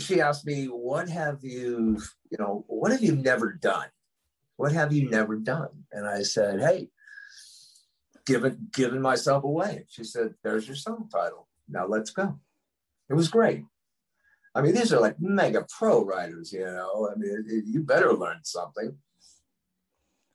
she 0.00 0.20
asked 0.20 0.46
me, 0.46 0.66
"What 0.66 1.08
have 1.08 1.42
you, 1.42 2.00
you 2.30 2.38
know, 2.38 2.64
what 2.68 2.92
have 2.92 3.02
you 3.02 3.16
never 3.16 3.52
done? 3.52 3.88
What 4.56 4.72
have 4.72 4.92
you 4.92 5.08
never 5.10 5.36
done?" 5.36 5.84
And 5.92 6.06
I 6.06 6.22
said, 6.22 6.60
"Hey." 6.60 6.90
Given, 8.26 8.68
given 8.72 9.00
myself 9.02 9.42
away. 9.42 9.86
She 9.88 10.04
said, 10.04 10.34
"There's 10.44 10.66
your 10.66 10.76
song 10.76 11.08
title." 11.10 11.48
Now 11.68 11.86
let's 11.86 12.10
go. 12.10 12.38
It 13.08 13.14
was 13.14 13.28
great. 13.28 13.64
I 14.54 14.62
mean, 14.62 14.74
these 14.74 14.92
are 14.92 15.00
like 15.00 15.16
mega 15.20 15.66
pro 15.78 16.04
writers, 16.04 16.52
you 16.52 16.64
know. 16.64 17.10
I 17.10 17.16
mean, 17.16 17.64
you 17.66 17.82
better 17.82 18.12
learn 18.12 18.40
something. 18.42 18.96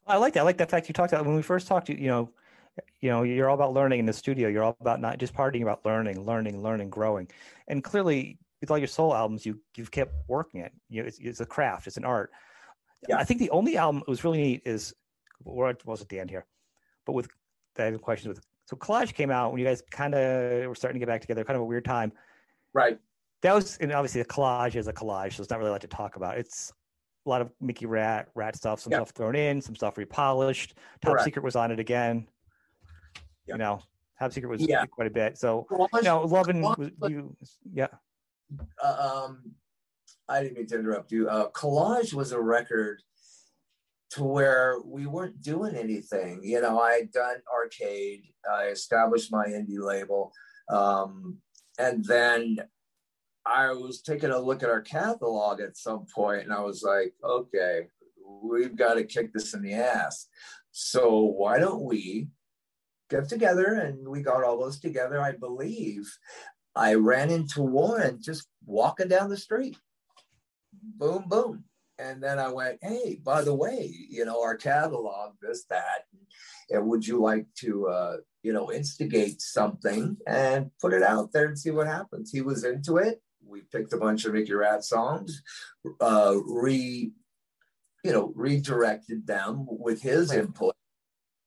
I 0.08 0.18
like 0.18 0.34
that. 0.34 0.42
I 0.42 0.44
like 0.44 0.58
that 0.58 0.70
fact 0.70 0.90
you 0.90 0.94
talked 0.94 1.14
about 1.14 1.26
when 1.26 1.36
we 1.36 1.42
first 1.42 1.68
talked. 1.68 1.88
You 1.88 2.08
know, 2.08 2.30
you 3.00 3.10
know, 3.10 3.24
you're 3.24 3.50
all 3.50 3.56
about 3.56 3.74
learning 3.74 4.00
in 4.00 4.06
the 4.06 4.14
studio. 4.14 4.50
You're 4.50 4.64
all 4.64 4.78
about 4.82 5.00
not 5.00 5.18
just 5.18 5.34
partying, 5.34 5.62
about 5.62 5.86
learning, 5.86 6.26
learning, 6.26 6.62
learning, 6.64 6.90
growing. 6.90 7.28
And 7.68 7.84
clearly, 7.84 8.40
with 8.66 8.72
all 8.72 8.78
your 8.78 8.88
soul 8.88 9.14
albums, 9.14 9.46
you 9.46 9.60
you've 9.76 9.92
kept 9.92 10.14
working 10.28 10.62
it. 10.62 10.74
You 10.90 11.02
know, 11.02 11.08
it's, 11.08 11.20
it's 11.20 11.40
a 11.40 11.46
craft. 11.46 11.88
It's 11.88 11.98
an 11.98 12.06
art. 12.06 12.32
Yeah. 13.08 13.18
I 13.18 13.24
think 13.24 13.40
the 13.40 13.52
only 13.52 13.78
album 13.78 14.00
that 14.00 14.10
was 14.10 14.24
really 14.24 14.42
neat 14.42 14.62
is 14.66 14.94
what 15.44 15.86
was 15.86 16.02
at 16.02 16.10
the 16.10 16.20
end 16.20 16.30
here, 16.30 16.46
but 17.06 17.14
with 17.14 17.28
I 17.78 17.84
have 17.84 18.02
questions 18.02 18.30
with 18.30 18.44
so 18.66 18.76
Collage 18.76 19.14
came 19.14 19.30
out 19.30 19.52
when 19.52 19.60
you 19.60 19.66
guys 19.66 19.84
kind 19.92 20.16
of 20.16 20.68
were 20.68 20.76
starting 20.76 21.00
to 21.00 21.06
get 21.06 21.12
back 21.12 21.22
together, 21.22 21.44
kind 21.44 21.56
of 21.56 21.62
a 21.62 21.66
weird 21.66 21.86
time. 21.86 22.12
Right. 22.74 23.00
That 23.42 23.54
was, 23.54 23.78
and 23.78 23.92
obviously 23.92 24.24
the 24.24 24.28
collage 24.28 24.76
is 24.76 24.88
a 24.88 24.94
collage, 24.94 25.34
so 25.34 25.44
it's 25.44 25.52
not 25.52 25.60
really 25.60 25.70
a 25.70 25.72
lot 25.74 25.82
to 25.82 25.88
talk 25.88 26.16
about. 26.16 26.38
It's 26.38 26.74
a 27.26 27.30
lot 27.30 27.42
of 27.42 27.52
Mickey 27.62 27.86
Ratt 27.86 28.30
rat 28.34 28.56
stuff, 28.56 28.80
some 28.80 28.92
yep. 28.92 29.02
stuff 29.02 29.10
thrown 29.12 29.36
in, 29.36 29.62
some 29.62 29.76
stuff 29.76 29.98
repolished. 29.98 30.76
Top 31.02 31.12
Correct. 31.12 31.26
Secret 31.26 31.46
was 31.46 31.56
on 31.56 31.72
it 31.72 31.80
again. 31.80 32.28
Yep. 33.48 33.54
You 33.54 33.58
know, 33.60 33.82
Top 34.18 34.34
Secret 34.34 34.50
was 34.50 34.62
yeah. 34.62 34.84
quite 34.88 35.08
a 35.08 35.12
bit. 35.12 35.38
So, 35.38 35.68
collage, 35.70 35.90
you 35.94 36.02
know, 36.04 36.22
loving 36.22 36.62
was, 36.62 36.92
you, 37.08 37.36
yeah. 37.72 37.88
Uh, 38.84 39.26
um, 39.26 39.52
I 40.28 40.42
didn't 40.42 40.58
mean 40.58 40.68
to 40.68 40.80
interrupt 40.80 41.12
you. 41.12 41.30
Uh, 41.30 41.50
collage 41.50 42.14
was 42.14 42.32
a 42.32 42.40
record 42.40 43.02
to 44.12 44.24
where 44.24 44.80
we 44.86 45.06
weren't 45.06 45.42
doing 45.42 45.76
anything. 45.76 46.42
You 46.44 46.62
know, 46.62 46.80
I 46.80 46.94
had 46.94 47.12
done 47.12 47.38
arcade, 47.54 48.24
I 48.52 48.68
established 48.68 49.32
my 49.32 49.46
indie 49.46 49.80
label, 49.80 50.32
um, 50.70 51.38
and 51.78 52.04
then 52.06 52.58
I 53.46 53.74
was 53.74 54.02
taking 54.02 54.32
a 54.32 54.40
look 54.40 54.64
at 54.64 54.70
our 54.70 54.82
catalog 54.82 55.62
at 55.62 55.78
some 55.78 56.06
point, 56.14 56.44
and 56.44 56.54
I 56.54 56.62
was 56.62 56.82
like, 56.82 57.14
okay, 57.24 57.88
we've 58.26 58.76
got 58.76 58.96
to 58.96 59.04
kick 59.04 59.34
this 59.34 59.54
in 59.54 59.62
the 59.62 59.74
ass. 59.74 60.28
So 60.72 61.20
why 61.20 61.60
don't 61.60 61.84
we 61.84 62.28
get 63.10 63.30
together? 63.30 63.76
And 63.76 64.08
we 64.08 64.22
got 64.22 64.44
all 64.44 64.60
those 64.60 64.80
together. 64.80 65.22
I 65.22 65.34
believe 65.34 66.12
I 66.76 66.96
ran 66.96 67.30
into 67.30 67.62
Warren 67.62 68.20
just 68.22 68.48
walking 68.66 69.08
down 69.08 69.30
the 69.30 69.38
street. 69.38 69.78
Boom, 70.98 71.26
boom 71.28 71.64
and 71.98 72.22
then 72.22 72.40
I 72.40 72.50
went, 72.50 72.80
hey, 72.82 73.20
by 73.24 73.42
the 73.42 73.54
way, 73.54 73.94
you 74.10 74.26
know, 74.26 74.42
our 74.42 74.56
catalog, 74.56 75.34
this, 75.42 75.66
that, 75.70 76.06
and 76.70 76.88
would 76.88 77.06
you 77.08 77.22
like 77.22 77.48
to, 77.60 77.88
uh, 77.88 78.18
you 78.44 78.54
know, 78.54 78.72
instigate 78.72 79.42
something 79.42 80.18
and 80.28 80.72
put 80.82 80.94
it 80.94 81.04
out 81.04 81.32
there 81.32 81.46
and 81.46 81.58
see 81.58 81.72
what 81.72 81.88
happens? 81.88 82.32
He 82.32 82.42
was 82.42 82.64
into 82.64 82.98
it. 82.98 83.22
We 83.46 83.62
picked 83.62 83.94
a 83.94 83.98
bunch 83.98 84.26
of 84.26 84.34
Mickey 84.34 84.54
Ratt 84.54 84.84
songs, 84.84 85.42
uh, 86.02 86.36
re, 86.46 87.12
you 88.04 88.12
know, 88.12 88.34
redirected 88.36 89.26
them 89.26 89.66
with 89.68 90.02
his 90.02 90.32
input. 90.32 90.75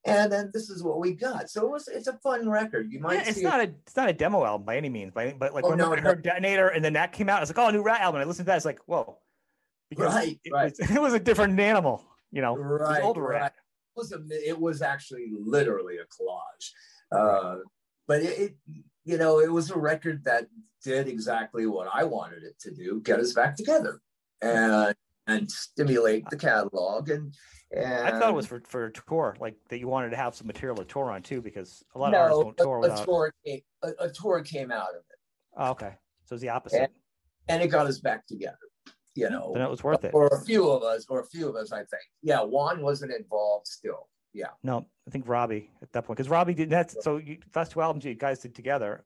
And 0.08 0.32
then 0.32 0.50
this 0.52 0.70
is 0.70 0.82
what 0.82 1.00
we 1.00 1.12
got. 1.12 1.50
So 1.50 1.66
it 1.66 1.70
was, 1.70 1.88
it's 1.88 2.06
a 2.06 2.14
fun 2.14 2.48
record. 2.48 2.92
You 2.92 3.00
might. 3.00 3.14
Yeah, 3.14 3.28
it's 3.28 3.40
not 3.40 3.60
it. 3.60 3.70
a 3.70 3.72
it's 3.86 3.96
not 3.96 4.08
a 4.08 4.12
demo 4.12 4.44
album 4.44 4.64
by 4.66 4.76
any 4.76 4.88
means, 4.88 5.12
but 5.14 5.38
but 5.38 5.54
like 5.54 5.64
oh, 5.64 5.70
when 5.70 5.78
no, 5.78 5.92
I 5.92 6.00
heard 6.00 6.24
no. 6.24 6.30
Detonator 6.30 6.68
and 6.68 6.84
then 6.84 6.94
that 6.94 7.12
came 7.12 7.28
out, 7.28 7.38
I 7.38 7.40
was 7.40 7.50
like, 7.50 7.58
oh, 7.58 7.68
a 7.68 7.72
new 7.72 7.82
Ratt 7.82 8.00
album. 8.00 8.20
I 8.20 8.24
listened 8.24 8.46
to 8.46 8.50
that, 8.50 8.56
it's 8.56 8.64
like, 8.64 8.80
whoa, 8.86 9.18
because 9.90 10.14
right, 10.14 10.38
it, 10.44 10.52
right. 10.52 10.74
Was, 10.78 10.90
it 10.96 11.00
was 11.00 11.14
a 11.14 11.20
different 11.20 11.58
animal, 11.58 12.04
you 12.30 12.42
know. 12.42 12.56
Right, 12.56 13.02
older 13.02 13.22
right. 13.22 13.46
It 13.46 13.52
was 13.96 14.12
a, 14.12 14.20
it 14.30 14.58
was 14.58 14.82
actually 14.82 15.32
literally 15.38 15.96
a 15.96 16.04
collage, 16.04 16.70
uh, 17.12 17.58
but 18.06 18.22
it, 18.22 18.38
it, 18.38 18.56
you 19.04 19.18
know, 19.18 19.40
it 19.40 19.50
was 19.50 19.70
a 19.70 19.78
record 19.78 20.24
that 20.24 20.46
did 20.84 21.08
exactly 21.08 21.66
what 21.66 21.88
I 21.92 22.04
wanted 22.04 22.44
it 22.44 22.58
to 22.60 22.70
do: 22.70 23.00
get 23.02 23.18
us 23.18 23.32
back 23.32 23.56
together 23.56 24.00
and 24.40 24.94
and 25.28 25.50
stimulate 25.50 26.28
the 26.30 26.36
catalog 26.36 27.10
and. 27.10 27.34
And 27.70 28.08
I 28.08 28.18
thought 28.18 28.30
it 28.30 28.34
was 28.34 28.46
for, 28.46 28.62
for 28.66 28.88
tour, 28.88 29.36
like 29.40 29.54
that 29.68 29.78
you 29.78 29.88
wanted 29.88 30.08
to 30.08 30.16
have 30.16 30.34
some 30.34 30.46
material 30.46 30.78
to 30.78 30.86
tour 30.86 31.10
on 31.10 31.20
too, 31.20 31.42
because 31.42 31.84
a 31.94 31.98
lot 31.98 32.12
no, 32.12 32.18
of 32.18 32.22
artists 32.22 32.44
won't 32.44 32.56
tour 32.56 32.76
a, 32.76 32.80
without. 32.80 33.02
A 33.02 33.04
tour, 33.04 33.34
came, 33.44 33.60
a, 33.82 33.88
a 34.00 34.08
tour 34.10 34.40
came 34.40 34.72
out 34.72 34.88
of 34.88 35.02
it. 35.10 35.18
Oh, 35.54 35.70
okay, 35.72 35.92
so 36.24 36.34
it's 36.34 36.40
the 36.40 36.48
opposite. 36.48 36.78
And, 36.78 36.90
and, 37.48 37.62
it 37.62 37.68
got 37.68 37.86
us 37.86 37.98
back 37.98 38.26
together 38.26 38.56
you 39.18 39.28
know, 39.28 39.50
then 39.52 39.62
it 39.62 39.70
was 39.70 39.82
worth 39.82 40.04
it. 40.04 40.14
Or 40.14 40.28
a 40.28 40.44
few 40.44 40.70
of 40.70 40.84
us, 40.84 41.04
or 41.08 41.20
a 41.20 41.26
few 41.26 41.48
of 41.48 41.56
us, 41.56 41.72
I 41.72 41.78
think. 41.78 42.04
Yeah, 42.22 42.40
Juan 42.42 42.82
wasn't 42.82 43.12
involved 43.12 43.66
still. 43.66 44.08
Yeah. 44.32 44.50
No, 44.62 44.86
I 45.08 45.10
think 45.10 45.26
Robbie 45.26 45.70
at 45.82 45.92
that 45.92 46.04
point 46.04 46.16
because 46.16 46.30
Robbie 46.30 46.54
did 46.54 46.70
that. 46.70 46.92
So 47.02 47.16
you, 47.16 47.38
first 47.50 47.72
two 47.72 47.82
albums 47.82 48.04
you 48.04 48.14
guys 48.14 48.38
did 48.38 48.54
together, 48.54 49.04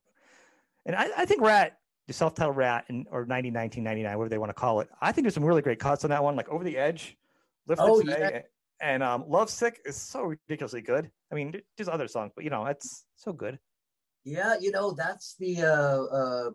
and 0.85 0.94
I, 0.94 1.09
I 1.16 1.24
think 1.24 1.40
Ratt, 1.40 1.78
the 2.07 2.12
self-titled 2.12 2.57
Ratt 2.57 2.85
and 2.89 3.07
or 3.11 3.24
90, 3.24 3.51
1999, 3.51 4.19
whatever 4.19 4.29
they 4.29 4.39
want 4.39 4.51
to 4.51 4.55
call 4.55 4.81
it. 4.81 4.89
I 5.01 5.12
think 5.12 5.24
there's 5.24 5.35
some 5.35 5.45
really 5.45 5.62
great 5.62 5.79
cuts 5.79 6.05
on 6.05 6.11
that 6.11 6.23
one, 6.23 6.37
like 6.37 6.49
Over 6.49 6.65
the 6.65 6.77
Edge, 6.77 7.16
Lifted 7.66 7.85
oh, 7.85 8.01
Today, 8.01 8.31
yeah. 8.35 8.41
and 8.81 9.03
um, 9.03 9.24
Love 9.29 9.51
Sick 9.51 9.81
is 9.85 9.97
so 9.97 10.23
ridiculously 10.23 10.81
good. 10.81 11.11
I 11.31 11.35
mean, 11.35 11.55
there's 11.77 11.89
other 11.89 12.09
songs, 12.09 12.33
but 12.35 12.45
you 12.45 12.51
know, 12.51 12.66
it's 12.66 13.05
so 13.16 13.33
good. 13.33 13.59
Yeah, 14.24 14.55
you 14.61 14.70
know, 14.70 14.93
that's 14.93 15.37
the 15.39 15.62
uh, 15.62 16.16
uh, 16.16 16.51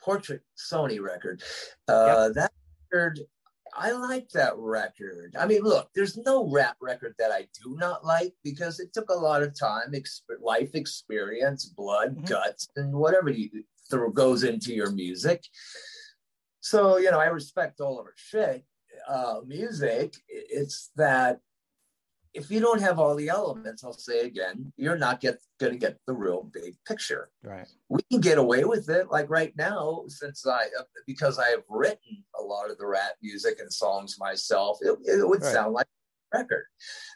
Portrait 0.00 0.42
Sony 0.56 1.00
record. 1.00 1.42
Uh, 1.88 2.26
yep. 2.26 2.34
That 2.34 2.52
record, 2.92 3.20
I 3.74 3.92
like 3.92 4.28
that 4.30 4.54
record. 4.56 5.36
I 5.38 5.46
mean, 5.46 5.62
look, 5.62 5.90
there's 5.94 6.16
no 6.16 6.48
rap 6.50 6.76
record 6.80 7.14
that 7.18 7.30
I 7.30 7.46
do 7.62 7.76
not 7.76 8.04
like 8.04 8.34
because 8.42 8.80
it 8.80 8.92
took 8.92 9.10
a 9.10 9.14
lot 9.14 9.42
of 9.42 9.58
time, 9.58 9.92
exp- 9.92 10.40
life 10.40 10.74
experience, 10.74 11.66
blood, 11.66 12.16
mm-hmm. 12.16 12.26
guts, 12.26 12.68
and 12.76 12.92
whatever 12.92 13.30
you 13.30 13.50
throw 13.90 14.10
goes 14.10 14.44
into 14.44 14.72
your 14.74 14.90
music. 14.90 15.44
So, 16.60 16.98
you 16.98 17.10
know, 17.10 17.18
I 17.18 17.26
respect 17.26 17.80
all 17.80 17.98
of 17.98 18.06
her 18.06 18.14
shit. 18.16 18.64
Uh, 19.08 19.40
music, 19.46 20.14
it's 20.28 20.90
that 20.96 21.40
if 22.32 22.50
you 22.50 22.60
don't 22.60 22.80
have 22.80 22.98
all 22.98 23.16
the 23.16 23.28
elements, 23.28 23.82
I'll 23.82 23.92
say 23.92 24.20
again, 24.20 24.72
you're 24.76 24.98
not 24.98 25.20
get 25.20 25.38
going 25.58 25.72
to 25.72 25.78
get 25.78 25.96
the 26.06 26.12
real 26.12 26.44
big 26.52 26.76
picture. 26.86 27.30
Right. 27.42 27.66
We 27.88 28.00
can 28.10 28.20
get 28.20 28.38
away 28.38 28.64
with 28.64 28.88
it, 28.88 29.10
like 29.10 29.28
right 29.30 29.52
now, 29.56 30.04
since 30.06 30.46
I 30.46 30.64
uh, 30.78 30.84
because 31.06 31.38
I 31.38 31.48
have 31.48 31.64
written 31.68 32.22
a 32.38 32.42
lot 32.42 32.70
of 32.70 32.78
the 32.78 32.86
rap 32.86 33.12
music 33.22 33.58
and 33.58 33.72
songs 33.72 34.16
myself. 34.18 34.78
It, 34.80 34.96
it 35.04 35.26
would 35.26 35.42
Right. 35.42 35.52
sound 35.52 35.72
like 35.72 35.86
a 36.32 36.38
record. 36.38 36.66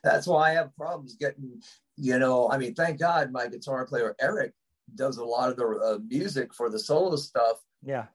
That's 0.02 0.26
why 0.26 0.50
I 0.50 0.54
have 0.54 0.74
problems 0.76 1.16
getting. 1.16 1.62
You 1.96 2.18
know, 2.18 2.50
I 2.50 2.58
mean, 2.58 2.74
thank 2.74 2.98
God 2.98 3.30
my 3.30 3.46
guitar 3.46 3.86
player 3.86 4.16
Eric 4.20 4.52
does 4.94 5.18
a 5.18 5.24
lot 5.24 5.50
of 5.50 5.56
the 5.56 5.66
uh, 5.66 5.98
music 6.08 6.54
for 6.54 6.70
the 6.70 6.78
solo 6.78 7.16
stuff. 7.16 7.58
Yeah. 7.82 8.06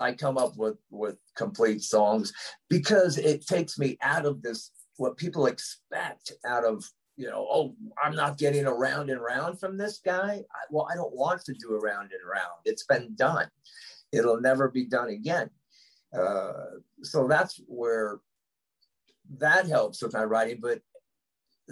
I 0.00 0.12
come 0.12 0.38
up 0.38 0.56
with 0.56 0.78
with 0.90 1.18
complete 1.36 1.82
songs 1.82 2.32
because 2.68 3.18
it 3.18 3.46
takes 3.46 3.78
me 3.78 3.98
out 4.00 4.24
of 4.24 4.42
this 4.42 4.70
what 4.96 5.16
people 5.16 5.46
expect 5.46 6.32
out 6.46 6.64
of 6.64 6.84
you 7.16 7.28
know 7.28 7.46
oh 7.50 7.74
I'm 8.02 8.16
not 8.16 8.38
getting 8.38 8.66
a 8.66 8.72
round 8.72 9.10
and 9.10 9.20
round 9.20 9.60
from 9.60 9.76
this 9.76 10.00
guy 10.04 10.42
I, 10.54 10.60
well 10.70 10.88
I 10.90 10.94
don't 10.94 11.14
want 11.14 11.44
to 11.44 11.52
do 11.52 11.74
a 11.74 11.78
round 11.78 12.10
and 12.12 12.28
round 12.28 12.60
it's 12.64 12.84
been 12.84 13.14
done 13.14 13.48
it'll 14.10 14.40
never 14.40 14.68
be 14.68 14.86
done 14.86 15.10
again 15.10 15.50
uh, 16.18 16.52
so 17.02 17.28
that's 17.28 17.60
where 17.66 18.20
that 19.38 19.66
helps 19.66 20.02
with 20.02 20.14
my 20.14 20.24
writing 20.24 20.60
but 20.60 20.80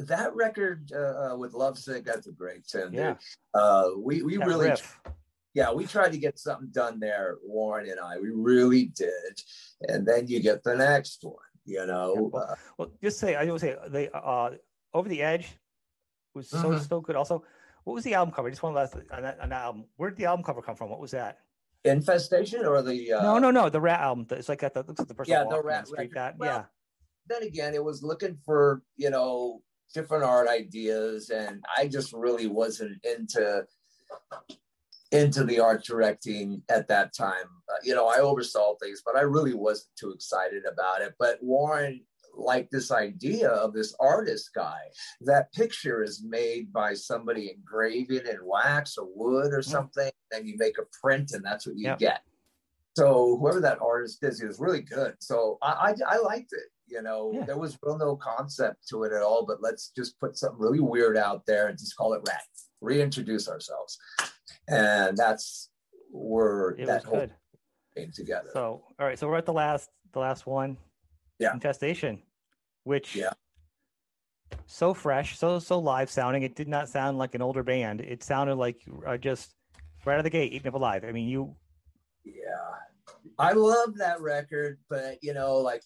that 0.07 0.35
record 0.35 0.93
uh, 0.95 1.33
uh, 1.33 1.37
with 1.37 1.53
Lovesick 1.55 2.05
that's 2.05 2.27
a 2.27 2.33
great 2.33 2.67
tune 2.67 2.93
Yeah. 2.93 3.17
uh, 3.55 3.91
we 3.99 4.23
we 4.23 4.37
That 4.37 4.47
really 4.47 4.69
riff. 4.71 5.01
yeah, 5.55 5.73
we 5.73 5.87
tried 5.87 6.13
to 6.13 6.19
get 6.19 6.39
something 6.39 6.69
done 6.71 7.01
there, 7.01 7.37
Warren 7.45 7.89
and 7.89 7.99
I. 8.01 8.19
We 8.19 8.31
really 8.31 8.87
did. 8.87 9.41
And 9.89 10.07
then 10.07 10.27
you 10.29 10.41
get 10.41 10.63
the 10.63 10.77
next 10.77 11.25
one, 11.25 11.35
you 11.65 11.85
know. 11.87 12.15
Yeah, 12.15 12.21
well, 12.21 12.43
Uh, 12.51 12.55
Well, 12.79 12.91
just 13.03 13.19
say 13.19 13.35
I 13.35 13.45
would 13.45 13.61
say 13.61 13.77
they 13.89 14.09
uh 14.11 14.51
over 14.95 15.09
the 15.09 15.23
edge 15.23 15.49
was 16.35 16.49
so 16.49 16.71
Mhm. 16.71 16.89
so 16.89 17.01
good. 17.01 17.17
Also, 17.17 17.43
what 17.85 17.95
was 17.95 18.05
the 18.05 18.15
album 18.15 18.33
cover? 18.35 18.51
Just 18.51 18.63
one 18.63 18.75
last 18.75 18.95
on 18.95 19.23
that, 19.23 19.41
on 19.41 19.49
that 19.49 19.63
album. 19.63 19.87
Where 19.97 20.11
did 20.11 20.19
the 20.19 20.27
album 20.27 20.45
cover 20.45 20.63
come 20.63 20.77
from? 20.77 20.91
What 20.91 21.01
was 21.01 21.11
that? 21.13 21.39
infestation 21.85 22.67
or 22.67 22.83
the 22.83 23.13
uh, 23.13 23.23
no, 23.23 23.39
no, 23.39 23.51
no. 23.53 23.69
The 23.71 23.81
Ratt 23.81 24.01
album. 24.01 24.27
It's 24.31 24.49
like 24.49 24.61
that. 24.61 24.75
That 24.75 24.89
looks 24.89 24.99
like 24.99 25.09
the 25.09 25.15
person 25.15 25.33
Yeah, 25.33 25.45
the 25.45 25.63
Ratt 25.63 25.85
the 25.85 25.87
street. 25.87 25.99
record. 25.99 26.15
That 26.17 26.39
Well, 26.39 26.51
yeah. 26.59 26.65
then 27.29 27.43
again, 27.45 27.73
it 27.73 27.83
was 27.83 28.03
looking 28.03 28.37
for, 28.45 28.83
you 28.97 29.11
know, 29.11 29.63
different 29.95 30.25
art 30.25 30.49
ideas. 30.49 31.31
And 31.31 31.63
I 31.77 31.89
just 31.89 32.13
really 32.13 32.47
wasn't 32.47 33.05
into 33.05 33.65
into 35.11 35.43
the 35.45 35.59
art 35.59 35.85
directing 35.85 36.63
at 36.69 36.87
that 36.89 37.15
time. 37.15 37.47
Uh, 37.71 37.77
you 37.83 37.95
know, 37.95 38.09
I 38.09 38.19
oversaw 38.19 38.75
things, 38.77 39.03
but 39.05 39.17
I 39.17 39.23
really 39.23 39.55
wasn't 39.55 39.89
too 39.99 40.11
excited 40.11 40.65
about 40.71 41.01
it. 41.01 41.15
But 41.19 41.43
Warren 41.43 42.05
liked 42.37 42.71
this 42.71 42.93
idea 42.93 43.49
of 43.49 43.73
this 43.73 43.97
artist 43.99 44.51
guy. 44.55 44.79
That 45.23 45.51
picture 45.55 46.03
is 46.03 46.23
made 46.23 46.73
by 46.73 46.93
somebody 46.93 47.51
engraving 47.51 48.27
in 48.27 48.39
wax 48.45 48.99
or 48.99 49.09
wood 49.15 49.53
or 49.55 49.61
Mm. 49.61 49.71
something, 49.71 50.11
and 50.33 50.47
you 50.47 50.57
make 50.59 50.77
a 50.79 50.85
print, 51.01 51.33
and 51.33 51.43
that's 51.45 51.67
what 51.67 51.77
you 51.77 51.87
Yep. 51.89 51.99
get. 51.99 52.23
So 52.97 53.37
whoever 53.39 53.61
that 53.61 53.81
artist 53.81 54.23
is, 54.23 54.41
he 54.41 54.47
was 54.47 54.61
really 54.61 54.83
good. 54.83 55.17
So 55.21 55.57
I, 55.63 55.95
I, 56.07 56.15
I 56.15 56.19
liked 56.19 56.53
it. 56.53 56.69
You 56.89 57.03
know, 57.03 57.33
Yeah. 57.33 57.45
there 57.45 57.59
was 57.59 57.79
real 57.83 57.99
no 57.99 58.17
concept 58.17 58.89
to 58.89 59.05
it 59.05 59.13
at 59.13 59.23
all. 59.23 59.45
But 59.47 59.61
let's 59.63 59.91
just 59.91 60.19
put 60.19 60.37
something 60.37 60.59
really 60.59 60.81
weird 60.81 61.17
out 61.17 61.45
there 61.47 61.69
and 61.69 61.79
just 61.79 61.97
call 61.97 62.15
it 62.15 62.23
Ratt. 62.27 62.43
Reintroduce 62.81 63.49
ourselves, 63.49 63.99
and 64.69 65.17
that's 65.17 65.71
where 66.11 66.71
It 66.79 66.87
that 66.87 67.05
whole 67.05 67.19
good. 67.21 67.35
came 67.97 68.13
together. 68.13 68.51
So 68.53 68.85
all 68.99 69.07
right, 69.07 69.19
so 69.19 69.29
we're 69.29 69.37
at 69.39 69.47
the 69.47 69.53
last 69.53 69.91
the 70.13 70.21
last 70.21 70.47
one. 70.47 70.77
Yeah. 71.39 71.53
Infestation, 71.53 72.23
which 72.85 73.15
Yeah. 73.17 73.33
so 74.67 74.95
fresh, 74.95 75.37
so 75.39 75.59
so 75.59 75.79
live 75.79 76.11
sounding. 76.11 76.43
It 76.45 76.55
did 76.55 76.69
not 76.69 76.89
sound 76.89 77.19
like 77.19 77.35
an 77.35 77.43
older 77.43 77.63
band. 77.63 78.01
It 78.01 78.23
sounded 78.23 78.55
like 78.57 78.81
uh, 79.07 79.17
just 79.17 79.55
right 80.05 80.15
out 80.15 80.21
of 80.21 80.25
the 80.25 80.31
gate, 80.31 80.53
eating 80.53 80.69
up 80.69 80.75
alive. 80.75 81.05
I 81.05 81.13
mean, 81.13 81.29
you 81.29 81.57
Yeah. 82.25 82.77
I 83.39 83.53
love 83.53 83.97
that 83.97 84.21
record, 84.21 84.79
but 84.89 85.19
you 85.23 85.33
know, 85.35 85.57
like, 85.59 85.83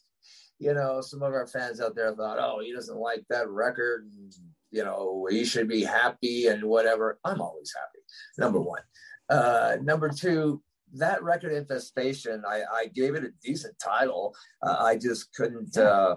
you 0.62 0.74
know, 0.74 1.00
some 1.00 1.22
of 1.22 1.32
our 1.32 1.46
fans 1.48 1.80
out 1.80 1.96
there 1.96 2.14
thought, 2.14 2.38
oh, 2.38 2.60
he 2.60 2.72
doesn't 2.72 2.96
like 2.96 3.24
that 3.28 3.48
record. 3.48 4.06
And, 4.16 4.32
you 4.70 4.84
know, 4.84 5.26
he 5.28 5.44
should 5.44 5.66
be 5.66 5.82
happy 5.82 6.46
and 6.46 6.62
whatever. 6.62 7.18
I'm 7.24 7.40
always 7.40 7.72
happy. 7.76 7.98
Number 8.38 8.60
one. 8.60 8.82
Uh, 9.28 9.78
number 9.82 10.08
two, 10.08 10.62
that 10.94 11.20
record 11.24 11.52
infestation, 11.52 12.44
I, 12.46 12.62
I 12.72 12.86
gave 12.94 13.16
it 13.16 13.24
a 13.24 13.30
decent 13.42 13.76
title. 13.80 14.36
Uh, 14.62 14.76
I 14.78 14.96
just 14.96 15.34
couldn't, 15.34 15.76
uh, 15.76 16.14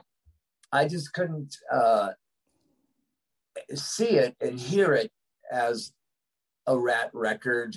I 0.72 0.88
just 0.88 1.12
couldn't 1.14 1.56
uh, 1.74 2.10
see 3.74 4.18
it 4.18 4.36
and 4.42 4.60
hear 4.60 4.94
it 4.94 5.12
as 5.52 5.92
a 6.68 6.78
Ratt 6.78 7.10
record 7.14 7.76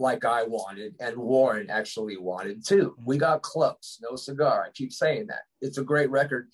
like 0.00 0.24
I 0.24 0.44
wanted, 0.44 0.94
and 0.98 1.16
Warren 1.16 1.68
actually 1.68 2.16
wanted 2.16 2.66
too. 2.66 2.96
We 3.04 3.18
got 3.18 3.42
close. 3.42 3.98
No 4.00 4.16
cigar. 4.16 4.64
I 4.66 4.70
keep 4.70 4.92
saying 4.92 5.26
that. 5.26 5.42
It's 5.60 5.78
a 5.78 5.84
great 5.84 6.10
record. 6.10 6.48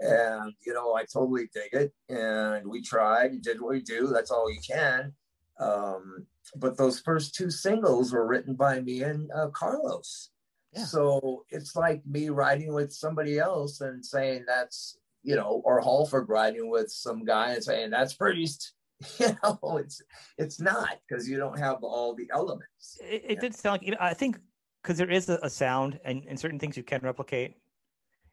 And, 0.00 0.52
you 0.66 0.74
know, 0.74 0.94
I 0.94 1.04
totally 1.04 1.48
dig 1.54 1.72
it. 1.72 1.92
And 2.08 2.66
we 2.66 2.82
tried, 2.82 3.40
did 3.40 3.60
what 3.60 3.70
we 3.70 3.82
do. 3.82 4.08
That's 4.08 4.32
all 4.32 4.50
you 4.50 4.58
can. 4.66 5.12
Um, 5.60 6.26
but 6.56 6.76
those 6.76 6.98
first 6.98 7.36
two 7.36 7.50
singles 7.50 8.12
were 8.12 8.26
written 8.26 8.54
by 8.54 8.80
me 8.80 9.02
and 9.02 9.30
uh, 9.32 9.48
Carlos. 9.48 10.30
Yeah. 10.72 10.84
So 10.84 11.44
it's 11.50 11.76
like 11.76 12.02
me 12.04 12.30
writing 12.30 12.74
with 12.74 12.92
somebody 12.92 13.38
else 13.38 13.80
and 13.80 14.04
saying 14.04 14.44
that's, 14.48 14.98
you 15.22 15.36
know, 15.36 15.62
or 15.64 15.80
Halford 15.80 16.28
writing 16.28 16.68
with 16.68 16.90
some 16.90 17.24
guy 17.24 17.52
and 17.52 17.62
saying 17.62 17.90
that's 17.90 18.14
Priest. 18.14 18.72
You 19.18 19.28
know, 19.42 19.78
it's 19.78 20.02
it's 20.38 20.60
not 20.60 20.98
because 21.08 21.28
you 21.28 21.36
don't 21.38 21.58
have 21.58 21.82
all 21.82 22.14
the 22.14 22.28
elements. 22.32 22.98
it, 23.02 23.24
it 23.28 23.40
did 23.40 23.54
sound 23.54 23.74
like 23.80 23.82
you 23.82 23.92
know, 23.92 23.98
I 24.00 24.14
think 24.14 24.38
because 24.82 24.98
there 24.98 25.10
is 25.10 25.28
a, 25.28 25.38
a 25.42 25.50
sound 25.50 26.00
and, 26.04 26.24
and 26.28 26.38
certain 26.38 26.58
things 26.58 26.76
you 26.76 26.82
can 26.82 27.00
replicate. 27.02 27.56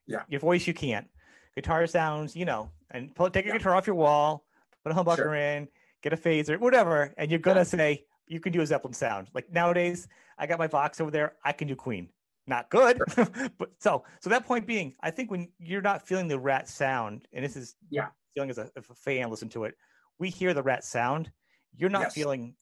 Yeah. 0.07 0.23
Your 0.27 0.39
voice 0.39 0.65
you 0.65 0.73
can't. 0.73 1.07
Guitar 1.55 1.85
sounds, 1.87 2.35
you 2.35 2.45
know, 2.45 2.71
and 2.91 3.13
pull, 3.13 3.29
take 3.29 3.45
your 3.45 3.53
Yeah. 3.53 3.59
guitar 3.59 3.75
off 3.75 3.85
your 3.85 3.95
wall, 3.95 4.45
put 4.83 4.91
a 4.91 4.95
humbucker 4.95 5.17
Sure. 5.17 5.35
in, 5.35 5.67
get 6.01 6.13
a 6.13 6.17
phaser, 6.17 6.59
whatever, 6.59 7.13
and 7.17 7.29
you're 7.29 7.39
gonna 7.39 7.65
say 7.65 8.05
you 8.27 8.39
can 8.39 8.51
do 8.51 8.61
a 8.61 8.65
Zeppelin 8.65 8.93
sound. 8.93 9.27
Like 9.33 9.51
nowadays, 9.51 10.07
I 10.37 10.47
got 10.47 10.57
my 10.59 10.67
box 10.67 10.99
over 11.01 11.11
there. 11.11 11.33
I 11.43 11.51
can 11.51 11.67
do 11.67 11.75
Queen. 11.75 12.09
Not 12.47 12.69
good, 12.71 12.99
but 13.59 13.69
so 13.77 14.03
so 14.21 14.29
that 14.31 14.45
point 14.45 14.65
being, 14.65 14.95
I 15.01 15.11
think 15.11 15.29
when 15.29 15.49
you're 15.59 15.81
not 15.83 16.07
feeling 16.07 16.27
the 16.27 16.39
Ratt 16.39 16.67
sound, 16.67 17.27
and 17.31 17.45
this 17.45 17.55
is 17.55 17.75
Yeah. 17.91 18.07
feeling 18.33 18.49
as 18.49 18.57
a, 18.57 18.71
if 18.75 18.89
a 18.89 18.95
fan 18.95 19.29
listen 19.29 19.49
to 19.49 19.65
it, 19.65 19.75
we 20.19 20.29
hear 20.29 20.53
the 20.53 20.61
Ratt 20.61 20.83
sound. 20.83 21.31
You're 21.75 21.89
not 21.89 22.01
Yes. 22.03 22.13
feeling. 22.13 22.55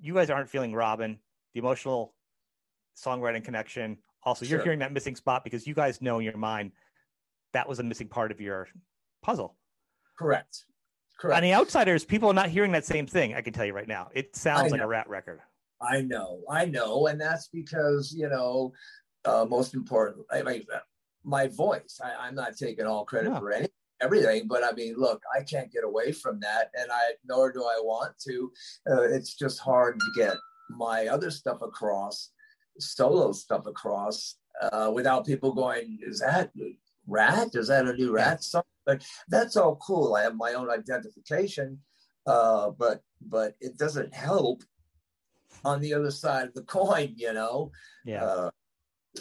You 0.00 0.14
guys 0.14 0.30
aren't 0.30 0.48
feeling 0.50 0.74
Robbin, 0.74 1.18
the 1.54 1.58
emotional 1.60 2.14
songwriting 2.96 3.44
connection. 3.44 3.98
Also, 4.22 4.44
you're 4.44 4.58
Sure. 4.58 4.64
hearing 4.64 4.78
that 4.80 4.92
missing 4.92 5.16
spot 5.16 5.42
because 5.42 5.66
you 5.66 5.74
guys 5.74 6.00
know 6.00 6.18
in 6.18 6.24
your 6.24 6.36
mind 6.36 6.72
that 7.52 7.68
was 7.68 7.78
a 7.80 7.82
missing 7.82 8.08
part 8.08 8.30
of 8.30 8.40
your 8.40 8.68
puzzle. 9.22 9.56
Correct. 10.16 10.66
Correct. 11.18 11.36
On 11.36 11.42
the 11.42 11.54
outsiders, 11.54 12.04
people 12.04 12.28
are 12.30 12.34
not 12.34 12.48
hearing 12.50 12.72
that 12.72 12.84
same 12.84 13.06
thing. 13.06 13.34
I 13.34 13.40
can 13.42 13.52
tell 13.52 13.64
you 13.64 13.72
right 13.72 13.88
now. 13.88 14.10
It 14.12 14.34
sounds 14.36 14.70
like 14.72 14.80
a 14.80 14.86
Ratt 14.86 15.08
record. 15.08 15.40
I 15.80 16.00
know, 16.02 16.44
I 16.48 16.64
know, 16.66 17.06
and 17.08 17.20
that's 17.20 17.48
because 17.48 18.12
you 18.12 18.28
know, 18.28 18.72
uh, 19.24 19.44
most 19.48 19.74
important. 19.74 20.26
I 20.30 20.42
mean, 20.42 20.64
my 21.24 21.48
voice. 21.48 22.00
I, 22.02 22.26
I'm 22.26 22.34
not 22.34 22.56
taking 22.56 22.86
all 22.86 23.04
credit 23.04 23.30
No. 23.30 23.38
for 23.38 23.52
any 23.52 23.68
everything, 24.02 24.46
but 24.48 24.64
I 24.64 24.72
mean, 24.72 24.94
look, 24.96 25.22
I 25.38 25.42
can't 25.42 25.72
get 25.72 25.84
away 25.84 26.12
from 26.12 26.40
that, 26.40 26.70
and 26.74 26.90
I 26.90 27.12
nor 27.24 27.52
do 27.52 27.62
I 27.64 27.78
want 27.82 28.18
to. 28.26 28.52
Uh, 28.90 29.02
it's 29.02 29.34
just 29.34 29.58
hard 29.60 29.98
to 29.98 30.06
get 30.20 30.34
my 30.70 31.06
other 31.06 31.30
stuff 31.30 31.60
across, 31.62 32.30
solo 32.78 33.32
stuff 33.32 33.66
across, 33.66 34.36
uh, 34.60 34.90
without 34.94 35.26
people 35.26 35.52
going, 35.54 35.98
"Is 36.02 36.20
that 36.20 36.50
Ratt? 37.06 37.54
Is 37.54 37.68
that 37.68 37.86
a 37.86 37.92
new 37.92 38.12
Ratt 38.12 38.42
song?" 38.42 38.62
But 38.84 39.04
that's 39.28 39.56
all 39.56 39.76
cool. 39.76 40.14
I 40.14 40.22
have 40.22 40.34
my 40.36 40.54
own 40.54 40.70
identification, 40.70 41.78
uh, 42.26 42.70
but 42.70 43.02
but 43.20 43.54
it 43.60 43.76
doesn't 43.78 44.12
help 44.14 44.62
on 45.64 45.80
the 45.80 45.94
other 45.94 46.10
side 46.10 46.48
of 46.48 46.54
the 46.54 46.62
coin, 46.78 47.14
you 47.16 47.32
know, 47.32 47.70
Yeah. 48.04 48.24
uh, 48.24 48.50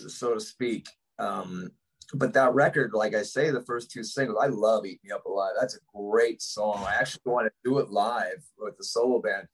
so 0.07 0.33
to 0.33 0.39
speak. 0.39 0.87
Um, 1.19 1.71
but 2.13 2.33
that 2.33 2.53
record, 2.53 2.93
like 2.93 3.15
I 3.15 3.23
say, 3.23 3.51
the 3.51 3.63
first 3.63 3.91
two 3.91 4.03
singles, 4.03 4.39
I 4.41 4.47
love 4.47 4.85
"Eat 4.85 4.99
Me 5.03 5.11
Up 5.11 5.25
Alive." 5.25 5.53
That's 5.59 5.75
a 5.75 5.79
great 5.95 6.41
song. 6.41 6.83
I 6.87 6.95
actually 6.95 7.21
want 7.25 7.47
to 7.47 7.69
do 7.69 7.79
it 7.79 7.89
live 7.89 8.43
with 8.57 8.77
the 8.77 8.83
solo 8.83 9.21
band, 9.21 9.47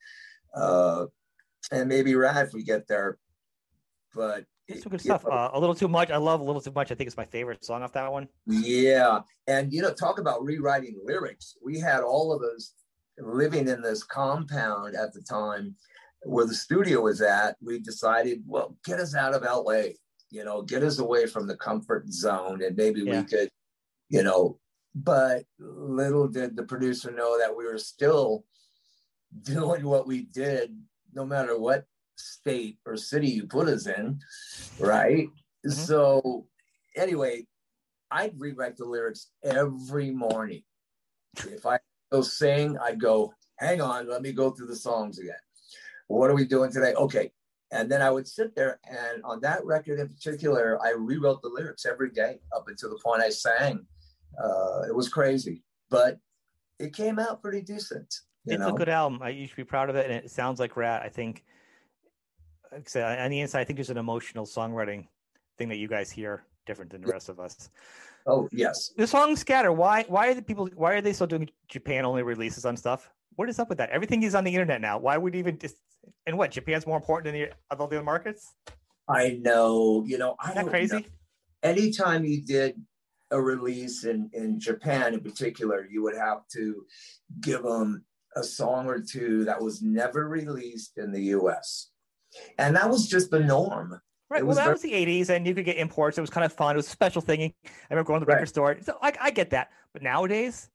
uh, 0.55 1.05
and 1.71 1.87
maybe 1.89 2.15
Rad 2.15 2.47
if 2.47 2.53
we 2.53 2.63
get 2.63 2.87
there. 2.87 3.17
But 4.15 4.45
It's 4.67 4.83
some 4.83 4.91
good 4.91 5.01
stuff. 5.01 5.23
know, 5.23 5.31
Uh, 5.31 5.51
a 5.53 5.59
little 5.59 5.75
too 5.75 5.87
much. 5.87 6.09
I 6.09 6.17
love 6.17 6.39
a 6.39 6.43
little 6.43 6.61
too 6.61 6.71
much. 6.71 6.91
I 6.91 6.95
think 6.95 7.07
it's 7.07 7.17
my 7.17 7.25
favorite 7.25 7.63
song 7.63 7.83
off 7.83 7.93
that 7.93 8.11
one. 8.11 8.27
Yeah. 8.47 9.19
And, 9.47 9.71
you 9.71 9.81
know, 9.81 9.93
talk 9.93 10.19
about 10.19 10.43
rewriting 10.43 10.99
lyrics. 11.05 11.55
We 11.63 11.79
had 11.79 12.01
all 12.01 12.33
of 12.33 12.41
us 12.41 12.73
living 13.17 13.67
in 13.67 13.81
this 13.81 14.03
compound 14.03 14.95
at 14.95 15.13
the 15.13 15.21
time 15.21 15.75
where 16.23 16.45
the 16.45 16.53
studio 16.53 17.01
was 17.01 17.21
at. 17.21 17.55
We 17.61 17.79
decided, 17.79 18.43
well, 18.45 18.75
get 18.83 18.99
us 18.99 19.15
out 19.15 19.33
of 19.33 19.43
LA, 19.43 19.91
you 20.29 20.43
know, 20.43 20.61
get 20.61 20.83
us 20.83 20.99
away 20.99 21.25
from 21.25 21.47
the 21.47 21.55
comfort 21.55 22.11
zone. 22.11 22.61
And 22.63 22.75
maybe 22.75 23.01
Yeah. 23.01 23.21
we 23.21 23.27
could, 23.27 23.49
you 24.09 24.23
know, 24.23 24.59
but 24.95 25.45
little 25.59 26.27
did 26.27 26.55
the 26.55 26.63
producer 26.63 27.11
know 27.11 27.37
that 27.37 27.55
we 27.55 27.65
were 27.65 27.77
still 27.77 28.45
doing 29.41 29.85
what 29.85 30.07
we 30.07 30.23
did, 30.23 30.75
no 31.13 31.25
matter 31.25 31.57
what 31.57 31.85
state 32.15 32.79
or 32.85 32.97
city 32.97 33.29
you 33.29 33.45
put 33.45 33.67
us 33.67 33.85
in, 33.85 34.19
right? 34.79 35.27
Mm-hmm. 35.27 35.71
So, 35.71 36.47
anyway, 36.95 37.45
I'd 38.09 38.39
rewrite 38.39 38.77
the 38.77 38.85
lyrics 38.85 39.29
every 39.43 40.11
morning. 40.11 40.63
If 41.45 41.65
I 41.65 41.79
go 42.11 42.21
sing, 42.21 42.77
I'd 42.79 42.99
go, 42.99 43.33
hang 43.59 43.81
on, 43.81 44.09
let 44.09 44.21
me 44.21 44.31
go 44.31 44.51
through 44.51 44.67
the 44.67 44.75
songs 44.75 45.19
again. 45.19 45.35
What 46.07 46.29
are 46.29 46.35
we 46.35 46.45
doing 46.45 46.71
today? 46.71 46.93
Okay. 46.93 47.31
And 47.71 47.91
then 47.91 48.01
I 48.01 48.09
would 48.09 48.27
sit 48.27 48.55
there, 48.55 48.79
and 48.89 49.21
on 49.23 49.41
that 49.41 49.65
record 49.65 49.99
in 49.99 50.07
particular, 50.07 50.79
I 50.81 50.91
rewrote 50.91 51.41
the 51.41 51.49
lyrics 51.49 51.85
every 51.85 52.11
day 52.11 52.39
up 52.55 52.65
until 52.69 52.89
the 52.89 52.99
point 53.03 53.21
I 53.21 53.29
sang. 53.29 53.85
Uh, 54.41 54.83
it 54.87 54.95
was 54.95 55.09
crazy, 55.09 55.63
but 55.89 56.17
it 56.79 56.93
came 56.93 57.19
out 57.19 57.41
pretty 57.41 57.61
decent. 57.61 58.21
it's 58.45 58.59
know? 58.59 58.69
a 58.69 58.77
good 58.77 58.87
album. 58.87 59.19
I, 59.21 59.29
you 59.29 59.47
should 59.47 59.57
be 59.57 59.65
proud 59.65 59.89
of 59.89 59.97
it, 59.97 60.09
and 60.09 60.13
it 60.13 60.31
sounds 60.31 60.61
like 60.61 60.77
Ratt. 60.77 61.01
I 61.01 61.09
think, 61.09 61.43
like 62.71 62.81
I 62.81 62.87
said, 62.87 63.19
on 63.19 63.31
the 63.31 63.41
inside, 63.41 63.61
I 63.61 63.63
think 63.65 63.77
there's 63.77 63.89
an 63.89 63.97
emotional 63.97 64.45
songwriting 64.45 65.07
thing 65.57 65.67
that 65.67 65.77
you 65.77 65.89
guys 65.89 66.09
hear 66.09 66.43
different 66.65 66.91
than 66.91 67.01
the 67.01 67.11
rest 67.11 67.27
of 67.27 67.39
us. 67.39 67.69
Oh 68.27 68.47
yes. 68.51 68.91
The 68.95 69.07
song 69.07 69.35
Scatter. 69.35 69.71
Why? 69.71 70.05
Why 70.07 70.27
are 70.27 70.33
the 70.33 70.41
people? 70.41 70.69
Why 70.75 70.93
are 70.93 71.01
they 71.01 71.13
still 71.13 71.27
doing 71.27 71.49
Japan 71.67 72.05
only 72.05 72.23
releases 72.23 72.65
on 72.65 72.77
stuff? 72.77 73.09
What 73.37 73.49
is 73.49 73.59
up 73.59 73.69
with 73.69 73.77
that? 73.77 73.91
Everything 73.91 74.23
is 74.23 74.33
on 74.33 74.43
the 74.43 74.51
internet 74.51 74.81
now. 74.81 74.97
Why 74.97 75.15
would 75.15 75.35
even 75.35 75.59
just? 75.59 75.75
And 76.25 76.39
what? 76.39 76.49
Japan's 76.49 76.87
more 76.87 76.97
important 76.97 77.31
than 77.31 77.41
the 77.41 77.51
other 77.69 78.03
markets? 78.03 78.51
I 79.07 79.39
know. 79.41 80.03
You 80.07 80.17
know. 80.17 80.35
Is 80.47 80.55
that 80.55 80.67
crazy? 80.67 80.97
Know. 80.97 81.03
Anytime 81.61 82.25
you 82.25 82.41
did 82.43 82.81
a 83.29 83.39
release 83.39 84.05
in 84.05 84.31
in 84.33 84.59
Japan, 84.59 85.13
in 85.13 85.19
particular, 85.19 85.87
you 85.89 86.01
would 86.01 86.17
have 86.17 86.47
to 86.53 86.83
give 87.39 87.61
them 87.61 88.03
a 88.35 88.41
song 88.41 88.87
or 88.87 88.99
two 88.99 89.45
that 89.45 89.61
was 89.61 89.83
never 89.83 90.27
released 90.27 90.97
in 90.97 91.11
the 91.11 91.21
U.S. 91.37 91.91
And 92.57 92.75
that 92.75 92.89
was 92.89 93.07
just 93.07 93.29
the 93.29 93.39
norm. 93.39 94.01
Right. 94.31 94.43
well, 94.43 94.55
that 94.55 94.63
very- 94.63 94.73
was 94.73 94.81
the 94.81 94.91
80s, 94.91 95.29
and 95.29 95.47
you 95.47 95.53
could 95.53 95.63
get 95.63 95.77
imports. 95.77 96.17
It 96.17 96.21
was 96.21 96.29
kind 96.29 96.43
of 96.43 96.51
fun. 96.51 96.75
It 96.75 96.77
was 96.77 96.87
a 96.87 96.91
special 96.91 97.21
thing. 97.21 97.53
I 97.65 97.69
remember 97.91 98.07
going 98.07 98.19
to 98.19 98.25
the 98.25 98.29
right. 98.29 98.35
record 98.35 98.49
store. 98.49 98.77
So 98.81 98.97
I, 99.01 99.13
I 99.21 99.31
get 99.31 99.51
that. 99.51 99.69
But 99.93 100.01
nowadays, 100.01 100.69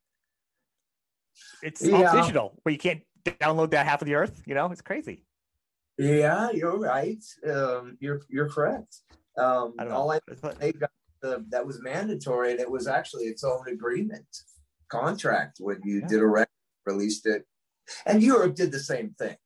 it's 1.61 1.85
yeah. 1.85 2.11
all 2.11 2.21
digital 2.21 2.59
where 2.63 2.73
you 2.73 2.79
can't 2.79 3.01
download 3.25 3.71
that 3.71 3.85
half 3.85 4.01
of 4.01 4.05
the 4.05 4.15
earth. 4.15 4.41
You 4.45 4.55
know, 4.55 4.71
it's 4.71 4.81
crazy. 4.81 5.23
Yeah, 5.97 6.49
you're 6.51 6.79
right. 6.79 7.23
Um, 7.49 7.97
you're 7.99 8.21
you're 8.29 8.49
correct. 8.49 8.97
Um, 9.37 9.73
I 9.79 9.87
all 9.87 10.11
I 10.11 10.19
they 10.59 10.71
got 10.71 10.91
the, 11.21 11.45
that 11.49 11.65
was 11.65 11.81
mandatory, 11.81 12.51
and 12.51 12.59
it 12.59 12.69
was 12.69 12.87
actually 12.87 13.25
its 13.25 13.43
own 13.43 13.67
agreement 13.67 14.25
contract 14.89 15.57
when 15.59 15.79
you 15.83 15.99
yeah. 15.99 16.07
did 16.07 16.19
a 16.19 16.27
record, 16.27 16.49
released 16.85 17.25
it, 17.25 17.45
and 18.05 18.21
Europe 18.23 18.55
did 18.55 18.71
the 18.71 18.79
same 18.79 19.11
thing. 19.17 19.37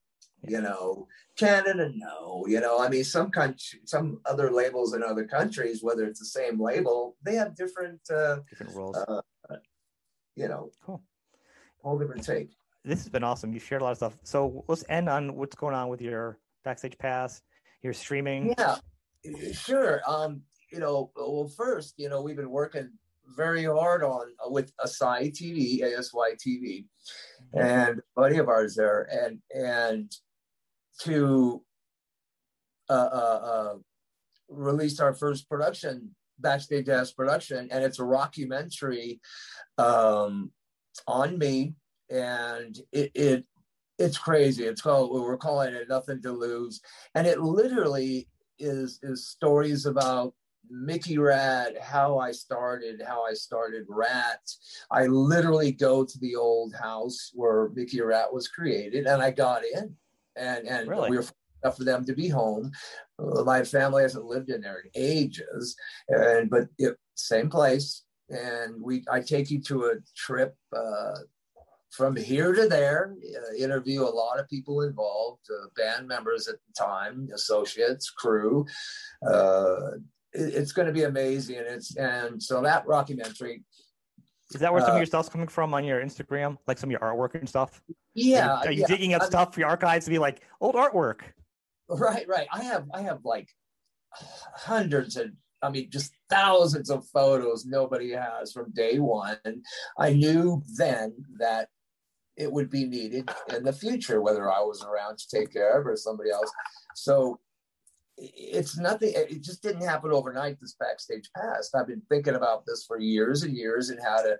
You 0.43 0.61
know, 0.61 1.07
Canada, 1.35 1.91
no. 1.93 2.45
You 2.47 2.61
know, 2.61 2.79
I 2.79 2.89
mean, 2.89 3.03
some 3.03 3.31
country, 3.31 3.79
some 3.85 4.21
other 4.25 4.51
labels 4.51 4.93
in 4.93 5.03
other 5.03 5.25
countries, 5.25 5.83
whether 5.83 6.05
it's 6.05 6.19
the 6.19 6.25
same 6.25 6.61
label, 6.61 7.17
they 7.23 7.35
have 7.35 7.55
different 7.55 8.01
uh, 8.09 8.37
different 8.49 8.75
rules. 8.75 8.95
Uh, 8.95 9.21
you 10.35 10.47
know, 10.47 10.71
cool. 10.85 11.01
Whole 11.87 11.97
different 11.97 12.25
take. 12.25 12.49
This 12.83 12.99
has 12.99 13.09
been 13.09 13.23
awesome. 13.23 13.53
You 13.53 13.59
shared 13.59 13.81
a 13.81 13.85
lot 13.85 13.91
of 13.91 13.97
stuff. 13.97 14.17
So 14.23 14.65
let's 14.67 14.83
end 14.89 15.07
on 15.07 15.35
what's 15.35 15.55
going 15.55 15.73
on 15.73 15.87
with 15.87 16.01
your 16.01 16.37
backstage 16.65 16.97
pass, 16.97 17.41
your 17.81 17.93
streaming. 17.93 18.53
Yeah, 18.57 18.75
sure. 19.53 20.01
Um, 20.05 20.41
you 20.69 20.79
know, 20.79 21.11
well, 21.15 21.49
first, 21.55 21.93
you 21.95 22.09
know, 22.09 22.21
we've 22.21 22.35
been 22.35 22.49
working 22.49 22.91
very 23.37 23.63
hard 23.63 24.03
on 24.03 24.27
uh, 24.45 24.49
with 24.49 24.75
Asai 24.77 25.31
TV, 25.31 25.81
ASY 25.81 26.35
TV, 26.45 26.85
mm-hmm. 27.55 27.59
and 27.59 27.99
a 27.99 28.01
buddy 28.17 28.37
of 28.37 28.49
ours 28.49 28.75
there, 28.75 29.07
and 29.09 29.39
and 29.55 30.11
to 31.01 31.63
uh, 32.89 32.93
uh, 32.93 33.39
uh, 33.43 33.73
release 34.49 34.99
our 34.99 35.13
first 35.13 35.47
production, 35.47 36.15
Backstage 36.37 36.87
Pass 36.87 37.13
production, 37.13 37.69
and 37.71 37.81
it's 37.81 37.99
a 37.99 38.03
rockumentary 38.03 39.19
um, 39.77 40.51
on 41.07 41.37
me, 41.37 41.75
and 42.09 42.77
it, 42.91 43.11
it 43.13 43.45
it's 43.99 44.17
crazy. 44.17 44.65
It's 44.65 44.81
called 44.81 45.11
we're 45.11 45.37
calling 45.37 45.73
it 45.73 45.89
Nothing 45.89 46.21
to 46.23 46.31
Lose, 46.31 46.81
and 47.15 47.27
it 47.27 47.39
literally 47.39 48.27
is 48.59 48.99
is 49.03 49.27
stories 49.27 49.85
about 49.85 50.33
Mickey 50.69 51.17
Ratt, 51.17 51.79
how 51.81 52.19
I 52.19 52.31
started, 52.31 53.01
how 53.05 53.23
I 53.23 53.33
started 53.33 53.85
Ratt. 53.87 54.41
I 54.91 55.05
literally 55.05 55.71
go 55.71 56.03
to 56.03 56.19
the 56.19 56.35
old 56.35 56.73
house 56.75 57.31
where 57.33 57.69
Mickey 57.73 58.01
Ratt 58.01 58.33
was 58.33 58.47
created, 58.47 59.05
and 59.05 59.21
I 59.21 59.31
got 59.31 59.63
in 59.63 59.95
and 60.37 60.67
and 60.67 60.87
really? 60.87 61.09
we 61.09 61.17
were 61.17 61.25
enough 61.63 61.77
for 61.77 61.83
them 61.83 62.05
to 62.05 62.13
be 62.13 62.29
home. 62.29 62.71
My 63.19 63.63
family 63.63 64.03
hasn't 64.03 64.25
lived 64.25 64.49
in 64.49 64.61
there 64.61 64.79
in 64.79 64.91
ages, 64.95 65.75
and 66.07 66.49
but 66.49 66.67
it, 66.77 66.95
same 67.15 67.49
place. 67.49 68.03
And 68.29 68.81
we, 68.81 69.03
I 69.11 69.21
take 69.21 69.49
you 69.49 69.61
to 69.63 69.85
a 69.85 69.93
trip 70.15 70.55
uh, 70.75 71.15
from 71.91 72.15
here 72.15 72.53
to 72.53 72.67
there. 72.67 73.15
Uh, 73.23 73.55
interview 73.55 74.03
a 74.03 74.03
lot 74.03 74.39
of 74.39 74.49
people 74.49 74.81
involved, 74.81 75.45
uh, 75.49 75.67
band 75.75 76.07
members 76.07 76.47
at 76.47 76.55
the 76.55 76.73
time, 76.77 77.29
associates, 77.33 78.09
crew. 78.09 78.65
Uh, 79.25 79.91
it, 80.33 80.53
it's 80.53 80.73
going 80.73 80.87
to 80.87 80.93
be 80.93 81.03
amazing, 81.03 81.57
and 81.57 81.67
it's 81.67 81.95
and 81.95 82.41
so 82.43 82.61
that 82.61 82.85
rockumentary 82.85 83.61
is 84.53 84.61
that 84.61 84.71
where 84.71 84.81
some 84.81 84.91
uh, 84.91 84.93
of 84.93 84.99
your 84.99 85.05
stuff's 85.05 85.29
coming 85.29 85.47
from 85.47 85.73
on 85.73 85.83
your 85.83 86.01
Instagram, 86.01 86.57
like 86.67 86.77
some 86.77 86.87
of 86.87 86.91
your 86.91 87.01
artwork 87.01 87.35
and 87.35 87.47
stuff? 87.47 87.81
Yeah. 88.13 88.49
Are 88.49 88.63
you, 88.63 88.69
are 88.69 88.71
you 88.71 88.81
yeah. 88.81 88.87
digging 88.87 89.13
up 89.13 89.23
I, 89.23 89.25
stuff 89.25 89.53
for 89.53 89.59
your 89.59 89.69
archives 89.69 90.05
to 90.05 90.11
be 90.11 90.19
like 90.19 90.41
old 90.61 90.75
artwork? 90.75 91.21
Right, 91.89 92.27
right. 92.27 92.47
I 92.51 92.63
have, 92.63 92.85
I 92.93 93.01
have 93.01 93.19
like 93.25 93.49
hundreds 94.55 95.17
of, 95.17 95.31
I 95.61 95.69
mean, 95.69 95.89
just 95.89 96.13
thousands 96.29 96.89
of 96.89 97.07
photos 97.07 97.65
nobody 97.65 98.11
has 98.11 98.53
from 98.53 98.71
day 98.71 98.99
one. 98.99 99.37
I 99.97 100.13
knew 100.13 100.63
then 100.77 101.15
that 101.39 101.69
it 102.35 102.51
would 102.51 102.69
be 102.69 102.85
needed 102.85 103.29
in 103.55 103.63
the 103.63 103.73
future, 103.73 104.21
whether 104.21 104.51
I 104.51 104.59
was 104.59 104.83
around 104.83 105.17
to 105.17 105.27
take 105.27 105.51
care 105.51 105.79
of 105.79 105.87
or 105.87 105.95
somebody 105.95 106.29
else. 106.29 106.51
So 106.95 107.39
it's 108.17 108.77
nothing 108.77 109.11
it 109.13 109.43
just 109.43 109.61
didn't 109.61 109.83
happen 109.83 110.11
overnight 110.11 110.59
this 110.59 110.75
backstage 110.79 111.29
past 111.35 111.75
i've 111.75 111.87
been 111.87 112.01
thinking 112.09 112.33
about 112.33 112.65
this 112.65 112.83
for 112.87 112.99
years 112.99 113.43
and 113.43 113.55
years 113.55 113.89
and 113.89 113.99
how 114.03 114.17
to 114.17 114.35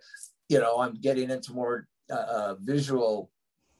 you 0.49 0.59
know 0.59 0.79
i'm 0.79 0.95
getting 0.95 1.29
into 1.29 1.53
more 1.53 1.87
uh, 2.11 2.15
uh, 2.15 2.55
visual 2.61 3.29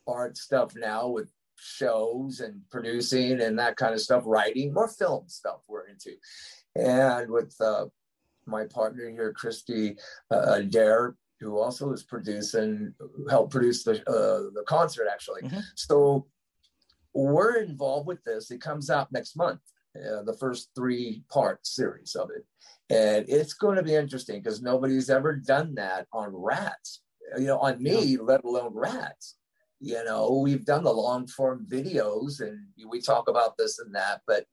art 0.08 0.38
stuff 0.38 0.74
now 0.76 1.08
with 1.08 1.28
shows 1.56 2.42
and 2.42 2.62
producing 2.70 3.42
and 3.42 3.58
that 3.58 3.76
kind 3.76 3.94
of 3.94 4.00
stuff 4.00 4.22
writing 4.28 4.72
more 4.72 4.88
film 4.88 5.24
stuff 5.28 5.62
we're 5.68 5.88
into 5.88 6.12
and 6.78 7.30
with 7.30 7.56
uh, 7.62 7.86
my 8.46 8.66
partner 8.66 9.10
here 9.10 9.34
christy 9.34 9.96
uh, 10.32 10.60
dare 10.60 11.16
who 11.40 11.60
also 11.60 11.92
is 11.92 12.04
producing 12.04 12.94
helped 13.30 13.52
produce 13.52 13.84
the 13.84 13.98
uh, 14.10 14.50
the 14.54 14.64
concert 14.68 15.08
actually 15.12 15.42
mm-hmm. 15.42 15.60
so 15.76 16.26
we're 17.14 17.58
involved 17.58 18.08
with 18.08 18.24
this 18.24 18.52
it 18.52 18.62
comes 18.62 18.90
out 18.90 19.12
next 19.12 19.36
month 19.36 19.60
uh, 19.98 20.22
the 20.24 20.34
first 20.34 20.70
three 20.76 21.24
part 21.30 21.66
series 21.66 22.16
of 22.16 22.30
it. 22.30 22.46
And 22.90 23.26
it's 23.28 23.54
going 23.54 23.78
to 23.78 23.84
be 23.84 23.96
interesting 23.96 24.42
because 24.42 24.62
nobody's 24.62 25.10
ever 25.10 25.36
done 25.36 25.76
that 25.76 26.08
on 26.14 26.30
rats, 26.34 27.02
you 27.38 27.48
know, 27.48 27.60
on 27.60 27.82
me, 27.82 28.02
yeah. 28.04 28.18
let 28.22 28.44
alone 28.44 28.74
rats. 28.74 29.36
You 29.80 30.04
know, 30.04 30.40
we've 30.44 30.66
done 30.66 30.84
the 30.84 30.94
long 30.94 31.28
form 31.28 31.66
videos 31.70 32.42
and 32.42 32.60
we 32.88 33.02
talk 33.02 33.30
about 33.30 33.58
this 33.58 33.80
and 33.80 33.94
that, 33.96 34.22
but 34.26 34.46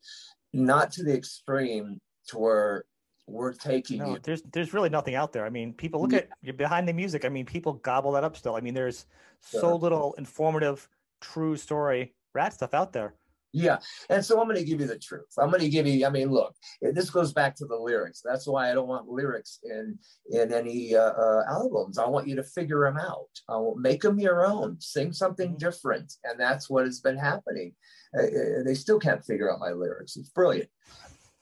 not 0.53 0.93
to 0.93 1.03
the 1.03 1.15
extreme 1.15 2.01
to 2.29 2.39
where 2.39 2.85
we're 3.27 3.53
taking 3.53 3.99
no, 3.99 4.11
you. 4.13 4.19
There's 4.23 4.43
there's 4.53 4.75
really 4.75 4.91
nothing 4.91 5.15
out 5.15 5.33
there. 5.33 5.47
I 5.47 5.51
mean, 5.51 5.73
people 5.73 6.01
look 6.03 6.13
yeah. 6.13 6.19
at 6.19 6.29
you're 6.43 6.55
behind 6.55 6.89
the 6.89 6.93
music. 6.93 7.25
I 7.25 7.29
mean, 7.29 7.47
people 7.47 7.75
gobble 7.75 8.13
that 8.13 8.25
up 8.25 8.37
still. 8.37 8.55
I 8.55 8.61
mean, 8.61 8.75
there's 8.75 9.07
sure. 9.51 9.61
so 9.61 9.77
little 9.77 10.15
informative, 10.19 10.89
true 11.21 11.57
story 11.57 12.15
Ratt 12.35 12.53
stuff 12.53 12.75
out 12.75 12.93
there. 12.93 13.15
Yeah. 13.57 13.79
And 14.11 14.25
so 14.25 14.41
I'm 14.41 14.49
going 14.49 14.59
to 14.59 14.65
give 14.65 14.81
you 14.81 14.89
the 14.89 14.99
truth. 14.99 15.33
I'm 15.39 15.49
going 15.49 15.61
to 15.61 15.69
give 15.69 15.87
you, 15.87 16.05
I 16.05 16.11
mean, 16.11 16.29
look, 16.29 16.57
this 16.83 17.09
goes 17.09 17.33
back 17.33 17.55
to 17.57 17.67
the 17.67 17.77
lyrics. 17.77 18.21
That's 18.21 18.49
why 18.49 18.69
I 18.69 18.75
don't 18.75 18.89
want 18.89 19.07
lyrics 19.07 19.61
in, 19.63 19.97
in 20.29 20.53
any 20.53 20.97
uh, 20.97 21.13
uh, 21.13 21.45
albums. 21.49 21.97
I 21.97 22.09
want 22.09 22.27
you 22.27 22.35
to 22.35 22.43
figure 22.43 22.85
them 22.85 22.97
out. 22.97 23.29
I 23.49 23.57
will 23.57 23.77
make 23.77 24.03
them 24.03 24.19
your 24.19 24.45
own, 24.45 24.81
sing 24.81 25.13
something 25.13 25.51
mm-hmm. 25.51 25.59
different. 25.59 26.15
And 26.25 26.39
that's 26.39 26.69
what 26.69 26.85
has 26.85 26.99
been 26.99 27.17
happening. 27.17 27.75
Uh, 28.19 28.25
uh, 28.25 28.63
they 28.65 28.75
still 28.75 28.99
can't 28.99 29.25
figure 29.25 29.53
out 29.53 29.61
my 29.61 29.71
lyrics. 29.71 30.17
It's 30.17 30.31
brilliant. 30.31 30.69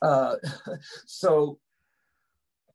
Uh, 0.02 0.36
so 1.06 1.58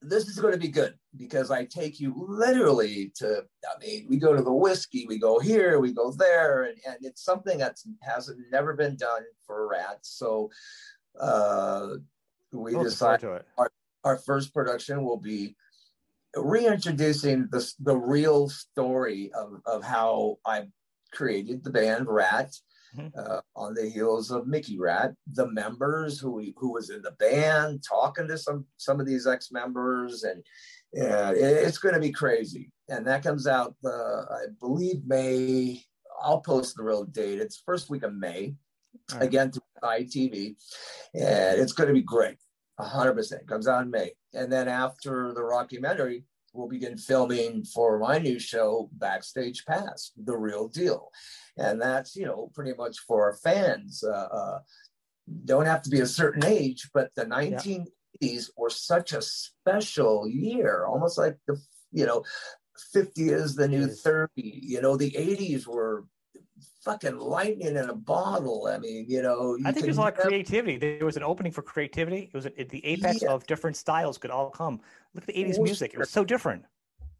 this 0.01 0.27
is 0.27 0.39
going 0.39 0.53
to 0.53 0.59
be 0.59 0.67
good 0.67 0.95
because 1.15 1.51
I 1.51 1.65
take 1.65 1.99
you 1.99 2.13
literally 2.17 3.11
to, 3.15 3.43
I 3.65 3.85
mean, 3.85 4.05
we 4.09 4.17
go 4.17 4.33
to 4.33 4.41
the 4.41 4.53
whiskey, 4.53 5.05
we 5.07 5.19
go 5.19 5.39
here, 5.39 5.79
we 5.79 5.91
go 5.91 6.11
there, 6.11 6.63
and, 6.63 6.77
and 6.87 6.97
it's 7.01 7.23
something 7.23 7.57
that 7.59 7.77
hasn't 8.01 8.39
never 8.51 8.73
been 8.73 8.95
done 8.95 9.23
for 9.45 9.67
rats. 9.67 10.09
So 10.09 10.49
uh, 11.19 11.87
we 12.51 12.73
decided 12.73 13.43
our, 13.57 13.71
our 14.03 14.17
first 14.17 14.53
production 14.53 15.03
will 15.03 15.19
be 15.19 15.55
reintroducing 16.35 17.47
the 17.51 17.67
the 17.79 17.95
real 17.95 18.49
story 18.49 19.31
of 19.33 19.61
of 19.65 19.83
how 19.83 20.37
I 20.45 20.67
created 21.11 21.63
the 21.63 21.71
band 21.71 22.07
Ratt. 22.07 22.53
Mhm. 22.95 23.11
Uh, 23.17 23.41
on 23.55 23.73
the 23.73 23.89
heels 23.89 24.31
of 24.31 24.47
Mickey 24.47 24.77
Ratt, 24.79 25.13
the 25.33 25.47
members 25.51 26.19
who 26.19 26.41
who 26.55 26.71
was 26.73 26.89
in 26.89 27.01
the 27.01 27.11
band, 27.11 27.83
talking 27.87 28.27
to 28.27 28.37
some 28.37 28.65
some 28.77 28.99
of 28.99 29.05
these 29.05 29.27
ex 29.27 29.51
members, 29.51 30.23
and 30.23 30.43
yeah, 30.93 31.31
it- 31.31 31.67
it's 31.67 31.77
going 31.77 31.95
to 31.95 32.01
be 32.01 32.11
crazy. 32.11 32.71
And 32.89 33.05
that 33.07 33.23
comes 33.23 33.45
out, 33.47 33.75
uh, 33.85 34.21
I 34.23 34.45
believe 34.59 35.05
May. 35.05 35.83
I'll 36.21 36.41
post 36.41 36.75
the 36.77 36.83
real 36.83 37.03
date. 37.03 37.39
It's 37.39 37.61
first 37.65 37.89
week 37.89 38.03
of 38.03 38.15
May, 38.15 38.55
right. 39.13 39.21
again 39.23 39.51
through 39.51 39.61
ITV, 39.83 40.55
and 41.13 41.59
it's 41.61 41.73
going 41.73 41.87
to 41.89 41.93
be 41.93 42.01
great. 42.01 42.37
hundred 42.79 43.13
percent 43.15 43.47
comes 43.47 43.67
out 43.67 43.83
in 43.83 43.91
May, 43.91 44.13
and 44.33 44.51
then 44.51 44.67
after 44.67 45.33
the 45.33 45.43
Rocky 45.43 45.77
rockumentary, 45.79 46.23
we'll 46.57 46.67
begin 46.67 46.97
filming 46.97 47.63
for 47.63 47.99
my 47.99 48.17
new 48.17 48.39
show, 48.39 48.89
Backstage 48.91 49.65
Pass, 49.65 50.11
the 50.17 50.35
real 50.35 50.67
deal, 50.67 51.11
and 51.55 51.79
that's 51.81 52.15
you 52.15 52.25
know 52.25 52.51
pretty 52.53 52.73
much 52.73 52.99
for 52.99 53.25
our 53.25 53.33
fans. 53.33 54.03
Uh, 54.03 54.27
uh, 54.31 54.59
don't 55.45 55.65
have 55.65 55.83
to 55.83 55.89
be 55.89 55.99
a 55.99 56.07
certain 56.07 56.45
age, 56.45 56.89
but 56.93 57.11
the 57.15 57.25
1980s 57.25 58.49
were 58.57 58.69
such 58.69 59.13
a 59.13 59.21
special 59.21 60.27
year, 60.27 60.85
almost 60.85 61.17
like 61.17 61.37
the 61.47 61.61
you 61.91 62.05
know 62.05 62.23
50 62.93 63.29
is 63.29 63.55
the 63.55 63.67
new 63.67 63.87
30. 63.87 64.31
You 64.35 64.81
know, 64.81 64.97
the 64.97 65.11
80s 65.11 65.67
were 65.67 66.05
fucking 66.83 67.17
lightning 67.17 67.75
in 67.75 67.89
a 67.89 67.93
bottle. 67.95 68.67
I 68.71 68.77
mean, 68.77 69.05
you 69.07 69.21
know, 69.21 69.55
you 69.55 69.63
I 69.67 69.71
think 69.71 69.85
there's 69.85 69.97
a 69.97 70.01
lot 70.01 70.13
of 70.17 70.19
creativity. 70.19 70.77
There 70.77 71.05
was 71.05 71.17
an 71.17 71.23
opening 71.23 71.51
for 71.51 71.61
creativity. 71.61 72.29
It 72.31 72.33
was 72.33 72.45
at 72.45 72.69
the 72.69 72.85
apex 72.85 73.21
Yeah. 73.21 73.31
of 73.31 73.45
different 73.47 73.75
styles 73.77 74.17
could 74.17 74.31
all 74.31 74.49
come. 74.49 74.79
Look 75.13 75.23
at 75.23 75.27
the 75.27 75.37
80s 75.43 75.59
music. 75.59 75.93
It 75.93 75.99
was 75.99 76.09
so 76.09 76.23
different. 76.23 76.63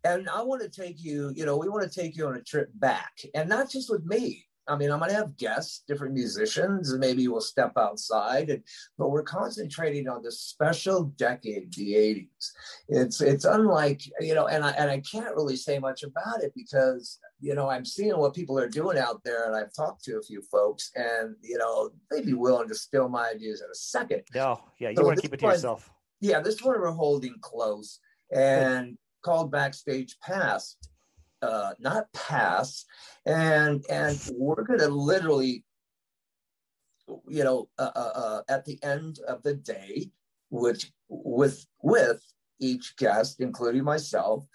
and 0.03 0.29
I 0.29 0.41
want 0.41 0.61
to 0.61 0.69
take 0.69 1.03
you, 1.03 1.31
you 1.35 1.45
know, 1.45 1.57
we 1.57 1.67
want 1.67 1.83
to 1.91 1.99
take 2.01 2.15
you 2.15 2.27
on 2.27 2.35
a 2.35 2.41
trip 2.41 2.69
back, 2.75 3.11
and 3.33 3.49
not 3.49 3.69
just 3.69 3.89
with 3.89 4.05
me. 4.05 4.45
I 4.67 4.75
mean, 4.75 4.91
I'm 4.91 4.99
going 4.99 5.11
to 5.11 5.15
have 5.17 5.37
guests, 5.37 5.83
different 5.87 6.13
musicians, 6.13 6.91
and 6.91 6.99
maybe 6.99 7.27
we'll 7.27 7.41
step 7.41 7.71
outside. 7.77 8.49
And, 8.49 8.63
but 8.97 9.09
we're 9.11 9.23
concentrating 9.23 10.07
on 10.09 10.21
this 10.23 10.41
special 10.41 11.05
decade, 11.17 11.73
the 11.73 11.93
'80s. 11.93 12.51
It's 12.89 13.21
it's 13.21 13.45
unlike 13.45 14.01
you 14.19 14.35
know, 14.35 14.47
and 14.47 14.63
I 14.63 14.71
and 14.71 14.89
I 14.91 14.99
can't 14.99 15.35
really 15.35 15.55
say 15.55 15.79
much 15.79 16.03
about 16.03 16.43
it 16.43 16.51
because 16.55 17.19
you 17.39 17.55
know 17.55 17.69
I'm 17.69 17.85
seeing 17.85 18.17
what 18.17 18.33
people 18.33 18.59
are 18.59 18.69
doing 18.69 18.97
out 18.97 19.23
there, 19.23 19.45
and 19.47 19.55
I've 19.55 19.73
talked 19.73 20.03
to 20.05 20.17
a 20.17 20.21
few 20.23 20.41
folks, 20.41 20.91
and 20.95 21.35
you 21.41 21.57
know 21.57 21.91
they'd 22.11 22.25
be 22.25 22.33
willing 22.33 22.67
to 22.67 22.75
steal 22.75 23.07
my 23.09 23.29
ideas 23.29 23.61
in 23.61 23.67
a 23.71 23.75
second 23.75 24.23
No, 24.35 24.59
yeah, 24.79 24.89
you 24.89 24.95
So 24.97 25.03
want 25.05 25.17
to 25.17 25.21
keep 25.21 25.33
it 25.33 25.39
to 25.39 25.45
one- 25.45 25.53
yourself. 25.53 25.89
yeah, 26.19 26.39
this 26.41 26.61
one 26.61 26.79
we're 26.79 26.91
holding 26.91 27.35
close 27.41 27.99
and 28.31 28.97
called 29.23 29.51
Backstage 29.51 30.17
Pass, 30.21 30.75
uh, 31.41 31.73
not 31.79 32.11
pass, 32.13 32.85
and 33.25 33.83
and 33.89 34.19
we're 34.33 34.63
gonna 34.63 34.87
literally, 34.87 35.63
you 37.27 37.43
know, 37.43 37.69
uh, 37.77 37.91
uh, 37.95 38.11
uh, 38.15 38.41
at 38.49 38.65
the 38.65 38.81
end 38.83 39.19
of 39.27 39.43
the 39.43 39.53
day, 39.53 40.11
which 40.49 40.91
with 41.09 41.65
with 41.81 42.21
each 42.59 42.95
guest, 42.97 43.39
including 43.39 43.83
myself, 43.83 44.45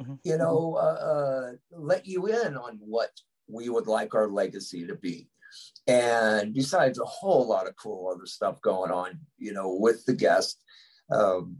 Mhm. 0.00 0.18
you 0.24 0.38
know, 0.38 0.76
uh, 0.76 0.78
uh, 0.80 1.52
let 1.70 2.06
you 2.06 2.26
in 2.26 2.56
on 2.56 2.78
what 2.78 3.10
we 3.48 3.68
would 3.68 3.86
like 3.86 4.14
our 4.14 4.28
legacy 4.28 4.86
to 4.86 4.94
be. 4.94 5.28
And 5.86 6.54
besides 6.54 6.98
a 6.98 7.04
whole 7.04 7.46
lot 7.46 7.66
of 7.66 7.76
cool 7.76 8.08
other 8.08 8.26
stuff 8.26 8.62
going 8.62 8.92
on, 8.92 9.20
you 9.36 9.52
know, 9.52 9.74
with 9.74 10.04
the 10.06 10.14
guest, 10.14 10.62
um, 11.10 11.58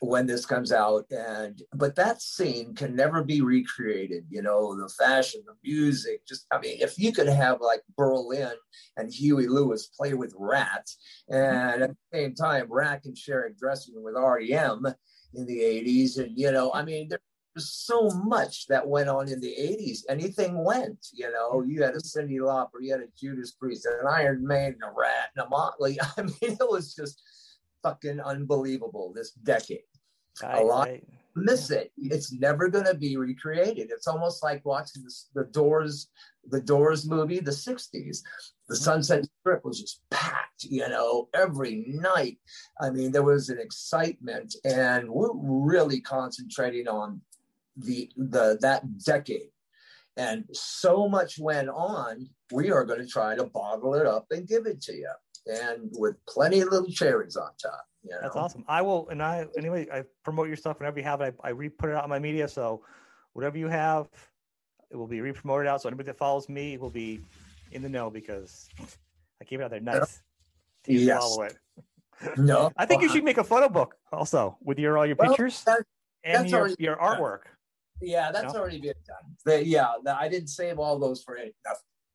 when 0.00 0.26
this 0.26 0.44
comes 0.44 0.72
out 0.72 1.04
and 1.10 1.62
but 1.74 1.94
that 1.96 2.20
scene 2.20 2.74
can 2.74 2.94
never 2.94 3.24
be 3.24 3.40
recreated 3.40 4.24
you 4.28 4.42
know 4.42 4.76
the 4.76 4.88
fashion 4.88 5.40
the 5.46 5.54
music 5.64 6.26
just 6.26 6.46
i 6.52 6.58
mean 6.58 6.76
if 6.80 6.98
you 6.98 7.12
could 7.12 7.28
have 7.28 7.60
like 7.60 7.80
berlin 7.96 8.52
and 8.96 9.12
huey 9.12 9.46
lewis 9.46 9.86
play 9.96 10.14
with 10.14 10.34
rats 10.38 10.98
and 11.30 11.82
at 11.82 11.90
the 11.90 11.96
same 12.12 12.34
time 12.34 12.66
Ratt 12.68 13.02
can 13.02 13.14
share 13.14 13.46
a 13.46 13.54
dressing 13.54 13.94
room 13.94 14.04
with 14.04 14.14
rem 14.14 14.86
in 15.34 15.46
the 15.46 15.58
80s 15.60 16.18
and 16.18 16.36
you 16.36 16.52
know 16.52 16.70
i 16.74 16.84
mean 16.84 17.08
there's 17.08 17.70
so 17.70 18.10
much 18.10 18.66
that 18.66 18.86
went 18.86 19.08
on 19.08 19.28
in 19.30 19.40
the 19.40 19.54
80s 19.58 20.00
anything 20.10 20.62
went 20.62 21.06
you 21.14 21.30
know. 21.32 21.52
Mm-hmm. 21.54 21.70
You 21.70 21.82
had 21.82 21.94
a 21.94 22.00
cyndi 22.00 22.38
lauper 22.38 22.82
you 22.82 22.92
had 22.92 23.00
a 23.00 23.08
judas 23.18 23.52
priest 23.52 23.86
an 23.86 24.06
iron 24.06 24.46
maiden 24.46 24.80
a 24.82 24.90
Ratt 24.90 25.30
and 25.34 25.46
a 25.46 25.48
motley. 25.48 25.98
I 26.18 26.22
mean 26.22 26.34
it 26.42 26.58
was 26.60 26.94
just 26.94 27.22
fucking 27.86 28.20
unbelievable 28.20 29.12
this 29.14 29.30
decade 29.32 29.80
I, 30.42 30.62
lot. 30.62 30.88
Miss 31.34 31.70
it. 31.70 31.92
It's 31.98 32.32
never 32.32 32.68
going 32.68 32.86
to 32.86 32.94
be 32.94 33.16
recreated. 33.16 33.90
It's 33.90 34.06
almost 34.06 34.42
like 34.42 34.64
watching 34.64 35.04
this, 35.04 35.28
the 35.34 35.44
Doors, 35.44 36.08
the 36.48 36.60
Doors 36.60 37.06
movie, 37.06 37.40
the 37.40 37.50
'60s. 37.50 37.92
The 37.92 38.74
mm-hmm. 38.74 38.74
Sunset 38.74 39.26
Strip 39.40 39.64
was 39.64 39.80
just 39.80 40.00
packed, 40.10 40.64
you 40.64 40.88
know, 40.88 41.28
every 41.34 41.84
night. 41.88 42.38
I 42.80 42.90
mean, 42.90 43.12
there 43.12 43.22
was 43.22 43.50
an 43.50 43.58
excitement, 43.58 44.56
and 44.64 45.10
we're 45.10 45.34
really 45.34 46.00
concentrating 46.00 46.88
on 46.88 47.20
the 47.76 48.10
the 48.16 48.58
that 48.62 48.98
decade. 49.04 49.50
And 50.16 50.44
so 50.52 51.08
much 51.08 51.38
went 51.38 51.68
on. 51.68 52.30
We 52.50 52.70
are 52.70 52.86
going 52.86 53.00
to 53.00 53.06
try 53.06 53.36
to 53.36 53.44
bottle 53.44 53.94
it 53.94 54.06
up 54.06 54.26
and 54.30 54.48
give 54.48 54.64
it 54.64 54.80
to 54.82 54.94
you, 54.94 55.10
and 55.46 55.90
with 55.92 56.16
plenty 56.26 56.60
of 56.60 56.70
little 56.70 56.90
cherries 56.90 57.36
on 57.36 57.50
top. 57.62 57.86
You 58.02 58.10
know? 58.10 58.18
That's 58.22 58.36
awesome. 58.36 58.64
I 58.68 58.82
will, 58.82 59.08
and 59.08 59.22
I 59.22 59.46
anyway, 59.58 59.86
I 59.92 60.04
promote 60.24 60.48
your 60.48 60.56
stuff 60.56 60.78
whenever 60.78 60.98
you 60.98 61.04
have 61.04 61.20
it. 61.20 61.34
I, 61.42 61.48
I 61.48 61.50
re-put 61.50 61.90
it 61.90 61.96
out 61.96 62.04
on 62.04 62.10
my 62.10 62.18
media, 62.18 62.48
so 62.48 62.82
whatever 63.32 63.58
you 63.58 63.68
have, 63.68 64.08
it 64.90 64.96
will 64.96 65.06
be 65.06 65.20
re-promoted 65.20 65.66
out. 65.66 65.82
So 65.82 65.88
anybody 65.88 66.06
that 66.08 66.18
follows 66.18 66.48
me 66.48 66.78
will 66.78 66.90
be 66.90 67.20
in 67.72 67.82
the 67.82 67.88
know 67.88 68.10
because 68.10 68.68
I 69.40 69.44
keep 69.44 69.60
it 69.60 69.64
out 69.64 69.70
there 69.70 69.80
nice. 69.80 70.22
to 70.84 70.92
you 70.92 71.00
Yes. 71.00 71.18
Follow 71.20 71.42
it. 71.42 71.56
No, 72.38 72.70
I 72.76 72.86
think 72.86 73.02
you 73.02 73.08
should 73.08 73.24
make 73.24 73.38
a 73.38 73.44
photo 73.44 73.68
book 73.68 73.96
also 74.12 74.56
with 74.62 74.78
your 74.78 74.96
all 74.98 75.06
your 75.06 75.16
Well, 75.18 75.30
pictures 75.30 75.62
that- 75.64 75.82
and 76.24 76.48
your, 76.48 76.70
your 76.78 76.96
artwork. 76.96 77.40
Yeah, 78.00 78.30
that's 78.32 78.52
No? 78.52 78.60
already 78.60 78.80
been 78.80 78.94
done. 79.06 79.36
The- 79.44 79.64
yeah, 79.66 79.92
the- 80.02 80.16
I 80.16 80.28
didn't 80.28 80.48
save 80.48 80.78
all 80.78 80.98
those 80.98 81.22
for. 81.22 81.36
Nothing, 81.36 81.52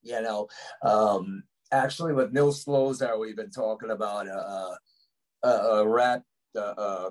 you 0.04 0.22
know. 0.22 0.48
Um, 0.84 1.44
actually, 1.72 2.14
with 2.14 2.34
Neil 2.34 2.52
Zlozower, 2.52 3.20
we've 3.20 3.36
been 3.36 3.52
talking 3.52 3.92
about 3.92 4.28
a, 4.28 4.76
a, 5.44 5.50
a 5.50 5.88
Ratt 5.88 6.24
uh, 6.56 6.60
uh, 6.60 7.10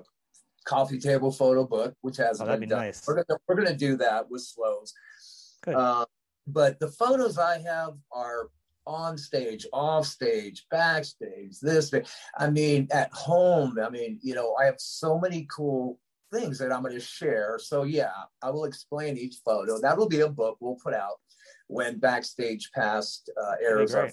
coffee 0.65 0.99
table 0.99 1.31
photo 1.31 1.65
book, 1.65 1.93
which 2.01 2.17
hasn't 2.17 2.47
Oh, 2.47 2.51
that'd 2.51 2.59
been 2.61 2.69
be 2.69 2.75
done. 2.75 2.85
nice. 2.85 3.05
We're 3.07 3.15
gonna 3.23 3.39
we're 3.47 3.55
gonna 3.55 3.75
do 3.75 3.97
that 3.97 4.29
with 4.29 4.41
Slows. 4.41 4.93
Uh, 5.67 6.05
but 6.47 6.79
the 6.79 6.87
photos 6.89 7.37
I 7.37 7.59
have 7.59 7.93
are 8.11 8.49
on 8.87 9.17
stage, 9.17 9.67
off 9.73 10.07
stage, 10.07 10.65
backstage, 10.71 11.59
this. 11.61 11.91
I 12.37 12.49
mean, 12.49 12.87
at 12.91 13.11
home. 13.13 13.77
I 13.83 13.89
mean, 13.89 14.19
you 14.23 14.33
know, 14.33 14.55
I 14.55 14.65
have 14.65 14.79
so 14.79 15.19
many 15.19 15.47
cool 15.55 15.99
things 16.33 16.57
that 16.59 16.71
I'm 16.71 16.81
going 16.81 16.93
to 16.95 16.99
share. 16.99 17.59
So 17.61 17.83
yeah, 17.83 18.11
I 18.41 18.49
will 18.49 18.65
explain 18.65 19.17
each 19.17 19.37
photo. 19.45 19.79
That 19.81 19.97
will 19.97 20.09
be 20.09 20.21
a 20.21 20.29
book 20.29 20.57
we'll 20.59 20.77
put 20.83 20.93
out 20.93 21.19
when 21.67 21.99
backstage 21.99 22.71
past 22.73 23.29
uh, 23.41 23.53
airs 23.63 23.93
our 23.93 24.09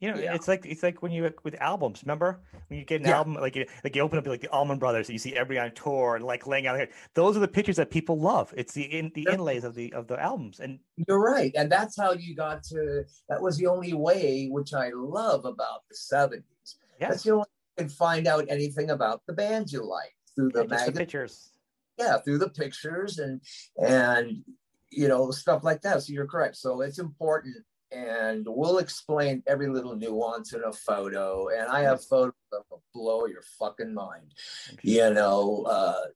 You 0.00 0.10
know, 0.12 0.18
Yeah. 0.18 0.34
it's 0.34 0.48
like 0.48 0.64
it's 0.64 0.82
like 0.82 1.02
when 1.02 1.12
you 1.12 1.30
with 1.44 1.54
albums. 1.60 2.02
Remember 2.02 2.40
when 2.68 2.78
you 2.78 2.86
get 2.86 3.02
an 3.02 3.08
Yeah. 3.08 3.18
album 3.18 3.34
like 3.34 3.54
you, 3.54 3.66
like 3.84 3.94
you 3.94 4.00
open 4.00 4.18
up 4.18 4.26
like 4.26 4.40
the 4.40 4.48
Allman 4.48 4.78
Brothers 4.78 5.08
and 5.08 5.12
you 5.12 5.18
see 5.18 5.36
everybody 5.36 5.58
on 5.68 5.74
tour 5.74 6.16
and 6.16 6.24
like 6.24 6.46
laying 6.46 6.66
out 6.66 6.78
here. 6.78 6.88
Those 7.14 7.36
are 7.36 7.40
the 7.40 7.48
pictures 7.48 7.76
that 7.76 7.90
people 7.90 8.18
love. 8.18 8.52
It's 8.56 8.72
the 8.72 8.82
in 8.84 9.12
the 9.14 9.26
inlays 9.28 9.62
of 9.62 9.74
the 9.74 9.92
of 9.92 10.06
the 10.06 10.18
albums. 10.18 10.60
And 10.60 10.80
You're 11.06 11.20
right. 11.20 11.52
And 11.54 11.70
that's 11.70 11.98
how 11.98 12.12
you 12.12 12.34
got 12.34 12.62
to, 12.64 13.04
that 13.28 13.42
was 13.42 13.58
the 13.58 13.66
only 13.66 13.92
way, 13.92 14.48
which 14.50 14.72
I 14.72 14.90
love 14.94 15.44
about 15.44 15.82
the 15.90 15.94
70s. 15.94 16.76
yeah, 16.98 17.10
That's 17.10 17.22
the 17.24 17.32
only 17.32 17.40
way 17.40 17.46
you 17.78 17.84
can 17.84 17.88
find 17.90 18.26
out 18.26 18.46
anything 18.48 18.90
about 18.90 19.20
the 19.26 19.34
bands 19.34 19.70
you 19.70 19.84
like 19.84 20.16
through 20.34 20.50
yeah, 20.54 20.62
the 20.62 20.90
the 20.92 20.98
pictures. 20.98 21.52
Yeah, 21.98 22.16
through 22.16 22.38
the 22.38 22.48
pictures 22.48 23.18
and, 23.18 23.42
and, 23.76 24.42
you 24.90 25.08
know, 25.08 25.30
stuff 25.30 25.62
like 25.62 25.82
that. 25.82 26.02
So 26.02 26.14
you're 26.14 26.26
correct. 26.26 26.56
So 26.56 26.80
it's 26.80 26.98
important. 26.98 27.56
And 27.92 28.46
we'll 28.48 28.78
explain 28.78 29.42
every 29.46 29.68
little 29.68 29.96
nuance 29.96 30.52
in 30.52 30.62
a 30.64 30.72
photo. 30.72 31.48
And 31.48 31.68
I 31.68 31.80
have 31.82 32.04
photos 32.04 32.34
that 32.52 32.62
will 32.70 32.82
blow 32.94 33.26
your 33.26 33.42
fucking 33.58 33.92
mind. 33.92 34.34
You 34.82 35.12
know, 35.12 35.64
uh, 35.68 36.06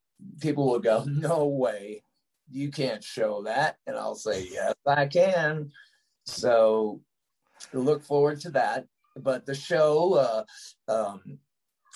people 0.40 0.66
will 0.66 0.80
go, 0.80 1.04
no 1.06 1.46
way, 1.46 2.04
you 2.50 2.70
can't 2.70 3.02
show 3.02 3.42
that. 3.42 3.76
And 3.86 3.96
I'll 3.96 4.14
say, 4.14 4.46
yes, 4.50 4.74
I 4.86 5.06
can. 5.06 5.70
So 6.26 7.00
look 7.72 8.04
forward 8.04 8.40
to 8.40 8.50
that. 8.50 8.86
But 9.16 9.46
the 9.46 9.54
show, 9.54 10.44
uh, 10.88 10.92
um, 10.92 11.38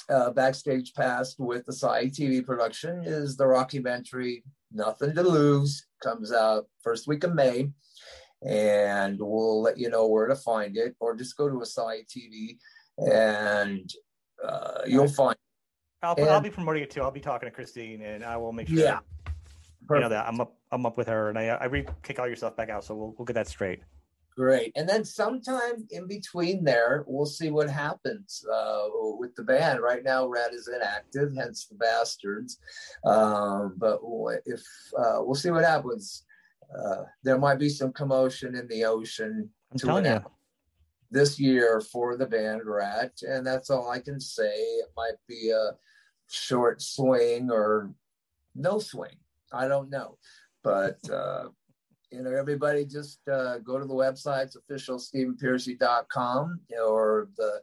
uh, 0.08 0.30
Backstage 0.30 0.94
Past 0.94 1.36
with 1.38 1.66
the 1.66 1.72
Psy 1.72 2.06
TV 2.06 2.44
production 2.44 3.02
is 3.04 3.36
the 3.36 3.44
rockumentary 3.44 4.42
Nothing 4.72 5.14
to 5.14 5.22
Lose. 5.22 5.86
Comes 6.02 6.32
out 6.32 6.66
first 6.82 7.08
week 7.08 7.24
of 7.24 7.34
May. 7.34 7.70
And 8.46 9.18
we'll 9.18 9.62
let 9.62 9.78
you 9.78 9.90
know 9.90 10.06
where 10.06 10.28
to 10.28 10.36
find 10.36 10.76
it, 10.76 10.94
or 11.00 11.16
just 11.16 11.36
go 11.36 11.48
to 11.48 11.60
a 11.62 11.66
Psy 11.66 12.02
TV 12.02 12.58
and 12.98 13.92
uh, 14.44 14.82
you'll 14.86 15.08
find 15.08 15.36
I'll, 16.02 16.14
put, 16.14 16.28
I'll 16.28 16.40
be 16.40 16.50
promoting 16.50 16.82
it 16.82 16.90
too. 16.90 17.02
I'll 17.02 17.10
be 17.10 17.20
talking 17.20 17.48
to 17.48 17.54
Christine 17.54 18.02
and 18.02 18.24
I 18.24 18.36
will 18.36 18.52
make 18.52 18.68
sure. 18.68 18.78
Yeah. 18.78 19.00
you 19.90 20.00
know 20.00 20.08
that 20.08 20.26
I'm 20.28 20.40
up 20.40 20.56
I'm 20.70 20.86
up 20.86 20.96
with 20.96 21.08
her, 21.08 21.28
and 21.28 21.38
I 21.38 21.46
I 21.46 21.64
re 21.64 21.86
kick 22.02 22.18
all 22.18 22.26
your 22.26 22.36
stuff 22.36 22.56
back 22.56 22.68
out, 22.68 22.84
so 22.84 22.94
we'll 22.94 23.14
we'll 23.18 23.26
get 23.26 23.34
that 23.34 23.48
straight. 23.48 23.80
Great. 24.36 24.70
And 24.76 24.88
then 24.88 25.04
sometime 25.04 25.88
in 25.90 26.06
between 26.06 26.62
there, 26.62 27.04
we'll 27.08 27.26
see 27.26 27.50
what 27.50 27.68
happens 27.68 28.44
uh, 28.52 28.84
with 29.18 29.34
the 29.34 29.42
band. 29.42 29.80
Right 29.80 30.04
now, 30.04 30.28
Red 30.28 30.54
is 30.54 30.68
inactive, 30.68 31.34
hence 31.34 31.66
the 31.66 31.74
bastards. 31.74 32.60
Um, 33.04 33.74
but 33.78 33.98
if 34.46 34.62
uh, 34.96 35.18
we'll 35.22 35.34
see 35.34 35.50
what 35.50 35.64
happens, 35.64 36.24
uh, 36.76 37.04
there 37.22 37.38
might 37.38 37.58
be 37.58 37.68
some 37.68 37.92
commotion 37.92 38.54
in 38.54 38.66
the 38.68 38.84
ocean. 38.84 39.50
I'm 39.72 39.78
telling 39.78 40.04
you. 40.04 40.20
This 41.10 41.40
year 41.40 41.80
for 41.80 42.16
the 42.18 42.26
band 42.26 42.62
Ratt, 42.66 43.12
and 43.22 43.46
that's 43.46 43.70
all 43.70 43.90
I 43.90 43.98
can 43.98 44.20
say. 44.20 44.54
It 44.54 44.90
might 44.94 45.16
be 45.26 45.50
a 45.50 45.70
short 46.28 46.82
swing 46.82 47.50
or 47.50 47.90
no 48.54 48.78
swing. 48.78 49.16
I 49.50 49.68
don't 49.68 49.88
know, 49.88 50.18
but 50.62 50.98
uh, 51.10 51.48
you 52.10 52.22
know, 52.22 52.30
everybody 52.30 52.84
just 52.84 53.26
uh, 53.28 53.58
go 53.58 53.78
to 53.78 53.84
the 53.84 53.94
websites, 53.94 54.56
official 54.56 54.98
StephenPearcy.com 54.98 56.60
or 56.82 57.28
the, 57.36 57.60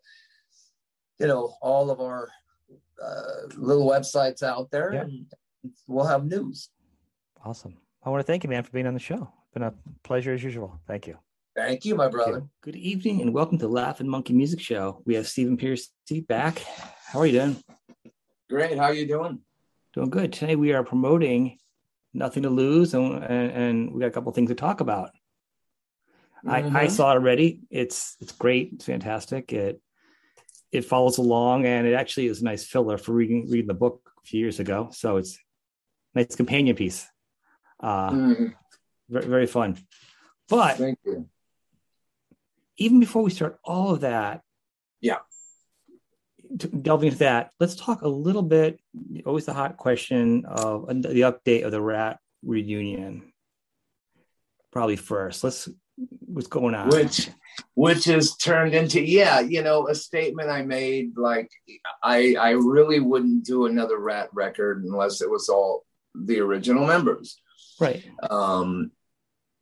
you 1.20 1.28
know, 1.28 1.56
all 1.62 1.90
of 1.90 2.00
our 2.00 2.30
uh, 3.04 3.48
little 3.58 3.88
websites 3.88 4.44
out 4.44 4.70
there, 4.72 4.94
yeah. 4.94 5.02
and 5.02 5.26
we'll 5.88 6.06
have 6.06 6.26
news. 6.26 6.70
Awesome. 7.44 7.76
I 8.06 8.10
want 8.10 8.20
to 8.20 8.32
thank 8.32 8.44
you, 8.44 8.52
man, 8.52 8.62
for 8.62 8.70
being 8.70 8.86
on 8.86 8.94
the 8.94 9.00
show. 9.00 9.16
It's 9.16 9.54
been 9.54 9.64
a 9.64 9.74
pleasure 10.04 10.32
as 10.32 10.44
usual. 10.44 10.80
Thank 10.86 11.08
you. 11.08 11.18
Thank 11.56 11.86
you, 11.86 11.96
my 11.96 12.08
brother. 12.08 12.38
You. 12.38 12.50
Good 12.62 12.76
evening 12.76 13.22
and 13.22 13.34
welcome 13.34 13.58
to 13.58 13.68
Laugh 13.68 14.00
and 14.00 14.08
Monkey 14.08 14.34
Music 14.34 14.60
Show. 14.60 15.02
We 15.06 15.16
have 15.16 15.28
Stephen 15.28 15.58
Pearcy 15.58 16.28
back. 16.28 16.60
How 17.08 17.18
are 17.20 17.26
you 17.26 17.40
doing? 17.40 17.64
Great. 18.48 18.78
How 18.78 18.86
are 18.86 18.94
you 18.94 19.08
doing? 19.08 19.40
Doing 19.96 20.12
good. 20.12 20.34
Today 20.34 20.56
we 20.56 20.74
are 20.74 20.84
promoting 20.84 21.58
nothing 22.14 22.44
to 22.44 22.52
lose, 22.52 22.94
and, 22.94 23.24
and, 23.24 23.52
and 23.52 23.92
we 23.92 24.02
got 24.02 24.08
a 24.08 24.12
couple 24.12 24.32
things 24.34 24.50
to 24.50 24.56
talk 24.56 24.82
about. 24.82 25.10
Mm-hmm. 26.46 26.50
I, 26.52 26.58
I 26.58 26.62
mm-hmm. 26.62 26.90
saw 26.90 27.10
it 27.10 27.16
already. 27.16 27.62
It's 27.72 28.18
it's 28.20 28.34
great. 28.34 28.70
It's 28.74 28.86
fantastic. 28.86 29.52
It 29.52 29.82
it 30.72 30.86
follows 30.86 31.18
along, 31.18 31.66
and 31.66 31.88
it 31.88 31.96
actually 31.96 32.28
is 32.28 32.42
a 32.42 32.46
nice 32.46 32.66
filler 32.66 33.00
for 33.00 33.14
reading 33.14 33.50
reading 33.50 33.66
the 33.66 33.74
book 33.74 34.12
a 34.24 34.28
few 34.28 34.42
years 34.42 34.60
ago. 34.60 34.90
So 34.92 35.18
it's 35.18 35.40
nice 36.14 36.36
companion 36.36 36.76
piece. 36.76 37.08
Uh, 37.80 38.10
mm-hmm. 38.12 38.46
very, 39.10 39.26
very 39.26 39.48
fun. 39.48 39.78
But 40.48 40.80
even 42.78 43.00
before 43.00 43.24
we 43.24 43.32
start 43.32 43.60
all 43.64 43.94
of 43.94 44.02
that, 44.02 44.42
yeah, 45.02 45.20
delving 46.82 47.08
into 47.08 47.20
that, 47.20 47.52
let's 47.60 47.76
talk 47.76 48.02
a 48.02 48.08
little 48.08 48.44
bit. 48.44 48.80
Always 49.26 49.46
the 49.46 49.54
hot 49.54 49.78
question 49.78 50.46
of 50.46 50.88
the 50.88 51.22
update 51.22 51.66
of 51.66 51.72
the 51.72 51.82
Ratt 51.82 52.20
reunion. 52.44 53.34
Probably 54.72 54.96
first. 54.96 55.44
Let's 55.44 55.70
what's 55.96 56.48
going 56.48 56.76
on. 56.76 56.90
Which 56.90 57.30
which 57.74 58.06
has 58.06 58.36
turned 58.36 58.74
into 58.74 59.02
yeah, 59.02 59.40
you 59.40 59.64
know, 59.64 59.88
a 59.88 59.96
statement 59.96 60.50
I 60.50 60.62
made 60.64 61.18
like 61.18 61.50
I 62.04 62.36
I 62.40 62.52
really 62.52 63.00
wouldn't 63.00 63.46
do 63.46 63.66
another 63.66 63.98
Ratt 63.98 64.30
record 64.34 64.84
unless 64.84 65.22
it 65.22 65.30
was 65.30 65.50
all 65.50 65.86
the 66.14 66.40
original 66.40 66.86
members. 66.86 67.40
Right. 67.80 68.04
Um, 68.30 68.92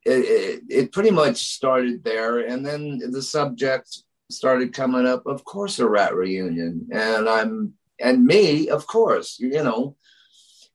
it, 0.06 0.12
it, 0.12 0.64
it 0.70 0.92
pretty 0.92 1.12
much 1.12 1.54
started 1.54 2.04
there, 2.04 2.40
and 2.40 2.66
then 2.66 3.00
the 3.12 3.22
subject 3.22 4.04
started 4.30 4.74
coming 4.74 5.08
up, 5.08 5.26
of 5.26 5.44
course, 5.46 5.80
a 5.80 5.88
Ratt 5.88 6.16
reunion. 6.16 6.88
And 6.92 7.30
I'm, 7.30 7.74
and 8.00 8.26
me, 8.26 8.70
of 8.70 8.86
course, 8.88 9.38
you 9.40 9.64
know, 9.64 9.96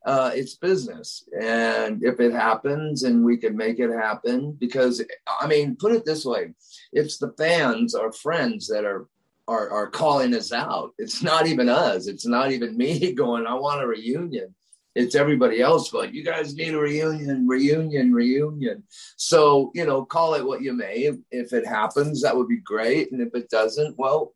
uh, 0.06 0.30
it's 0.34 0.54
business. 0.54 1.28
And 1.38 2.02
if 2.02 2.20
it 2.20 2.32
happens 2.32 3.02
and 3.02 3.24
we 3.24 3.36
can 3.36 3.56
make 3.56 3.78
it 3.78 3.90
happen, 3.90 4.56
because 4.58 5.04
I 5.40 5.46
mean, 5.46 5.76
put 5.76 5.92
it 5.92 6.04
this 6.04 6.24
way 6.24 6.54
it's 6.92 7.18
the 7.18 7.34
fans, 7.36 7.94
our 7.94 8.12
friends 8.12 8.68
that 8.68 8.84
are. 8.84 9.06
Are, 9.50 9.70
are 9.70 9.88
calling 9.88 10.34
us 10.34 10.52
out. 10.52 10.90
It's 10.98 11.22
not 11.22 11.46
even 11.46 11.70
us. 11.70 12.06
It's 12.06 12.26
not 12.26 12.52
even 12.52 12.76
me 12.76 13.12
going, 13.14 13.46
I 13.46 13.54
want 13.54 13.82
a 13.82 13.86
reunion 13.86 14.54
it's 14.98 15.14
everybody 15.14 15.60
else 15.60 15.92
going, 15.92 16.12
you 16.12 16.24
guys 16.24 16.56
need 16.56 16.74
a 16.74 16.78
reunion, 16.78 17.46
reunion, 17.46 18.12
reunion. 18.12 18.82
So, 19.16 19.70
you 19.72 19.86
know, 19.86 20.04
call 20.04 20.34
it 20.34 20.44
what 20.44 20.60
you 20.60 20.72
may. 20.72 21.16
If, 21.30 21.52
it 21.52 21.64
happens, 21.64 22.20
that 22.22 22.36
would 22.36 22.48
be 22.48 22.58
great. 22.58 23.12
And 23.12 23.22
if 23.22 23.32
it 23.32 23.48
doesn't, 23.48 23.96
well, 23.96 24.34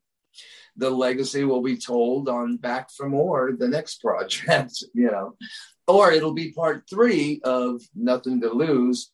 the 0.77 0.89
legacy 0.89 1.43
will 1.43 1.63
be 1.63 1.77
told 1.77 2.29
on 2.29 2.59
Back 2.59 2.93
for 2.93 3.09
More, 3.09 3.53
the 3.59 3.67
next 3.67 4.01
project, 4.01 4.85
you 4.95 5.11
know, 5.11 5.37
or 5.89 6.13
it'll 6.13 6.33
be 6.33 6.53
part 6.53 6.85
three 6.89 7.41
of 7.43 7.83
Nothing 7.97 8.41
to 8.43 8.51
Lose, 8.51 9.11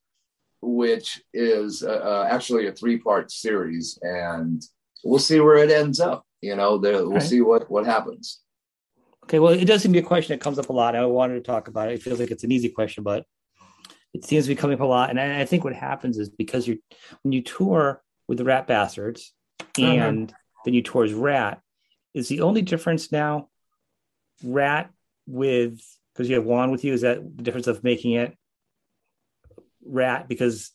which 0.61 1.23
is 1.33 1.83
uh, 1.83 1.89
uh, 1.89 2.29
actually 2.31 2.67
a 2.67 2.73
three 2.73 2.99
part 2.99 3.33
series. 3.33 3.99
And 4.03 4.63
we'll 5.03 5.19
see 5.19 5.41
where 5.41 5.57
it 5.57 5.71
ends 5.71 5.99
up. 5.99 6.27
You 6.43 6.57
know, 6.57 6.77
the, 6.77 6.93
we'll 6.93 7.13
right. 7.13 7.23
see 7.23 7.41
what, 7.41 7.71
what 7.71 7.87
happens. 7.87 8.43
Okay, 9.29 9.41
well, 9.41 9.53
it 9.53 9.67
does 9.67 9.83
seem 9.83 9.93
to 9.93 10.01
be 10.01 10.03
a 10.03 10.09
question 10.09 10.33
that 10.33 10.43
comes 10.43 10.59
up 10.59 10.71
a 10.71 10.73
lot. 10.73 10.97
I 10.97 11.05
wanted 11.05 11.35
to 11.35 11.43
talk 11.43 11.69
about 11.69 11.91
it. 11.91 11.97
It 11.97 12.03
feels 12.03 12.19
like 12.19 12.31
it's 12.31 12.45
an 12.45 12.51
easy 12.51 12.71
question, 12.71 13.05
but 13.05 13.27
it 14.15 14.25
seems 14.25 14.47
to 14.47 14.49
be 14.49 14.57
coming 14.57 14.77
up 14.77 14.81
a 14.81 14.87
lot. 14.87 15.11
And 15.11 15.21
I, 15.21 15.43
I 15.43 15.45
think 15.45 15.65
what 15.65 15.75
happens 15.75 16.17
is 16.17 16.31
because 16.31 16.67
you 16.67 16.79
when 17.23 17.33
you 17.33 17.43
tour 17.43 18.03
with 18.27 18.39
the 18.39 18.45
Ratt 18.45 18.67
Bastards 18.67 19.35
uh-huh. 19.61 19.87
and 19.87 20.31
uh-huh. 20.31 20.61
then 20.65 20.73
you 20.73 20.83
tour 20.83 21.05
as 21.05 21.13
Ratt, 21.13 21.61
is 22.15 22.29
the 22.29 22.41
only 22.41 22.63
difference 22.63 23.13
now 23.13 23.51
Ratt 24.43 24.91
with 25.27 25.79
because 26.15 26.31
you 26.31 26.37
have 26.37 26.47
Juan 26.47 26.71
with 26.71 26.83
you? 26.83 26.95
Is 26.95 27.03
that 27.03 27.19
the 27.37 27.43
difference 27.43 27.67
of 27.67 27.85
making 27.85 28.13
it 28.13 28.35
Ratt? 29.85 30.27
Because 30.27 30.71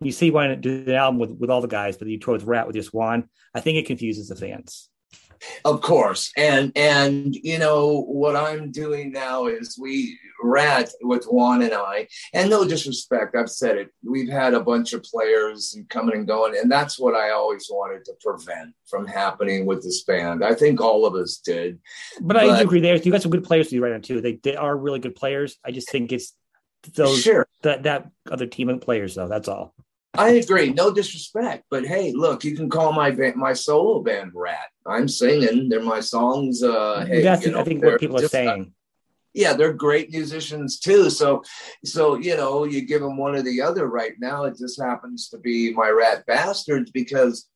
you 0.00 0.12
see 0.12 0.26
you 0.26 0.32
want 0.32 0.48
to 0.48 0.56
do 0.56 0.82
the 0.82 0.96
album 0.96 1.20
with, 1.20 1.32
with 1.32 1.50
all 1.50 1.60
the 1.60 1.68
guys, 1.68 1.98
but 1.98 2.08
you 2.08 2.18
tour 2.18 2.32
with 2.32 2.44
Ratt 2.44 2.66
with 2.66 2.74
just 2.74 2.94
Juan. 2.94 3.28
I 3.54 3.60
think 3.60 3.76
it 3.76 3.86
confuses 3.86 4.28
the 4.28 4.36
fans. 4.36 4.88
Of 5.64 5.80
course. 5.80 6.32
And 6.36 6.72
and 6.76 7.34
you 7.34 7.58
know 7.58 8.02
what 8.02 8.36
I'm 8.36 8.70
doing 8.70 9.12
now 9.12 9.46
is 9.46 9.78
we 9.80 10.18
rat 10.42 10.90
with 11.02 11.24
Juan 11.24 11.62
and 11.62 11.72
I, 11.72 12.08
and 12.34 12.50
no 12.50 12.66
disrespect, 12.66 13.36
I've 13.36 13.50
said 13.50 13.76
it. 13.76 13.90
We've 14.04 14.28
had 14.28 14.54
a 14.54 14.60
bunch 14.60 14.92
of 14.92 15.02
players 15.02 15.76
coming 15.88 16.16
and 16.16 16.26
going, 16.26 16.56
and 16.56 16.70
that's 16.70 16.98
what 16.98 17.14
I 17.14 17.30
always 17.30 17.68
wanted 17.70 18.04
to 18.06 18.12
prevent 18.20 18.74
from 18.86 19.06
happening 19.06 19.66
with 19.66 19.82
this 19.82 20.02
band. 20.04 20.44
I 20.44 20.54
think 20.54 20.80
all 20.80 21.06
of 21.06 21.14
us 21.14 21.38
did. 21.38 21.78
But, 22.20 22.34
but 22.34 22.36
I 22.36 22.60
agree 22.60 22.80
there. 22.80 22.96
You 22.96 23.12
got 23.12 23.22
some 23.22 23.30
good 23.30 23.44
players 23.44 23.68
to 23.68 23.76
do 23.76 23.82
right 23.82 23.92
now 23.92 23.98
too. 23.98 24.20
They 24.20 24.34
they 24.42 24.56
are 24.56 24.76
really 24.76 24.98
good 24.98 25.16
players. 25.16 25.58
I 25.64 25.70
just 25.70 25.90
think 25.90 26.12
it's 26.12 26.34
those 26.94 27.22
sure. 27.22 27.46
that 27.62 27.84
that 27.84 28.10
other 28.30 28.46
team 28.46 28.68
of 28.68 28.80
players 28.80 29.14
though. 29.14 29.28
That's 29.28 29.48
all. 29.48 29.74
I 30.14 30.30
agree. 30.32 30.70
No 30.70 30.92
disrespect, 30.92 31.64
but 31.70 31.86
hey, 31.86 32.12
look, 32.12 32.44
you 32.44 32.54
can 32.54 32.68
call 32.68 32.92
my 32.92 33.10
band, 33.10 33.36
my 33.36 33.54
solo 33.54 34.02
band 34.02 34.32
Ratt. 34.34 34.68
I'm 34.86 35.08
singing. 35.08 35.68
They're 35.68 35.82
my 35.82 36.00
songs. 36.00 36.62
Uh, 36.62 37.06
hey, 37.08 37.22
That's, 37.22 37.46
you 37.46 37.52
know, 37.52 37.60
I 37.60 37.64
think 37.64 37.82
what 37.82 37.98
people 37.98 38.20
are 38.20 38.28
saying. 38.28 38.74
yeah, 39.32 39.54
they're 39.54 39.72
great 39.72 40.10
musicians 40.10 40.78
too. 40.78 41.08
So, 41.08 41.42
so 41.84 42.16
you 42.16 42.36
know, 42.36 42.64
you 42.64 42.82
give 42.82 43.00
them 43.00 43.16
one 43.16 43.34
or 43.34 43.42
the 43.42 43.62
other. 43.62 43.86
Right 43.86 44.12
now, 44.18 44.44
it 44.44 44.58
just 44.58 44.80
happens 44.80 45.30
to 45.30 45.38
be 45.38 45.72
my 45.72 45.88
Ratt 45.88 46.26
Bastards 46.26 46.90
because 46.90 47.48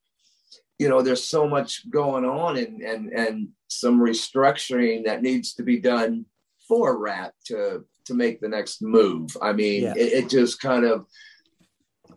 you 0.79 0.89
know 0.89 1.03
there's 1.03 1.23
so 1.23 1.47
much 1.47 1.87
going 1.91 2.25
on 2.25 2.57
and 2.57 2.81
and 2.81 3.11
and 3.13 3.49
some 3.67 3.99
restructuring 3.99 5.05
that 5.05 5.21
needs 5.21 5.53
to 5.55 5.63
be 5.63 5.79
done 5.79 6.25
for 6.67 6.97
Ratt 6.97 7.33
to 7.45 7.85
to 8.05 8.13
make 8.15 8.41
the 8.41 8.49
next 8.49 8.81
move. 8.81 9.37
I 9.41 9.53
mean, 9.53 9.83
yeah. 9.83 9.93
it, 9.95 10.23
it 10.23 10.29
just 10.29 10.59
kind 10.59 10.85
of 10.85 11.05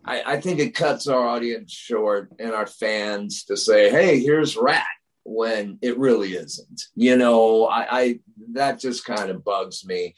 I, 0.03 0.33
I 0.33 0.41
think 0.41 0.59
it 0.59 0.75
cuts 0.75 1.07
our 1.07 1.27
audience 1.27 1.71
short 1.71 2.31
and 2.39 2.51
our 2.51 2.67
fans 2.67 3.45
to 3.45 3.57
say, 3.57 3.89
"Hey, 3.89 4.19
here's 4.19 4.57
Ratt," 4.57 4.85
when 5.23 5.77
it 5.81 5.97
really 5.97 6.33
isn't. 6.33 6.81
You 6.95 7.17
know, 7.17 7.65
I, 7.65 7.99
I 7.99 8.19
that 8.53 8.79
just 8.79 9.05
kind 9.05 9.29
of 9.29 9.43
bugs 9.43 9.85
me. 9.85 10.15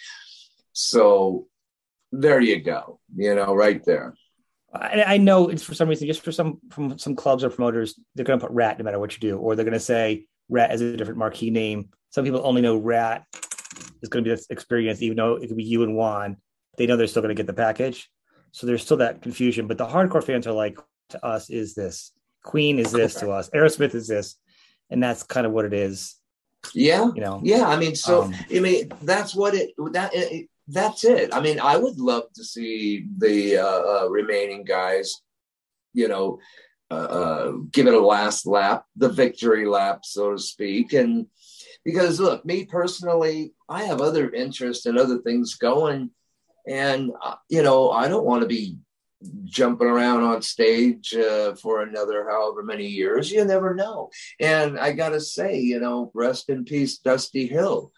So 0.72 1.48
there 2.12 2.40
you 2.40 2.62
go. 2.62 3.00
You 3.16 3.36
know, 3.36 3.54
right 3.54 3.84
there. 3.84 4.16
I, 4.74 5.04
I 5.06 5.18
know 5.18 5.50
it's 5.50 5.64
for 5.64 5.76
some 5.76 5.90
reason, 5.90 6.08
just 6.08 6.22
for 6.22 6.32
some 6.32 6.60
from 6.70 6.98
some 6.98 7.16
clubs 7.16 7.44
or 7.44 7.50
promoters, 7.50 8.00
they're 8.16 8.26
going 8.26 8.40
to 8.40 8.46
put 8.46 8.54
Ratt 8.54 8.80
no 8.80 8.86
matter 8.86 9.00
what 9.00 9.14
you 9.14 9.20
do, 9.20 9.38
or 9.38 9.56
they're 9.56 9.66
going 9.66 9.74
to 9.74 9.80
say 9.80 10.26
Ratt 10.50 10.72
as 10.72 10.82
a 10.82 10.98
different 10.98 11.20
marquee 11.20 11.52
name. 11.52 11.90
Some 12.10 12.24
people 12.26 12.42
only 12.44 12.62
know 12.62 12.78
Ratt 12.78 13.26
is 14.02 14.10
going 14.10 14.24
to 14.24 14.30
be 14.30 14.36
this 14.36 14.48
experience, 14.50 15.02
even 15.02 15.18
though 15.18 15.36
it 15.36 15.48
could 15.48 15.58
be 15.58 15.64
you 15.64 15.84
and 15.84 15.96
Juan. 15.96 16.38
They 16.78 16.88
know 16.88 16.98
they're 16.98 17.08
still 17.08 17.22
going 17.22 17.36
to 17.36 17.40
get 17.40 17.48
the 17.48 17.54
package. 17.54 18.10
So 18.54 18.68
there's 18.68 18.84
still 18.84 18.98
that 18.98 19.22
confusion. 19.22 19.68
But 19.68 19.78
the 19.78 19.88
hardcore 19.88 20.24
fans 20.24 20.48
are 20.48 20.54
like, 20.54 20.80
to 21.10 21.26
us 21.26 21.50
is 21.50 21.76
this. 21.76 22.14
Queen 22.44 22.80
is 22.80 22.92
this 22.92 23.16
to 23.16 23.32
us. 23.32 23.50
Aerosmith 23.50 23.94
is 23.96 24.08
this. 24.08 24.36
And 24.90 25.02
that's 25.02 25.24
kind 25.24 25.46
of 25.46 25.52
what 25.52 25.66
it 25.66 25.74
is. 25.74 26.16
Yeah. 26.74 27.12
You 27.14 27.22
know. 27.22 27.42
Yeah. 27.44 27.68
I 27.68 27.78
mean, 27.78 27.96
so 27.96 28.24
um, 28.24 28.36
I 28.54 28.60
mean, 28.60 28.92
that's 29.02 29.36
what 29.36 29.54
it 29.54 29.72
that 29.92 30.12
it, 30.14 30.50
that's 30.68 31.04
it. 31.04 31.34
I 31.34 31.42
mean, 31.42 31.60
I 31.60 31.78
would 31.78 32.00
love 32.00 32.32
to 32.36 32.44
see 32.44 33.08
the 33.18 33.58
uh, 33.58 33.66
uh, 33.66 34.10
remaining 34.10 34.64
guys, 34.64 35.22
you 35.94 36.08
know, 36.08 36.40
uh, 36.90 36.94
uh, 36.94 37.52
give 37.72 37.88
it 37.88 37.94
a 37.94 38.00
last 38.00 38.46
lap, 38.46 38.86
the 38.96 39.10
victory 39.10 39.66
lap, 39.66 40.06
so 40.06 40.32
to 40.32 40.38
speak. 40.38 40.94
And 40.94 41.28
because 41.84 42.20
look, 42.20 42.46
me 42.46 42.66
personally, 42.66 43.54
I 43.68 43.84
have 43.84 44.00
other 44.00 44.30
interests 44.30 44.86
and 44.86 44.98
other 44.98 45.18
things 45.20 45.56
going 45.56 46.12
And, 46.68 47.12
uh, 47.22 47.36
you 47.50 47.64
know, 47.64 47.92
I 47.92 48.08
don't 48.08 48.26
want 48.26 48.42
to 48.42 48.48
be 48.48 48.78
jumping 49.46 49.88
around 49.88 50.24
on 50.24 50.42
stage 50.42 51.16
uh, 51.16 51.56
for 51.56 51.82
another 51.82 52.28
however 52.30 52.64
many 52.64 52.88
years. 52.88 53.32
You 53.32 53.46
never 53.46 53.74
know. 53.74 54.10
And 54.40 54.80
I 54.80 54.92
got 54.92 55.10
to 55.10 55.22
say, 55.22 55.60
you 55.60 55.80
know, 55.80 56.12
rest 56.14 56.50
in 56.50 56.66
peace, 56.66 56.98
Dusty 56.98 57.48
Hill. 57.48 57.92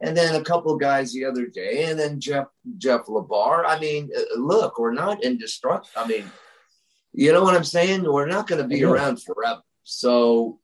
And 0.00 0.16
then 0.16 0.34
a 0.34 0.44
couple 0.44 0.72
of 0.72 0.80
guys 0.80 1.12
the 1.12 1.24
other 1.24 1.46
day, 1.46 1.84
and 1.84 1.98
then 1.98 2.20
Jeff 2.20 2.46
Jeff 2.78 3.06
LaBar. 3.06 3.64
I 3.64 3.78
mean, 3.78 4.10
uh, 4.16 4.38
look, 4.38 4.78
we're 4.78 4.92
not 4.92 5.22
indestructible. 5.22 6.02
I 6.04 6.06
mean, 6.06 6.24
you 7.12 7.32
know 7.32 7.42
what 7.42 7.54
I'm 7.54 7.64
saying? 7.64 8.02
We're 8.02 8.26
not 8.26 8.48
going 8.48 8.60
to 8.60 8.68
be 8.68 8.82
around 8.84 9.22
forever. 9.22 9.62
So, 9.84 10.58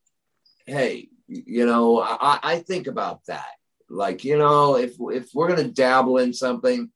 hey, 0.65 1.09
you 1.27 1.65
know, 1.65 2.01
I, 2.01 2.39
I 2.43 2.59
think 2.59 2.87
about 2.87 3.25
that. 3.27 3.47
Like, 3.89 4.23
you 4.25 4.37
know, 4.37 4.75
if 4.75 4.95
if 4.99 5.29
we're 5.33 5.47
going 5.47 5.65
to 5.65 5.71
dabble 5.71 6.17
in 6.17 6.33
something, 6.33 6.91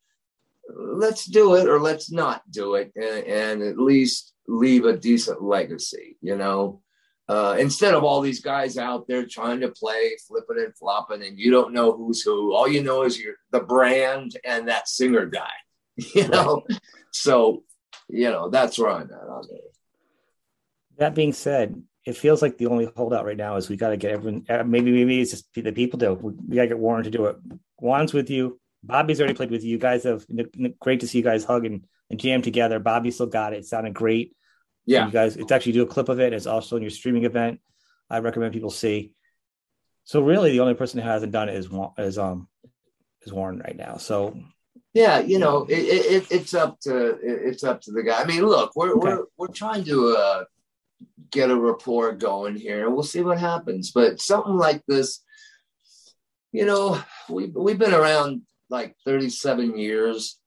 let's 0.75 1.25
do 1.25 1.55
it 1.55 1.67
or 1.67 1.79
let's 1.79 2.11
not 2.11 2.41
do 2.51 2.75
it 2.75 2.91
and, 2.95 3.25
and 3.25 3.61
at 3.61 3.77
least 3.77 4.33
leave 4.47 4.85
a 4.85 4.97
decent 4.97 5.41
legacy, 5.41 6.17
you 6.21 6.35
know. 6.35 6.81
Uh, 7.27 7.55
instead 7.59 7.93
of 7.93 8.03
all 8.03 8.21
these 8.21 8.41
guys 8.41 8.75
out 8.75 9.07
there 9.07 9.23
trying 9.23 9.59
to 9.59 9.69
play, 9.69 10.11
flipping 10.27 10.63
and 10.63 10.75
flopping, 10.75 11.21
and 11.21 11.37
you 11.37 11.51
don't 11.51 11.73
know 11.73 11.95
who's 11.95 12.23
who. 12.23 12.55
All 12.55 12.67
you 12.67 12.81
know 12.81 13.03
is 13.03 13.19
you're 13.19 13.35
the 13.51 13.59
brand 13.59 14.35
and 14.43 14.67
that 14.67 14.89
singer 14.89 15.27
guy, 15.27 15.51
you 16.15 16.27
know. 16.27 16.63
Right. 16.67 16.79
So, 17.11 17.63
you 18.07 18.31
know, 18.31 18.49
that's 18.49 18.79
where 18.79 18.89
I'm 18.89 19.11
at 19.11 19.29
on 19.29 19.45
it. 19.51 19.61
That 20.97 21.13
being 21.13 21.33
said, 21.33 21.83
it 22.03 22.17
feels 22.17 22.41
like 22.41 22.57
the 22.57 22.65
only 22.65 22.89
holdout 22.97 23.25
right 23.25 23.37
now 23.37 23.57
is 23.57 23.69
we 23.69 23.77
got 23.77 23.89
to 23.89 23.97
get 23.97 24.11
everyone. 24.11 24.45
Uh, 24.49 24.63
maybe 24.63 24.91
maybe 24.91 25.21
it's 25.21 25.29
just 25.29 25.53
the 25.53 25.71
people 25.71 25.99
do. 25.99 26.13
We, 26.15 26.33
we 26.47 26.55
got 26.55 26.63
to 26.63 26.67
get 26.69 26.79
Warren 26.79 27.03
to 27.03 27.11
do 27.11 27.25
it. 27.25 27.37
Juan's 27.77 28.11
with 28.11 28.31
you. 28.31 28.58
Bobby's 28.83 29.19
already 29.19 29.33
played 29.33 29.51
with 29.51 29.63
you. 29.63 29.71
You 29.71 29.77
guys 29.77 30.03
have 30.03 30.25
great 30.79 31.01
to 31.01 31.07
see 31.07 31.17
you 31.17 31.23
guys 31.23 31.43
hug 31.43 31.65
and, 31.65 31.85
and 32.09 32.19
jam 32.19 32.41
together. 32.41 32.79
Bobby 32.79 33.11
still 33.11 33.27
got 33.27 33.53
it. 33.53 33.59
It 33.59 33.65
sounded 33.65 33.93
great. 33.93 34.35
Yeah, 34.85 35.05
you 35.05 35.11
guys. 35.11 35.35
It's 35.35 35.51
actually 35.51 35.73
do 35.73 35.83
a 35.83 35.87
clip 35.87 36.09
of 36.09 36.19
it. 36.19 36.33
It's 36.33 36.47
also 36.47 36.75
in 36.75 36.81
your 36.81 36.91
streaming 36.91 37.25
event. 37.25 37.59
I 38.09 38.19
recommend 38.19 38.53
people 38.53 38.71
see. 38.71 39.13
So 40.05 40.21
really, 40.21 40.51
the 40.51 40.61
only 40.61 40.73
person 40.73 40.99
who 40.99 41.07
hasn't 41.07 41.31
done 41.31 41.49
it 41.49 41.55
is 41.55 41.69
is 41.97 42.17
um 42.17 42.47
is 43.21 43.33
Warren 43.33 43.59
right 43.59 43.75
now. 43.75 43.97
So 43.97 44.39
yeah, 44.93 45.19
you 45.19 45.37
know, 45.37 45.65
it, 45.69 45.77
it, 45.77 46.31
it's 46.31 46.53
up 46.53 46.79
to 46.81 47.19
it's 47.21 47.63
up 47.63 47.81
to 47.81 47.91
the 47.91 48.01
guy. 48.01 48.21
I 48.21 48.25
mean, 48.25 48.43
look, 48.43 48.75
we're 48.75 48.93
okay. 48.93 49.07
we're 49.07 49.23
we're 49.37 49.47
trying 49.53 49.83
to 49.83 50.15
uh, 50.17 50.43
get 51.29 51.51
a 51.51 51.55
rapport 51.55 52.13
going 52.13 52.55
here, 52.55 52.85
and 52.85 52.93
we'll 52.95 53.03
see 53.03 53.21
what 53.21 53.39
happens. 53.39 53.91
But 53.91 54.19
something 54.19 54.55
like 54.55 54.81
this, 54.87 55.23
you 56.51 56.65
know, 56.65 56.99
we 57.29 57.47
we've 57.47 57.77
been 57.77 57.93
around 57.93 58.41
like 58.69 58.95
37 59.05 59.77
years 59.77 60.37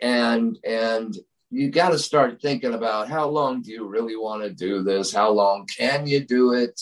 and 0.00 0.58
and 0.64 1.16
you 1.50 1.70
got 1.70 1.90
to 1.90 1.98
start 1.98 2.40
thinking 2.42 2.74
about 2.74 3.08
how 3.08 3.28
long 3.28 3.62
do 3.62 3.70
you 3.70 3.86
really 3.86 4.16
want 4.16 4.42
to 4.42 4.50
do 4.50 4.82
this? 4.82 5.12
How 5.12 5.30
long 5.30 5.66
can 5.66 6.06
you 6.06 6.24
do 6.24 6.52
it? 6.54 6.80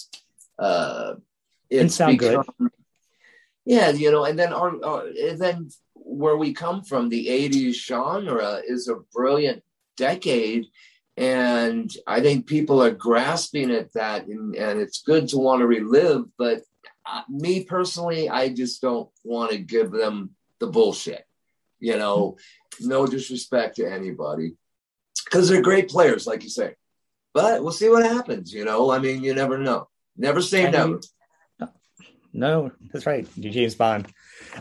Uh 0.59 1.15
it's 1.73 1.99
become, 1.99 2.17
good. 2.17 2.71
yeah 3.65 3.91
you 3.91 4.11
know 4.11 4.25
and 4.25 4.39
then 4.39 4.53
our, 4.53 4.73
uh, 4.85 5.07
and 5.07 5.39
then 5.39 5.71
where 5.95 6.37
we 6.37 6.53
come 6.53 6.83
from 6.83 7.09
the 7.09 7.27
80s 7.29 7.75
genre 7.75 8.61
is 8.67 8.89
a 8.89 8.97
brilliant 9.13 9.63
decade 9.97 10.67
and 11.17 11.91
i 12.07 12.21
think 12.21 12.47
people 12.47 12.83
are 12.83 12.91
grasping 12.91 13.71
at 13.71 13.93
that 13.95 14.27
and, 14.27 14.55
and 14.55 14.81
it's 14.81 15.03
good 15.03 15.29
to 15.29 15.39
want 15.39 15.61
to 15.61 15.67
relive 15.67 16.25
but 16.39 16.61
uh, 17.07 17.23
me 17.29 17.65
personally 17.65 18.29
i 18.29 18.49
just 18.49 18.81
don't 18.81 19.09
want 19.25 19.51
to 19.51 19.59
give 19.59 19.91
them 19.91 20.31
the 20.63 20.69
bullshit. 20.69 21.27
You 21.81 21.99
know, 21.99 22.37
no 22.81 23.07
disrespect 23.07 23.77
to 23.77 23.93
anybody 23.93 24.53
because 25.25 25.49
they're 25.49 25.61
great 25.61 25.89
players, 25.89 26.27
like 26.27 26.45
you 26.45 26.49
say. 26.49 26.75
But 27.35 27.63
we'll 27.63 27.73
see 27.73 27.89
what 27.89 28.05
happens. 28.05 28.55
You 28.55 28.65
know, 28.65 28.91
I 28.91 28.99
mean, 28.99 29.25
you 29.25 29.35
never 29.35 29.59
know. 29.59 29.89
Never 30.17 30.41
say 30.41 30.71
never. 30.71 31.01
No, 32.33 32.71
that's 32.93 33.05
right. 33.05 33.27
You're 33.37 33.53
James 33.53 33.75
Bond. 33.75 34.07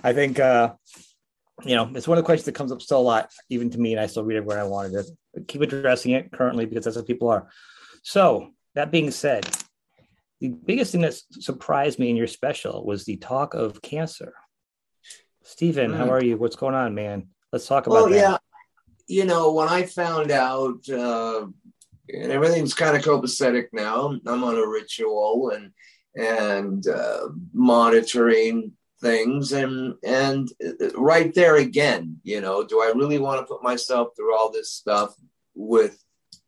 I 0.04 0.12
think, 0.14 0.40
uh, 0.40 0.74
you 1.64 1.76
know, 1.76 1.90
it's 1.94 2.08
one 2.08 2.18
of 2.18 2.24
the 2.24 2.26
questions 2.26 2.46
that 2.46 2.56
comes 2.56 2.72
up 2.72 2.82
still 2.82 3.00
a 3.00 3.02
lot, 3.02 3.30
even 3.50 3.70
to 3.70 3.78
me, 3.78 3.94
and 3.94 4.02
I 4.02 4.08
still 4.08 4.26
read 4.26 4.38
it 4.38 4.46
where 4.46 4.60
I 4.60 4.64
wanted 4.64 5.06
to 5.36 5.42
keep 5.42 5.62
addressing 5.62 6.12
it 6.12 6.32
currently 6.32 6.66
because 6.66 6.84
that's 6.86 6.98
what 6.98 7.08
people 7.08 7.30
are. 7.30 7.48
So, 8.04 8.50
that 8.74 8.92
being 8.92 9.12
said, 9.12 9.48
the 10.42 10.50
biggest 10.50 10.92
thing 10.92 11.02
that 11.02 11.14
surprised 11.14 12.00
me 12.00 12.10
in 12.10 12.16
your 12.16 12.28
special 12.28 12.84
was 12.84 13.06
the 13.06 13.18
talk 13.18 13.54
of 13.54 13.82
cancer. 13.82 14.34
Stephen, 15.44 15.92
mm. 15.92 15.98
how 15.98 16.10
are 16.10 16.24
you? 16.24 16.38
What's 16.38 16.56
going 16.56 16.76
on, 16.76 16.94
man? 16.94 17.28
Let's 17.52 17.68
talk 17.68 17.88
about 17.88 17.96
well, 17.96 18.10
that. 18.10 18.16
yeah. 18.16 18.38
You 19.08 19.26
know, 19.26 19.52
when 19.52 19.68
I 19.68 19.84
found 19.84 20.32
out, 20.32 20.88
uh, 20.88 21.48
and 22.14 22.32
everything's 22.32 22.74
kind 22.74 22.96
of 22.96 23.04
copacetic 23.04 23.68
now. 23.74 24.18
I'm 24.26 24.44
on 24.44 24.58
a 24.58 24.68
ritual 24.68 25.52
and 25.54 25.72
and 26.16 26.86
uh, 26.88 27.30
monitoring 27.54 28.74
things, 29.02 29.52
and 29.52 29.96
and 30.04 30.50
right 30.96 31.34
there 31.34 31.58
again, 31.58 32.18
you 32.24 32.42
know, 32.42 32.64
do 32.64 32.82
I 32.82 32.92
really 32.96 33.18
want 33.18 33.40
to 33.42 33.46
put 33.46 33.64
myself 33.64 34.10
through 34.16 34.36
all 34.38 34.52
this 34.52 34.72
stuff 34.72 35.14
with, 35.56 36.02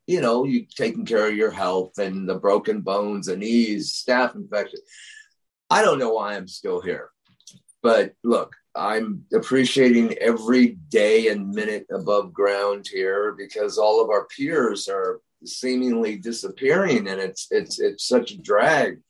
you 0.08 0.22
know, 0.22 0.46
you 0.46 0.66
taking 0.66 1.06
care 1.06 1.28
of 1.28 1.36
your 1.36 1.52
health 1.52 1.98
and 1.98 2.28
the 2.28 2.36
broken 2.36 2.82
bones 2.82 3.28
and 3.28 3.40
knees, 3.40 3.94
staph 3.94 4.36
infection? 4.36 4.80
I 5.70 5.82
don't 5.82 6.00
know 6.00 6.14
why 6.14 6.36
I'm 6.36 6.48
still 6.48 6.82
here, 6.82 7.10
but 7.84 8.14
look, 8.24 8.56
I'm 8.74 9.26
appreciating 9.34 10.18
every 10.18 10.78
day 10.90 11.28
and 11.28 11.52
minute 11.52 11.86
above 11.92 12.34
ground 12.34 12.88
here 12.92 13.34
because 13.38 13.78
all 13.78 14.02
of 14.02 14.10
our 14.10 14.26
peers 14.26 14.88
are 14.88 15.20
seemingly 15.46 16.16
disappearing, 16.16 17.08
and 17.10 17.20
it's 17.20 17.48
it's 17.52 17.80
it's 17.80 18.08
such 18.08 18.32
a 18.32 18.42
drag. 18.42 19.02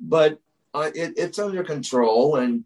But 0.00 0.38
uh, 0.74 0.90
it, 0.94 1.14
it's 1.16 1.38
under 1.38 1.62
control, 1.62 2.36
and 2.36 2.64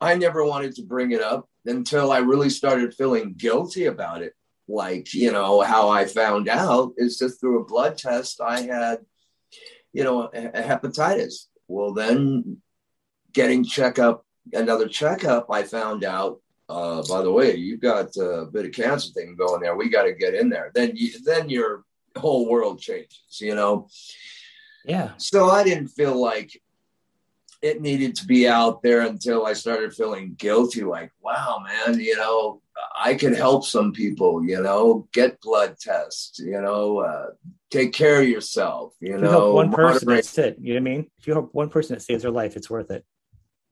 I 0.00 0.16
never 0.16 0.44
wanted 0.44 0.74
to 0.76 0.82
bring 0.82 1.12
it 1.12 1.22
up 1.22 1.48
until 1.64 2.10
I 2.10 2.18
really 2.18 2.50
started 2.50 2.94
feeling 2.94 3.34
guilty 3.34 3.86
about 3.86 4.22
it. 4.22 4.34
Like 4.68 5.14
you 5.14 5.30
know 5.30 5.60
how 5.60 5.88
I 5.88 6.06
found 6.06 6.48
out 6.48 6.92
is 6.96 7.18
just 7.18 7.40
through 7.40 7.60
a 7.60 7.66
blood 7.66 7.96
test. 7.96 8.40
I 8.40 8.62
had 8.62 8.98
you 9.92 10.02
know 10.02 10.22
a, 10.34 10.46
a 10.48 10.62
hepatitis. 10.62 11.46
Well, 11.68 11.94
then 11.94 12.60
getting 13.32 13.64
checkup 13.64 14.24
another 14.52 14.88
checkup, 14.88 15.46
I 15.50 15.62
found 15.62 16.04
out, 16.04 16.40
uh, 16.68 17.02
by 17.08 17.22
the 17.22 17.32
way, 17.32 17.56
you've 17.56 17.80
got 17.80 18.16
a 18.16 18.46
bit 18.52 18.66
of 18.66 18.72
cancer 18.72 19.10
thing 19.12 19.36
going 19.36 19.60
there. 19.60 19.76
We 19.76 19.88
got 19.88 20.04
to 20.04 20.12
get 20.12 20.34
in 20.34 20.48
there. 20.48 20.70
Then 20.74 20.92
you, 20.94 21.20
then 21.24 21.48
your 21.48 21.84
whole 22.16 22.48
world 22.48 22.80
changes, 22.80 23.38
you 23.40 23.54
know? 23.54 23.88
Yeah. 24.84 25.10
So 25.16 25.50
I 25.50 25.64
didn't 25.64 25.88
feel 25.88 26.20
like 26.20 26.60
it 27.62 27.80
needed 27.80 28.14
to 28.16 28.26
be 28.26 28.48
out 28.48 28.82
there 28.82 29.02
until 29.02 29.44
I 29.44 29.52
started 29.52 29.92
feeling 29.92 30.34
guilty. 30.38 30.82
Like, 30.82 31.12
wow, 31.20 31.62
man, 31.66 32.00
you 32.00 32.16
know, 32.16 32.62
I 32.98 33.14
could 33.14 33.36
help 33.36 33.66
some 33.66 33.92
people, 33.92 34.44
you 34.44 34.62
know, 34.62 35.08
get 35.12 35.40
blood 35.40 35.76
tests, 35.78 36.38
you 36.38 36.60
know, 36.60 37.00
uh, 37.00 37.26
take 37.70 37.92
care 37.92 38.22
of 38.22 38.28
yourself, 38.28 38.94
you 39.00 39.16
if 39.16 39.20
know. 39.20 39.48
You 39.48 39.54
one 39.54 39.70
person, 39.70 40.06
moderate. 40.06 40.24
that's 40.24 40.38
it. 40.38 40.56
You 40.60 40.74
know 40.74 40.80
what 40.80 40.90
I 40.90 40.94
mean? 40.94 41.10
If 41.18 41.26
you 41.26 41.34
help 41.34 41.50
one 41.52 41.68
person 41.68 41.94
that 41.94 42.00
saves 42.00 42.22
their 42.22 42.32
life, 42.32 42.56
it's 42.56 42.70
worth 42.70 42.90
it. 42.90 43.04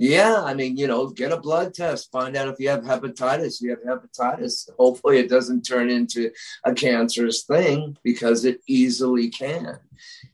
Yeah, 0.01 0.45
I 0.45 0.55
mean, 0.55 0.77
you 0.77 0.87
know, 0.87 1.09
get 1.09 1.33
a 1.33 1.41
blood 1.41 1.75
test, 1.75 2.13
find 2.13 2.37
out 2.37 2.47
if 2.47 2.61
you 2.61 2.69
have 2.69 2.85
hepatitis. 2.85 3.61
You 3.61 3.71
have 3.71 3.83
hepatitis. 3.83 4.71
Hopefully, 4.79 5.19
it 5.19 5.29
doesn't 5.29 5.63
turn 5.63 5.91
into 5.91 6.31
a 6.65 6.73
cancerous 6.73 7.43
thing 7.43 7.97
because 8.05 8.45
it 8.45 8.61
easily 8.69 9.29
can. 9.29 9.81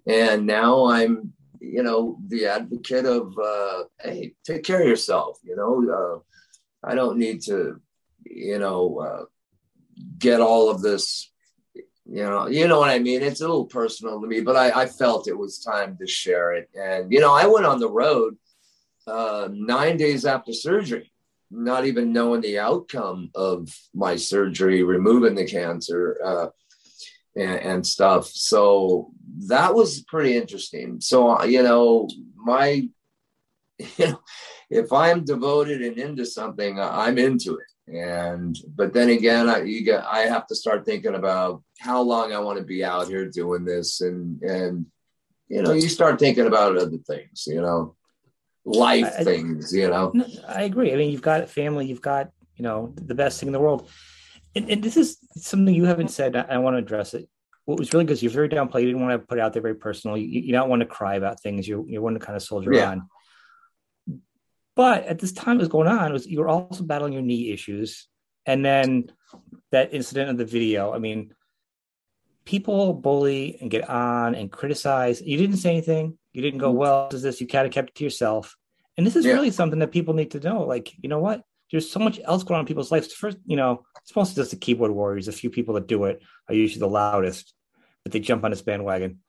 And 0.07 0.47
now 0.47 0.85
I'm, 0.91 1.32
you 1.61 1.82
know, 1.82 2.19
the 2.28 2.47
advocate 2.47 3.07
of, 3.07 3.39
uh, 3.39 3.85
hey, 4.03 4.35
take 4.45 4.65
care 4.65 4.82
of 4.82 4.89
yourself. 4.89 5.39
You 5.43 5.57
know, 5.57 6.23
uh, 6.85 6.86
I 6.86 6.95
don't 6.95 7.16
need 7.16 7.41
to, 7.45 7.81
you 8.27 8.59
know, 8.59 8.99
uh, 8.99 9.24
get 10.19 10.43
all 10.43 10.69
of 10.69 10.82
this. 10.82 11.31
You 12.05 12.24
know, 12.24 12.49
you 12.49 12.69
know 12.69 12.78
what 12.81 12.91
I 12.91 12.99
mean. 12.99 13.23
It's 13.23 13.41
a 13.41 13.49
little 13.49 13.65
personal 13.65 14.20
to 14.20 14.27
me, 14.27 14.43
but 14.43 14.57
I, 14.57 14.82
I 14.82 14.86
felt 14.86 15.27
it 15.27 15.39
was 15.39 15.59
time 15.59 15.97
to 15.97 16.07
share 16.07 16.53
it. 16.53 16.69
And 16.74 17.11
you 17.11 17.19
know, 17.19 17.32
I 17.32 17.47
went 17.47 17.65
on 17.65 17.81
the 17.81 17.89
road 17.89 18.36
uh, 19.06 19.48
nine 19.52 19.97
days 19.97 20.24
after 20.24 20.52
surgery, 20.52 21.10
not 21.51 21.85
even 21.85 22.12
knowing 22.12 22.40
the 22.40 22.59
outcome 22.59 23.31
of 23.35 23.68
my 23.94 24.16
surgery, 24.16 24.82
removing 24.82 25.35
the 25.35 25.47
cancer 25.47 26.18
uh, 26.24 26.47
and, 27.36 27.60
and, 27.60 27.86
stuff. 27.86 28.26
So 28.28 29.12
that 29.48 29.74
was 29.74 30.02
pretty 30.02 30.36
interesting. 30.36 31.01
So, 31.01 31.43
you 31.44 31.62
know, 31.62 32.09
my, 32.36 32.89
you 33.78 34.06
know, 34.06 34.20
if 34.70 34.93
I'm 34.93 35.24
devoted 35.24 35.82
and 35.82 35.98
into 35.98 36.24
something, 36.24 36.81
I'm 36.81 37.18
into 37.18 37.56
it. 37.56 37.66
And 37.86 38.56
but 38.74 38.94
then 38.94 39.10
again, 39.10 39.47
I 39.51 39.62
you 39.64 39.85
get 39.85 40.06
I 40.06 40.20
have 40.20 40.47
to 40.47 40.55
start 40.55 40.86
thinking 40.86 41.14
about 41.14 41.62
how 41.78 42.01
long 42.01 42.32
I 42.32 42.39
want 42.39 42.59
to 42.59 42.64
be 42.64 42.82
out 42.82 43.09
here 43.09 43.28
doing 43.28 43.66
this, 43.66 44.01
and 44.01 44.40
and 44.40 44.86
you 45.48 45.60
know, 45.60 45.72
you 45.72 45.90
start 45.90 46.18
thinking 46.18 46.47
about 46.47 46.78
other 46.78 46.97
things, 46.97 47.44
you 47.47 47.60
know 47.60 47.94
life 48.65 49.12
I, 49.19 49.24
things, 49.24 49.73
you 49.73 49.89
know. 49.89 50.12
I 50.49 50.62
agree. 50.62 50.93
I 50.93 50.97
mean, 50.97 51.11
you've 51.11 51.23
got 51.23 51.49
family, 51.49 51.86
you've 51.86 52.01
got, 52.03 52.31
you 52.57 52.62
know, 52.62 52.95
the 52.97 53.15
best 53.15 53.41
thing 53.41 53.49
in 53.49 53.53
the 53.53 53.61
world. 53.61 53.89
and, 54.55 54.70
and 54.70 54.82
this 54.82 54.97
is 54.97 55.19
something 55.36 55.74
you 55.74 55.85
haven't 55.85 56.09
said. 56.09 56.36
I, 56.36 56.43
I 56.43 56.59
want 56.59 56.74
to 56.74 56.78
address 56.78 57.15
it. 57.15 57.28
What 57.66 57.78
was 57.78 57.93
really 57.93 58.05
good 58.05 58.12
is 58.15 58.23
you're 58.23 58.31
very 58.32 58.49
downplayed. 58.49 58.81
You 58.81 58.89
didn't 58.89 59.03
want 59.03 59.20
to 59.20 59.27
put 59.27 59.39
it 59.39 59.41
out 59.41 59.53
there 59.55 59.62
very 59.62 59.74
personal. 59.74 60.16
You, 60.16 60.27
you 60.27 60.53
don't 60.53 60.69
want 60.69 60.81
to 60.81 60.86
cry 60.86 61.15
about 61.15 61.41
things. 61.41 61.66
You're 61.66 61.89
you 61.89 62.03
want 62.03 62.19
to 62.19 62.24
kind 62.24 62.36
of 62.36 62.43
soldier 62.43 62.73
Yeah. 62.74 62.91
on. 62.91 63.09
But 64.77 65.05
at 65.05 65.19
this 65.19 65.32
time, 65.32 65.57
it 65.57 65.61
was 65.61 65.69
going 65.69 65.89
on. 65.89 66.12
Was 66.12 66.27
you 66.27 66.41
were 66.41 66.49
also 66.49 66.85
battling 66.85 67.12
your 67.12 67.23
knee 67.23 67.53
issues, 67.53 68.07
and 68.45 68.65
then 68.65 69.11
that 69.73 69.95
incident 69.95 70.31
of 70.31 70.36
the 70.36 70.45
video. 70.45 70.93
I 70.93 70.99
mean, 70.99 71.32
people 72.45 72.93
bully 72.93 73.57
and 73.61 73.70
get 73.70 73.89
on 73.89 74.35
and 74.35 74.51
criticize. 74.53 75.23
You 75.23 75.39
didn't 75.39 75.57
say 75.57 75.70
anything. 75.70 76.19
You 76.35 76.43
didn't 76.43 76.59
go, 76.59 76.69
mm-hmm. 76.69 76.78
well, 76.78 77.09
does 77.09 77.23
this. 77.23 77.40
You 77.40 77.47
kind 77.47 77.66
of 77.66 77.73
kept 77.73 77.90
it 77.90 77.94
to 77.97 78.05
yourself. 78.05 78.56
And 78.98 79.06
this 79.06 79.16
is 79.16 79.24
Yeah. 79.24 79.32
really 79.32 79.51
something 79.51 79.78
that 79.78 79.93
people 79.93 80.15
need 80.15 80.32
to 80.32 80.40
know. 80.40 80.65
Like, 80.65 80.93
you 81.01 81.09
know 81.09 81.20
what? 81.20 81.43
There's 81.70 81.90
so 81.90 82.01
much 82.01 82.20
else 82.24 82.43
going 82.43 82.56
on 82.59 82.61
in 82.61 82.66
people's 82.66 82.93
lives. 82.93 83.12
First, 83.12 83.39
you 83.47 83.56
know, 83.56 83.85
it's 84.02 84.15
mostly 84.15 84.40
just 84.40 84.51
the 84.51 84.56
keyboard 84.56 84.90
warriors. 84.90 85.28
A 85.28 85.32
few 85.32 85.48
people 85.48 85.74
that 85.74 85.86
do 85.89 86.05
it 86.05 86.20
are 86.48 86.55
usually 86.55 86.81
the 86.81 86.89
loudest, 86.89 87.55
but 88.02 88.12
they 88.12 88.20
jump 88.20 88.44
on 88.44 88.51
this 88.51 88.62
bandwagon. 88.62 89.20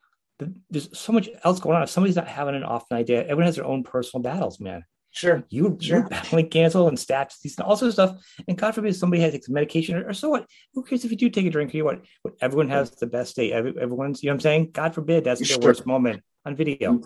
There's 0.70 0.98
so 0.98 1.14
much 1.14 1.30
else 1.44 1.60
going 1.60 1.78
on. 1.78 1.84
If 1.84 1.90
somebody's 1.90 2.18
not 2.18 2.28
having 2.28 2.56
an 2.56 2.64
off 2.64 2.86
night, 2.92 3.06
day, 3.08 3.16
everyone 3.16 3.46
has 3.46 3.56
their 3.56 3.66
own 3.66 3.84
personal 3.84 4.22
battles, 4.22 4.60
man. 4.60 4.84
Sure. 5.12 5.46
You, 5.48 5.78
Sure. 5.80 6.00
you're 6.00 6.10
battling 6.10 6.50
cancel 6.50 6.90
and 6.90 6.98
stats, 6.98 7.40
these 7.42 7.58
all 7.60 7.78
sorts 7.78 7.98
of 7.98 8.10
stuff. 8.10 8.26
And 8.48 8.58
God 8.58 8.76
forbid 8.76 8.96
somebody 8.98 9.22
has 9.22 9.32
takes 9.32 9.48
medication 9.48 9.96
or, 9.96 10.10
or 10.10 10.14
so 10.14 10.30
what? 10.30 10.46
Who 10.74 10.84
cares 10.84 11.06
if 11.06 11.12
you 11.12 11.18
do 11.18 11.30
take 11.30 11.46
a 11.46 11.50
drink 11.50 11.74
or 11.74 11.78
you 11.78 11.86
what? 11.86 12.02
What 12.24 12.34
everyone 12.42 12.70
has 12.70 12.92
the 12.92 13.08
best 13.08 13.38
day. 13.38 13.54
Every, 13.54 13.74
everyone's, 13.80 14.22
you 14.22 14.28
know 14.28 14.34
what 14.34 14.38
I'm 14.38 14.42
saying? 14.42 14.72
God 14.74 14.94
forbid 14.94 15.24
that's 15.24 15.48
their 15.48 15.60
worst 15.60 15.86
moment 15.86 16.22
on 16.46 16.56
video. 16.56 17.02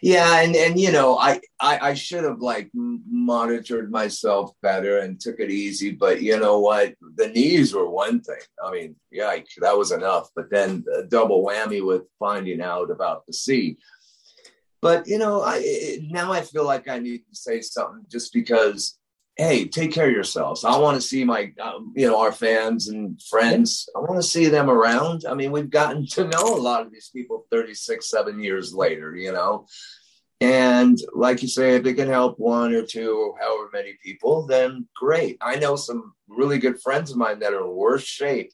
Yeah, 0.00 0.40
and 0.40 0.56
and 0.56 0.80
you 0.80 0.92
know, 0.92 1.18
I 1.18 1.40
I, 1.60 1.90
I 1.90 1.94
should 1.94 2.24
have 2.24 2.40
like 2.40 2.70
monitored 2.74 3.90
myself 3.90 4.52
better 4.62 4.98
and 4.98 5.20
took 5.20 5.40
it 5.40 5.50
easy. 5.50 5.90
But 5.90 6.22
you 6.22 6.38
know 6.38 6.58
what? 6.58 6.94
The 7.16 7.28
knees 7.28 7.74
were 7.74 7.88
one 7.88 8.20
thing. 8.20 8.40
I 8.64 8.70
mean, 8.70 8.96
yike, 9.10 9.48
that 9.58 9.76
was 9.76 9.92
enough. 9.92 10.30
But 10.34 10.50
then 10.50 10.84
a 10.96 11.02
double 11.02 11.44
whammy 11.44 11.84
with 11.84 12.02
finding 12.18 12.62
out 12.62 12.90
about 12.90 13.26
the 13.26 13.34
C. 13.34 13.76
But 14.80 15.06
you 15.06 15.18
know, 15.18 15.42
I 15.42 15.98
now 16.10 16.32
I 16.32 16.40
feel 16.40 16.64
like 16.64 16.88
I 16.88 16.98
need 16.98 17.18
to 17.28 17.36
say 17.36 17.60
something 17.60 18.06
just 18.10 18.32
because. 18.32 18.98
Hey, 19.36 19.66
take 19.66 19.92
care 19.92 20.06
of 20.06 20.14
yourselves. 20.14 20.64
I 20.64 20.78
want 20.78 20.94
to 20.94 21.06
see 21.06 21.24
my, 21.24 21.52
um, 21.60 21.92
you 21.96 22.06
know, 22.06 22.20
our 22.20 22.30
fans 22.30 22.88
and 22.88 23.20
friends. 23.22 23.88
I 23.96 23.98
want 23.98 24.16
to 24.16 24.22
see 24.22 24.46
them 24.46 24.70
around. 24.70 25.24
I 25.28 25.34
mean, 25.34 25.50
we've 25.50 25.70
gotten 25.70 26.06
to 26.08 26.28
know 26.28 26.54
a 26.54 26.56
lot 26.56 26.82
of 26.82 26.92
these 26.92 27.10
people 27.12 27.46
36, 27.50 28.08
seven 28.08 28.38
years 28.38 28.72
later, 28.72 29.16
you 29.16 29.32
know. 29.32 29.66
And 30.40 30.98
like 31.14 31.42
you 31.42 31.48
say, 31.48 31.74
if 31.74 31.86
it 31.86 31.94
can 31.94 32.08
help 32.08 32.38
one 32.38 32.74
or 32.74 32.82
two 32.82 33.16
or 33.16 33.38
however 33.40 33.70
many 33.72 33.96
people, 34.04 34.46
then 34.46 34.86
great. 34.94 35.36
I 35.40 35.56
know 35.56 35.74
some 35.74 36.12
really 36.28 36.58
good 36.58 36.80
friends 36.80 37.10
of 37.10 37.16
mine 37.16 37.40
that 37.40 37.54
are 37.54 37.64
in 37.64 37.74
worse 37.74 38.04
shape, 38.04 38.52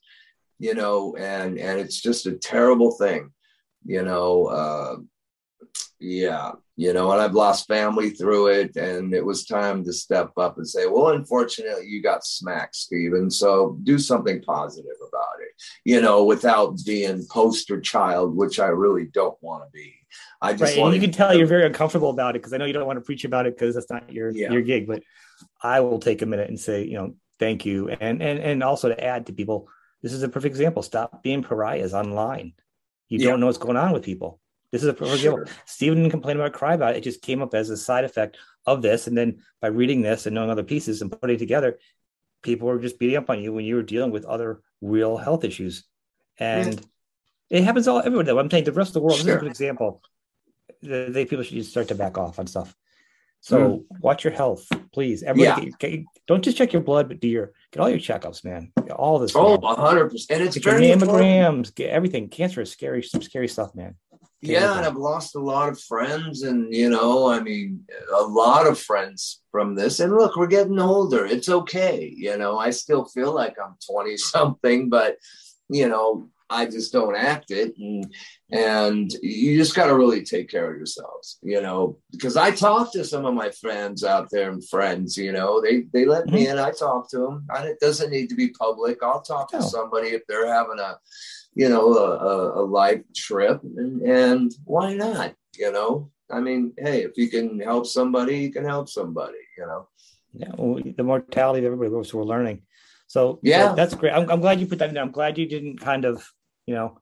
you 0.58 0.74
know, 0.74 1.14
and 1.18 1.58
and 1.58 1.80
it's 1.80 2.00
just 2.00 2.26
a 2.26 2.32
terrible 2.32 2.92
thing, 2.92 3.32
you 3.84 4.02
know. 4.02 4.46
Uh, 4.46 4.96
yeah, 5.98 6.52
you 6.80 6.94
know, 6.94 7.12
and 7.12 7.20
I've 7.20 7.34
lost 7.34 7.68
family 7.68 8.08
through 8.08 8.46
it, 8.46 8.74
and 8.76 9.12
it 9.12 9.22
was 9.22 9.44
time 9.44 9.84
to 9.84 9.92
step 9.92 10.30
up 10.38 10.56
and 10.56 10.66
say, 10.66 10.86
well, 10.86 11.08
unfortunately, 11.08 11.86
you 11.86 12.02
got 12.02 12.24
smacked, 12.24 12.74
Steven. 12.74 13.30
So 13.30 13.76
do 13.82 13.98
something 13.98 14.40
positive 14.40 14.96
about 15.06 15.36
it, 15.42 15.52
you 15.84 16.00
know, 16.00 16.24
without 16.24 16.78
being 16.86 17.26
poster 17.30 17.78
child, 17.82 18.34
which 18.34 18.58
I 18.58 18.68
really 18.68 19.04
don't 19.12 19.36
want 19.42 19.62
to 19.64 19.70
be. 19.72 19.92
I 20.40 20.54
just 20.54 20.74
Right. 20.74 20.78
And 20.86 20.94
you 20.94 21.00
can 21.02 21.12
tell 21.12 21.36
you're 21.36 21.46
very 21.46 21.66
uncomfortable 21.66 22.08
about 22.08 22.34
it 22.34 22.38
because 22.38 22.54
I 22.54 22.56
know 22.56 22.64
you 22.64 22.72
don't 22.72 22.86
want 22.86 22.96
to 22.96 23.04
preach 23.04 23.26
about 23.26 23.44
it 23.44 23.58
because 23.58 23.74
that's 23.74 23.90
not 23.90 24.10
your 24.10 24.30
Yeah. 24.30 24.50
your 24.50 24.62
gig. 24.62 24.86
But 24.86 25.02
I 25.62 25.80
will 25.80 25.98
take 25.98 26.22
a 26.22 26.26
minute 26.26 26.48
and 26.48 26.58
say, 26.58 26.84
you 26.84 26.96
know, 26.96 27.14
thank 27.38 27.66
you. 27.66 27.90
And 27.90 28.22
and 28.22 28.38
and 28.38 28.62
also 28.62 28.88
to 28.88 29.04
add 29.04 29.26
to 29.26 29.34
people, 29.34 29.68
this 30.02 30.14
is 30.14 30.22
a 30.22 30.30
perfect 30.30 30.52
example. 30.54 30.82
Stop 30.82 31.22
being 31.22 31.42
pariahs 31.42 31.92
online. 31.92 32.54
You 33.10 33.18
Yeah. 33.18 33.28
don't 33.28 33.40
know 33.40 33.46
what's 33.46 33.58
going 33.58 33.76
on 33.76 33.92
with 33.92 34.02
people. 34.02 34.40
This 34.72 34.82
is 34.82 34.88
a 34.88 34.94
perfect 34.94 35.20
Sure. 35.20 35.42
example. 35.42 35.62
Stephen 35.66 35.98
didn't 35.98 36.10
complain 36.10 36.36
about 36.36 36.52
cry 36.52 36.74
about 36.74 36.94
it. 36.94 36.98
It 36.98 37.04
just 37.04 37.22
came 37.22 37.42
up 37.42 37.54
as 37.54 37.70
a 37.70 37.76
side 37.76 38.04
effect 38.04 38.36
of 38.66 38.82
this. 38.82 39.06
And 39.06 39.16
then 39.16 39.42
by 39.60 39.68
reading 39.68 40.02
this 40.02 40.26
and 40.26 40.34
knowing 40.34 40.50
other 40.50 40.62
pieces 40.62 41.02
and 41.02 41.10
putting 41.10 41.36
it 41.36 41.40
together, 41.40 41.78
people 42.42 42.68
were 42.68 42.78
just 42.78 42.98
beating 42.98 43.16
up 43.16 43.30
on 43.30 43.42
you 43.42 43.52
when 43.52 43.64
you 43.64 43.74
were 43.74 43.82
dealing 43.82 44.12
with 44.12 44.24
other 44.24 44.60
real 44.80 45.16
health 45.16 45.44
issues. 45.44 45.84
And 46.38 46.78
hmm. 46.78 46.86
it 47.50 47.64
happens 47.64 47.88
all 47.88 47.98
everywhere. 47.98 48.24
Though. 48.24 48.38
I'm 48.38 48.50
saying 48.50 48.64
the 48.64 48.72
rest 48.72 48.90
of 48.90 48.94
the 48.94 49.00
world. 49.00 49.18
This 49.18 49.26
is 49.26 49.34
a 49.34 49.38
good 49.38 49.48
example. 49.48 50.02
The, 50.82 51.08
they 51.10 51.24
people 51.24 51.44
should 51.44 51.56
just 51.56 51.70
start 51.70 51.88
to 51.88 51.94
back 51.94 52.16
off 52.16 52.38
on 52.38 52.46
stuff. 52.46 52.74
So 53.40 53.68
hmm. 53.68 53.96
watch 54.00 54.22
your 54.22 54.32
health, 54.32 54.66
please. 54.92 55.22
Everybody, 55.22 55.72
get- 55.78 55.90
get- 55.90 56.04
don't 56.26 56.44
just 56.44 56.56
check 56.56 56.72
your 56.72 56.82
blood, 56.82 57.08
but 57.08 57.20
do 57.20 57.28
your 57.28 57.52
get 57.72 57.80
all 57.80 57.88
your 57.88 57.98
checkups, 57.98 58.44
man. 58.44 58.70
Get 58.76 58.92
all 58.92 59.18
this. 59.18 59.32
Oh, 59.34 59.58
man. 59.58 59.74
hundred 59.74 60.10
percent. 60.10 60.40
And 60.40 60.46
it's 60.46 60.56
Get 60.56 60.64
very 60.64 60.90
important. 60.90 61.24
mammograms, 61.24 61.74
get 61.74 61.90
everything. 61.90 62.28
Cancer 62.28 62.60
is 62.60 62.70
scary, 62.70 63.02
some 63.02 63.22
scary 63.22 63.48
stuff, 63.48 63.74
man. 63.74 63.96
Yeah, 64.42 64.76
and 64.78 64.86
I've 64.86 64.96
lost 64.96 65.34
a 65.34 65.40
lot 65.40 65.68
of 65.68 65.78
friends, 65.80 66.42
and 66.42 66.72
you 66.74 66.88
know, 66.88 67.28
I 67.28 67.40
mean, 67.40 67.84
a 68.14 68.22
lot 68.22 68.66
of 68.66 68.78
friends 68.78 69.42
from 69.50 69.74
this. 69.74 70.00
And 70.00 70.12
look, 70.12 70.36
we're 70.36 70.46
getting 70.46 70.78
older. 70.78 71.26
It's 71.26 71.48
okay. 71.48 72.12
You 72.16 72.38
know, 72.38 72.58
I 72.58 72.70
still 72.70 73.04
feel 73.04 73.34
like 73.34 73.56
I'm 73.62 73.74
20 73.90 74.16
something, 74.16 74.88
but 74.88 75.16
you 75.68 75.88
know, 75.88 76.30
I 76.50 76.66
just 76.66 76.92
don't 76.92 77.16
act 77.16 77.50
it. 77.50 77.74
And 77.78 78.12
and 78.50 79.12
you 79.22 79.56
just 79.56 79.76
got 79.76 79.86
to 79.86 79.94
really 79.94 80.24
take 80.24 80.50
care 80.50 80.70
of 80.70 80.76
yourselves, 80.76 81.38
you 81.42 81.62
know, 81.62 81.98
because 82.10 82.36
I 82.36 82.50
talk 82.50 82.92
to 82.92 83.04
some 83.04 83.24
of 83.24 83.34
my 83.34 83.50
friends 83.50 84.02
out 84.02 84.28
there 84.30 84.50
and 84.50 84.68
friends, 84.68 85.16
you 85.16 85.32
know, 85.32 85.60
they 85.60 85.82
they 85.92 86.04
let 86.04 86.26
me 86.26 86.44
mm-hmm. 86.44 86.52
in. 86.52 86.58
I 86.58 86.72
talk 86.72 87.08
to 87.10 87.18
them. 87.18 87.46
And 87.54 87.68
it 87.68 87.78
doesn't 87.80 88.10
need 88.10 88.28
to 88.30 88.34
be 88.34 88.48
public. 88.48 89.02
I'll 89.02 89.22
talk 89.22 89.50
to 89.52 89.60
No. 89.60 89.64
somebody 89.66 90.08
if 90.08 90.22
they're 90.26 90.52
having 90.52 90.80
a 90.80 90.98
you 91.54 91.68
know, 91.68 91.92
a, 91.94 92.16
a, 92.16 92.62
a 92.62 92.64
life 92.64 93.02
trip, 93.14 93.60
and, 93.62 94.02
and 94.02 94.52
why 94.64 94.94
not? 94.94 95.34
You 95.56 95.72
know, 95.72 96.10
I 96.30 96.40
mean, 96.40 96.72
hey, 96.78 97.02
if 97.02 97.12
you 97.16 97.28
can 97.28 97.58
help 97.60 97.86
somebody, 97.86 98.38
you 98.38 98.52
can 98.52 98.64
help 98.64 98.88
somebody. 98.88 99.38
You 99.58 99.66
know, 99.66 99.88
Yeah, 100.32 100.52
well, 100.56 100.80
the 100.96 101.02
mortality 101.02 101.60
of 101.60 101.72
everybody 101.72 101.90
was 101.90 102.14
we're 102.14 102.22
learning. 102.24 102.62
So 103.08 103.40
Yeah. 103.42 103.70
so 103.70 103.74
that's 103.76 103.94
great. 103.94 104.12
I'm, 104.12 104.30
I'm 104.30 104.40
glad 104.40 104.60
you 104.60 104.66
put 104.66 104.78
that 104.78 104.88
in. 104.88 104.94
there. 104.94 105.02
I'm 105.02 105.10
glad 105.10 105.36
you 105.38 105.46
didn't 105.48 105.78
kind 105.78 106.04
of, 106.04 106.24
you 106.66 106.74
know, 106.74 106.98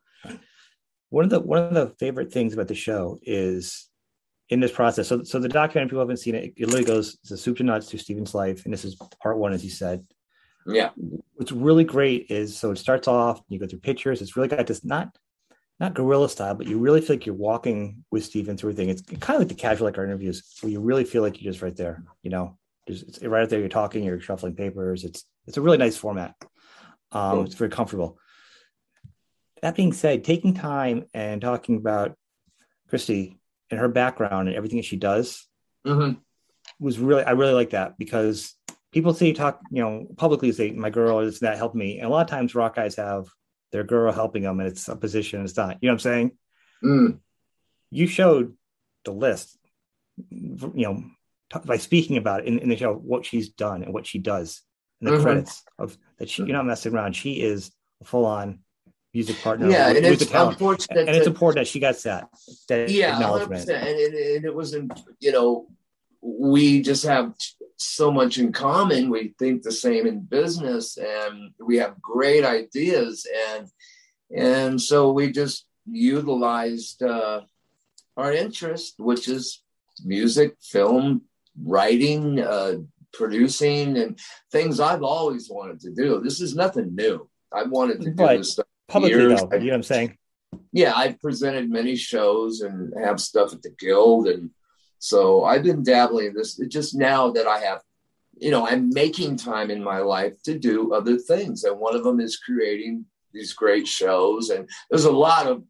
one 1.10 1.24
of 1.24 1.30
the 1.30 1.40
one 1.40 1.58
of 1.62 1.74
the 1.74 1.94
favorite 1.98 2.32
things 2.32 2.54
about 2.54 2.68
the 2.68 2.74
show 2.74 3.18
is 3.22 3.88
in 4.48 4.60
this 4.60 4.72
process. 4.72 5.08
So 5.08 5.22
so 5.24 5.38
the 5.38 5.48
documentary 5.48 5.90
people 5.90 6.00
haven't 6.00 6.18
seen 6.18 6.34
it. 6.34 6.54
It 6.56 6.66
literally 6.66 6.84
goes 6.84 7.18
the 7.28 7.36
soup 7.36 7.58
to 7.58 7.64
nuts 7.64 7.88
through 7.90 7.98
Stephen's 7.98 8.34
life, 8.34 8.64
and 8.64 8.72
this 8.72 8.84
is 8.86 8.96
part 9.22 9.36
one, 9.38 9.52
as 9.52 9.62
you 9.62 9.70
said. 9.70 10.04
Yeah, 10.68 10.90
What's 11.34 11.52
really 11.52 11.84
great 11.84 12.26
is 12.30 12.56
so 12.56 12.70
it 12.70 12.78
starts 12.78 13.08
off. 13.08 13.40
You 13.48 13.58
go 13.58 13.66
through 13.66 13.80
pictures. 13.80 14.20
It's 14.20 14.36
really 14.36 14.48
got 14.48 14.66
this 14.66 14.84
not 14.84 15.16
not 15.80 15.94
guerrilla 15.94 16.28
style, 16.28 16.54
but 16.54 16.66
you 16.66 16.78
really 16.78 17.00
feel 17.00 17.16
like 17.16 17.26
you're 17.26 17.34
walking 17.34 18.04
with 18.10 18.24
Stephen 18.24 18.56
through 18.56 18.70
a 18.70 18.74
thing. 18.74 18.88
It's 18.88 19.02
kind 19.02 19.36
of 19.36 19.40
like 19.40 19.48
the 19.48 19.54
casual 19.54 19.86
like 19.86 19.96
our 19.98 20.04
interviews, 20.04 20.42
where 20.60 20.72
you 20.72 20.80
really 20.80 21.04
feel 21.04 21.22
like 21.22 21.40
you're 21.40 21.52
just 21.52 21.62
right 21.62 21.76
there. 21.76 22.02
You 22.22 22.30
know, 22.30 22.58
just, 22.88 23.04
it's 23.04 23.22
right 23.22 23.48
there. 23.48 23.60
You're 23.60 23.68
talking. 23.68 24.02
You're 24.02 24.20
shuffling 24.20 24.56
papers. 24.56 25.04
It's 25.04 25.24
it's 25.46 25.56
a 25.56 25.62
really 25.62 25.78
nice 25.78 25.96
format. 25.96 26.34
Um, 27.12 27.30
Cool. 27.30 27.44
It's 27.44 27.54
very 27.54 27.70
comfortable. 27.70 28.18
That 29.62 29.76
being 29.76 29.92
said, 29.92 30.24
taking 30.24 30.54
time 30.54 31.04
and 31.14 31.40
talking 31.40 31.76
about 31.76 32.16
Christy 32.88 33.38
and 33.70 33.80
her 33.80 33.88
background 33.88 34.48
and 34.48 34.56
everything 34.56 34.78
that 34.78 34.84
she 34.84 34.96
does 34.96 35.46
hmm 35.86 36.12
was 36.80 36.98
really 36.98 37.24
I 37.24 37.32
really 37.32 37.54
like 37.54 37.70
that 37.70 37.98
because 37.98 38.54
people 38.92 39.14
say 39.14 39.32
talk, 39.32 39.60
you 39.70 39.82
know, 39.82 40.06
publicly 40.16 40.52
say 40.52 40.70
my 40.70 40.90
girl 40.90 41.20
is 41.20 41.40
that 41.40 41.56
helped 41.58 41.74
me. 41.74 41.98
And 41.98 42.06
a 42.06 42.10
lot 42.10 42.22
of 42.22 42.30
times 42.30 42.54
rock 42.54 42.76
guys 42.76 42.96
have 42.96 43.26
their 43.72 43.84
girl 43.84 44.12
helping 44.12 44.42
them 44.42 44.60
and 44.60 44.68
it's 44.68 44.88
a 44.88 44.96
position, 44.96 45.42
it's 45.44 45.56
not. 45.56 45.76
You 45.80 45.88
know 45.88 45.92
what 45.92 45.94
I'm 45.94 45.98
saying? 46.00 46.38
Mm. 46.82 47.18
You 47.90 48.06
showed 48.06 48.54
the 49.04 49.12
list, 49.12 49.58
you 50.30 50.58
know, 50.74 51.04
t- 51.52 51.60
by 51.64 51.76
speaking 51.76 52.16
about 52.16 52.40
it 52.40 52.46
in, 52.46 52.58
in 52.60 52.68
the 52.68 52.76
show, 52.76 52.94
what 52.94 53.26
she's 53.26 53.50
done 53.50 53.82
and 53.82 53.92
what 53.92 54.06
she 54.06 54.18
does 54.18 54.62
and 55.00 55.08
the 55.08 55.16
Mhm. 55.16 55.22
credits 55.22 55.62
of 55.78 55.96
that 56.18 56.28
she, 56.28 56.42
you're 56.42 56.56
not 56.56 56.66
messing 56.66 56.94
around. 56.94 57.14
She 57.14 57.42
is 57.42 57.70
a 58.00 58.04
full 58.04 58.24
on 58.26 58.60
music 59.14 59.36
partner 59.42 59.70
yeah, 59.70 59.88
with, 59.88 59.96
and 59.98 60.06
with 60.06 60.22
it's 60.22 60.32
unfortunate. 60.32 61.08
And 61.08 61.16
it's 61.16 61.26
important 61.26 61.60
that 61.64 61.68
she 61.68 61.80
got 61.80 61.96
that, 62.02 62.28
that 62.68 62.90
yeah, 62.90 63.12
100%. 63.12 63.14
acknowledgement. 63.14 63.68
And 63.68 63.98
it, 63.98 64.36
and 64.36 64.44
it 64.44 64.54
wasn't, 64.54 64.98
you 65.20 65.32
know, 65.32 65.66
we 66.20 66.82
just 66.82 67.04
have 67.04 67.34
so 67.78 68.10
much 68.10 68.38
in 68.38 68.52
common. 68.52 69.10
We 69.10 69.34
think 69.38 69.62
the 69.62 69.72
same 69.72 70.06
in 70.06 70.20
business, 70.20 70.96
and 70.96 71.50
we 71.58 71.76
have 71.78 72.00
great 72.02 72.44
ideas, 72.44 73.26
and 73.50 73.68
and 74.36 74.80
so 74.80 75.12
we 75.12 75.32
just 75.32 75.66
utilized 75.90 77.02
uh, 77.02 77.42
our 78.16 78.32
interest, 78.32 78.94
which 78.98 79.28
is 79.28 79.62
music, 80.04 80.56
film, 80.60 81.22
writing, 81.62 82.40
uh, 82.40 82.74
producing, 83.12 83.96
and 83.96 84.18
things 84.52 84.80
I've 84.80 85.02
always 85.02 85.48
wanted 85.50 85.80
to 85.80 85.90
do. 85.90 86.20
This 86.20 86.40
is 86.40 86.54
nothing 86.54 86.94
new. 86.94 87.28
I 87.52 87.62
wanted 87.64 88.00
to 88.02 88.10
do 88.10 88.14
But 88.16 88.38
this 88.38 88.52
stuff. 88.52 88.66
Publicly, 88.88 89.18
years. 89.18 89.40
though, 89.42 89.56
you 89.56 89.64
know 89.64 89.70
what 89.70 89.74
I'm 89.74 89.82
saying? 89.82 90.18
yeah, 90.72 90.94
I've 90.94 91.20
presented 91.20 91.70
many 91.70 91.94
shows 91.94 92.62
and 92.62 92.92
have 93.04 93.20
stuff 93.20 93.52
at 93.52 93.62
the 93.62 93.70
Guild, 93.78 94.28
and 94.28 94.50
so 94.98 95.44
I've 95.44 95.62
been 95.62 95.82
dabbling 95.82 96.28
in 96.28 96.34
this. 96.34 96.58
It's 96.58 96.72
just 96.72 96.94
now 96.94 97.30
that 97.30 97.46
I 97.46 97.58
have 97.60 97.82
you 98.40 98.50
know, 98.50 98.66
I'm 98.66 98.90
making 98.90 99.36
time 99.36 99.70
in 99.70 99.82
my 99.82 99.98
life 99.98 100.40
to 100.44 100.58
do 100.58 100.94
other 100.94 101.18
things. 101.18 101.64
And 101.64 101.78
one 101.78 101.96
of 101.96 102.04
them 102.04 102.20
is 102.20 102.36
creating 102.36 103.04
these 103.32 103.52
great 103.52 103.86
shows. 103.86 104.50
And 104.50 104.68
there's 104.90 105.04
a 105.04 105.12
lot 105.12 105.46
of 105.46 105.64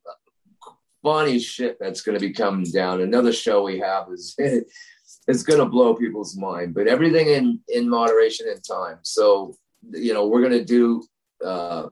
funny 1.03 1.39
shit 1.39 1.79
that's 1.81 2.03
going 2.03 2.19
to 2.19 2.27
be 2.27 2.33
coming 2.33 2.71
down. 2.71 3.01
Another 3.01 3.33
show 3.33 3.63
we 3.63 3.79
have 3.79 4.09
is 4.13 4.35
it's 5.29 5.43
going 5.43 5.61
to 5.61 5.67
blow 5.67 5.95
people's 5.95 6.37
mind, 6.37 6.75
but 6.75 6.87
everything 6.87 7.29
in 7.29 7.61
in 7.69 7.89
moderation 7.89 8.47
and 8.49 8.63
time. 8.65 8.99
So 9.03 9.57
you 9.91 10.13
know 10.13 10.27
we're 10.27 10.41
going 10.41 10.59
to 10.59 10.65
do 10.65 11.05
uh, 11.45 11.89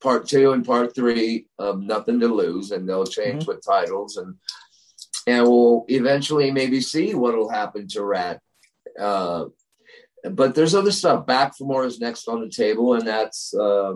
part 0.00 0.26
two 0.26 0.52
and 0.52 0.64
part 0.64 0.94
three 0.94 1.46
of 1.58 1.80
Nothing 1.80 2.20
to 2.20 2.28
Lose, 2.28 2.70
and 2.70 2.88
they'll 2.88 3.06
change 3.06 3.42
mm-hmm. 3.42 3.52
with 3.52 3.64
titles 3.64 4.16
and 4.16 4.34
and 5.26 5.44
we'll 5.44 5.84
eventually 5.88 6.50
maybe 6.50 6.80
see 6.80 7.14
what'll 7.14 7.48
happen 7.48 7.88
to 7.88 8.04
Ratt. 8.04 8.40
Uh, 8.98 9.46
but 10.30 10.54
there's 10.54 10.74
other 10.74 10.92
stuff. 10.92 11.26
Back 11.26 11.56
for 11.56 11.64
More 11.66 11.84
is 11.84 12.00
next 12.00 12.28
on 12.28 12.40
the 12.40 12.48
table, 12.48 12.94
and 12.94 13.06
that's 13.06 13.54
uh, 13.54 13.94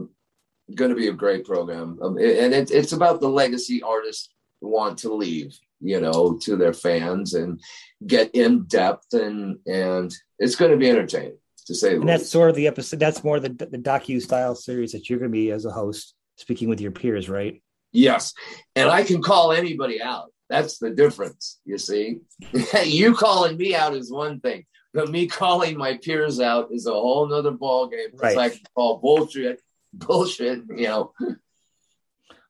going 0.74 0.90
to 0.90 0.97
be 0.97 1.09
a 1.09 1.12
great 1.12 1.44
program. 1.44 1.98
Um, 2.03 2.16
and 2.19 2.53
it, 2.55 2.70
it's 2.70 2.93
about 2.93 3.20
the 3.20 3.28
legacy 3.28 3.82
artists 3.82 4.31
want 4.61 4.98
to 4.98 5.15
leave, 5.15 5.57
you 5.81 6.01
know, 6.01 6.39
to 6.43 6.57
their 6.57 6.73
fans 6.73 7.35
and 7.35 7.61
get 8.07 8.35
in 8.35 8.65
depth, 8.65 9.12
and 9.12 9.59
and 9.66 10.12
it's 10.39 10.57
going 10.57 10.73
to 10.73 10.77
be 10.77 10.90
entertaining 10.90 11.39
to 11.66 11.74
say. 11.74 11.94
And 11.94 12.09
that's 12.09 12.28
sort 12.28 12.51
of 12.51 12.57
the 12.57 12.66
episode. 12.66 12.98
That's 12.98 13.23
more 13.23 13.39
the 13.39 13.51
the 13.51 13.78
docu 13.78 14.20
style 14.20 14.55
series 14.55 14.93
that 14.93 15.09
you're 15.09 15.19
going 15.19 15.31
to 15.31 15.36
be 15.36 15.51
as 15.51 15.65
a 15.65 15.70
host, 15.70 16.15
speaking 16.36 16.69
with 16.69 16.81
your 16.81 16.93
peers, 16.93 17.28
right? 17.28 17.62
Yes, 17.93 18.35
and 18.74 18.90
I 18.90 19.05
can 19.05 19.23
call 19.23 19.53
anybody 19.53 20.03
out. 20.03 20.32
That's 20.48 20.78
the 20.78 20.90
difference, 20.90 21.60
you 21.64 21.78
see. 21.78 22.20
you 22.85 23.14
calling 23.14 23.56
me 23.56 23.74
out 23.74 23.94
is 23.94 24.12
one 24.12 24.40
thing 24.40 24.64
but 24.97 25.10
me 25.10 25.27
calling 25.27 25.77
my 25.77 25.98
peers 25.98 26.40
out 26.40 26.73
is 26.73 26.86
a 26.86 26.90
whole 26.90 27.28
nother 27.28 27.51
ball 27.51 27.86
game. 27.86 28.09
It's 28.14 28.23
right. 28.23 28.35
like 28.35 28.59
call 28.74 28.97
bullshit, 28.97 29.60
bullshit. 29.93 30.62
You 30.74 30.86
know. 30.86 31.12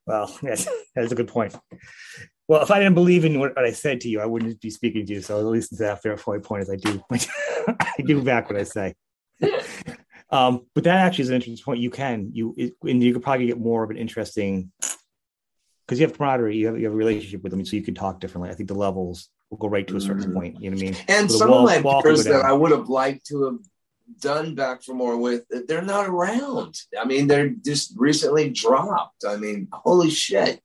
Well, 0.06 0.38
yes, 0.42 0.68
that's 0.94 1.10
a 1.10 1.16
good 1.16 1.26
point. 1.26 1.56
Well, 2.46 2.62
if 2.62 2.70
I 2.70 2.78
didn't 2.78 2.94
believe 2.94 3.24
in 3.24 3.40
what, 3.40 3.58
I 3.58 3.72
said 3.72 4.00
to 4.02 4.08
you, 4.08 4.20
I 4.20 4.26
wouldn't 4.26 4.60
be 4.60 4.70
speaking 4.70 5.04
to 5.04 5.14
you. 5.14 5.20
So 5.20 5.40
at 5.40 5.46
least 5.46 5.78
after 5.80 6.12
a 6.12 6.16
fair 6.16 6.38
point 6.38 6.62
is 6.62 6.70
I 6.70 6.76
do, 6.76 7.02
I 7.10 8.02
do 8.06 8.22
back 8.22 8.48
what 8.48 8.60
I 8.60 8.62
say. 8.62 8.94
um, 10.30 10.66
but 10.72 10.84
that 10.84 10.98
actually 10.98 11.22
is 11.22 11.30
an 11.30 11.34
interesting 11.34 11.64
point. 11.64 11.80
You 11.80 11.90
can 11.90 12.30
you 12.32 12.54
it, 12.56 12.74
and 12.84 13.02
you 13.02 13.12
could 13.12 13.24
probably 13.24 13.46
get 13.46 13.58
more 13.58 13.82
of 13.82 13.90
an 13.90 13.96
interesting 13.96 14.70
because 15.86 16.00
you 16.00 16.06
have 16.06 16.16
camaraderie, 16.16 16.56
you 16.56 16.66
have 16.66 16.78
you 16.78 16.84
have 16.84 16.94
a 16.94 16.96
relationship 16.96 17.42
with 17.42 17.52
them, 17.52 17.64
so 17.64 17.76
you 17.76 17.82
can 17.82 17.94
talk 17.94 18.20
differently. 18.20 18.50
I 18.50 18.54
think 18.54 18.68
the 18.68 18.74
levels 18.74 19.28
will 19.50 19.58
go 19.58 19.68
right 19.68 19.86
to 19.86 19.96
a 19.96 20.00
certain 20.00 20.24
mm-hmm. 20.24 20.34
point. 20.34 20.60
You 20.60 20.70
know 20.70 20.76
what 20.76 20.82
I 20.82 20.90
mean? 20.90 20.96
And 21.08 21.30
so 21.30 21.38
some 21.38 21.50
wall, 21.50 21.68
of 21.68 21.84
my 21.84 22.02
peers 22.02 22.24
that 22.24 22.44
I 22.44 22.52
would 22.52 22.72
have 22.72 22.88
liked 22.88 23.26
to 23.26 23.44
have 23.44 23.58
done 24.20 24.54
back 24.54 24.82
for 24.82 24.94
more 24.94 25.16
with, 25.16 25.44
they're 25.66 25.82
not 25.82 26.08
around. 26.08 26.76
I 26.98 27.04
mean, 27.04 27.26
they're 27.26 27.50
just 27.50 27.92
recently 27.96 28.50
dropped. 28.50 29.24
I 29.26 29.36
mean, 29.36 29.68
holy 29.72 30.10
shit. 30.10 30.60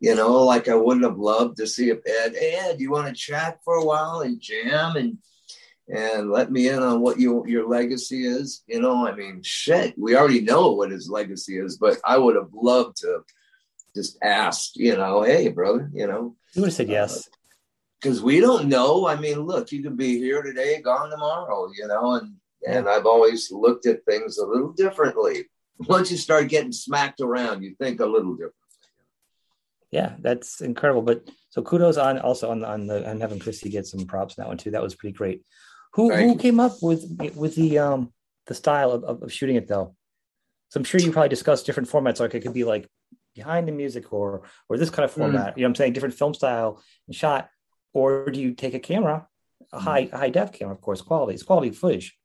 You 0.00 0.14
know, 0.14 0.42
like 0.44 0.68
I 0.68 0.74
wouldn't 0.74 1.04
have 1.04 1.18
loved 1.18 1.58
to 1.58 1.66
see 1.66 1.90
if 1.90 1.98
Ed, 2.06 2.34
hey, 2.34 2.58
Ed, 2.60 2.80
you 2.80 2.90
want 2.90 3.06
to 3.06 3.14
chat 3.14 3.58
for 3.64 3.74
a 3.74 3.84
while 3.84 4.20
and 4.20 4.40
jam 4.40 4.96
and 4.96 5.18
and 5.88 6.30
let 6.30 6.50
me 6.50 6.68
in 6.68 6.82
on 6.82 7.00
what 7.00 7.20
you, 7.20 7.44
your 7.46 7.68
legacy 7.68 8.24
is. 8.24 8.62
You 8.66 8.80
know, 8.80 9.06
I 9.06 9.14
mean, 9.14 9.42
shit, 9.42 9.94
we 9.98 10.16
already 10.16 10.40
know 10.40 10.72
what 10.72 10.90
his 10.90 11.10
legacy 11.10 11.58
is, 11.58 11.76
but 11.76 11.98
I 12.04 12.18
would 12.18 12.34
have 12.34 12.48
loved 12.52 12.98
to 12.98 13.22
just 13.94 14.18
asked, 14.22 14.76
you 14.76 14.96
know, 14.96 15.22
hey, 15.22 15.48
brother, 15.48 15.90
you 15.92 16.06
know. 16.06 16.36
You 16.54 16.62
would 16.62 16.68
have 16.68 16.74
said 16.74 16.88
yes. 16.88 17.26
Uh, 17.26 17.30
because 18.00 18.22
we 18.22 18.40
don't 18.40 18.68
know. 18.68 19.06
I 19.06 19.16
mean, 19.16 19.40
look, 19.40 19.70
you 19.70 19.82
could 19.82 19.96
be 19.96 20.18
here 20.18 20.42
today, 20.42 20.80
gone 20.80 21.10
tomorrow, 21.10 21.70
you 21.78 21.86
know, 21.86 22.14
and 22.14 22.34
and 22.66 22.88
I've 22.88 23.06
always 23.06 23.50
looked 23.50 23.86
at 23.86 24.04
things 24.04 24.38
a 24.38 24.46
little 24.46 24.72
differently. 24.72 25.46
Once 25.78 26.10
you 26.10 26.16
start 26.16 26.48
getting 26.48 26.72
smacked 26.72 27.20
around, 27.20 27.62
you 27.62 27.74
think 27.74 28.00
a 28.00 28.06
little 28.06 28.32
differently. 28.32 28.58
Yeah, 29.90 30.14
that's 30.20 30.60
incredible. 30.60 31.02
But 31.02 31.28
so 31.50 31.62
kudos 31.62 31.96
on 31.96 32.18
also 32.18 32.50
on 32.50 32.64
on 32.64 32.86
the 32.86 33.08
on 33.08 33.20
having 33.20 33.38
Christy 33.38 33.68
get 33.68 33.86
some 33.86 34.06
props 34.06 34.38
on 34.38 34.42
that 34.42 34.48
one 34.48 34.58
too. 34.58 34.72
That 34.72 34.82
was 34.82 34.94
pretty 34.94 35.14
great. 35.14 35.42
Who 35.94 36.10
Thank 36.10 36.22
who 36.22 36.32
you. 36.32 36.38
came 36.38 36.60
up 36.60 36.82
with 36.82 37.04
with 37.36 37.54
the 37.54 37.78
um 37.78 38.12
the 38.46 38.54
style 38.54 38.90
of, 38.90 39.04
of, 39.04 39.22
of 39.22 39.32
shooting 39.32 39.56
it 39.56 39.68
though? 39.68 39.94
So 40.70 40.80
I'm 40.80 40.84
sure 40.84 41.00
you 41.00 41.12
probably 41.12 41.28
discussed 41.28 41.66
different 41.66 41.90
formats. 41.90 42.20
Like 42.20 42.34
it 42.34 42.40
could 42.40 42.54
be 42.54 42.64
like 42.64 42.88
behind 43.34 43.68
the 43.68 43.72
music 43.72 44.12
or 44.12 44.42
or 44.68 44.76
this 44.76 44.90
kind 44.90 45.04
of 45.04 45.10
mm-hmm. 45.10 45.20
format. 45.20 45.54
Mm. 45.54 45.56
You 45.58 45.62
know, 45.62 45.68
I'm 45.68 45.74
saying 45.74 45.92
different 45.92 46.14
film 46.14 46.34
style 46.34 46.82
and 47.06 47.16
shot 47.16 47.48
or 47.92 48.30
do 48.30 48.40
you 48.40 48.54
take 48.54 48.74
a 48.74 48.80
camera, 48.80 49.26
a 49.72 49.76
mm-hmm. 49.76 49.84
high 49.84 50.08
high 50.12 50.30
def 50.30 50.52
camera, 50.52 50.74
of 50.74 50.80
course, 50.80 51.00
quality, 51.00 51.34
it's 51.34 51.42
quality 51.42 51.70
footage. 51.70 52.16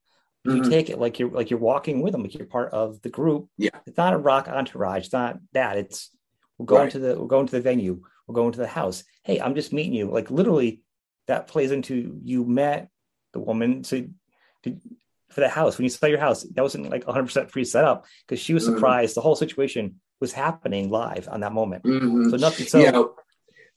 Mm-hmm. 0.48 0.64
You 0.64 0.70
take 0.70 0.90
it 0.90 1.00
like 1.00 1.20
you're 1.20 1.30
like 1.30 1.50
you're 1.50 1.60
walking 1.60 2.02
with 2.02 2.14
them, 2.14 2.24
like 2.24 2.34
you're 2.34 2.46
part 2.46 2.72
of 2.72 3.02
the 3.02 3.10
group. 3.10 3.50
Yeah, 3.58 3.70
it's 3.86 3.98
not 3.98 4.14
a 4.14 4.18
rock 4.18 4.48
entourage. 4.48 5.06
It's 5.06 5.14
not 5.14 5.40
that. 5.54 5.78
It's 5.78 6.10
we're 6.58 6.66
going 6.66 6.84
right. 6.84 6.92
to 6.92 7.00
the 7.00 7.20
we're 7.20 7.28
going 7.28 7.48
to 7.48 7.52
the 7.52 7.62
venue. 7.62 8.02
We're 8.28 8.36
going 8.36 8.54
to 8.54 8.60
the 8.60 8.68
house. 8.68 9.04
Hey, 9.24 9.40
I'm 9.40 9.56
just 9.56 9.74
meeting 9.74 9.94
you. 9.94 10.10
Like 10.10 10.32
literally, 10.32 10.84
that 11.28 11.48
plays 11.48 11.72
into 11.72 12.20
you 12.24 12.46
met 12.46 12.90
the 13.34 13.40
woman. 13.40 13.84
So 13.84 14.06
did, 14.64 14.82
for 15.30 15.42
the 15.42 15.50
house 15.50 15.78
when 15.78 15.84
you 15.84 15.90
saw 15.90 16.06
your 16.06 16.20
house, 16.20 16.44
that 16.44 16.62
wasn't 16.62 16.90
like 16.90 17.06
100 17.06 17.26
percent 17.26 17.52
free 17.52 17.66
setup 17.66 18.06
because 18.26 18.40
she 18.40 18.54
was 18.54 18.64
mm-hmm. 18.64 18.76
surprised. 18.76 19.12
Mm-hmm. 19.12 19.20
The 19.20 19.24
whole 19.24 19.36
situation 19.36 19.96
was 20.20 20.34
happening 20.34 20.90
live 20.90 21.28
on 21.32 21.42
that 21.42 21.54
moment. 21.54 21.84
Mm-hmm. 21.84 22.30
So 22.30 22.38
nothing. 22.38 22.68
So 22.68 22.80
yeah 22.80 23.04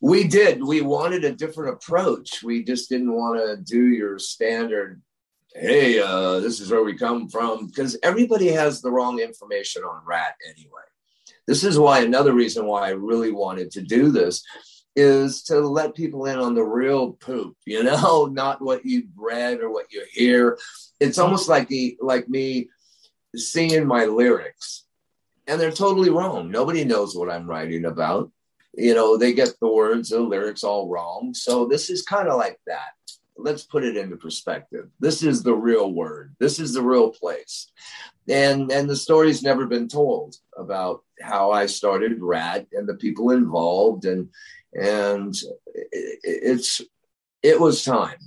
we 0.00 0.24
did 0.24 0.62
we 0.62 0.80
wanted 0.80 1.24
a 1.24 1.32
different 1.32 1.74
approach 1.74 2.42
we 2.42 2.64
just 2.64 2.88
didn't 2.88 3.12
want 3.12 3.38
to 3.38 3.56
do 3.56 3.88
your 3.88 4.18
standard 4.18 5.00
hey 5.54 5.98
uh, 6.00 6.40
this 6.40 6.60
is 6.60 6.70
where 6.70 6.82
we 6.82 6.94
come 6.94 7.28
from 7.28 7.66
because 7.66 7.98
everybody 8.02 8.48
has 8.48 8.80
the 8.80 8.90
wrong 8.90 9.20
information 9.20 9.82
on 9.82 10.02
Ratt 10.06 10.34
anyway 10.48 10.82
this 11.46 11.64
is 11.64 11.78
why 11.78 12.00
another 12.00 12.32
reason 12.32 12.66
why 12.66 12.88
i 12.88 12.90
really 12.90 13.32
wanted 13.32 13.70
to 13.72 13.82
do 13.82 14.10
this 14.10 14.42
is 14.96 15.42
to 15.44 15.60
let 15.60 15.94
people 15.94 16.26
in 16.26 16.38
on 16.38 16.54
the 16.54 16.64
real 16.64 17.12
poop 17.12 17.56
you 17.66 17.82
know 17.82 18.26
not 18.26 18.62
what 18.62 18.84
you 18.86 19.04
read 19.16 19.60
or 19.60 19.70
what 19.70 19.92
you 19.92 20.04
hear 20.12 20.58
it's 20.98 21.18
almost 21.18 21.48
like 21.48 21.68
the 21.68 21.96
like 22.00 22.28
me 22.28 22.68
singing 23.34 23.86
my 23.86 24.06
lyrics 24.06 24.84
and 25.50 25.60
they're 25.60 25.70
totally 25.70 26.10
wrong 26.10 26.50
nobody 26.50 26.84
knows 26.84 27.14
what 27.14 27.30
i'm 27.30 27.46
writing 27.46 27.84
about 27.84 28.30
you 28.74 28.94
know, 28.94 29.16
they 29.16 29.32
get 29.32 29.58
the 29.60 29.68
words, 29.68 30.10
the 30.10 30.20
lyrics 30.20 30.64
all 30.64 30.88
wrong. 30.88 31.34
So 31.34 31.66
this 31.66 31.90
is 31.90 32.02
kind 32.02 32.28
of 32.28 32.38
like 32.38 32.58
that. 32.66 32.92
Let's 33.36 33.62
put 33.62 33.84
it 33.84 33.96
into 33.96 34.16
perspective. 34.16 34.88
This 35.00 35.22
is 35.22 35.42
the 35.42 35.54
real 35.54 35.92
word. 35.92 36.36
This 36.38 36.58
is 36.58 36.74
the 36.74 36.82
real 36.82 37.10
place. 37.10 37.70
And 38.28 38.70
and 38.70 38.88
the 38.88 38.96
story's 38.96 39.42
never 39.42 39.66
been 39.66 39.88
told 39.88 40.36
about 40.56 41.02
how 41.20 41.50
I 41.50 41.66
started 41.66 42.20
Ratt 42.20 42.66
and 42.72 42.86
the 42.86 42.94
people 42.94 43.30
involved 43.30 44.04
and 44.04 44.28
and 44.74 45.34
it's 45.74 46.82
it 47.42 47.58
was 47.58 47.82
time. 47.82 48.18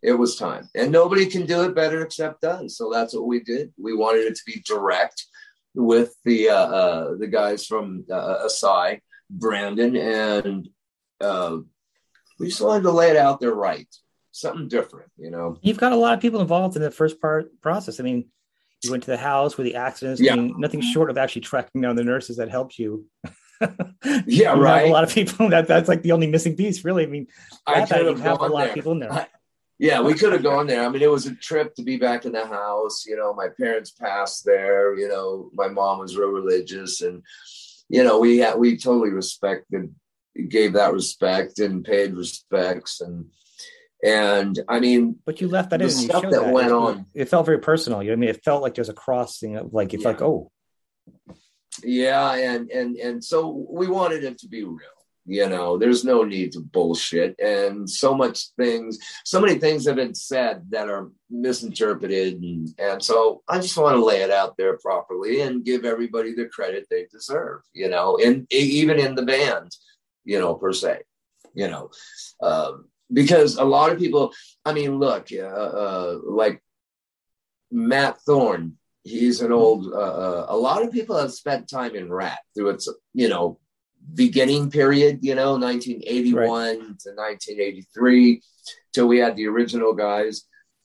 It 0.00 0.12
was 0.12 0.36
time. 0.36 0.68
And 0.76 0.92
nobody 0.92 1.26
can 1.26 1.44
do 1.44 1.64
it 1.64 1.74
better 1.74 2.02
except 2.02 2.44
us. 2.44 2.76
So 2.76 2.90
that's 2.90 3.14
what 3.14 3.26
we 3.26 3.40
did. 3.40 3.72
We 3.76 3.94
wanted 3.94 4.22
it 4.26 4.36
to 4.36 4.42
be 4.46 4.62
direct 4.64 5.26
with 5.74 6.14
the 6.24 6.50
uh, 6.50 6.54
uh, 6.54 7.14
the 7.16 7.26
guys 7.26 7.66
from 7.66 8.04
uh, 8.10 8.46
Asai 8.46 9.00
Brandon, 9.30 9.96
and 9.96 10.68
uh, 11.20 11.58
we 12.38 12.48
just 12.48 12.60
wanted 12.60 12.82
to 12.82 12.90
lay 12.90 13.10
it 13.10 13.16
out 13.16 13.40
there 13.40 13.54
right, 13.54 13.88
something 14.30 14.68
different, 14.68 15.10
you 15.16 15.30
know. 15.30 15.56
You've 15.62 15.78
got 15.78 15.92
a 15.92 15.96
lot 15.96 16.14
of 16.14 16.20
people 16.20 16.40
involved 16.40 16.76
in 16.76 16.82
the 16.82 16.90
first 16.90 17.20
part 17.20 17.60
process. 17.60 18.00
I 18.00 18.02
mean, 18.02 18.26
you 18.82 18.90
went 18.90 19.04
to 19.04 19.10
the 19.10 19.16
house 19.16 19.56
with 19.56 19.66
the 19.66 19.76
accidents. 19.76 20.20
Yeah. 20.20 20.32
I 20.32 20.36
mean, 20.36 20.54
nothing 20.58 20.80
short 20.80 21.10
of 21.10 21.16
actually 21.16 21.42
tracking 21.42 21.80
down 21.80 21.96
the 21.96 22.04
nurses 22.04 22.36
that 22.36 22.50
helped 22.50 22.78
you. 22.78 23.06
yeah, 24.26 24.52
right. 24.58 24.88
a 24.88 24.92
lot 24.92 25.04
of 25.04 25.10
people. 25.10 25.48
That 25.50 25.68
that's 25.68 25.88
like 25.88 26.02
the 26.02 26.12
only 26.12 26.26
missing 26.26 26.56
piece, 26.56 26.84
really. 26.84 27.04
I 27.04 27.06
mean, 27.06 27.28
I 27.66 27.86
could 27.86 28.06
have, 28.06 28.20
have 28.20 28.40
a 28.40 28.46
lot 28.46 28.58
there. 28.58 28.68
of 28.68 28.74
people 28.74 28.92
in 28.92 28.98
there. 28.98 29.12
I, 29.12 29.26
yeah, 29.82 30.00
we 30.00 30.14
could 30.14 30.32
have 30.32 30.44
gone 30.44 30.68
there. 30.68 30.84
I 30.84 30.88
mean, 30.88 31.02
it 31.02 31.10
was 31.10 31.26
a 31.26 31.34
trip 31.34 31.74
to 31.74 31.82
be 31.82 31.96
back 31.96 32.24
in 32.24 32.30
the 32.30 32.46
house. 32.46 33.04
You 33.04 33.16
know, 33.16 33.34
my 33.34 33.48
parents 33.48 33.90
passed 33.90 34.44
there. 34.44 34.96
You 34.96 35.08
know, 35.08 35.50
my 35.54 35.66
mom 35.66 35.98
was 35.98 36.16
real 36.16 36.28
religious, 36.28 37.00
and 37.00 37.24
you 37.88 38.04
know, 38.04 38.20
we 38.20 38.38
had, 38.38 38.60
we 38.60 38.76
totally 38.76 39.10
respected, 39.10 39.92
gave 40.48 40.74
that 40.74 40.92
respect 40.92 41.58
and 41.58 41.84
paid 41.84 42.14
respects 42.14 43.00
and, 43.00 43.26
and 44.04 44.56
I 44.68 44.78
mean, 44.78 45.16
but 45.26 45.40
you 45.40 45.48
left 45.48 45.70
that 45.70 45.78
the 45.78 45.86
in. 45.86 45.90
Stuff 45.90 46.22
that, 46.22 46.30
that, 46.30 46.52
went 46.52 46.68
it, 46.68 46.72
on. 46.72 47.06
It 47.12 47.28
felt 47.28 47.46
very 47.46 47.58
personal. 47.58 48.04
You 48.04 48.10
know, 48.10 48.14
I 48.14 48.16
mean, 48.16 48.30
it 48.30 48.44
felt 48.44 48.62
like 48.62 48.76
there's 48.76 48.88
a 48.88 48.94
crossing 48.94 49.56
of 49.56 49.74
like 49.74 49.94
it's 49.94 50.04
yeah. 50.04 50.08
like 50.08 50.22
oh, 50.22 50.52
yeah, 51.82 52.34
and 52.34 52.70
and 52.70 52.96
and 52.96 53.24
so 53.24 53.66
we 53.68 53.88
wanted 53.88 54.22
it 54.22 54.38
to 54.38 54.48
be 54.48 54.62
real 54.62 55.01
you 55.24 55.48
know 55.48 55.78
there's 55.78 56.04
no 56.04 56.24
need 56.24 56.52
to 56.52 56.60
bullshit 56.60 57.38
and 57.38 57.88
so 57.88 58.14
much 58.14 58.48
things 58.56 58.98
so 59.24 59.40
many 59.40 59.58
things 59.58 59.86
have 59.86 59.96
been 59.96 60.14
said 60.14 60.64
that 60.70 60.88
are 60.88 61.10
misinterpreted 61.30 62.42
and, 62.42 62.68
and 62.78 63.02
so 63.02 63.42
i 63.48 63.58
just 63.58 63.76
want 63.76 63.94
to 63.94 64.04
lay 64.04 64.22
it 64.22 64.30
out 64.30 64.56
there 64.56 64.76
properly 64.78 65.42
and 65.42 65.64
give 65.64 65.84
everybody 65.84 66.34
the 66.34 66.46
credit 66.46 66.86
they 66.90 67.06
deserve 67.10 67.60
you 67.72 67.88
know 67.88 68.18
and 68.18 68.46
even 68.52 68.98
in 68.98 69.14
the 69.14 69.22
band 69.22 69.70
you 70.24 70.38
know 70.38 70.54
per 70.54 70.72
se 70.72 71.00
you 71.54 71.68
know 71.68 71.88
um, 72.42 72.88
because 73.12 73.56
a 73.56 73.64
lot 73.64 73.92
of 73.92 73.98
people 73.98 74.32
i 74.64 74.72
mean 74.72 74.98
look 74.98 75.28
uh, 75.32 75.44
uh, 75.44 76.18
like 76.24 76.60
Matt 77.72 78.20
Thorr. 78.20 78.68
He's 79.04 79.40
an 79.40 79.50
old. 79.50 79.86
Uh, 79.86 79.96
uh, 79.96 80.46
a 80.48 80.56
lot 80.56 80.84
of 80.84 80.92
people 80.92 81.16
have 81.16 81.32
spent 81.32 81.68
time 81.68 81.96
in 81.96 82.12
Ratt 82.12 82.38
through 82.54 82.70
its, 82.70 82.88
you 83.14 83.28
know, 83.28 83.58
beginning 84.14 84.70
period. 84.70 85.20
You 85.22 85.34
know, 85.34 85.52
1981 85.56 86.50
right. 86.50 86.76
to 86.78 87.10
1983, 87.10 88.42
till 88.92 89.08
we 89.08 89.18
had 89.18 89.36
the 89.36 89.46
original 89.46 89.92
guys. 89.92 90.42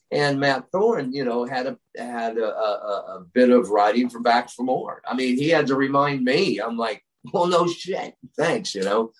And 0.10 0.40
Matt 0.40 0.66
Thorr, 0.72 1.02
you 1.02 1.26
know, 1.26 1.46
had 1.46 1.68
a 1.68 1.78
had 1.98 2.38
a, 2.38 2.46
a, 2.46 3.18
a 3.20 3.26
bit 3.34 3.50
of 3.50 3.70
writing 3.70 4.10
for 4.10 4.22
Back 4.22 4.50
for 4.50 4.64
More. 4.64 5.02
I 5.06 5.14
mean, 5.14 5.36
he 5.38 5.50
had 5.50 5.68
to 5.68 5.76
remind 5.76 6.24
me. 6.24 6.60
I'm 6.60 6.78
like, 6.78 7.04
well, 7.34 7.48
no 7.48 7.68
shit, 7.68 8.16
thanks, 8.38 8.74
you 8.74 8.84
know. 8.84 9.12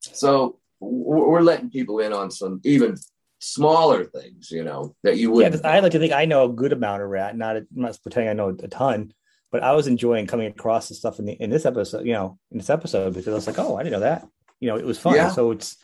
So 0.00 0.58
we're 0.80 1.42
letting 1.42 1.70
people 1.70 1.98
in 2.00 2.12
on 2.12 2.30
some 2.30 2.60
even 2.64 2.96
smaller 3.38 4.04
things, 4.04 4.50
you 4.50 4.64
know, 4.64 4.94
that 5.02 5.18
you 5.18 5.30
would. 5.30 5.52
Yeah, 5.52 5.60
I 5.64 5.80
like 5.80 5.92
to 5.92 5.98
think 5.98 6.12
I 6.12 6.24
know 6.24 6.44
a 6.44 6.52
good 6.52 6.72
amount 6.72 7.02
of 7.02 7.08
Ratt. 7.08 7.36
Not, 7.36 7.56
I'm 7.56 7.66
not 7.74 7.98
pretending 8.02 8.30
I 8.30 8.34
know 8.34 8.48
a 8.48 8.68
ton, 8.68 9.12
but 9.50 9.62
I 9.62 9.72
was 9.72 9.86
enjoying 9.86 10.26
coming 10.26 10.46
across 10.46 10.88
the 10.88 10.94
stuff 10.94 11.18
in 11.18 11.26
the, 11.26 11.32
in 11.32 11.50
this 11.50 11.66
episode. 11.66 12.06
You 12.06 12.12
know, 12.12 12.38
in 12.50 12.58
this 12.58 12.70
episode 12.70 13.14
because 13.14 13.28
I 13.28 13.34
was 13.34 13.46
like, 13.46 13.58
oh, 13.58 13.76
I 13.76 13.82
didn't 13.82 13.92
know 13.92 14.00
that. 14.00 14.28
You 14.60 14.68
know, 14.68 14.76
it 14.76 14.84
was 14.84 14.98
fun. 14.98 15.14
Yeah. 15.14 15.30
So 15.30 15.50
it's 15.52 15.76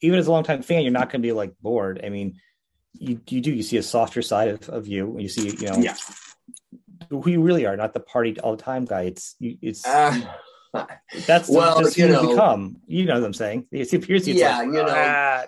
even 0.00 0.18
as 0.18 0.26
a 0.26 0.32
longtime 0.32 0.62
fan, 0.62 0.82
you're 0.82 0.92
not 0.92 1.10
going 1.10 1.22
to 1.22 1.26
be 1.26 1.32
like 1.32 1.54
bored. 1.60 2.00
I 2.04 2.08
mean, 2.08 2.40
you 2.92 3.20
you 3.28 3.40
do 3.40 3.52
you 3.52 3.62
see 3.62 3.76
a 3.76 3.82
softer 3.82 4.22
side 4.22 4.48
of, 4.48 4.68
of 4.68 4.86
you. 4.86 5.16
You 5.18 5.28
see, 5.28 5.48
you 5.48 5.68
know, 5.68 5.78
yeah. 5.78 5.96
who 7.10 7.28
you 7.28 7.42
really 7.42 7.66
are, 7.66 7.76
not 7.76 7.94
the 7.94 8.00
party 8.00 8.38
all 8.40 8.56
the 8.56 8.62
time 8.62 8.84
guy. 8.84 9.02
It's 9.02 9.36
it's. 9.40 9.86
Uh, 9.86 10.20
that's 11.26 11.48
well, 11.48 11.80
just 11.80 11.96
you 11.96 12.08
know, 12.08 12.28
become. 12.28 12.76
You 12.86 13.06
know 13.06 13.14
what 13.14 13.24
I'm 13.24 13.32
saying? 13.32 13.66
It's, 13.70 13.92
it's 13.92 14.28
yeah, 14.28 14.58
like, 14.58 14.66
you 14.66 14.72
know. 14.72 14.86
Ah, 14.88 15.44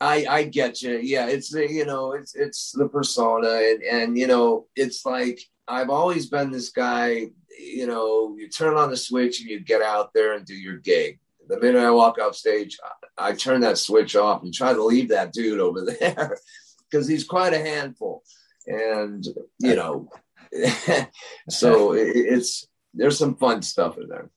I 0.00 0.26
I 0.28 0.42
get 0.44 0.80
you. 0.82 0.98
Yeah, 1.02 1.26
it's 1.26 1.52
you 1.52 1.84
know 1.84 2.12
it's 2.12 2.34
it's 2.34 2.72
the 2.72 2.88
persona 2.88 3.48
and 3.48 3.82
and 3.82 4.18
you 4.18 4.26
know 4.26 4.66
it's 4.76 5.04
like 5.04 5.40
I've 5.68 5.90
always 5.90 6.26
been 6.26 6.50
this 6.50 6.70
guy. 6.70 7.28
You 7.58 7.86
know, 7.86 8.34
you 8.36 8.48
turn 8.48 8.76
on 8.76 8.90
the 8.90 8.96
switch 8.96 9.40
and 9.40 9.50
you 9.50 9.60
get 9.60 9.82
out 9.82 10.12
there 10.14 10.32
and 10.32 10.46
do 10.46 10.54
your 10.54 10.78
gig. 10.78 11.18
The 11.48 11.60
minute 11.60 11.82
I 11.82 11.90
walk 11.90 12.18
off 12.18 12.34
stage, 12.34 12.78
I, 13.18 13.30
I 13.30 13.32
turn 13.32 13.60
that 13.60 13.78
switch 13.78 14.16
off 14.16 14.42
and 14.42 14.52
try 14.52 14.72
to 14.72 14.84
leave 14.84 15.08
that 15.08 15.32
dude 15.32 15.60
over 15.60 15.84
there 15.84 16.38
because 16.90 17.06
he's 17.06 17.24
quite 17.24 17.54
a 17.54 17.58
handful. 17.58 18.22
And 18.66 19.24
you 19.58 19.76
know, 19.76 20.08
so 21.48 21.92
it, 21.94 22.16
it's 22.16 22.66
there's 22.94 23.18
some 23.18 23.36
fun 23.36 23.62
stuff 23.62 23.98
in 23.98 24.08
there. 24.08 24.30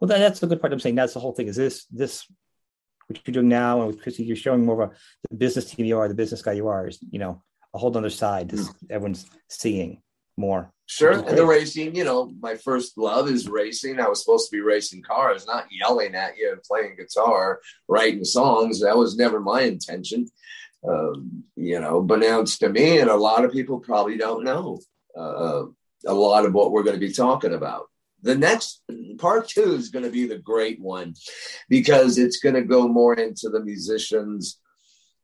Well, 0.00 0.08
that's 0.08 0.40
the 0.40 0.46
good 0.46 0.60
part. 0.60 0.72
I'm 0.72 0.80
saying 0.80 0.96
that's 0.96 1.14
the 1.14 1.20
whole 1.20 1.32
thing. 1.32 1.48
Is 1.48 1.56
this 1.56 1.86
this 1.86 2.26
what 3.06 3.20
you're 3.26 3.32
doing 3.32 3.48
now, 3.48 3.80
and 3.80 3.88
with 3.88 4.02
Chrissy, 4.02 4.24
you're 4.24 4.36
showing 4.36 4.64
more 4.64 4.82
of 4.82 4.90
a 4.90 4.94
the 5.30 5.36
business 5.36 5.66
team 5.66 5.86
you 5.86 5.98
are, 5.98 6.08
the 6.08 6.14
business 6.14 6.42
guy 6.42 6.52
you 6.52 6.68
are, 6.68 6.88
is 6.88 6.98
you 7.10 7.18
know 7.18 7.42
a 7.74 7.78
whole 7.78 7.96
other 7.96 8.10
side. 8.10 8.48
This 8.48 8.68
mm. 8.68 8.74
everyone's 8.90 9.26
seeing 9.48 10.02
more. 10.36 10.72
Sure, 10.86 11.12
and 11.12 11.38
the 11.38 11.46
racing, 11.46 11.94
you 11.94 12.04
know, 12.04 12.30
my 12.40 12.54
first 12.56 12.98
love 12.98 13.28
is 13.28 13.48
racing. 13.48 13.98
I 13.98 14.08
was 14.08 14.22
supposed 14.22 14.50
to 14.50 14.56
be 14.56 14.60
racing 14.60 15.02
cars, 15.02 15.46
not 15.46 15.66
yelling 15.70 16.14
at 16.14 16.36
you 16.36 16.52
and 16.52 16.62
playing 16.62 16.96
guitar, 16.96 17.60
writing 17.88 18.24
songs. 18.24 18.80
That 18.80 18.96
was 18.96 19.16
never 19.16 19.40
my 19.40 19.62
intention. 19.62 20.28
Um, 20.86 21.44
you 21.56 21.80
know, 21.80 22.02
but 22.02 22.18
now 22.18 22.40
it's 22.40 22.58
to 22.58 22.68
me, 22.68 22.98
and 22.98 23.08
a 23.08 23.16
lot 23.16 23.44
of 23.44 23.52
people 23.52 23.78
probably 23.78 24.18
don't 24.18 24.44
know 24.44 24.80
uh, 25.16 25.64
a 26.06 26.14
lot 26.14 26.44
of 26.44 26.52
what 26.52 26.72
we're 26.72 26.82
going 26.82 26.98
to 26.98 27.06
be 27.06 27.12
talking 27.12 27.54
about 27.54 27.86
the 28.22 28.36
next 28.36 28.82
part 29.18 29.48
two 29.48 29.74
is 29.74 29.90
going 29.90 30.04
to 30.04 30.10
be 30.10 30.26
the 30.26 30.38
great 30.38 30.80
one 30.80 31.14
because 31.68 32.18
it's 32.18 32.38
going 32.38 32.54
to 32.54 32.62
go 32.62 32.88
more 32.88 33.14
into 33.14 33.48
the 33.48 33.60
musicians 33.60 34.58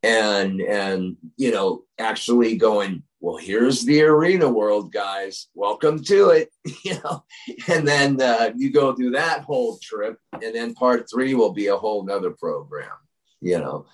and 0.02 0.60
and 0.60 1.16
you 1.36 1.50
know 1.50 1.82
actually 1.98 2.56
going 2.56 3.02
well 3.20 3.36
here's 3.36 3.84
the 3.84 4.02
arena 4.02 4.48
world 4.48 4.92
guys 4.92 5.48
welcome 5.54 6.02
to 6.02 6.30
it 6.30 6.50
you 6.84 6.94
know 7.04 7.24
and 7.68 7.86
then 7.86 8.20
uh, 8.20 8.50
you 8.56 8.72
go 8.72 8.94
through 8.94 9.10
that 9.10 9.42
whole 9.42 9.78
trip 9.82 10.18
and 10.32 10.54
then 10.54 10.74
part 10.74 11.06
three 11.10 11.34
will 11.34 11.52
be 11.52 11.66
a 11.68 11.76
whole 11.76 12.04
nother 12.04 12.30
program 12.30 12.92
you 13.40 13.58
know 13.58 13.86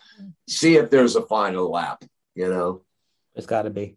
see 0.49 0.77
if 0.77 0.91
there's 0.91 1.17
a 1.17 1.23
final 1.23 1.71
lap 1.71 2.05
you 2.35 2.49
know 2.49 2.83
it's 3.35 3.47
got 3.47 3.63
to 3.63 3.71
be 3.71 3.97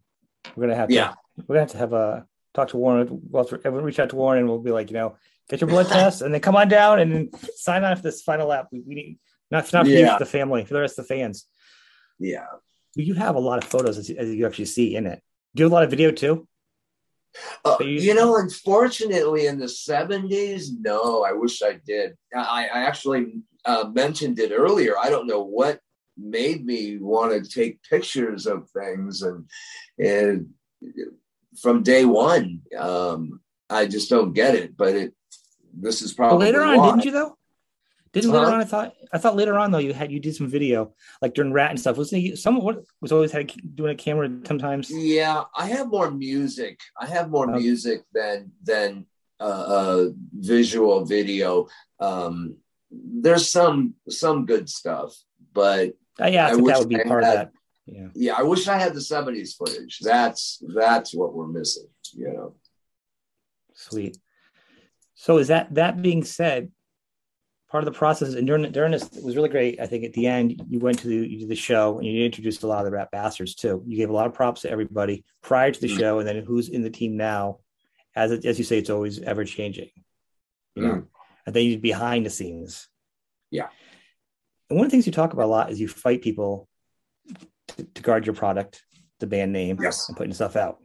we're 0.56 0.64
gonna 0.64 0.76
have 0.76 0.90
to 0.90 0.96
yeah 0.96 1.14
we're 1.38 1.56
gonna 1.56 1.60
have 1.62 1.72
to 1.72 1.78
have 1.78 1.94
a 1.94 2.26
talk 2.58 2.70
to 2.70 2.78
Warren. 2.78 3.22
Well, 3.30 3.48
everyone 3.64 3.84
reach 3.84 4.00
out 4.00 4.10
to 4.10 4.16
Warren 4.16 4.40
and 4.40 4.50
we'll 4.50 4.60
be 4.60 4.72
like, 4.72 4.90
you 4.90 4.96
know, 4.96 5.16
get 5.50 5.62
your 5.62 5.70
blood 5.70 5.88
test 5.90 6.22
and 6.22 6.34
then 6.34 6.42
come 6.42 6.56
on 6.56 6.68
down 6.68 7.00
and 7.00 7.34
sign 7.56 7.84
on 7.84 7.96
for 7.96 8.02
this 8.02 8.22
final 8.22 8.48
lap. 8.48 8.68
We, 8.72 8.82
we 8.82 8.96
need 8.96 9.20
not 9.50 9.72
not 9.72 9.86
for 9.86 9.92
yeah. 9.92 10.18
the 10.18 10.26
family, 10.26 10.66
for 10.66 10.74
the 10.74 10.82
rest 10.82 11.00
of 11.00 11.08
the 11.08 11.14
fans. 11.14 11.46
Yeah. 12.20 12.48
You 12.98 13.14
have 13.14 13.36
a 13.36 13.40
lot 13.40 13.64
of 13.64 13.70
photos 13.70 13.98
as, 13.98 14.10
as 14.10 14.34
you 14.34 14.46
actually 14.46 14.66
see 14.66 14.96
in 14.96 15.06
it. 15.06 15.22
Do 15.56 15.64
you 15.64 15.68
a 15.68 15.70
lot 15.70 15.84
of 15.84 15.90
video 15.90 16.12
too? 16.12 16.48
Uh, 17.64 17.78
you, 17.82 17.88
you, 17.88 18.14
know, 18.14 18.38
unfortunately, 18.38 19.48
in 19.48 19.60
the 19.60 19.66
70s, 19.66 20.70
no, 20.80 21.24
I 21.24 21.34
wish 21.34 21.62
I 21.62 21.80
did. 21.86 22.18
I, 22.36 22.68
I 22.74 22.80
actually 22.84 23.42
uh, 23.66 23.90
mentioned 23.94 24.40
it 24.40 24.52
earlier. 24.52 24.98
I 24.98 25.10
don't 25.10 25.28
know 25.28 25.44
what 25.44 25.80
made 26.18 26.66
me 26.66 26.98
want 26.98 27.32
to 27.32 27.50
take 27.50 27.84
pictures 27.84 28.48
of 28.48 28.70
things 28.72 29.22
and, 29.22 29.46
and 30.00 30.48
from 31.62 31.84
day 31.84 32.06
one. 32.06 32.62
Um, 32.78 33.42
I 33.70 33.86
just 33.86 34.10
don't 34.10 34.34
get 34.34 34.56
it, 34.56 34.76
but 34.76 34.96
it. 34.96 35.14
This 35.80 36.02
is 36.02 36.14
probably 36.14 36.38
well, 36.38 36.48
later 36.48 36.64
on, 36.64 36.78
why. 36.78 36.90
didn't 36.90 37.06
you 37.06 37.12
though? 37.12 37.38
Didn't 38.22 38.36
uh-huh. 38.36 38.46
later 38.46 38.56
on? 38.56 38.62
I 38.62 38.66
thought 38.66 38.96
I 39.14 39.18
thought 39.18 39.36
later 39.36 39.58
on 39.58 39.72
though 39.72 39.78
you 39.78 39.94
had 39.94 40.12
you 40.12 40.20
did 40.20 40.36
some 40.36 40.48
video 40.48 40.94
like 41.22 41.34
during 41.34 41.54
Ratt 41.54 41.72
and 41.72 41.80
stuff. 41.80 41.98
Wasn't 41.98 42.22
he? 42.22 42.36
Someone 42.36 42.84
was 43.02 43.12
always 43.12 43.32
had 43.32 43.52
doing 43.76 43.92
a 43.92 43.96
camera 43.96 44.30
sometimes. 44.46 44.90
Yeah, 44.90 45.44
I 45.56 45.68
have 45.68 45.88
more 45.88 46.10
music. 46.12 46.80
I 47.00 47.06
have 47.08 47.30
more 47.30 47.50
okay. 47.50 47.60
music 47.60 48.04
than 48.14 48.52
than 48.64 49.06
uh, 49.40 49.44
uh, 49.44 50.06
visual 50.34 51.06
video. 51.06 51.68
Um, 52.00 52.58
there's 52.92 53.50
some 53.50 53.96
some 54.10 54.46
good 54.46 54.70
stuff, 54.70 55.16
but 55.54 55.94
uh, 56.20 56.28
yeah, 56.28 56.48
I, 56.48 56.52
I 56.52 56.56
that 56.56 56.80
would 56.80 56.90
be 56.90 56.98
part 56.98 57.24
had, 57.24 57.34
of 57.34 57.40
that 57.40 57.52
yeah 57.88 58.08
yeah 58.14 58.34
i 58.34 58.44
wish 58.44 58.68
i 58.68 58.78
had 58.78 58.94
the 58.94 59.00
70s 59.00 59.56
footage 59.56 60.00
that's 60.00 60.62
that's 60.76 61.14
what 61.14 61.34
we're 61.34 61.48
missing 61.48 61.88
you 62.14 62.32
know 62.34 62.54
sweet 63.74 64.18
so 65.16 65.38
is 65.38 65.48
that 65.48 65.74
that 65.74 66.02
being 66.02 66.24
said 66.24 66.70
part 67.70 67.84
of 67.84 67.92
the 67.92 67.98
process 67.98 68.34
and 68.34 68.48
during 68.48 68.72
during 68.72 68.92
this 68.92 69.04
it 69.16 69.24
was 69.24 69.36
really 69.36 69.50
great 69.50 69.80
i 69.82 69.86
think 69.86 70.04
at 70.04 70.14
the 70.14 70.26
end 70.26 70.62
you 70.70 70.80
went 70.80 70.98
to 70.98 71.08
the 71.08 71.16
you 71.16 71.40
did 71.40 71.50
the 71.50 71.56
show 71.56 71.98
and 71.98 72.08
you 72.08 72.24
introduced 72.24 72.64
a 72.64 72.68
lot 72.68 72.80
of 72.80 72.86
the 72.86 72.92
Ratt 72.92 73.12
bastards 73.12 73.56
too 73.56 73.84
you 73.86 73.98
gave 73.98 74.10
a 74.10 74.14
lot 74.14 74.26
of 74.26 74.34
props 74.34 74.62
to 74.62 74.70
everybody 74.70 75.26
prior 75.42 75.72
to 75.72 75.82
the 75.82 75.88
mm-hmm. 75.88 76.00
show 76.00 76.20
and 76.20 76.28
then 76.28 76.44
who's 76.46 76.70
in 76.70 76.82
the 76.82 76.90
team 76.90 77.18
now 77.18 77.60
as 78.16 78.32
it, 78.32 78.46
as 78.46 78.58
you 78.58 78.64
say 78.64 78.78
it's 78.78 78.90
always 78.90 79.20
ever 79.20 79.44
changing 79.44 79.90
you 80.76 80.84
know 80.84 80.90
mm-hmm. 80.90 81.06
and 81.46 81.56
then 81.56 81.66
you 81.66 81.78
behind 81.78 82.26
the 82.26 82.30
scenes 82.30 82.88
yeah 83.52 83.68
and 84.70 84.78
one 84.78 84.86
of 84.86 84.92
the 84.92 84.96
things 84.96 85.06
you 85.06 85.14
talk 85.14 85.34
about 85.34 85.46
a 85.46 85.48
lot 85.48 85.72
is 85.72 85.80
you 85.80 85.88
fight 85.88 86.22
people 86.22 86.68
to, 87.70 87.84
to 87.84 88.02
guard 88.02 88.26
your 88.26 88.36
product, 88.36 88.84
the 89.20 89.28
band 89.28 89.54
name, 89.54 89.78
yes. 89.82 90.08
and 90.08 90.18
putting 90.18 90.34
stuff 90.34 90.56
out. 90.56 90.80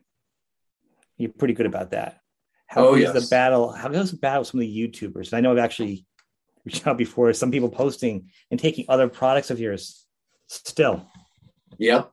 You're 1.17 1.33
pretty 1.33 1.55
good 1.55 1.67
about 1.67 1.91
that. 1.91 2.21
How 2.67 2.89
oh, 2.89 2.95
yes. 2.95 3.13
the 3.13 3.29
battle? 3.29 3.71
How 3.71 3.89
goes 3.89 4.13
the 4.13 4.17
battle 4.17 4.41
with 4.41 4.49
some 4.49 4.61
of 4.61 4.67
the 4.67 4.89
YouTubers? 4.89 5.29
And 5.29 5.35
I 5.35 5.41
know 5.41 5.53
I've 5.53 5.59
actually 5.59 6.07
reached 6.65 6.87
out 6.87 6.99
before. 6.99 7.33
Some 7.33 7.51
people 7.51 7.69
posting 7.69 8.31
and 8.51 8.59
taking 8.59 8.85
other 8.89 9.09
products 9.09 9.51
of 9.51 9.61
yours. 9.61 10.07
Still. 10.49 11.07
Yeah. 11.79 12.05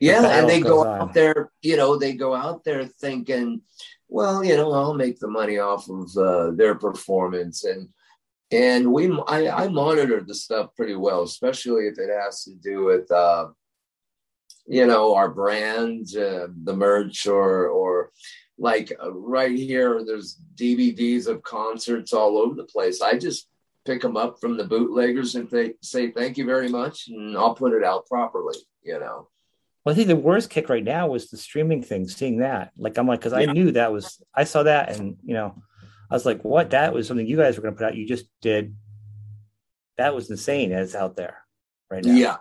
Yeah, 0.00 0.22
the 0.22 0.28
and 0.28 0.48
they 0.48 0.60
go 0.60 0.86
on. 0.86 1.00
out 1.00 1.14
there. 1.14 1.50
You 1.62 1.76
know, 1.76 1.96
they 1.96 2.12
go 2.12 2.34
out 2.34 2.64
there 2.64 2.84
thinking, 2.84 3.62
well, 4.08 4.44
you 4.44 4.56
know, 4.56 4.72
I'll 4.72 4.94
make 4.94 5.18
the 5.18 5.28
money 5.28 5.58
off 5.58 5.88
of 5.88 6.16
uh, 6.16 6.50
their 6.50 6.74
performance, 6.74 7.64
and 7.64 7.88
and 8.50 8.92
we 8.92 9.10
I, 9.26 9.64
I 9.64 9.68
monitor 9.68 10.20
the 10.20 10.34
stuff 10.34 10.70
pretty 10.76 10.96
well, 10.96 11.22
especially 11.22 11.86
if 11.86 11.98
it 11.98 12.10
has 12.10 12.44
to 12.44 12.54
do 12.54 12.84
with 12.84 13.10
uh, 13.10 13.48
you 14.66 14.86
know 14.86 15.14
our 15.14 15.30
brand, 15.30 16.08
uh, 16.14 16.48
the 16.64 16.74
merch, 16.76 17.26
or 17.26 17.68
or 17.68 18.10
like 18.58 18.92
uh, 19.02 19.12
right 19.12 19.56
here, 19.56 20.02
there's 20.04 20.40
DVDs 20.54 21.26
of 21.26 21.42
concerts 21.42 22.12
all 22.12 22.38
over 22.38 22.54
the 22.54 22.64
place. 22.64 23.00
I 23.00 23.18
just 23.18 23.48
pick 23.84 24.00
them 24.00 24.16
up 24.16 24.40
from 24.40 24.56
the 24.56 24.64
bootleggers 24.64 25.34
and 25.34 25.50
they 25.50 25.74
say 25.82 26.10
thank 26.10 26.38
you 26.38 26.44
very 26.44 26.68
much, 26.68 27.08
and 27.08 27.36
I'll 27.36 27.54
put 27.54 27.72
it 27.72 27.84
out 27.84 28.06
properly. 28.06 28.58
You 28.82 29.00
know. 29.00 29.28
Well, 29.84 29.92
I 29.92 29.96
think 29.96 30.08
the 30.08 30.16
worst 30.16 30.48
kick 30.48 30.70
right 30.70 30.84
now 30.84 31.08
was 31.08 31.28
the 31.28 31.36
streaming 31.36 31.82
thing. 31.82 32.08
Seeing 32.08 32.38
that, 32.38 32.72
like, 32.78 32.96
I'm 32.96 33.06
like, 33.06 33.20
because 33.20 33.38
yeah. 33.38 33.50
I 33.50 33.52
knew 33.52 33.72
that 33.72 33.92
was, 33.92 34.22
I 34.34 34.44
saw 34.44 34.62
that, 34.62 34.96
and 34.96 35.18
you 35.24 35.34
know, 35.34 35.62
I 36.10 36.14
was 36.14 36.24
like, 36.24 36.42
what? 36.42 36.70
That 36.70 36.94
was 36.94 37.06
something 37.06 37.26
you 37.26 37.36
guys 37.36 37.56
were 37.56 37.62
going 37.62 37.74
to 37.74 37.78
put 37.78 37.86
out. 37.86 37.96
You 37.96 38.06
just 38.06 38.26
did. 38.40 38.76
That 39.98 40.14
was 40.14 40.30
insane. 40.30 40.72
As 40.72 40.94
out 40.94 41.16
there 41.16 41.38
right 41.90 42.04
now. 42.04 42.14
Yeah, 42.14 42.36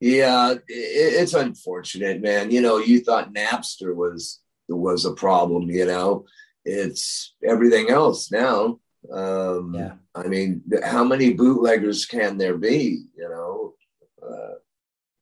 yeah, 0.00 0.54
it's 0.68 1.34
unfortunate, 1.34 2.20
man. 2.20 2.50
You 2.50 2.60
know, 2.60 2.78
you 2.78 3.00
thought 3.00 3.32
Napster 3.32 3.94
was 3.94 4.40
was 4.74 5.04
a 5.04 5.12
problem. 5.12 5.70
You 5.70 5.86
know, 5.86 6.26
it's 6.64 7.34
everything 7.44 7.90
else 7.90 8.30
now. 8.32 8.80
Um, 9.12 9.74
yeah. 9.74 9.92
I 10.14 10.26
mean, 10.26 10.62
how 10.84 11.04
many 11.04 11.32
bootleggers 11.34 12.06
can 12.06 12.38
there 12.38 12.56
be? 12.56 13.04
You 13.16 13.28
know, 13.28 13.74
uh, 14.26 14.54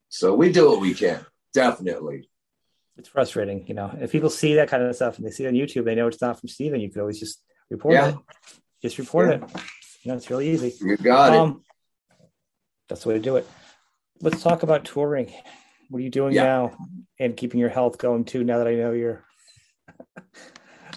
so 0.08 0.34
we 0.34 0.52
do 0.52 0.70
what 0.70 0.80
we 0.80 0.94
can, 0.94 1.24
definitely. 1.52 2.28
It's 2.96 3.08
frustrating, 3.08 3.66
you 3.66 3.74
know. 3.74 3.90
If 4.00 4.12
people 4.12 4.30
see 4.30 4.54
that 4.54 4.68
kind 4.68 4.82
of 4.84 4.94
stuff 4.94 5.18
and 5.18 5.26
they 5.26 5.32
see 5.32 5.44
it 5.44 5.48
on 5.48 5.54
YouTube, 5.54 5.84
they 5.84 5.96
know 5.96 6.06
it's 6.06 6.22
not 6.22 6.38
from 6.38 6.48
Steven. 6.48 6.80
You 6.80 6.90
could 6.90 7.00
always 7.00 7.18
just 7.18 7.42
report 7.68 7.94
Yeah. 7.94 8.08
it. 8.10 8.14
Just 8.80 8.98
report 8.98 9.28
Yeah. 9.30 9.34
it. 9.44 9.50
You 10.04 10.12
know, 10.12 10.16
it's 10.16 10.30
really 10.30 10.48
easy. 10.50 10.72
You 10.80 10.96
got 10.96 11.32
it. 11.34 11.38
Um, 11.38 11.62
that's 12.88 13.02
the 13.02 13.08
way 13.08 13.14
to 13.16 13.20
do 13.20 13.36
it. 13.36 13.46
Let's 14.20 14.42
talk 14.42 14.62
about 14.62 14.84
touring. 14.84 15.32
What 15.90 15.98
are 15.98 16.02
you 16.02 16.10
doing 16.10 16.34
Yeah. 16.34 16.44
now 16.44 16.76
and 17.18 17.36
keeping 17.36 17.58
your 17.58 17.68
health 17.68 17.98
going 17.98 18.24
too? 18.24 18.44
Now 18.44 18.58
that 18.58 18.68
I 18.68 18.76
know 18.76 18.92
you're. 18.92 19.24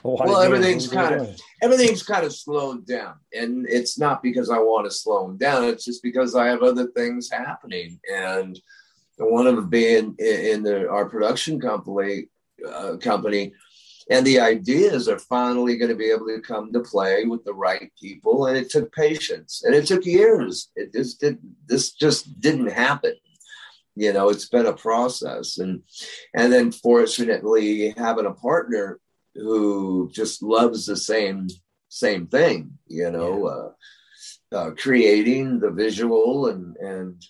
Well, 0.07 0.21
are 0.21 0.27
you 0.27 0.33
doing? 0.33 0.45
everything's 0.45 0.85
you 0.85 0.91
kinda- 0.91 1.35
Everything's 1.61 2.03
kind 2.03 2.25
of 2.25 2.33
slowed 2.33 2.85
down, 2.85 3.15
and 3.33 3.67
it's 3.67 3.97
not 3.97 4.21
because 4.21 4.49
I 4.49 4.59
want 4.59 4.85
to 4.85 4.91
slow 4.91 5.27
them 5.27 5.37
down. 5.37 5.63
It's 5.65 5.85
just 5.85 6.03
because 6.03 6.35
I 6.35 6.47
have 6.47 6.61
other 6.63 6.87
things 6.87 7.29
happening, 7.31 7.99
and 8.13 8.59
one 9.17 9.47
of 9.47 9.55
them 9.55 9.69
being 9.69 10.15
in, 10.19 10.39
in 10.51 10.63
the, 10.63 10.87
our 10.87 11.09
production 11.09 11.59
company, 11.59 12.27
uh, 12.67 12.97
company, 12.97 13.53
and 14.09 14.25
the 14.25 14.39
ideas 14.39 15.09
are 15.09 15.19
finally 15.19 15.77
going 15.77 15.89
to 15.89 15.95
be 15.95 16.11
able 16.11 16.27
to 16.27 16.39
come 16.39 16.71
to 16.71 16.79
play 16.79 17.25
with 17.25 17.43
the 17.43 17.53
right 17.53 17.91
people. 17.99 18.45
And 18.45 18.55
it 18.57 18.69
took 18.69 18.93
patience, 18.93 19.63
and 19.65 19.73
it 19.75 19.87
took 19.87 20.05
years. 20.05 20.69
It 20.75 20.93
just 20.93 21.19
did. 21.19 21.39
This 21.65 21.91
just 21.91 22.39
didn't 22.39 22.71
happen. 22.71 23.15
You 23.95 24.13
know, 24.13 24.29
it's 24.29 24.47
been 24.47 24.67
a 24.67 24.73
process, 24.73 25.57
and 25.57 25.81
and 26.35 26.53
then 26.53 26.71
fortunately 26.71 27.89
having 27.97 28.27
a 28.27 28.33
partner 28.33 28.99
who 29.37 30.09
just 30.13 30.41
loves 30.43 30.85
the 30.85 30.97
same 30.97 31.47
same 31.89 32.27
thing 32.27 32.77
you 32.87 33.09
know 33.09 33.45
uh, 33.47 34.55
uh 34.55 34.71
creating 34.71 35.59
the 35.59 35.71
visual 35.71 36.47
and 36.47 36.75
and 36.77 37.23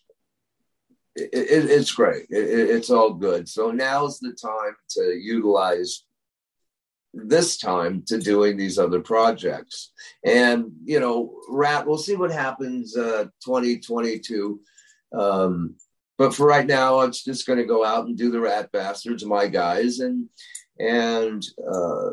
it, 1.17 1.29
it, 1.33 1.71
it's 1.71 1.91
great. 1.91 2.27
It, 2.29 2.45
it- 2.59 2.69
it's 2.69 2.89
all 2.91 3.13
good. 3.13 3.49
So 3.49 3.71
now's 3.71 4.19
the 4.19 4.33
time 4.33 4.75
to 4.91 5.01
utilize 5.15 6.03
this 7.13 7.57
time 7.57 8.03
to 8.07 8.19
doing 8.19 8.55
these 8.57 8.77
other 8.77 8.99
projects. 8.99 9.91
And 10.23 10.71
you 10.85 10.99
know 10.99 11.33
Ratt 11.49 11.87
we'll 11.87 11.97
see 11.97 12.15
what 12.15 12.31
happens 12.31 12.95
uh 12.95 13.25
2022 13.43 14.59
um 15.17 15.75
but 16.17 16.35
for 16.35 16.45
right 16.45 16.67
now 16.67 17.01
it's 17.01 17.23
just 17.23 17.47
going 17.47 17.59
to 17.59 17.65
go 17.65 17.83
out 17.85 18.05
and 18.05 18.17
do 18.17 18.29
the 18.29 18.39
Ratt 18.41 18.71
bastards 18.71 19.25
my 19.25 19.47
guys 19.47 19.99
and 19.99 20.27
and 20.79 21.45
uh, 21.71 22.11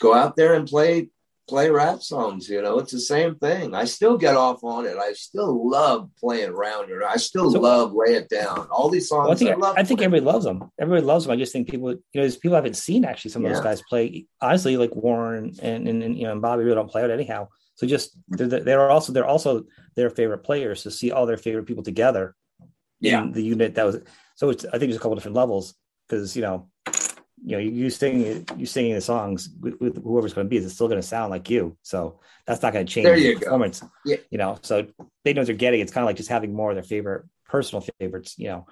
go 0.00 0.14
out 0.14 0.36
there 0.36 0.54
and 0.54 0.66
play 0.66 1.10
play 1.48 1.70
rap 1.70 2.02
songs. 2.02 2.48
You 2.48 2.60
know, 2.60 2.78
it's 2.78 2.92
the 2.92 3.00
same 3.00 3.36
thing. 3.36 3.74
I 3.74 3.84
still 3.86 4.18
get 4.18 4.36
off 4.36 4.62
on 4.62 4.84
it. 4.84 4.96
I 4.98 5.14
still 5.14 5.68
love 5.70 6.10
playing 6.20 6.50
around 6.50 6.90
it. 6.90 7.02
I 7.02 7.16
still 7.16 7.50
So- 7.50 7.60
love 7.60 7.92
lay 7.94 8.14
it 8.16 8.28
down. 8.28 8.68
All 8.70 8.90
these 8.90 9.08
songs. 9.08 9.24
Well, 9.24 9.32
I 9.32 9.34
think 9.36 9.50
I, 9.50 9.54
love 9.54 9.74
I 9.78 9.82
think 9.82 10.02
everybody 10.02 10.30
loves 10.30 10.44
them. 10.44 10.70
Everybody 10.78 11.06
loves 11.06 11.24
them. 11.24 11.32
I 11.32 11.36
just 11.36 11.52
think 11.52 11.70
people, 11.70 11.90
you 11.90 11.96
know, 12.14 12.22
there's 12.22 12.36
people 12.36 12.54
I 12.54 12.58
haven't 12.58 12.76
seen 12.76 13.04
actually. 13.04 13.30
Some 13.30 13.44
of 13.44 13.52
those 13.52 13.62
guys 13.62 13.82
play. 13.88 14.26
Honestly, 14.42 14.76
like 14.76 14.94
Warren 14.94 15.54
and, 15.62 15.88
and, 15.88 16.02
and 16.02 16.18
you 16.18 16.24
know 16.24 16.32
and 16.32 16.42
Bobby 16.42 16.64
really 16.64 16.76
don't 16.76 16.90
play 16.90 17.02
it 17.02 17.10
anyhow. 17.10 17.48
So 17.76 17.86
just 17.86 18.18
they're, 18.28 18.46
they're 18.48 18.90
also 18.90 19.12
they're 19.12 19.26
also 19.26 19.64
their 19.96 20.10
favorite 20.10 20.44
players 20.44 20.82
to 20.82 20.90
see 20.90 21.12
all 21.12 21.26
their 21.26 21.36
favorite 21.36 21.66
people 21.66 21.82
together. 21.82 22.34
Yeah. 23.00 23.22
in 23.22 23.32
the 23.32 23.42
unit 23.42 23.76
that 23.76 23.86
was 23.86 24.00
so. 24.34 24.50
It's 24.50 24.64
I 24.64 24.72
think 24.72 24.90
there's 24.90 24.96
a 24.96 24.98
couple 24.98 25.14
different 25.14 25.36
levels 25.36 25.74
because 26.06 26.34
you 26.34 26.42
know, 26.42 26.68
you 27.44 27.52
know, 27.52 27.58
you, 27.58 27.70
you 27.70 27.90
sing 27.90 28.46
you 28.56 28.66
singing 28.66 28.94
the 28.94 29.00
songs 29.00 29.50
with, 29.60 29.80
with 29.80 30.02
whoever's 30.02 30.34
going 30.34 30.46
to 30.46 30.48
be. 30.48 30.56
Is 30.56 30.64
it's 30.64 30.74
still 30.74 30.88
going 30.88 31.00
to 31.00 31.06
sound 31.06 31.30
like 31.30 31.48
you. 31.50 31.76
So 31.82 32.20
that's 32.46 32.62
not 32.62 32.72
going 32.72 32.86
to 32.86 32.92
change 32.92 33.04
There 33.04 33.16
the 33.16 33.22
you 33.22 33.34
go. 33.34 33.40
performance. 33.40 33.82
Yeah. 34.04 34.16
You 34.30 34.38
know, 34.38 34.58
so 34.62 34.86
they 35.24 35.32
know 35.32 35.40
what 35.40 35.46
they're 35.46 35.56
getting. 35.56 35.80
It's 35.80 35.92
kind 35.92 36.02
of 36.02 36.06
like 36.06 36.16
just 36.16 36.28
having 36.28 36.54
more 36.54 36.70
of 36.70 36.76
their 36.76 36.82
favorite 36.84 37.24
personal 37.48 37.84
favorites. 37.98 38.34
You 38.38 38.48
know. 38.48 38.66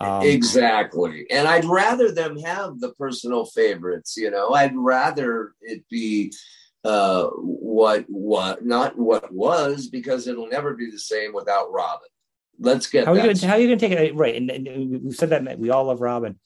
Um, 0.00 0.22
exactly. 0.22 1.26
And 1.30 1.46
I'd 1.46 1.66
rather 1.66 2.10
them 2.10 2.38
have 2.38 2.80
the 2.80 2.94
personal 2.94 3.44
favorites, 3.44 4.16
you 4.16 4.30
know. 4.30 4.54
I'd 4.54 4.74
rather 4.74 5.52
it 5.60 5.84
be 5.90 6.32
uh 6.82 7.26
what 7.26 8.06
what 8.08 8.64
not 8.64 8.96
what 8.98 9.30
was 9.30 9.88
because 9.88 10.26
it'll 10.26 10.48
never 10.48 10.72
be 10.74 10.90
the 10.90 10.98
same 10.98 11.34
without 11.34 11.70
Robbin. 11.70 12.08
Let's 12.58 12.86
get 12.86 13.04
How 13.04 13.12
are 13.12 13.16
you 13.16 13.22
going 13.22 13.36
to 13.36 13.46
how 13.46 13.54
are 13.54 13.60
you 13.60 13.68
to 13.68 13.76
take 13.76 13.92
it 13.92 14.14
right? 14.14 14.36
And, 14.36 14.50
and 14.50 15.04
we've 15.04 15.14
said 15.14 15.30
that 15.30 15.58
we 15.58 15.70
all 15.70 15.84
love 15.84 16.00
Robbin. 16.00 16.38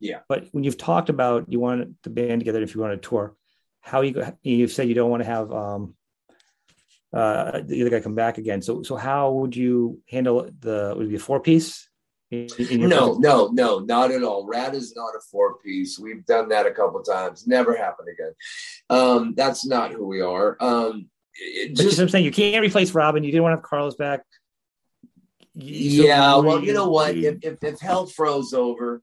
Yeah. 0.00 0.20
But 0.28 0.48
when 0.52 0.64
you've 0.64 0.78
talked 0.78 1.08
about 1.10 1.50
you 1.52 1.60
want 1.60 2.02
the 2.02 2.10
band 2.10 2.40
together 2.40 2.62
if 2.62 2.74
you 2.74 2.80
want 2.80 3.00
to 3.00 3.08
tour, 3.08 3.36
how 3.80 4.00
you 4.00 4.12
go- 4.12 4.36
you've 4.42 4.72
said 4.72 4.88
you 4.88 4.94
don't 4.94 5.10
want 5.10 5.22
to 5.22 5.28
have 5.28 5.52
um 5.52 5.94
uh 7.12 7.60
the 7.64 7.80
other 7.82 7.90
guy 7.90 8.00
come 8.00 8.14
back 8.14 8.38
again. 8.38 8.62
So 8.62 8.82
so 8.82 8.96
how 8.96 9.30
would 9.32 9.54
you 9.54 10.00
handle 10.08 10.48
the 10.60 10.94
would 10.96 11.06
it 11.06 11.10
be 11.10 11.16
a 11.16 11.18
four 11.20 11.40
piece? 11.40 11.88
In, 12.30 12.48
in 12.70 12.80
your 12.80 12.88
no, 12.88 13.14
no, 13.14 13.48
no, 13.48 13.80
not 13.80 14.12
at 14.12 14.22
all. 14.22 14.46
Ratt 14.46 14.74
is 14.76 14.94
not 14.94 15.16
a 15.16 15.20
four 15.32 15.58
piece. 15.58 15.98
We've 15.98 16.24
done 16.24 16.48
that 16.50 16.64
a 16.64 16.70
couple 16.70 17.02
times. 17.02 17.44
Never 17.46 17.76
happened 17.76 18.08
again. 18.08 18.32
Um, 18.88 19.34
that's 19.36 19.66
not 19.66 19.90
who 19.90 20.06
we 20.06 20.20
are. 20.20 20.56
Um, 20.60 21.10
just 21.72 21.98
I'm 21.98 22.08
saying 22.08 22.24
you 22.24 22.30
can't 22.30 22.62
replace 22.62 22.92
Robbin. 22.94 23.24
You 23.24 23.32
didn't 23.32 23.42
want 23.42 23.54
to 23.54 23.56
have 23.56 23.64
Carlos 23.68 23.96
back. 23.96 24.22
You- 25.54 26.02
so 26.02 26.06
yeah. 26.06 26.36
Well, 26.36 26.62
you 26.62 26.72
know 26.72 26.88
what? 26.88 27.16
If, 27.16 27.38
if 27.42 27.64
if 27.64 27.80
hell 27.80 28.06
froze 28.06 28.52
over 28.54 29.02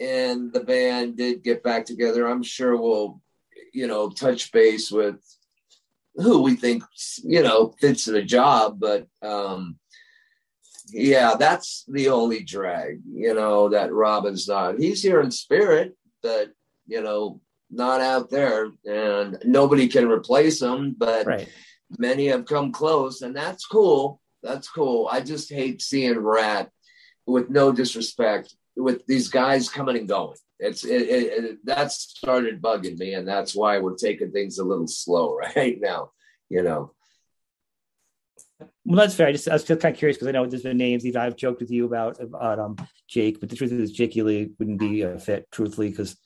and 0.00 0.52
the 0.52 0.60
band 0.60 1.16
did 1.16 1.42
get 1.42 1.62
back 1.62 1.84
together, 1.84 2.26
I'm 2.26 2.42
sure 2.42 2.76
we'll, 2.76 3.20
you 3.72 3.86
know, 3.86 4.10
touch 4.10 4.52
base 4.52 4.90
with 4.90 5.18
who 6.18 6.42
we 6.42 6.56
think 6.56 6.82
you 7.24 7.42
know 7.42 7.74
fits 7.80 8.04
the 8.04 8.22
job. 8.22 8.78
But 8.80 9.06
um, 9.22 9.78
yeah, 10.90 11.34
that's 11.38 11.84
the 11.88 12.08
only 12.08 12.42
drag. 12.42 13.00
You 13.10 13.34
know 13.34 13.70
that 13.70 13.92
Robbin's 13.92 14.48
not. 14.48 14.78
He's 14.78 15.02
here 15.02 15.20
in 15.20 15.30
spirit, 15.30 15.96
but 16.22 16.52
you 16.86 17.02
know 17.02 17.40
not 17.70 18.00
out 18.00 18.30
there, 18.30 18.70
and 18.84 19.38
nobody 19.44 19.88
can 19.88 20.08
replace 20.08 20.60
him. 20.60 20.94
But 20.98 21.26
right. 21.26 21.48
many 21.98 22.26
have 22.26 22.46
come 22.46 22.72
close, 22.72 23.22
and 23.22 23.34
that's 23.34 23.64
cool. 23.66 24.20
That's 24.42 24.68
cool. 24.68 25.08
I 25.10 25.20
just 25.20 25.50
hate 25.50 25.82
seeing 25.82 26.18
Ratt, 26.18 26.70
with 27.26 27.50
no 27.50 27.72
disrespect, 27.72 28.54
with 28.78 29.04
these 29.06 29.28
guys 29.28 29.68
coming 29.68 29.96
and 29.96 30.08
going. 30.08 30.36
It's 30.60 30.84
it, 30.84 31.02
it, 31.02 31.44
it 31.44 31.66
that 31.66 31.92
started 31.92 32.62
bugging 32.62 32.98
me, 32.98 33.14
and 33.14 33.26
that's 33.28 33.54
why 33.54 33.78
we're 33.78 33.94
taking 33.94 34.32
things 34.32 34.58
a 34.58 34.64
little 34.64 34.88
slow 34.88 35.36
right 35.56 35.78
now. 35.80 36.10
You 36.48 36.62
know. 36.62 36.92
Well, 38.84 38.96
that's 38.96 39.14
fair. 39.14 39.28
I 39.28 39.32
just 39.32 39.48
I 39.48 39.52
was 39.52 39.64
just 39.64 39.80
kind 39.80 39.92
of 39.94 39.98
curious 39.98 40.16
because 40.16 40.28
I 40.28 40.32
know 40.32 40.46
there's 40.46 40.62
been 40.62 40.78
names. 40.78 41.04
Even 41.06 41.20
I've 41.20 41.36
joked 41.36 41.60
with 41.60 41.70
you 41.70 41.84
about 41.84 42.20
about 42.20 42.58
um 42.58 42.76
Jake, 43.08 43.38
but 43.40 43.50
the 43.50 43.56
truth 43.56 43.72
is 43.72 43.92
Jake 43.92 44.16
Ely 44.16 44.46
wouldn't 44.58 44.80
be 44.80 45.02
a 45.02 45.18
fit, 45.18 45.46
truthfully, 45.52 45.90
because 45.90 46.16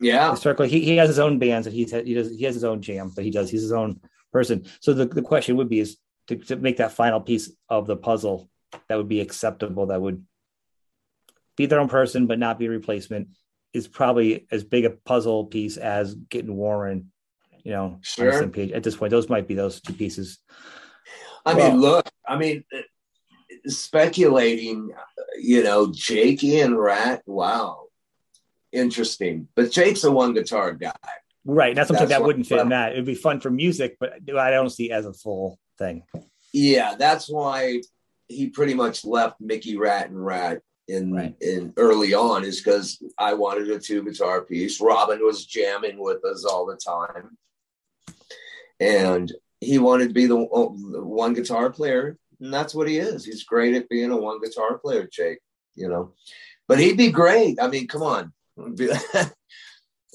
Yeah. 0.00 0.30
historically 0.30 0.68
he, 0.68 0.80
he 0.84 0.96
has 0.96 1.08
his 1.08 1.18
own 1.18 1.38
bands 1.38 1.66
and 1.66 1.74
he's 1.74 1.90
he 1.90 2.14
does 2.14 2.30
he 2.30 2.44
has 2.44 2.54
his 2.54 2.64
own 2.64 2.82
jam 2.82 3.10
that 3.16 3.22
he 3.22 3.30
does. 3.30 3.50
He's 3.50 3.62
his 3.62 3.72
own 3.72 4.00
person. 4.32 4.66
So 4.80 4.92
the, 4.92 5.06
the 5.06 5.22
question 5.22 5.56
would 5.56 5.68
be 5.68 5.80
is 5.80 5.96
to, 6.28 6.36
to 6.36 6.56
make 6.56 6.76
that 6.76 6.92
final 6.92 7.20
piece 7.20 7.50
of 7.68 7.86
the 7.86 7.96
puzzle 7.96 8.50
that 8.88 8.96
would 8.96 9.08
be 9.08 9.20
acceptable, 9.20 9.86
that 9.86 10.00
would 10.00 10.24
be 11.56 11.66
their 11.66 11.80
own 11.80 11.88
person 11.88 12.26
but 12.26 12.38
not 12.38 12.58
be 12.58 12.66
a 12.66 12.70
replacement, 12.70 13.28
is 13.72 13.88
probably 13.88 14.46
as 14.50 14.64
big 14.64 14.84
a 14.84 14.90
puzzle 14.90 15.46
piece 15.46 15.76
as 15.76 16.14
getting 16.14 16.54
Warren, 16.54 17.10
you 17.64 17.72
know, 17.72 17.84
on 17.84 17.92
the 17.92 17.98
Sure. 18.02 18.32
same 18.32 18.50
page. 18.52 18.72
At 18.72 18.82
this 18.82 18.96
point, 18.96 19.10
those 19.10 19.28
might 19.28 19.48
be 19.48 19.54
those 19.54 19.80
two 19.80 19.92
pieces. 19.94 20.38
I 21.46 21.54
Well- 21.54 21.72
mean, 21.72 21.80
look. 21.80 22.08
I 22.26 22.36
mean, 22.38 22.64
speculating. 23.66 24.90
You 25.40 25.62
know, 25.62 25.92
Jakey 25.92 26.60
and 26.60 26.78
Ratt. 26.78 27.22
Wow, 27.26 27.86
interesting. 28.72 29.48
But 29.54 29.72
Jake's 29.72 30.04
a 30.04 30.10
one 30.12 30.32
guitar 30.34 30.72
guy. 30.72 30.92
Right. 31.44 31.74
That's 31.74 31.88
something 31.88 32.08
That's 32.08 32.20
that 32.20 32.24
wouldn't 32.26 32.46
fit 32.46 32.60
in 32.60 32.68
that. 32.70 32.92
It'd 32.92 33.04
be 33.04 33.14
fun 33.14 33.40
for 33.40 33.50
music, 33.50 33.96
but 34.00 34.14
I 34.34 34.50
don't 34.50 34.70
see 34.70 34.90
it 34.90 34.94
as 34.94 35.04
a 35.06 35.12
full 35.12 35.58
thing. 35.76 36.04
Yeah, 36.52 36.94
that's 36.96 37.28
why 37.28 37.82
he 38.28 38.48
pretty 38.48 38.72
much 38.74 39.04
left 39.04 39.40
Mickey 39.40 39.76
Ratt 39.76 40.08
and 40.08 40.24
Ratt 40.24 40.62
in 40.88 41.12
Right. 41.12 41.34
in 41.40 41.72
early 41.76 42.12
on 42.14 42.44
is 42.44 42.60
because 42.60 43.02
I 43.18 43.34
wanted 43.34 43.70
a 43.70 43.78
two 43.78 44.02
guitar 44.02 44.42
piece. 44.42 44.80
Robbin 44.80 45.24
was 45.24 45.46
jamming 45.46 45.98
with 45.98 46.24
us 46.24 46.44
all 46.44 46.66
the 46.66 46.76
time, 46.76 47.36
and 48.80 49.32
he 49.60 49.78
wanted 49.78 50.08
to 50.08 50.14
be 50.14 50.26
the, 50.26 50.36
oh, 50.36 50.76
the 50.92 51.02
one 51.02 51.32
guitar 51.32 51.70
player, 51.70 52.18
and 52.40 52.52
that's 52.52 52.74
what 52.74 52.88
he 52.88 52.98
is. 52.98 53.24
He's 53.24 53.44
great 53.44 53.74
at 53.74 53.88
being 53.88 54.10
a 54.10 54.16
one 54.16 54.40
guitar 54.42 54.78
player, 54.78 55.08
Jake. 55.10 55.38
You 55.74 55.88
know, 55.88 56.12
but 56.68 56.78
he'd 56.78 56.96
be 56.98 57.10
great. 57.10 57.58
I 57.60 57.68
mean, 57.68 57.88
come 57.88 58.02
on, 58.02 58.32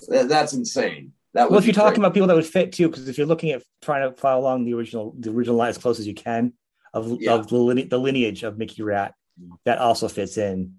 that's 0.07 0.53
insane. 0.53 1.13
That 1.33 1.49
Well, 1.49 1.59
if 1.59 1.65
you're 1.65 1.73
be 1.73 1.75
talking 1.75 1.95
great. 1.95 2.05
about 2.07 2.13
people 2.13 2.27
that 2.27 2.35
would 2.35 2.45
fit 2.45 2.71
too, 2.71 2.89
because 2.89 3.07
if 3.07 3.17
you're 3.17 3.27
looking 3.27 3.51
at 3.51 3.63
trying 3.81 4.09
to 4.09 4.15
follow 4.19 4.41
along 4.41 4.65
the 4.65 4.73
original, 4.73 5.13
the 5.19 5.29
original 5.31 5.57
line 5.57 5.69
as 5.69 5.77
close 5.77 5.99
as 5.99 6.07
you 6.07 6.15
can 6.15 6.53
of, 6.93 7.21
Yeah. 7.21 7.33
of 7.33 7.47
the, 7.47 7.55
line, 7.55 7.87
the 7.89 7.99
lineage 7.99 8.43
of 8.43 8.57
Mickey 8.57 8.81
Ratt, 8.81 9.13
that 9.65 9.79
also 9.79 10.07
fits 10.07 10.37
in 10.37 10.75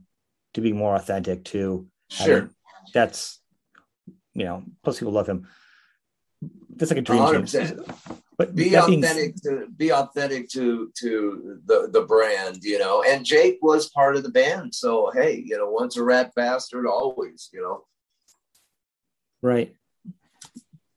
to 0.55 0.61
be 0.61 0.73
more 0.73 0.95
authentic 0.95 1.45
too. 1.45 1.89
I 2.13 2.25
sure. 2.25 2.41
mean, 2.43 2.51
that's 2.93 3.41
you 4.35 4.45
know, 4.45 4.65
plus 4.83 4.99
people 4.99 5.13
love 5.13 5.29
him. 5.29 5.49
That's 6.75 6.91
like 6.91 6.99
a 6.99 7.03
dream 7.03 7.27
team. 7.27 7.43
100%. 7.43 8.17
But 8.39 8.55
be 8.55 8.75
authentic 8.75 9.37
to 9.43 9.67
be 9.77 9.93
authentic 9.93 10.49
to 10.53 10.91
to 10.99 11.61
the 11.67 11.91
the 11.93 12.01
brand, 12.01 12.63
you 12.63 12.79
know. 12.79 13.03
And 13.07 13.23
Jake 13.23 13.59
was 13.61 13.91
part 13.91 14.17
of 14.17 14.23
the 14.23 14.31
band, 14.31 14.75
so 14.75 15.11
hey, 15.13 15.45
you 15.45 15.59
know, 15.59 15.69
once 15.69 15.99
a 15.99 16.03
Ratt 16.03 16.35
bastard, 16.35 16.87
always, 16.87 17.51
you 17.53 17.61
know. 17.61 17.85
Right. 19.43 19.75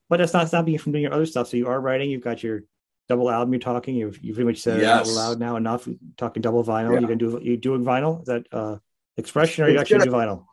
But 0.09 0.17
that's 0.17 0.31
not 0.31 0.47
stopping 0.47 0.71
you 0.71 0.79
from 0.79 0.93
doing 0.93 1.03
your 1.03 1.13
other 1.13 1.25
stuff. 1.25 1.49
So 1.49 1.57
you 1.57 1.67
are 1.67 1.81
writing. 1.81 2.09
You've 2.09 2.23
got 2.23 2.43
your 2.43 2.63
double 3.09 3.29
album. 3.29 3.53
You're 3.53 3.59
talking. 3.59 3.95
You've 3.95 4.23
you 4.23 4.33
pretty 4.33 4.47
much 4.47 4.61
said 4.61 4.83
out 4.83 5.07
loud 5.07 5.39
now 5.39 5.55
enough. 5.55 5.87
Talking 6.17 6.41
double 6.41 6.63
vinyl. 6.63 6.93
Yeah. 6.93 6.99
You 6.99 7.07
can 7.07 7.17
do 7.17 7.39
you 7.41 7.57
doing 7.57 7.83
vinyl? 7.83 8.21
Is 8.21 8.27
that 8.27 8.47
uh 8.51 8.77
expression 9.17 9.63
or 9.63 9.67
are 9.67 9.69
you 9.71 9.79
actually 9.79 9.99
gonna- 9.99 10.11
do 10.11 10.17
vinyl? 10.17 10.45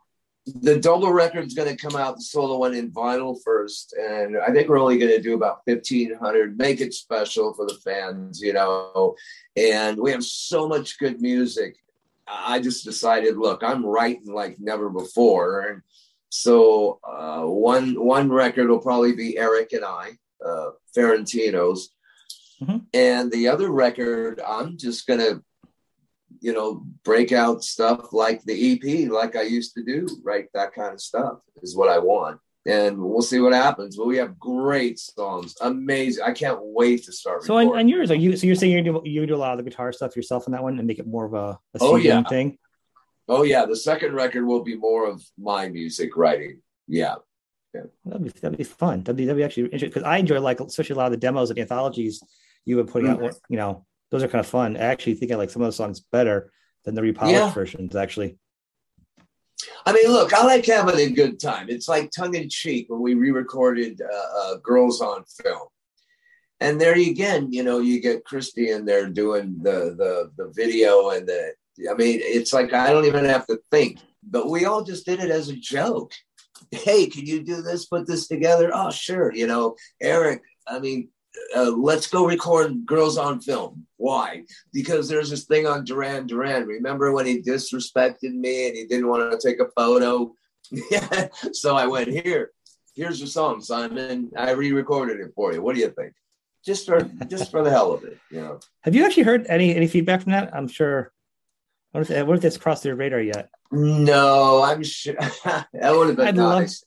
The 0.63 0.81
double 0.81 1.13
record's 1.13 1.55
going 1.55 1.69
to 1.69 1.77
come 1.77 2.01
out, 2.01 2.17
the 2.17 2.23
solo 2.23 2.57
one 2.57 2.75
in 2.75 2.91
vinyl 2.91 3.37
first, 3.45 3.93
and 3.93 4.39
I 4.39 4.51
think 4.51 4.69
we're 4.69 4.81
only 4.81 4.97
going 4.97 5.13
to 5.13 5.21
do 5.21 5.35
about 5.35 5.61
fifteen 5.67 6.15
hundred. 6.15 6.57
Make 6.57 6.81
it 6.81 6.95
special 6.95 7.53
for 7.53 7.67
the 7.67 7.75
fans, 7.85 8.41
you 8.41 8.55
know. 8.55 9.15
And 9.55 9.99
we 10.01 10.11
have 10.11 10.25
so 10.25 10.67
much 10.67 10.99
good 10.99 11.21
music. 11.21 11.77
I 12.27 12.59
just 12.59 12.85
decided, 12.85 13.37
look, 13.37 13.63
I'm 13.63 13.85
writing 13.85 14.33
like 14.33 14.59
never 14.59 14.89
before, 14.89 15.61
and 15.69 15.83
so 16.31 17.01
uh, 17.07 17.43
one 17.43 18.03
one 18.03 18.31
record 18.33 18.71
will 18.71 18.81
probably 18.81 19.13
be 19.13 19.37
Eric 19.37 19.73
and 19.73 19.85
I, 19.85 20.13
uh, 20.45 20.71
Ferentinos, 20.97 21.89
Mhm. 22.61 22.87
and 22.93 23.31
the 23.33 23.49
other 23.49 23.71
record 23.71 24.41
I'm 24.47 24.77
just 24.77 25.07
gonna, 25.07 25.43
you 26.41 26.53
know, 26.53 26.85
break 27.05 27.33
out 27.33 27.65
stuff 27.65 28.13
like 28.13 28.43
the 28.45 28.55
EP, 28.73 29.09
like 29.09 29.37
I 29.37 29.43
used 29.43 29.75
to 29.75 29.85
do, 29.85 30.07
right? 30.23 30.47
That 30.55 30.73
kind 30.75 30.93
of 30.95 31.01
stuff 31.01 31.39
is 31.63 31.77
what 31.77 31.89
I 31.89 31.99
want, 31.99 32.39
and 32.67 32.99
we'll 32.99 33.23
see 33.23 33.41
what 33.41 33.53
happens. 33.53 33.97
But 33.97 34.07
we 34.07 34.17
have 34.19 34.39
great 34.39 34.99
songs, 34.99 35.55
amazing. 35.61 36.25
I 36.25 36.33
can't 36.33 36.59
wait 36.63 37.05
to 37.05 37.13
start. 37.13 37.45
So 37.45 37.57
on, 37.57 37.69
on 37.79 37.89
yours, 37.89 38.11
are 38.11 38.15
you 38.15 38.37
so 38.37 38.47
you're 38.47 38.57
saying 38.57 38.73
you 38.73 38.83
do 38.83 39.01
you 39.05 39.27
do 39.27 39.35
a 39.35 39.37
lot 39.37 39.59
of 39.59 39.65
the 39.65 39.71
guitar 39.71 39.93
stuff 39.93 40.17
yourself 40.17 40.45
on 40.47 40.53
that 40.53 40.63
one 40.63 40.79
and 40.79 40.87
make 40.87 40.99
it 40.99 41.07
more 41.07 41.25
of 41.25 41.35
a, 41.35 41.59
a 41.75 41.79
Oh, 41.81 41.97
yeah. 41.97 42.23
thing? 42.25 42.59
oh 43.29 43.43
yeah, 43.43 43.65
the 43.65 43.77
second 43.77 44.15
record 44.15 44.45
will 44.45 44.63
be 44.63 44.77
more 44.77 45.07
of 45.09 45.23
my 45.39 45.69
music 45.69 46.17
writing. 46.17 46.61
Yeah. 46.89 47.17
That'd 47.73 48.25
be 48.25 48.31
that'd 48.31 48.59
be 48.59 48.65
fun. 48.65 49.05
That'd 49.05 49.15
be 49.17 49.25
that'd 49.27 49.37
be 49.39 49.45
actually 49.45 49.65
interesting 49.67 49.91
because 49.91 50.03
I 50.03 50.17
enjoy 50.19 50.41
like 50.41 50.59
especially 50.61 50.95
a 50.95 50.97
lot 50.97 51.07
of 51.07 51.13
the 51.13 51.19
demos 51.19 51.51
and 51.51 51.59
anthologies 51.61 52.21
you've 52.65 52.85
been 52.85 52.93
putting 52.93 53.11
Mm-hmm. 53.11 53.25
out. 53.27 53.35
You 53.49 53.57
know, 53.57 53.87
those 54.11 54.23
are 54.23 54.29
kind 54.29 54.41
of 54.45 54.47
fun. 54.51 54.77
I 54.77 54.81
actually 54.81 55.15
think 55.15 55.33
I 55.33 55.37
like 55.37 55.51
some 55.51 55.63
of 55.63 55.67
the 55.69 55.73
songs 55.73 56.01
better 56.01 56.53
than 56.85 56.95
the 56.95 57.03
repolished 57.03 57.35
Yeah. 57.35 57.53
versions. 57.53 57.95
Actually, 57.97 58.39
I 59.87 59.93
mean, 59.93 60.09
look, 60.09 60.33
I 60.33 60.45
like 60.45 60.65
having 60.67 60.97
a 60.97 61.11
good 61.11 61.39
time. 61.39 61.69
It's 61.69 61.89
like 61.89 62.11
tongue 62.11 62.35
in 62.35 62.49
cheek 62.49 62.87
when 62.89 63.01
we 63.01 63.15
re-recorded 63.15 64.01
uh, 64.01 64.39
uh, 64.41 64.57
"Girls 64.57 65.01
on 65.03 65.25
Film," 65.43 65.69
and 66.61 66.81
there 66.81 66.97
you 66.97 67.11
again, 67.11 67.53
you 67.53 67.63
know, 67.63 67.79
you 67.79 68.01
get 68.01 68.25
Christy 68.25 68.71
in 68.71 68.85
there 68.85 69.09
doing 69.09 69.57
the 69.63 69.95
the 69.97 70.31
the 70.37 70.51
video 70.55 71.11
and 71.11 71.29
the. 71.29 71.53
I 71.91 71.95
mean, 71.95 72.21
it's 72.23 72.53
like 72.53 72.73
I 72.75 72.91
don't 72.93 73.07
even 73.07 73.25
have 73.25 73.47
to 73.47 73.59
think, 73.71 74.01
but 74.23 74.49
we 74.51 74.65
all 74.67 74.83
just 74.83 75.07
did 75.07 75.21
it 75.21 75.31
as 75.31 75.49
a 75.49 75.57
joke. 75.57 76.13
Hey, 76.71 77.07
can 77.07 77.27
you 77.27 77.43
do 77.43 77.63
this? 77.63 77.87
Put 77.87 78.07
this 78.07 78.29
together? 78.29 78.71
Oh, 78.73 78.91
sure. 78.91 79.33
You 79.35 79.47
know, 79.47 79.77
Eric. 80.01 80.43
I 80.69 80.79
mean, 80.79 81.09
uh, 81.57 81.71
let's 81.71 82.07
go 82.09 82.27
record 82.27 82.85
"Girls 82.87 83.17
on 83.19 83.41
Film." 83.41 83.87
Why? 83.97 84.45
because 84.73 85.09
there's 85.09 85.29
this 85.31 85.45
thing 85.45 85.67
on 85.67 85.85
Duran 85.85 86.27
Duran. 86.27 86.67
Remember 86.67 87.13
when 87.13 87.27
he 87.27 87.43
disrespected 87.43 88.35
me 88.35 88.69
and 88.69 88.77
he 88.77 88.87
didn't 88.87 89.09
want 89.09 89.31
to 89.31 89.49
take 89.49 89.61
a 89.61 89.69
photo? 89.77 90.33
Yeah. 90.91 91.29
so 91.53 91.77
I 91.77 91.87
went 91.89 92.09
here. 92.09 92.53
Here's 92.95 93.19
your 93.19 93.27
song, 93.27 93.61
Simon. 93.61 94.31
I 94.37 94.53
re-recorded 94.53 95.19
it 95.21 95.33
for 95.35 95.53
you. 95.53 95.61
What 95.63 95.75
do 95.75 95.81
you 95.81 95.89
think? 95.91 96.13
Just 96.65 96.87
for 96.87 97.03
just 97.27 97.51
for 97.51 97.65
the 97.65 97.71
hell 97.71 97.93
of 97.93 98.05
it, 98.05 98.19
you 98.31 98.41
know. 98.41 98.61
have 98.83 98.95
you 98.95 99.05
actually 99.05 99.23
heard 99.25 99.47
any 99.49 99.75
any 99.75 99.89
feedback 99.89 100.23
from 100.23 100.33
that? 100.33 100.55
I'm 100.55 100.69
sure. 100.69 101.13
I 101.93 101.99
wonder 101.99 102.13
if, 102.13 102.19
I 102.19 102.23
wonder 102.23 102.35
if 102.37 102.43
that's 102.43 102.57
crossed 102.57 102.85
your 102.85 102.95
radar 102.95 103.21
yet. 103.21 103.49
No, 103.73 104.63
I'm 104.63 104.83
sure 104.85 105.15
that 105.45 105.67
would 105.73 106.09
have 106.09 106.17
been 106.17 106.29
I'd 106.29 106.37
love- 106.37 106.61
nice. 106.61 106.85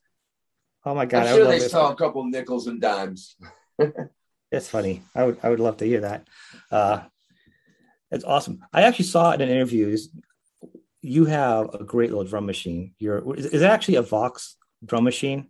Oh 0.85 0.93
my 0.95 1.05
god, 1.05 1.27
I'm 1.27 1.35
sure 1.35 1.47
they 1.47 1.59
saw 1.59 1.91
a 1.91 1.95
couple 1.95 2.23
nickels 2.25 2.67
and 2.67 2.79
dimes. 2.79 3.35
That's 4.53 4.69
funny. 4.69 5.01
I 5.15 5.23
would 5.23 5.39
I 5.41 5.49
would 5.49 5.59
love 5.59 5.77
to 5.77 5.85
hear 5.85 6.01
that. 6.01 6.27
Uh, 6.69 7.01
that's 8.11 8.23
awesome. 8.23 8.63
I 8.71 8.83
actually 8.83 9.05
saw 9.05 9.31
it 9.31 9.41
in 9.41 9.49
interviews. 9.49 10.09
You 11.01 11.25
have 11.25 11.73
a 11.73 11.83
great 11.83 12.11
little 12.11 12.23
drum 12.23 12.45
machine. 12.45 12.93
You're 12.99 13.35
is, 13.35 13.47
it 13.47 13.63
actually 13.63 13.95
a 13.95 14.03
Vox 14.03 14.55
drum 14.85 15.05
machine? 15.05 15.49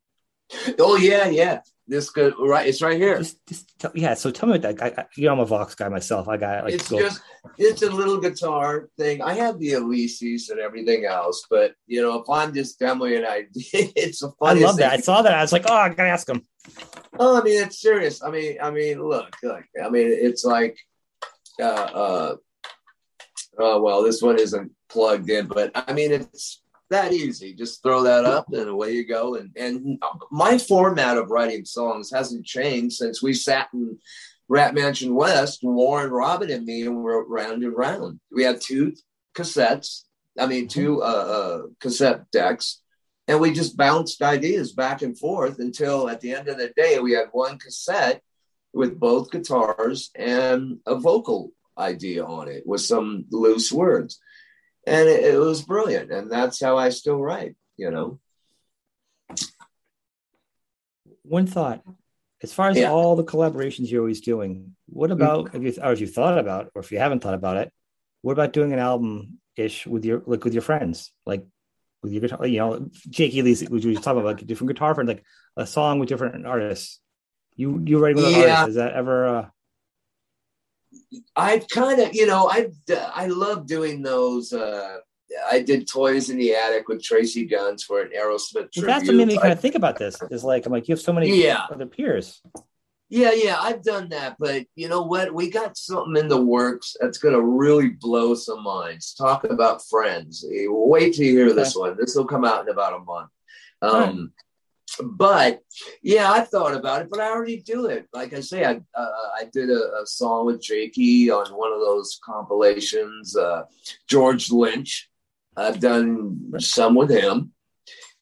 Oh 0.79 0.95
yeah, 0.95 1.27
yeah. 1.27 1.59
This 1.85 2.11
good 2.11 2.33
right. 2.39 2.65
It's 2.65 2.81
right 2.81 2.95
here. 2.95 3.17
Just, 3.17 3.45
just 3.45 3.77
tell, 3.77 3.91
yeah. 3.93 4.13
So 4.13 4.31
tell 4.31 4.47
me 4.47 4.55
about 4.55 4.77
that. 4.77 4.97
I, 4.97 5.01
I, 5.01 5.05
you 5.17 5.25
know, 5.25 5.33
I'm 5.33 5.39
a 5.39 5.45
Vox 5.45 5.75
guy 5.75 5.89
myself. 5.89 6.29
I 6.29 6.37
got 6.37 6.63
like 6.63 6.75
it's 6.75 6.87
just 6.87 7.19
it's 7.57 7.81
a 7.81 7.89
little 7.89 8.21
guitar 8.21 8.87
thing. 8.97 9.21
I 9.21 9.33
have 9.33 9.59
the 9.59 9.71
Elises 9.73 10.49
and 10.49 10.61
everything 10.61 11.03
else, 11.03 11.45
but 11.49 11.75
you 11.87 12.01
know, 12.01 12.21
if 12.21 12.29
I'm 12.29 12.53
just 12.53 12.79
demoing 12.79 13.17
an 13.17 13.25
idea, 13.25 13.91
it's 13.97 14.23
a 14.23 14.31
funny. 14.39 14.63
I 14.63 14.65
love 14.65 14.77
that. 14.77 14.93
I 14.93 14.97
saw 15.01 15.23
that. 15.23 15.33
I 15.33 15.41
was 15.41 15.51
like, 15.51 15.65
oh, 15.67 15.73
I 15.73 15.89
gotta 15.89 16.07
ask 16.07 16.29
him. 16.29 16.41
Oh, 17.19 17.39
I 17.39 17.43
mean, 17.43 17.61
it's 17.61 17.79
serious. 17.79 18.23
I 18.23 18.31
mean, 18.31 18.57
I 18.61 18.71
mean, 18.71 19.01
look, 19.01 19.35
look. 19.43 19.63
I 19.83 19.89
mean, 19.89 20.07
it's 20.09 20.43
like, 20.43 20.77
uh, 21.61 21.65
uh, 21.65 22.35
oh 23.59 23.81
well, 23.81 24.03
this 24.03 24.21
one 24.21 24.39
isn't 24.39 24.71
plugged 24.89 25.29
in, 25.29 25.47
but 25.47 25.71
I 25.75 25.93
mean, 25.93 26.11
it's 26.11 26.61
that 26.89 27.13
easy. 27.13 27.53
Just 27.53 27.83
throw 27.83 28.03
that 28.03 28.25
up, 28.25 28.51
and 28.51 28.69
away 28.69 28.93
you 28.93 29.07
go. 29.07 29.35
And 29.35 29.51
and 29.55 30.01
my 30.31 30.57
format 30.57 31.17
of 31.17 31.29
writing 31.29 31.65
songs 31.65 32.11
hasn't 32.11 32.45
changed 32.45 32.95
since 32.95 33.21
we 33.21 33.33
sat 33.33 33.67
in 33.73 33.99
Ratt 34.47 34.73
Mansion 34.73 35.13
West, 35.13 35.59
Warren, 35.63 36.11
Robbin, 36.11 36.51
and 36.51 36.65
me, 36.65 36.83
and 36.83 37.03
we're 37.03 37.23
round 37.25 37.63
and 37.63 37.75
round. 37.75 38.19
We 38.31 38.43
had 38.43 38.61
two 38.61 38.93
cassettes. 39.35 40.03
I 40.39 40.47
mean, 40.47 40.67
two 40.67 41.03
uh, 41.03 41.05
uh, 41.05 41.61
cassette 41.79 42.31
decks 42.31 42.81
and 43.27 43.39
we 43.39 43.53
just 43.53 43.77
bounced 43.77 44.21
ideas 44.21 44.73
back 44.73 45.01
and 45.01 45.17
forth 45.17 45.59
until 45.59 46.09
at 46.09 46.21
the 46.21 46.33
end 46.33 46.47
of 46.47 46.57
the 46.57 46.73
day 46.75 46.99
we 46.99 47.13
had 47.13 47.27
one 47.31 47.57
cassette 47.57 48.21
with 48.73 48.99
both 48.99 49.31
guitars 49.31 50.09
and 50.15 50.79
a 50.85 50.95
vocal 50.95 51.51
idea 51.77 52.25
on 52.25 52.47
it 52.47 52.63
with 52.65 52.81
some 52.81 53.25
loose 53.31 53.71
words. 53.71 54.19
And 54.85 55.07
it, 55.07 55.35
it 55.35 55.37
was 55.37 55.61
brilliant. 55.61 56.11
And 56.11 56.29
that's 56.29 56.61
how 56.61 56.77
i 56.77 56.89
still 56.89 57.21
write 57.21 57.55
you 57.77 57.91
know? 57.91 58.19
One 61.23 61.47
thought. 61.47 61.83
As 62.41 62.53
far 62.53 62.69
as 62.69 62.77
Yeah. 62.77 62.91
all 62.91 63.15
the 63.15 63.23
collaborations 63.23 63.89
you're 63.89 64.01
always 64.01 64.21
doing, 64.21 64.75
what 64.87 65.09
mm-hmm. 65.09 65.21
about 65.21 65.55
if 65.55 65.63
you 65.63 65.81
or 65.81 65.93
if 65.93 66.01
you 66.01 66.07
thought 66.07 66.37
about, 66.37 66.71
or 66.75 66.81
if 66.81 66.91
you 66.91 66.99
haven't 66.99 67.21
thought 67.21 67.33
about 67.33 67.57
it, 67.57 67.71
what 68.21 68.33
about 68.33 68.51
doing 68.51 68.73
an 68.73 68.79
album 68.79 69.39
ish 69.55 69.87
with 69.87 70.03
your 70.03 70.23
like 70.25 70.43
with 70.43 70.53
your 70.53 70.61
friends, 70.61 71.11
like 71.25 71.45
with 72.03 72.11
your 72.11 72.21
guitar, 72.21 72.45
you 72.45 72.59
know, 72.59 72.89
Jake 73.09 73.33
Ely's, 73.33 73.67
which 73.69 73.85
we 73.85 73.95
talking 73.95 74.21
about, 74.21 74.25
like 74.37 74.45
different 74.45 74.73
guitar 74.73 74.93
friends, 74.93 75.07
like 75.07 75.23
a 75.57 75.65
song 75.65 75.99
with 75.99 76.09
different 76.09 76.45
artists. 76.45 76.99
You 77.55 77.81
you 77.85 77.99
writing 77.99 78.21
with 78.21 78.31
Yeah. 78.31 78.39
artists? 78.39 78.67
Is 78.69 78.75
that 78.75 78.93
ever? 78.93 79.27
Uh, 79.27 79.45
i 81.35 81.57
kind 81.71 81.99
of 81.99 82.13
you 82.13 82.27
know 82.27 82.47
i 82.49 82.67
i 83.15 83.25
love 83.25 83.65
doing 83.65 84.03
those 84.03 84.53
uh 84.53 84.97
I 85.51 85.61
did 85.63 85.87
Toys 85.87 86.29
in 86.29 86.37
the 86.37 86.53
Attic 86.53 86.87
with 86.87 87.01
Tracii 87.01 87.49
Guns 87.49 87.83
for 87.83 88.01
an 88.01 88.11
Aerosmith 88.15 88.69
well, 88.77 88.85
that's 88.85 89.07
what 89.07 89.15
made 89.15 89.29
me 89.29 89.37
kind 89.39 89.51
of 89.51 89.59
think 89.59 89.73
about 89.73 89.97
this. 89.97 90.21
Is 90.29 90.43
like 90.43 90.67
I'm 90.67 90.71
like 90.71 90.87
you 90.87 90.93
have 90.93 91.01
so 91.01 91.11
many 91.11 91.43
Yeah. 91.43 91.65
other 91.71 91.87
peers. 91.87 92.39
Yeah, 93.13 93.33
yeah, 93.35 93.57
I've 93.59 93.83
done 93.83 94.09
that, 94.09 94.37
but 94.39 94.65
you 94.75 94.87
know 94.89 95.03
what? 95.03 95.31
We 95.31 95.51
got 95.51 95.77
something 95.77 96.17
in 96.19 96.27
the 96.27 96.41
works 96.41 96.95
that's 96.99 97.19
going 97.19 97.35
to 97.35 97.43
really 97.43 97.89
blow 97.89 98.33
some 98.33 98.63
minds. 98.63 99.13
Talk 99.13 99.43
about 99.43 99.85
friends. 99.85 100.43
Wait 100.49 101.13
till 101.13 101.25
you 101.25 101.37
hear 101.37 101.53
this 101.53 101.75
one. 101.75 101.95
This 101.95 102.15
will 102.15 102.25
come 102.25 102.43
out 102.43 102.63
in 102.63 102.69
about 102.69 102.99
a 102.99 103.03
month. 103.03 103.29
Um, 103.83 104.33
But 104.99 105.61
yeah, 106.01 106.31
I 106.31 106.41
thought 106.41 106.75
about 106.75 107.01
it, 107.03 107.09
but 107.11 107.19
I 107.19 107.29
already 107.29 107.61
do 107.61 107.85
it. 107.85 108.07
Like 108.13 108.33
I 108.33 108.41
say, 108.41 108.63
I 108.65 108.81
uh, 108.95 109.27
I 109.39 109.45
did 109.51 109.69
a, 109.69 110.01
a 110.01 110.05
song 110.05 110.47
with 110.47 110.61
Jakey 110.61 111.31
on 111.31 111.47
one 111.53 111.71
of 111.71 111.81
those 111.81 112.19
compilations. 112.23 113.35
Uh, 113.35 113.63
George 114.07 114.51
Lynch, 114.51 115.09
I've 115.55 115.79
done 115.79 116.53
some 116.59 116.95
with 116.95 117.11
him, 117.11 117.53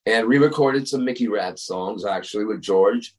and 0.05 0.27
re-recorded 0.27 0.87
some 0.87 1.05
Mickey 1.05 1.27
Ratt 1.27 1.59
songs 1.59 2.05
actually 2.05 2.45
with 2.45 2.61
George 2.61 3.15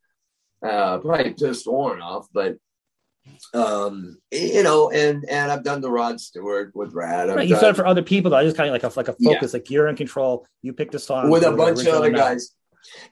uh, 0.64 0.98
probably 0.98 1.34
pissed 1.34 1.66
Warren 1.66 2.01
off, 2.01 2.26
but 2.32 2.56
um, 3.55 4.18
you 4.30 4.62
know, 4.62 4.90
and 4.90 5.24
and 5.28 5.51
I've 5.52 5.62
done 5.64 5.80
the 5.80 5.90
Rod 5.90 6.20
Stewart 6.20 6.72
with 6.74 6.93
Rad. 6.93 7.30
I've 7.30 7.36
Right, 7.36 7.48
you 7.48 7.55
done- 7.55 7.60
said 7.60 7.70
it 7.70 7.76
for 7.76 7.86
other 7.86 8.02
people. 8.02 8.30
Though. 8.30 8.39
I 8.39 8.44
just 8.44 8.56
kind 8.56 8.68
of 8.68 8.72
like 8.72 8.82
a 8.82 8.97
like 8.98 9.09
a 9.09 9.16
Yeah. 9.18 9.34
focus. 9.34 9.52
Like 9.55 9.70
you're 9.70 9.89
in 9.89 9.97
control. 9.97 10.47
You 10.62 10.72
picked 10.72 10.94
a 10.94 10.98
song 10.98 11.30
with 11.30 11.44
a 11.44 11.52
bunch 11.52 11.80
of 11.86 11.94
other 11.94 12.10
guys. 12.10 12.51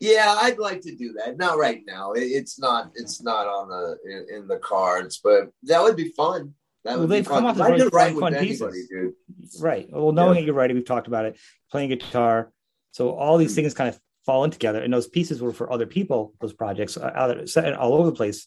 Yeah, 0.00 0.36
I'd 0.42 0.58
like 0.58 0.80
to 0.82 0.96
do 0.96 1.12
that. 1.18 1.36
Not 1.36 1.56
right 1.58 1.82
now. 1.86 2.12
It- 2.12 2.22
it's 2.24 2.58
not. 2.58 2.90
It's 2.96 3.22
not 3.22 3.46
on 3.46 3.68
the 3.68 3.98
in, 4.04 4.36
in 4.42 4.48
the 4.48 4.56
cards, 4.58 5.20
but 5.22 5.50
that 5.64 5.80
would 5.82 5.96
be 5.96 6.08
fun. 6.08 6.54
That 6.84 6.92
Well, 6.92 7.00
would 7.00 7.08
be 7.10 7.16
they've 7.16 7.28
come 7.28 7.44
fun. 7.44 7.60
up 7.60 7.70
with 7.70 7.92
really 7.92 8.12
fun- 8.14 8.20
fun 8.20 8.34
pieces. 8.36 8.88
dude. 8.88 9.12
Right. 9.60 9.86
Well, 9.92 10.12
knowing 10.12 10.34
Yeah. 10.36 10.40
that 10.40 10.46
you're 10.46 10.54
writing, 10.54 10.76
we've 10.76 10.84
talked 10.86 11.06
about 11.08 11.26
it. 11.26 11.36
Playing 11.70 11.90
guitar, 11.90 12.50
so 12.90 13.10
all 13.10 13.36
these 13.38 13.54
things 13.54 13.74
kind 13.74 13.88
of 13.90 14.00
fall 14.26 14.44
in 14.44 14.50
together, 14.50 14.80
and 14.82 14.92
those 14.92 15.06
pieces 15.08 15.40
were 15.40 15.52
for 15.52 15.72
other 15.72 15.86
people. 15.86 16.34
Those 16.40 16.52
projects 16.52 16.96
uh, 16.96 17.10
out 17.14 17.48
set 17.48 17.72
all 17.74 17.94
over 17.94 18.10
the 18.10 18.16
place. 18.16 18.46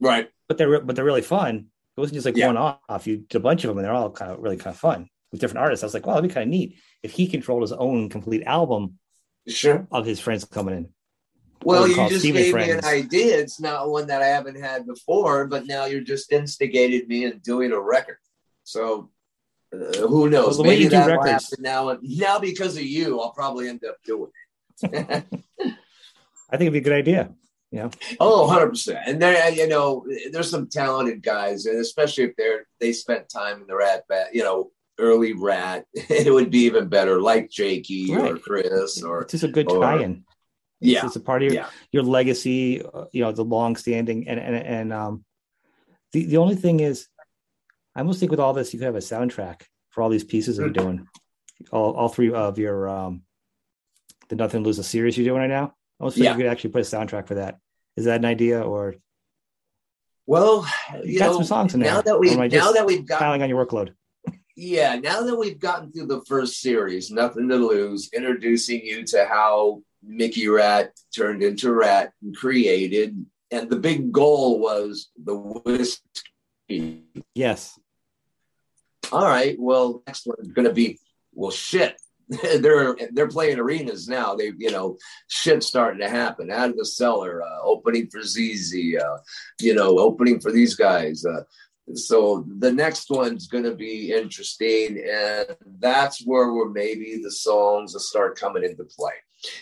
Right. 0.00 0.28
but 0.48 0.58
they're 0.58 0.80
but 0.80 0.96
they're 0.96 1.04
really 1.04 1.22
fun. 1.22 1.66
It 1.96 2.00
wasn't 2.00 2.14
just 2.16 2.26
like 2.26 2.36
Yeah. 2.36 2.48
one 2.48 2.56
off. 2.56 3.06
You 3.06 3.18
did 3.18 3.36
a 3.36 3.40
bunch 3.40 3.64
of 3.64 3.68
them, 3.68 3.78
and 3.78 3.84
they're 3.84 3.94
all 3.94 4.10
kind 4.10 4.32
of 4.32 4.40
really 4.40 4.56
kind 4.56 4.74
of 4.74 4.80
fun 4.80 5.08
with 5.30 5.40
different 5.40 5.62
artists. 5.64 5.82
I 5.82 5.86
was 5.86 5.94
like, 5.94 6.06
wow, 6.06 6.14
that'd 6.14 6.28
be 6.28 6.34
kind 6.34 6.44
of 6.44 6.50
neat 6.50 6.76
if 7.02 7.12
he 7.12 7.26
controlled 7.28 7.62
his 7.62 7.72
own 7.72 8.08
complete 8.08 8.42
album 8.44 8.98
Sure. 9.46 9.86
of 9.90 10.04
his 10.04 10.18
friends 10.20 10.44
coming 10.44 10.76
in. 10.76 10.88
Well, 11.62 11.88
you 11.88 11.94
just 11.94 12.18
Steven 12.20 12.42
gave 12.42 12.54
me 12.54 12.70
an 12.72 12.84
idea. 12.84 13.38
It's 13.38 13.58
not 13.60 13.88
one 13.88 14.06
that 14.08 14.20
I 14.20 14.26
haven't 14.26 14.60
had 14.60 14.86
before, 14.86 15.46
but 15.46 15.64
now 15.66 15.86
you're 15.86 16.02
just 16.02 16.30
instigated 16.32 17.08
me 17.08 17.24
in 17.24 17.38
doing 17.38 17.72
a 17.72 17.80
record. 17.80 18.18
So 18.64 19.10
uh, 19.72 20.06
who 20.06 20.28
knows? 20.28 20.58
Well, 20.58 20.66
Maybe 20.66 20.84
you 20.84 20.88
that 20.90 21.06
will 21.08 21.22
happen 21.24 21.58
now. 21.60 21.96
Now 22.02 22.38
because 22.38 22.76
of 22.76 22.82
you, 22.82 23.20
I'll 23.20 23.32
probably 23.32 23.68
end 23.68 23.82
up 23.88 23.96
doing 24.04 24.24
it. 24.24 24.43
I 24.84 26.56
think 26.56 26.62
it'd 26.68 26.72
be 26.72 26.78
a 26.78 26.82
good 26.82 26.92
idea. 26.92 27.32
Yeah. 27.70 27.90
Oh, 28.20 28.48
100%. 28.48 29.02
And 29.06 29.20
there, 29.20 29.50
you 29.50 29.66
know, 29.66 30.06
there's 30.30 30.48
some 30.48 30.68
talented 30.68 31.22
guys, 31.22 31.66
and 31.66 31.80
especially 31.80 32.24
if 32.24 32.36
they're 32.36 32.66
they 32.78 32.92
spent 32.92 33.28
time 33.28 33.62
in 33.62 33.66
the 33.66 33.74
Ratt 33.74 34.04
bat, 34.08 34.28
you 34.32 34.44
know, 34.44 34.70
early 34.98 35.32
Ratt, 35.32 35.84
it 35.94 36.32
would 36.32 36.52
be 36.52 36.60
even 36.60 36.88
better, 36.88 37.20
like 37.20 37.50
Jakey 37.50 38.14
or 38.14 38.38
Chris 38.38 39.02
or 39.02 39.22
It's 39.22 39.32
just 39.32 39.42
a 39.44 39.48
good 39.48 39.68
or- 39.70 39.80
tie-in. 39.80 40.24
It's, 40.80 40.92
yeah, 40.92 41.06
it's 41.06 41.16
a 41.16 41.20
part 41.20 41.42
of 41.42 41.46
your, 41.46 41.54
yeah. 41.54 41.68
your 41.90 42.02
legacy, 42.04 42.82
uh, 42.82 43.06
you 43.10 43.22
know, 43.22 43.32
the 43.32 43.44
long 43.44 43.74
standing 43.74 44.28
and 44.28 44.38
and 44.38 44.54
and 44.54 44.92
um 44.92 45.24
the, 46.12 46.26
the 46.26 46.36
only 46.36 46.56
thing 46.56 46.78
is 46.78 47.08
I 47.96 48.00
almost 48.00 48.20
think 48.20 48.30
with 48.30 48.40
all 48.40 48.52
this 48.52 48.72
you 48.72 48.78
could 48.78 48.86
have 48.86 48.94
a 48.94 48.98
soundtrack 48.98 49.62
for 49.90 50.02
all 50.02 50.10
these 50.10 50.24
pieces 50.24 50.58
that 50.58 50.62
you're 50.64 50.70
doing. 50.70 51.08
All 51.72 51.92
all 51.94 52.08
three 52.08 52.32
of 52.32 52.58
your 52.58 52.88
um 52.88 53.23
the 54.28 54.36
Nothing 54.36 54.62
to 54.62 54.66
Lose 54.66 54.76
the 54.76 54.84
series 54.84 55.16
you're 55.16 55.26
doing 55.26 55.40
right 55.40 55.48
now. 55.50 55.74
I 56.00 56.02
almost 56.04 56.16
think 56.16 56.24
Yeah. 56.24 56.32
you 56.32 56.38
could 56.38 56.46
actually 56.46 56.70
put 56.70 56.80
a 56.82 56.84
soundtrack 56.84 57.26
for 57.26 57.34
that. 57.36 57.58
Is 57.96 58.04
that 58.06 58.16
an 58.20 58.24
idea 58.24 58.60
or 58.62 58.96
Well, 60.26 60.66
you, 61.04 61.18
got 61.18 61.26
know, 61.28 61.32
some 61.34 61.44
songs 61.44 61.74
in 61.74 61.80
there? 61.80 61.92
now 61.94 62.00
that 62.02 62.18
we 62.18 62.34
now 62.34 62.72
that 62.72 62.86
we've 62.86 63.06
got 63.06 63.20
piling 63.20 63.42
on 63.42 63.48
your 63.48 63.64
workload? 63.64 63.94
Yeah, 64.56 64.94
now 64.96 65.22
that 65.22 65.36
we've 65.36 65.58
gotten 65.58 65.90
through 65.92 66.06
the 66.06 66.22
first 66.26 66.60
series, 66.60 67.10
nothing 67.10 67.48
to 67.48 67.56
lose, 67.56 68.08
introducing 68.12 68.84
you 68.86 69.04
to 69.06 69.24
how 69.24 69.82
Mickey 70.02 70.46
Ratt 70.48 70.92
turned 71.14 71.42
into 71.42 71.72
Ratt 71.72 72.12
and 72.22 72.36
created, 72.36 73.26
and 73.50 73.68
the 73.68 73.76
big 73.76 74.12
goal 74.12 74.60
was 74.60 75.10
the 75.22 75.34
whiskey. 75.34 77.02
Yes. 77.34 77.78
All 79.12 79.24
right, 79.26 79.56
well, 79.58 80.02
next 80.06 80.26
one 80.26 80.36
is 80.40 80.48
going 80.48 80.66
to 80.68 80.72
be 80.74 80.98
well, 81.34 81.50
shit. 81.50 82.00
they're 82.60 82.96
they're 83.12 83.28
playing 83.28 83.58
arenas 83.58 84.08
now. 84.08 84.34
They 84.34 84.52
you 84.56 84.70
know 84.70 84.96
shit's 85.28 85.66
starting 85.66 86.00
to 86.00 86.08
happen 86.08 86.50
out 86.50 86.70
of 86.70 86.76
the 86.76 86.86
cellar. 86.86 87.42
Uh, 87.42 87.62
opening 87.62 88.08
for 88.08 88.22
ZZ, 88.22 88.74
uh, 88.74 89.18
you 89.60 89.74
know, 89.74 89.98
opening 89.98 90.40
for 90.40 90.50
these 90.50 90.74
guys. 90.74 91.24
Uh, 91.24 91.42
so 91.94 92.46
the 92.58 92.72
next 92.72 93.10
one's 93.10 93.46
going 93.46 93.64
to 93.64 93.74
be 93.74 94.12
interesting, 94.12 95.04
and 95.06 95.54
that's 95.78 96.24
where 96.24 96.52
we're 96.52 96.70
maybe 96.70 97.20
the 97.22 97.30
songs 97.30 97.92
will 97.92 98.00
start 98.00 98.38
coming 98.38 98.64
into 98.64 98.84
play, 98.84 99.12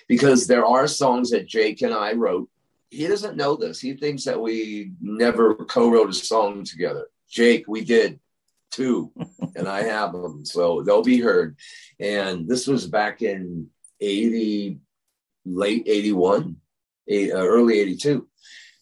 because 0.06 0.46
there 0.46 0.64
are 0.64 0.86
songs 0.86 1.30
that 1.30 1.48
Jake 1.48 1.82
and 1.82 1.92
I 1.94 2.12
wrote. 2.12 2.48
He 2.90 3.08
doesn't 3.08 3.38
know 3.38 3.56
this. 3.56 3.80
He 3.80 3.94
thinks 3.94 4.24
that 4.24 4.40
we 4.40 4.92
never 5.00 5.54
co-wrote 5.54 6.10
a 6.10 6.14
song 6.14 6.62
together. 6.62 7.06
Jake, 7.28 7.64
we 7.66 7.82
did 7.84 8.20
two, 8.72 9.12
and 9.54 9.68
I 9.68 9.82
have 9.82 10.12
them, 10.12 10.44
so 10.44 10.82
they'll 10.82 11.02
be 11.02 11.20
heard. 11.20 11.56
And 12.00 12.48
this 12.48 12.66
was 12.66 12.86
back 12.86 13.22
in 13.22 13.68
eighty, 14.00 14.80
late 15.44 15.84
eighty-one, 15.86 16.56
eight, 17.08 17.32
uh, 17.32 17.46
early 17.46 17.78
eighty-two. 17.78 18.26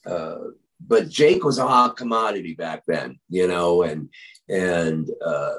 Uh, 0.07 0.37
but 0.81 1.09
Jake 1.09 1.45
was 1.45 1.59
a 1.59 1.67
hot 1.67 1.97
commodity 1.97 2.55
back 2.55 2.85
then, 2.87 3.19
you 3.29 3.47
know, 3.47 3.83
and 3.83 4.09
and 4.49 5.09
uh, 5.25 5.55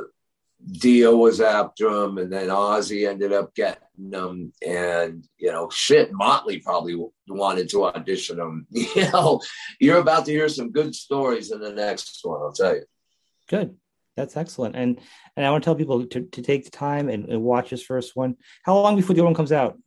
Dio 0.72 1.16
was 1.16 1.42
after 1.42 1.90
him, 1.90 2.18
and 2.18 2.32
then 2.32 2.50
Ozzy 2.50 3.08
ended 3.08 3.34
up 3.34 3.54
getting 3.56 4.12
him, 4.12 4.52
and 4.66 5.26
you 5.38 5.52
know, 5.52 5.70
shit, 5.70 6.12
Motley 6.12 6.60
probably 6.60 6.96
wanted 7.28 7.70
to 7.70 7.86
audition 7.86 8.40
him. 8.40 8.68
You 8.72 9.12
know, 9.12 9.42
you're 9.80 10.00
about 10.00 10.26
to 10.26 10.32
hear 10.32 10.50
some 10.50 10.72
good 10.72 10.96
stories 10.96 11.52
in 11.52 11.60
the 11.60 11.72
next 11.72 12.20
one, 12.24 12.42
I'll 12.42 12.52
tell 12.52 12.76
you. 12.76 12.86
Good. 13.48 13.76
That's 14.18 14.36
excellent. 14.38 14.76
And 14.76 15.00
and 15.36 15.46
I 15.46 15.52
want 15.52 15.64
to 15.64 15.66
tell 15.66 15.76
people 15.76 16.06
to, 16.06 16.22
to 16.22 16.42
take 16.42 16.66
the 16.66 16.72
time 16.72 17.10
and, 17.10 17.30
and 17.30 17.42
watch 17.42 17.70
this 17.70 17.84
first 17.84 18.16
one. 18.16 18.36
How 18.64 18.76
long 18.76 18.96
before 18.96 19.14
the 19.14 19.22
other 19.22 19.28
one 19.28 19.36
comes 19.36 19.52
out? 19.52 19.78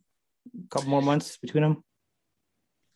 A 0.47 0.69
couple 0.69 0.89
more 0.89 1.01
months 1.01 1.37
between 1.37 1.63
them? 1.63 1.83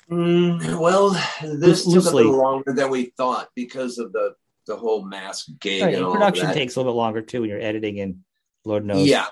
Mm, 0.10 0.80
well, 0.80 1.11
this 1.41 1.84
took 1.85 2.06
a 2.06 2.15
little 2.15 2.38
longer 2.38 2.73
than 2.73 2.89
we 2.89 3.14
thought 3.15 3.49
because 3.56 3.99
of 3.99 4.11
the 4.11 4.34
the 4.65 4.76
whole 4.76 5.03
mask 5.03 5.47
gig 5.60 5.81
Right, 5.81 5.95
and 5.95 6.11
production 6.11 6.53
takes 6.53 6.76
a 6.76 6.80
little 6.80 6.93
bit 6.93 6.97
longer 6.97 7.22
too 7.22 7.41
when 7.41 7.49
you're 7.49 7.61
editing 7.61 7.99
and 7.99 8.19
Lord 8.65 8.85
knows. 8.85 9.07
Yeah, 9.07 9.27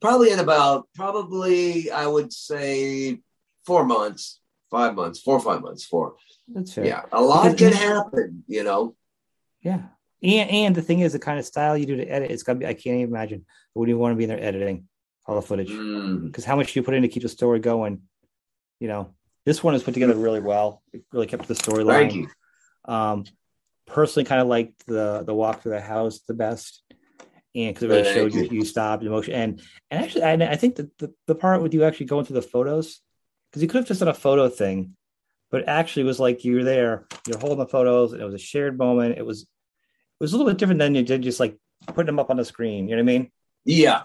probably 0.00 0.30
in 0.30 0.38
about 0.38 0.88
probably 0.94 1.90
I 1.90 2.06
would 2.06 2.32
say 2.32 3.20
four 3.64 3.84
months, 3.84 4.40
five 4.70 4.94
months, 4.94 5.20
four 5.20 5.34
or 5.36 5.40
five 5.40 5.60
months, 5.60 5.84
four. 5.84 6.16
That's 6.48 6.72
fair. 6.72 6.84
Yeah, 6.84 7.02
a 7.10 7.20
lot 7.20 7.56
can 7.58 7.72
happen, 7.72 8.44
you 8.46 8.62
know. 8.62 8.94
Yeah. 9.60 9.82
And 10.22 10.50
and 10.50 10.74
the 10.74 10.82
thing 10.82 11.00
is 11.00 11.12
the 11.12 11.18
kind 11.18 11.38
of 11.38 11.44
style 11.44 11.76
you 11.76 11.86
do 11.86 11.96
to 11.96 12.06
edit, 12.06 12.30
it's 12.30 12.42
gotta 12.42 12.58
be 12.58 12.66
I 12.66 12.74
can't 12.74 12.96
even 12.96 13.10
imagine 13.10 13.44
when 13.74 13.88
you 13.88 13.98
want 13.98 14.12
to 14.12 14.16
be 14.16 14.24
in 14.24 14.30
there 14.30 14.42
editing 14.42 14.88
all 15.26 15.34
the 15.36 15.42
footage. 15.42 15.70
Mm, 15.70 16.26
Because 16.26 16.44
how 16.44 16.56
much 16.56 16.72
do 16.72 16.78
you 16.80 16.84
put 16.84 16.94
in 16.94 17.02
to 17.02 17.08
keep 17.08 17.22
the 17.22 17.28
story 17.28 17.58
going? 17.60 18.02
You 18.80 18.88
know, 18.88 19.14
this 19.44 19.62
one 19.62 19.74
is 19.74 19.82
put 19.82 19.94
together 19.94 20.14
really 20.14 20.40
well. 20.40 20.82
It 20.92 21.04
really 21.12 21.26
kept 21.26 21.48
the 21.48 21.54
storyline. 21.54 22.10
thank 22.10 22.14
you. 22.14 22.28
Um, 22.86 23.24
personally, 23.86 24.24
kind 24.24 24.40
of 24.40 24.46
liked 24.48 24.86
the 24.86 25.22
the 25.24 25.34
walk 25.34 25.62
through 25.62 25.72
the 25.72 25.80
house 25.80 26.20
the 26.20 26.34
best, 26.34 26.82
and 27.54 27.74
because 27.74 27.82
it 27.82 27.88
really 27.88 28.02
Thank 28.04 28.14
showed 28.14 28.34
you 28.34 28.48
you. 28.50 28.64
stopped 28.64 29.02
emotion. 29.04 29.34
And 29.34 29.62
and 29.90 30.02
actually, 30.02 30.22
I, 30.24 30.32
I 30.32 30.56
think 30.56 30.76
that 30.76 30.96
the, 30.98 31.12
the 31.26 31.34
part 31.34 31.62
with 31.62 31.74
you 31.74 31.84
actually 31.84 32.06
going 32.06 32.24
through 32.24 32.40
the 32.40 32.42
photos, 32.42 33.00
because 33.50 33.62
you 33.62 33.68
could 33.68 33.78
have 33.78 33.88
just 33.88 34.00
done 34.00 34.08
a 34.08 34.14
photo 34.14 34.48
thing, 34.48 34.96
but 35.50 35.62
it 35.62 35.68
actually 35.68 36.04
was 36.04 36.18
like 36.20 36.44
you 36.44 36.56
were 36.56 36.64
there, 36.64 37.06
you're 37.26 37.38
holding 37.38 37.58
the 37.58 37.66
photos, 37.66 38.12
and 38.12 38.22
it 38.22 38.24
was 38.24 38.34
a 38.34 38.38
shared 38.38 38.78
moment. 38.78 39.18
It 39.18 39.26
was 39.26 39.46
was 40.20 40.32
a 40.32 40.36
little 40.36 40.50
bit 40.50 40.58
different 40.58 40.80
than 40.80 40.94
you 40.94 41.02
did 41.02 41.22
just 41.22 41.40
like 41.40 41.56
putting 41.88 42.06
them 42.06 42.18
up 42.18 42.30
on 42.30 42.36
the 42.36 42.44
screen. 42.44 42.88
You 42.88 42.96
know 42.96 43.02
what 43.02 43.10
I 43.12 43.18
mean? 43.18 43.30
Yeah, 43.64 44.02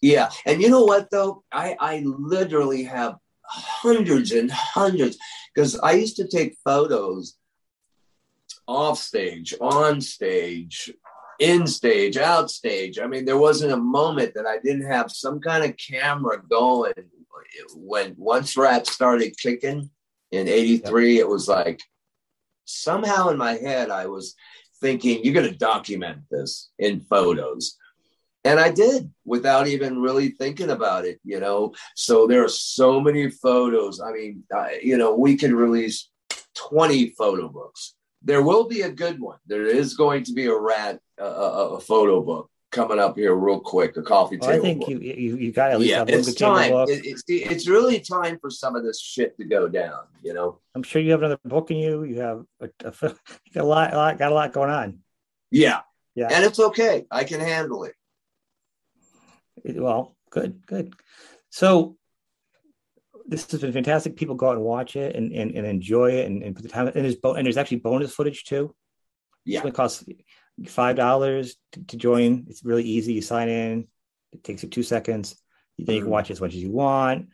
yeah. 0.00 0.30
And 0.46 0.62
you 0.62 0.70
know 0.70 0.84
what 0.84 1.10
though? 1.10 1.44
I 1.52 1.76
I 1.78 2.02
literally 2.04 2.84
have 2.84 3.16
hundreds 3.44 4.32
and 4.32 4.50
hundreds 4.50 5.18
because 5.54 5.78
I 5.78 5.92
used 5.92 6.16
to 6.16 6.26
take 6.26 6.56
photos 6.64 7.36
off 8.66 8.98
stage, 8.98 9.54
on 9.60 10.00
stage, 10.00 10.92
in 11.38 11.66
stage, 11.66 12.16
out 12.16 12.50
stage. 12.50 12.98
I 12.98 13.06
mean, 13.06 13.24
there 13.24 13.36
wasn't 13.38 13.72
a 13.72 13.76
moment 13.76 14.34
that 14.34 14.46
I 14.46 14.58
didn't 14.58 14.86
have 14.86 15.10
some 15.10 15.40
kind 15.40 15.64
of 15.64 15.76
camera 15.76 16.40
going. 16.48 16.94
When 17.74 18.14
once 18.16 18.56
Ratt 18.56 18.86
started 18.86 19.36
kicking 19.36 19.90
in 20.30 20.48
'83, 20.48 21.18
it 21.18 21.28
was 21.28 21.48
like 21.48 21.82
somehow 22.64 23.28
in 23.28 23.36
my 23.36 23.54
head 23.54 23.90
I 23.90 24.06
was 24.06 24.34
thinking, 24.82 25.24
"You're 25.24 25.38
going 25.40 25.50
to 25.50 25.56
document 25.56 26.18
this 26.30 26.70
in 26.78 27.00
photos." 27.00 27.78
And 28.44 28.58
I 28.58 28.70
did 28.70 29.10
without 29.24 29.68
even 29.68 30.00
really 30.00 30.30
thinking 30.30 30.70
about 30.70 31.04
it, 31.04 31.20
you 31.24 31.38
know. 31.38 31.72
So 31.94 32.26
there 32.26 32.44
are 32.44 32.48
so 32.48 33.00
many 33.00 33.30
photos. 33.30 34.00
I 34.00 34.12
mean, 34.12 34.42
I, 34.52 34.80
you 34.82 34.98
know, 34.98 35.14
we 35.14 35.36
could 35.36 35.52
release 35.52 36.10
20 36.54 37.10
photo 37.10 37.48
books. 37.48 37.94
There 38.20 38.42
will 38.42 38.64
be 38.68 38.82
a 38.82 38.90
good 38.90 39.20
one. 39.20 39.38
There 39.46 39.66
is 39.66 39.94
going 39.94 40.24
to 40.24 40.32
be 40.32 40.46
a 40.46 40.56
Ratt, 40.56 40.98
a, 41.18 41.78
photo 41.80 42.22
book 42.22 42.50
coming 42.72 42.98
up 42.98 43.16
here 43.16 43.34
real 43.34 43.60
quick, 43.60 43.96
a 43.96 44.02
coffee 44.02 44.38
Well, 44.38 44.50
I 44.50 44.58
think 44.58 44.88
you 44.88 44.98
you 44.98 45.36
you 45.36 45.52
got 45.52 45.68
to 45.68 45.74
at 45.74 45.78
least 45.78 45.90
yeah, 45.90 45.98
have 45.98 46.08
it's 46.08 46.34
table 46.34 46.56
time. 46.56 46.72
It, 46.88 47.04
it's 47.04 47.22
it's 47.28 47.68
really 47.68 48.00
time 48.00 48.38
for 48.40 48.50
some 48.50 48.74
of 48.74 48.82
this 48.82 49.00
shit 49.00 49.36
to 49.36 49.44
go 49.44 49.68
down. 49.68 50.00
You 50.22 50.34
know. 50.34 50.58
I'm 50.74 50.82
sure 50.82 51.00
you 51.00 51.12
have 51.12 51.20
another 51.20 51.38
book 51.44 51.70
in 51.70 51.76
you. 51.76 52.02
You 52.02 52.20
have 52.20 52.44
a, 52.60 52.70
a 52.84 53.14
a 53.56 53.62
lot, 53.62 53.92
a 53.92 53.96
lot 53.96 54.18
got 54.18 54.32
a 54.32 54.34
lot 54.34 54.52
going 54.52 54.70
on. 54.70 54.98
Yeah. 55.50 55.80
Yeah. 56.14 56.28
And 56.30 56.44
it's 56.44 56.58
okay. 56.58 57.06
I 57.10 57.24
can 57.24 57.40
handle 57.40 57.84
it. 57.84 57.94
It- 59.64 59.80
well, 59.80 60.16
good, 60.30 60.66
good. 60.66 60.94
So 61.50 61.96
this 63.26 63.50
has 63.50 63.60
been 63.60 63.72
fantastic. 63.72 64.16
People 64.16 64.34
go 64.34 64.48
out 64.48 64.56
and 64.56 64.64
watch 64.64 64.96
it 64.96 65.14
and, 65.14 65.32
and, 65.32 65.52
and 65.52 65.66
enjoy 65.66 66.12
it 66.12 66.26
and, 66.26 66.42
and 66.42 66.54
put 66.54 66.62
the 66.62 66.68
time. 66.68 66.88
And 66.88 67.04
there's 67.04 67.16
bo- 67.16 67.34
and 67.34 67.46
there's 67.46 67.56
actually 67.56 67.78
bonus 67.78 68.14
footage 68.14 68.44
too. 68.44 68.74
Yeah. 69.44 69.66
It 69.66 69.74
costs 69.74 70.04
five 70.66 70.96
dollars 70.96 71.56
to, 71.72 71.84
to 71.84 71.96
join. 71.96 72.46
It's 72.48 72.64
really 72.64 72.84
easy. 72.84 73.12
You 73.14 73.22
sign 73.22 73.48
in. 73.48 73.88
It 74.32 74.44
takes 74.44 74.62
you 74.62 74.68
two 74.68 74.82
seconds. 74.82 75.36
Then 75.78 75.96
you 75.96 76.00
can 76.02 76.08
Mhm. 76.08 76.12
watch 76.12 76.30
as 76.30 76.40
much 76.40 76.54
as 76.54 76.62
you 76.62 76.70
want. 76.70 77.28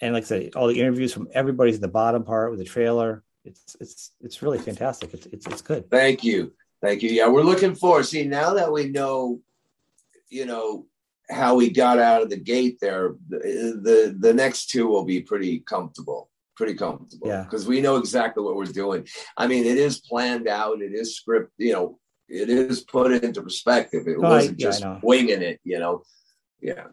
And 0.00 0.14
like 0.14 0.24
I 0.24 0.26
said, 0.26 0.54
all 0.54 0.68
the 0.68 0.80
interviews 0.80 1.12
from 1.12 1.28
everybody's 1.32 1.76
in 1.76 1.80
the 1.82 1.88
bottom 1.88 2.24
part 2.24 2.50
with 2.50 2.58
the 2.58 2.64
trailer. 2.64 3.22
It's 3.44 3.76
it's 3.80 4.12
it's 4.20 4.42
really 4.42 4.58
fantastic. 4.58 5.12
It's 5.14 5.26
it's, 5.26 5.46
it's 5.46 5.62
good. 5.62 5.90
Thank 5.90 6.24
you. 6.24 6.52
Thank 6.82 7.02
you. 7.02 7.10
Yeah, 7.10 7.28
we're 7.28 7.42
looking 7.42 7.74
forward. 7.74 8.04
See, 8.06 8.24
now 8.24 8.54
that 8.54 8.72
we 8.72 8.88
know, 8.88 9.40
you 10.30 10.46
know, 10.46 10.86
how 11.30 11.54
we 11.54 11.70
got 11.70 11.98
out 11.98 12.22
of 12.22 12.30
the 12.30 12.36
gate 12.38 12.78
there, 12.80 13.14
the 13.28 13.38
the, 13.82 14.16
the 14.18 14.34
next 14.34 14.70
two 14.70 14.86
will 14.86 15.04
be 15.04 15.20
pretty 15.20 15.60
comfortable. 15.60 16.30
pretty 16.56 16.74
comfortable. 16.74 17.28
Yeah. 17.28 17.42
Because 17.44 17.66
we 17.66 17.80
know 17.80 17.96
exactly 17.96 18.42
what 18.44 18.54
we're 18.56 18.64
doing. 18.66 19.06
I 19.36 19.46
mean, 19.46 19.64
it 19.64 19.78
is 19.78 20.00
planned 20.00 20.46
out, 20.48 20.82
it 20.82 20.92
is 20.92 21.16
script, 21.16 21.52
you 21.56 21.72
know, 21.72 21.98
it 22.30 22.48
is 22.48 22.80
put 22.82 23.12
into 23.12 23.42
perspective. 23.42 24.06
It 24.06 24.16
Oh, 24.18 24.22
wasn't 24.22 24.60
yeah, 24.60 24.66
just 24.66 24.84
winging 25.02 25.42
it, 25.42 25.60
you 25.64 25.78
know. 25.78 26.02
Yeah. 26.60 26.84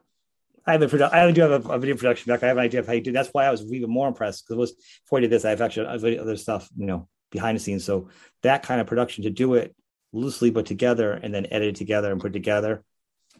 I 0.65 0.73
have 0.73 0.81
a 0.81 0.87
produ- 0.87 1.13
I 1.13 1.31
do 1.31 1.41
have 1.41 1.65
a, 1.65 1.69
a 1.69 1.79
video 1.79 1.95
production 1.95 2.29
back. 2.31 2.43
I 2.43 2.47
have 2.47 2.57
an 2.57 2.63
idea 2.63 2.81
of 2.81 2.87
how 2.87 2.93
you 2.93 3.01
do. 3.01 3.11
That's 3.13 3.29
why 3.31 3.45
I 3.45 3.51
was 3.51 3.61
even 3.71 3.89
more 3.89 4.07
impressed 4.07 4.43
because 4.45 4.55
it 4.57 4.59
was 4.59 4.73
before 5.05 5.19
I 5.19 5.21
did 5.21 5.29
this. 5.29 5.45
I 5.45 5.51
have 5.51 5.61
actually 5.61 5.87
other 5.87 6.19
other 6.19 6.35
stuff, 6.35 6.67
you 6.75 6.85
know, 6.85 7.07
behind 7.31 7.55
the 7.55 7.59
scenes. 7.61 7.85
So 7.85 8.09
that 8.43 8.63
kind 8.63 8.81
of 8.81 8.87
production 8.87 9.23
to 9.23 9.29
do 9.29 9.53
it 9.53 9.73
loosely 10.11 10.49
but 10.49 10.65
together 10.65 11.13
and 11.13 11.33
then 11.33 11.47
edit 11.51 11.69
it 11.69 11.75
together 11.75 12.11
and 12.11 12.19
put 12.21 12.33
together 12.33 12.83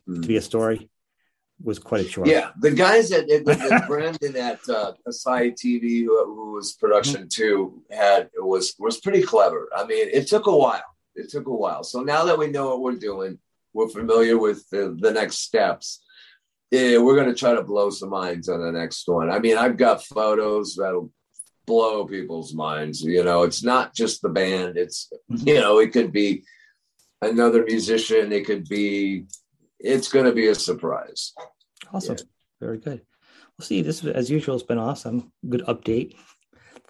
Mm. 0.07 0.21
to 0.21 0.27
be 0.27 0.37
a 0.37 0.41
story 0.41 0.89
was 1.61 1.79
quite 1.79 2.05
a 2.05 2.07
chore. 2.07 2.25
Yeah, 2.27 2.51
the 2.61 2.71
guys 2.71 3.11
at, 3.11 3.29
at, 3.29 3.45
at 3.49 3.87
Brandon 3.87 4.37
at 4.37 4.59
uh, 4.69 4.93
Asai 5.05 5.51
TV, 5.53 6.03
who, 6.05 6.15
who 6.35 6.51
was 6.53 6.73
production 6.73 7.21
Mm-hmm. 7.23 7.27
two, 7.41 7.81
had 7.91 8.29
was 8.37 8.73
was 8.79 9.01
pretty 9.01 9.21
clever. 9.23 9.67
I 9.75 9.85
mean, 9.85 10.07
it 10.13 10.27
took 10.27 10.45
a 10.47 10.55
while. 10.55 10.83
It 11.17 11.29
took 11.29 11.47
a 11.47 11.51
while. 11.53 11.83
So 11.83 12.01
now 12.01 12.23
that 12.25 12.37
we 12.37 12.47
know 12.47 12.69
what 12.69 12.81
we're 12.81 12.95
doing, 12.99 13.39
we're 13.73 13.89
familiar 13.89 14.37
with 14.37 14.69
the, 14.69 14.95
the 14.99 15.11
next 15.11 15.39
steps. 15.39 16.03
Yeah, 16.71 16.97
we're 16.99 17.15
going 17.15 17.27
to 17.27 17.35
try 17.35 17.53
to 17.53 17.63
blow 17.63 17.89
some 17.89 18.09
minds 18.09 18.49
on 18.49 18.61
the 18.61 18.71
next 18.71 19.07
one. 19.07 19.29
I 19.29 19.39
mean, 19.39 19.57
I've 19.57 19.77
got 19.77 20.03
photos 20.03 20.75
that'll 20.75 21.11
blow 21.65 22.05
people's 22.05 22.53
minds. 22.53 23.01
You 23.01 23.23
know, 23.23 23.43
it's 23.43 23.63
not 23.63 23.93
just 23.93 24.21
the 24.21 24.29
band. 24.29 24.77
It's 24.77 25.11
Mhm. 25.31 25.47
you 25.47 25.59
know, 25.59 25.79
it 25.79 25.91
could 25.91 26.11
be 26.11 26.43
another 27.21 27.63
musician. 27.63 28.31
It 28.31 28.45
could 28.45 28.67
be. 28.69 29.25
It's 29.79 30.09
going 30.09 30.25
to 30.25 30.33
be 30.33 30.47
a 30.47 30.55
surprise. 30.55 31.33
Awesome. 31.93 32.17
Very 32.59 32.79
good. 32.79 33.01
Well, 33.57 33.65
see, 33.65 33.81
this 33.81 34.03
as 34.03 34.29
usual 34.29 34.55
has 34.55 34.63
been 34.63 34.77
awesome. 34.79 35.31
Good 35.47 35.63
update. 35.67 36.15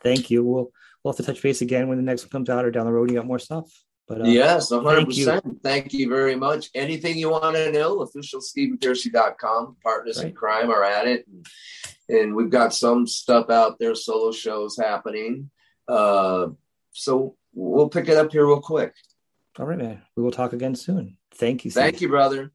Thank 0.04 0.30
you. 0.32 0.44
We'll 0.44 0.72
we'll 1.04 1.14
have 1.14 1.18
to 1.18 1.24
touch 1.24 1.42
base 1.42 1.62
again 1.62 1.88
when 1.88 1.98
the 1.98 2.04
next 2.04 2.24
one 2.24 2.30
comes 2.30 2.50
out 2.50 2.66
or 2.66 2.72
down 2.72 2.86
the 2.86 2.92
road. 2.92 3.10
You 3.10 3.18
got 3.18 3.26
more 3.28 3.40
stuff. 3.40 3.70
But 4.08 4.22
uh, 4.22 4.26
yes, 4.26 4.70
hundred 4.70 4.96
thank 4.96 5.18
you. 5.18 5.26
percent. 5.26 5.64
Thank 5.64 5.94
you 5.94 6.08
very 6.10 6.36
much. 6.36 6.70
Anything 6.74 7.18
you 7.18 7.30
want 7.30 7.56
to 7.56 7.72
know, 7.72 7.98
officialstephenpearcy.com. 7.98 9.78
Partners 9.84 10.22
in 10.22 10.34
crime 10.34 10.70
are 10.70 10.84
at 10.84 11.08
it. 11.08 11.28
And, 11.28 11.46
and 12.08 12.36
we've 12.36 12.50
got 12.50 12.74
some 12.74 13.06
stuff 13.06 13.50
out 13.50 13.78
there, 13.80 13.96
solo 13.96 14.32
shows 14.32 14.78
happening. 14.78 15.50
Uh, 15.90 16.48
so 16.92 17.36
we'll 17.54 17.90
pick 17.90 18.08
it 18.08 18.18
up 18.18 18.32
here 18.32 18.46
real 18.46 18.62
quick. 18.62 18.94
all 19.60 19.66
right, 19.66 19.78
man. 19.78 20.02
We 20.16 20.24
will 20.24 20.32
talk 20.32 20.54
again 20.54 20.76
soon. 20.76 21.18
Thank 21.36 21.66
you. 21.66 21.72
Thank 21.72 22.00
you, 22.00 22.08
brother. 22.08 22.52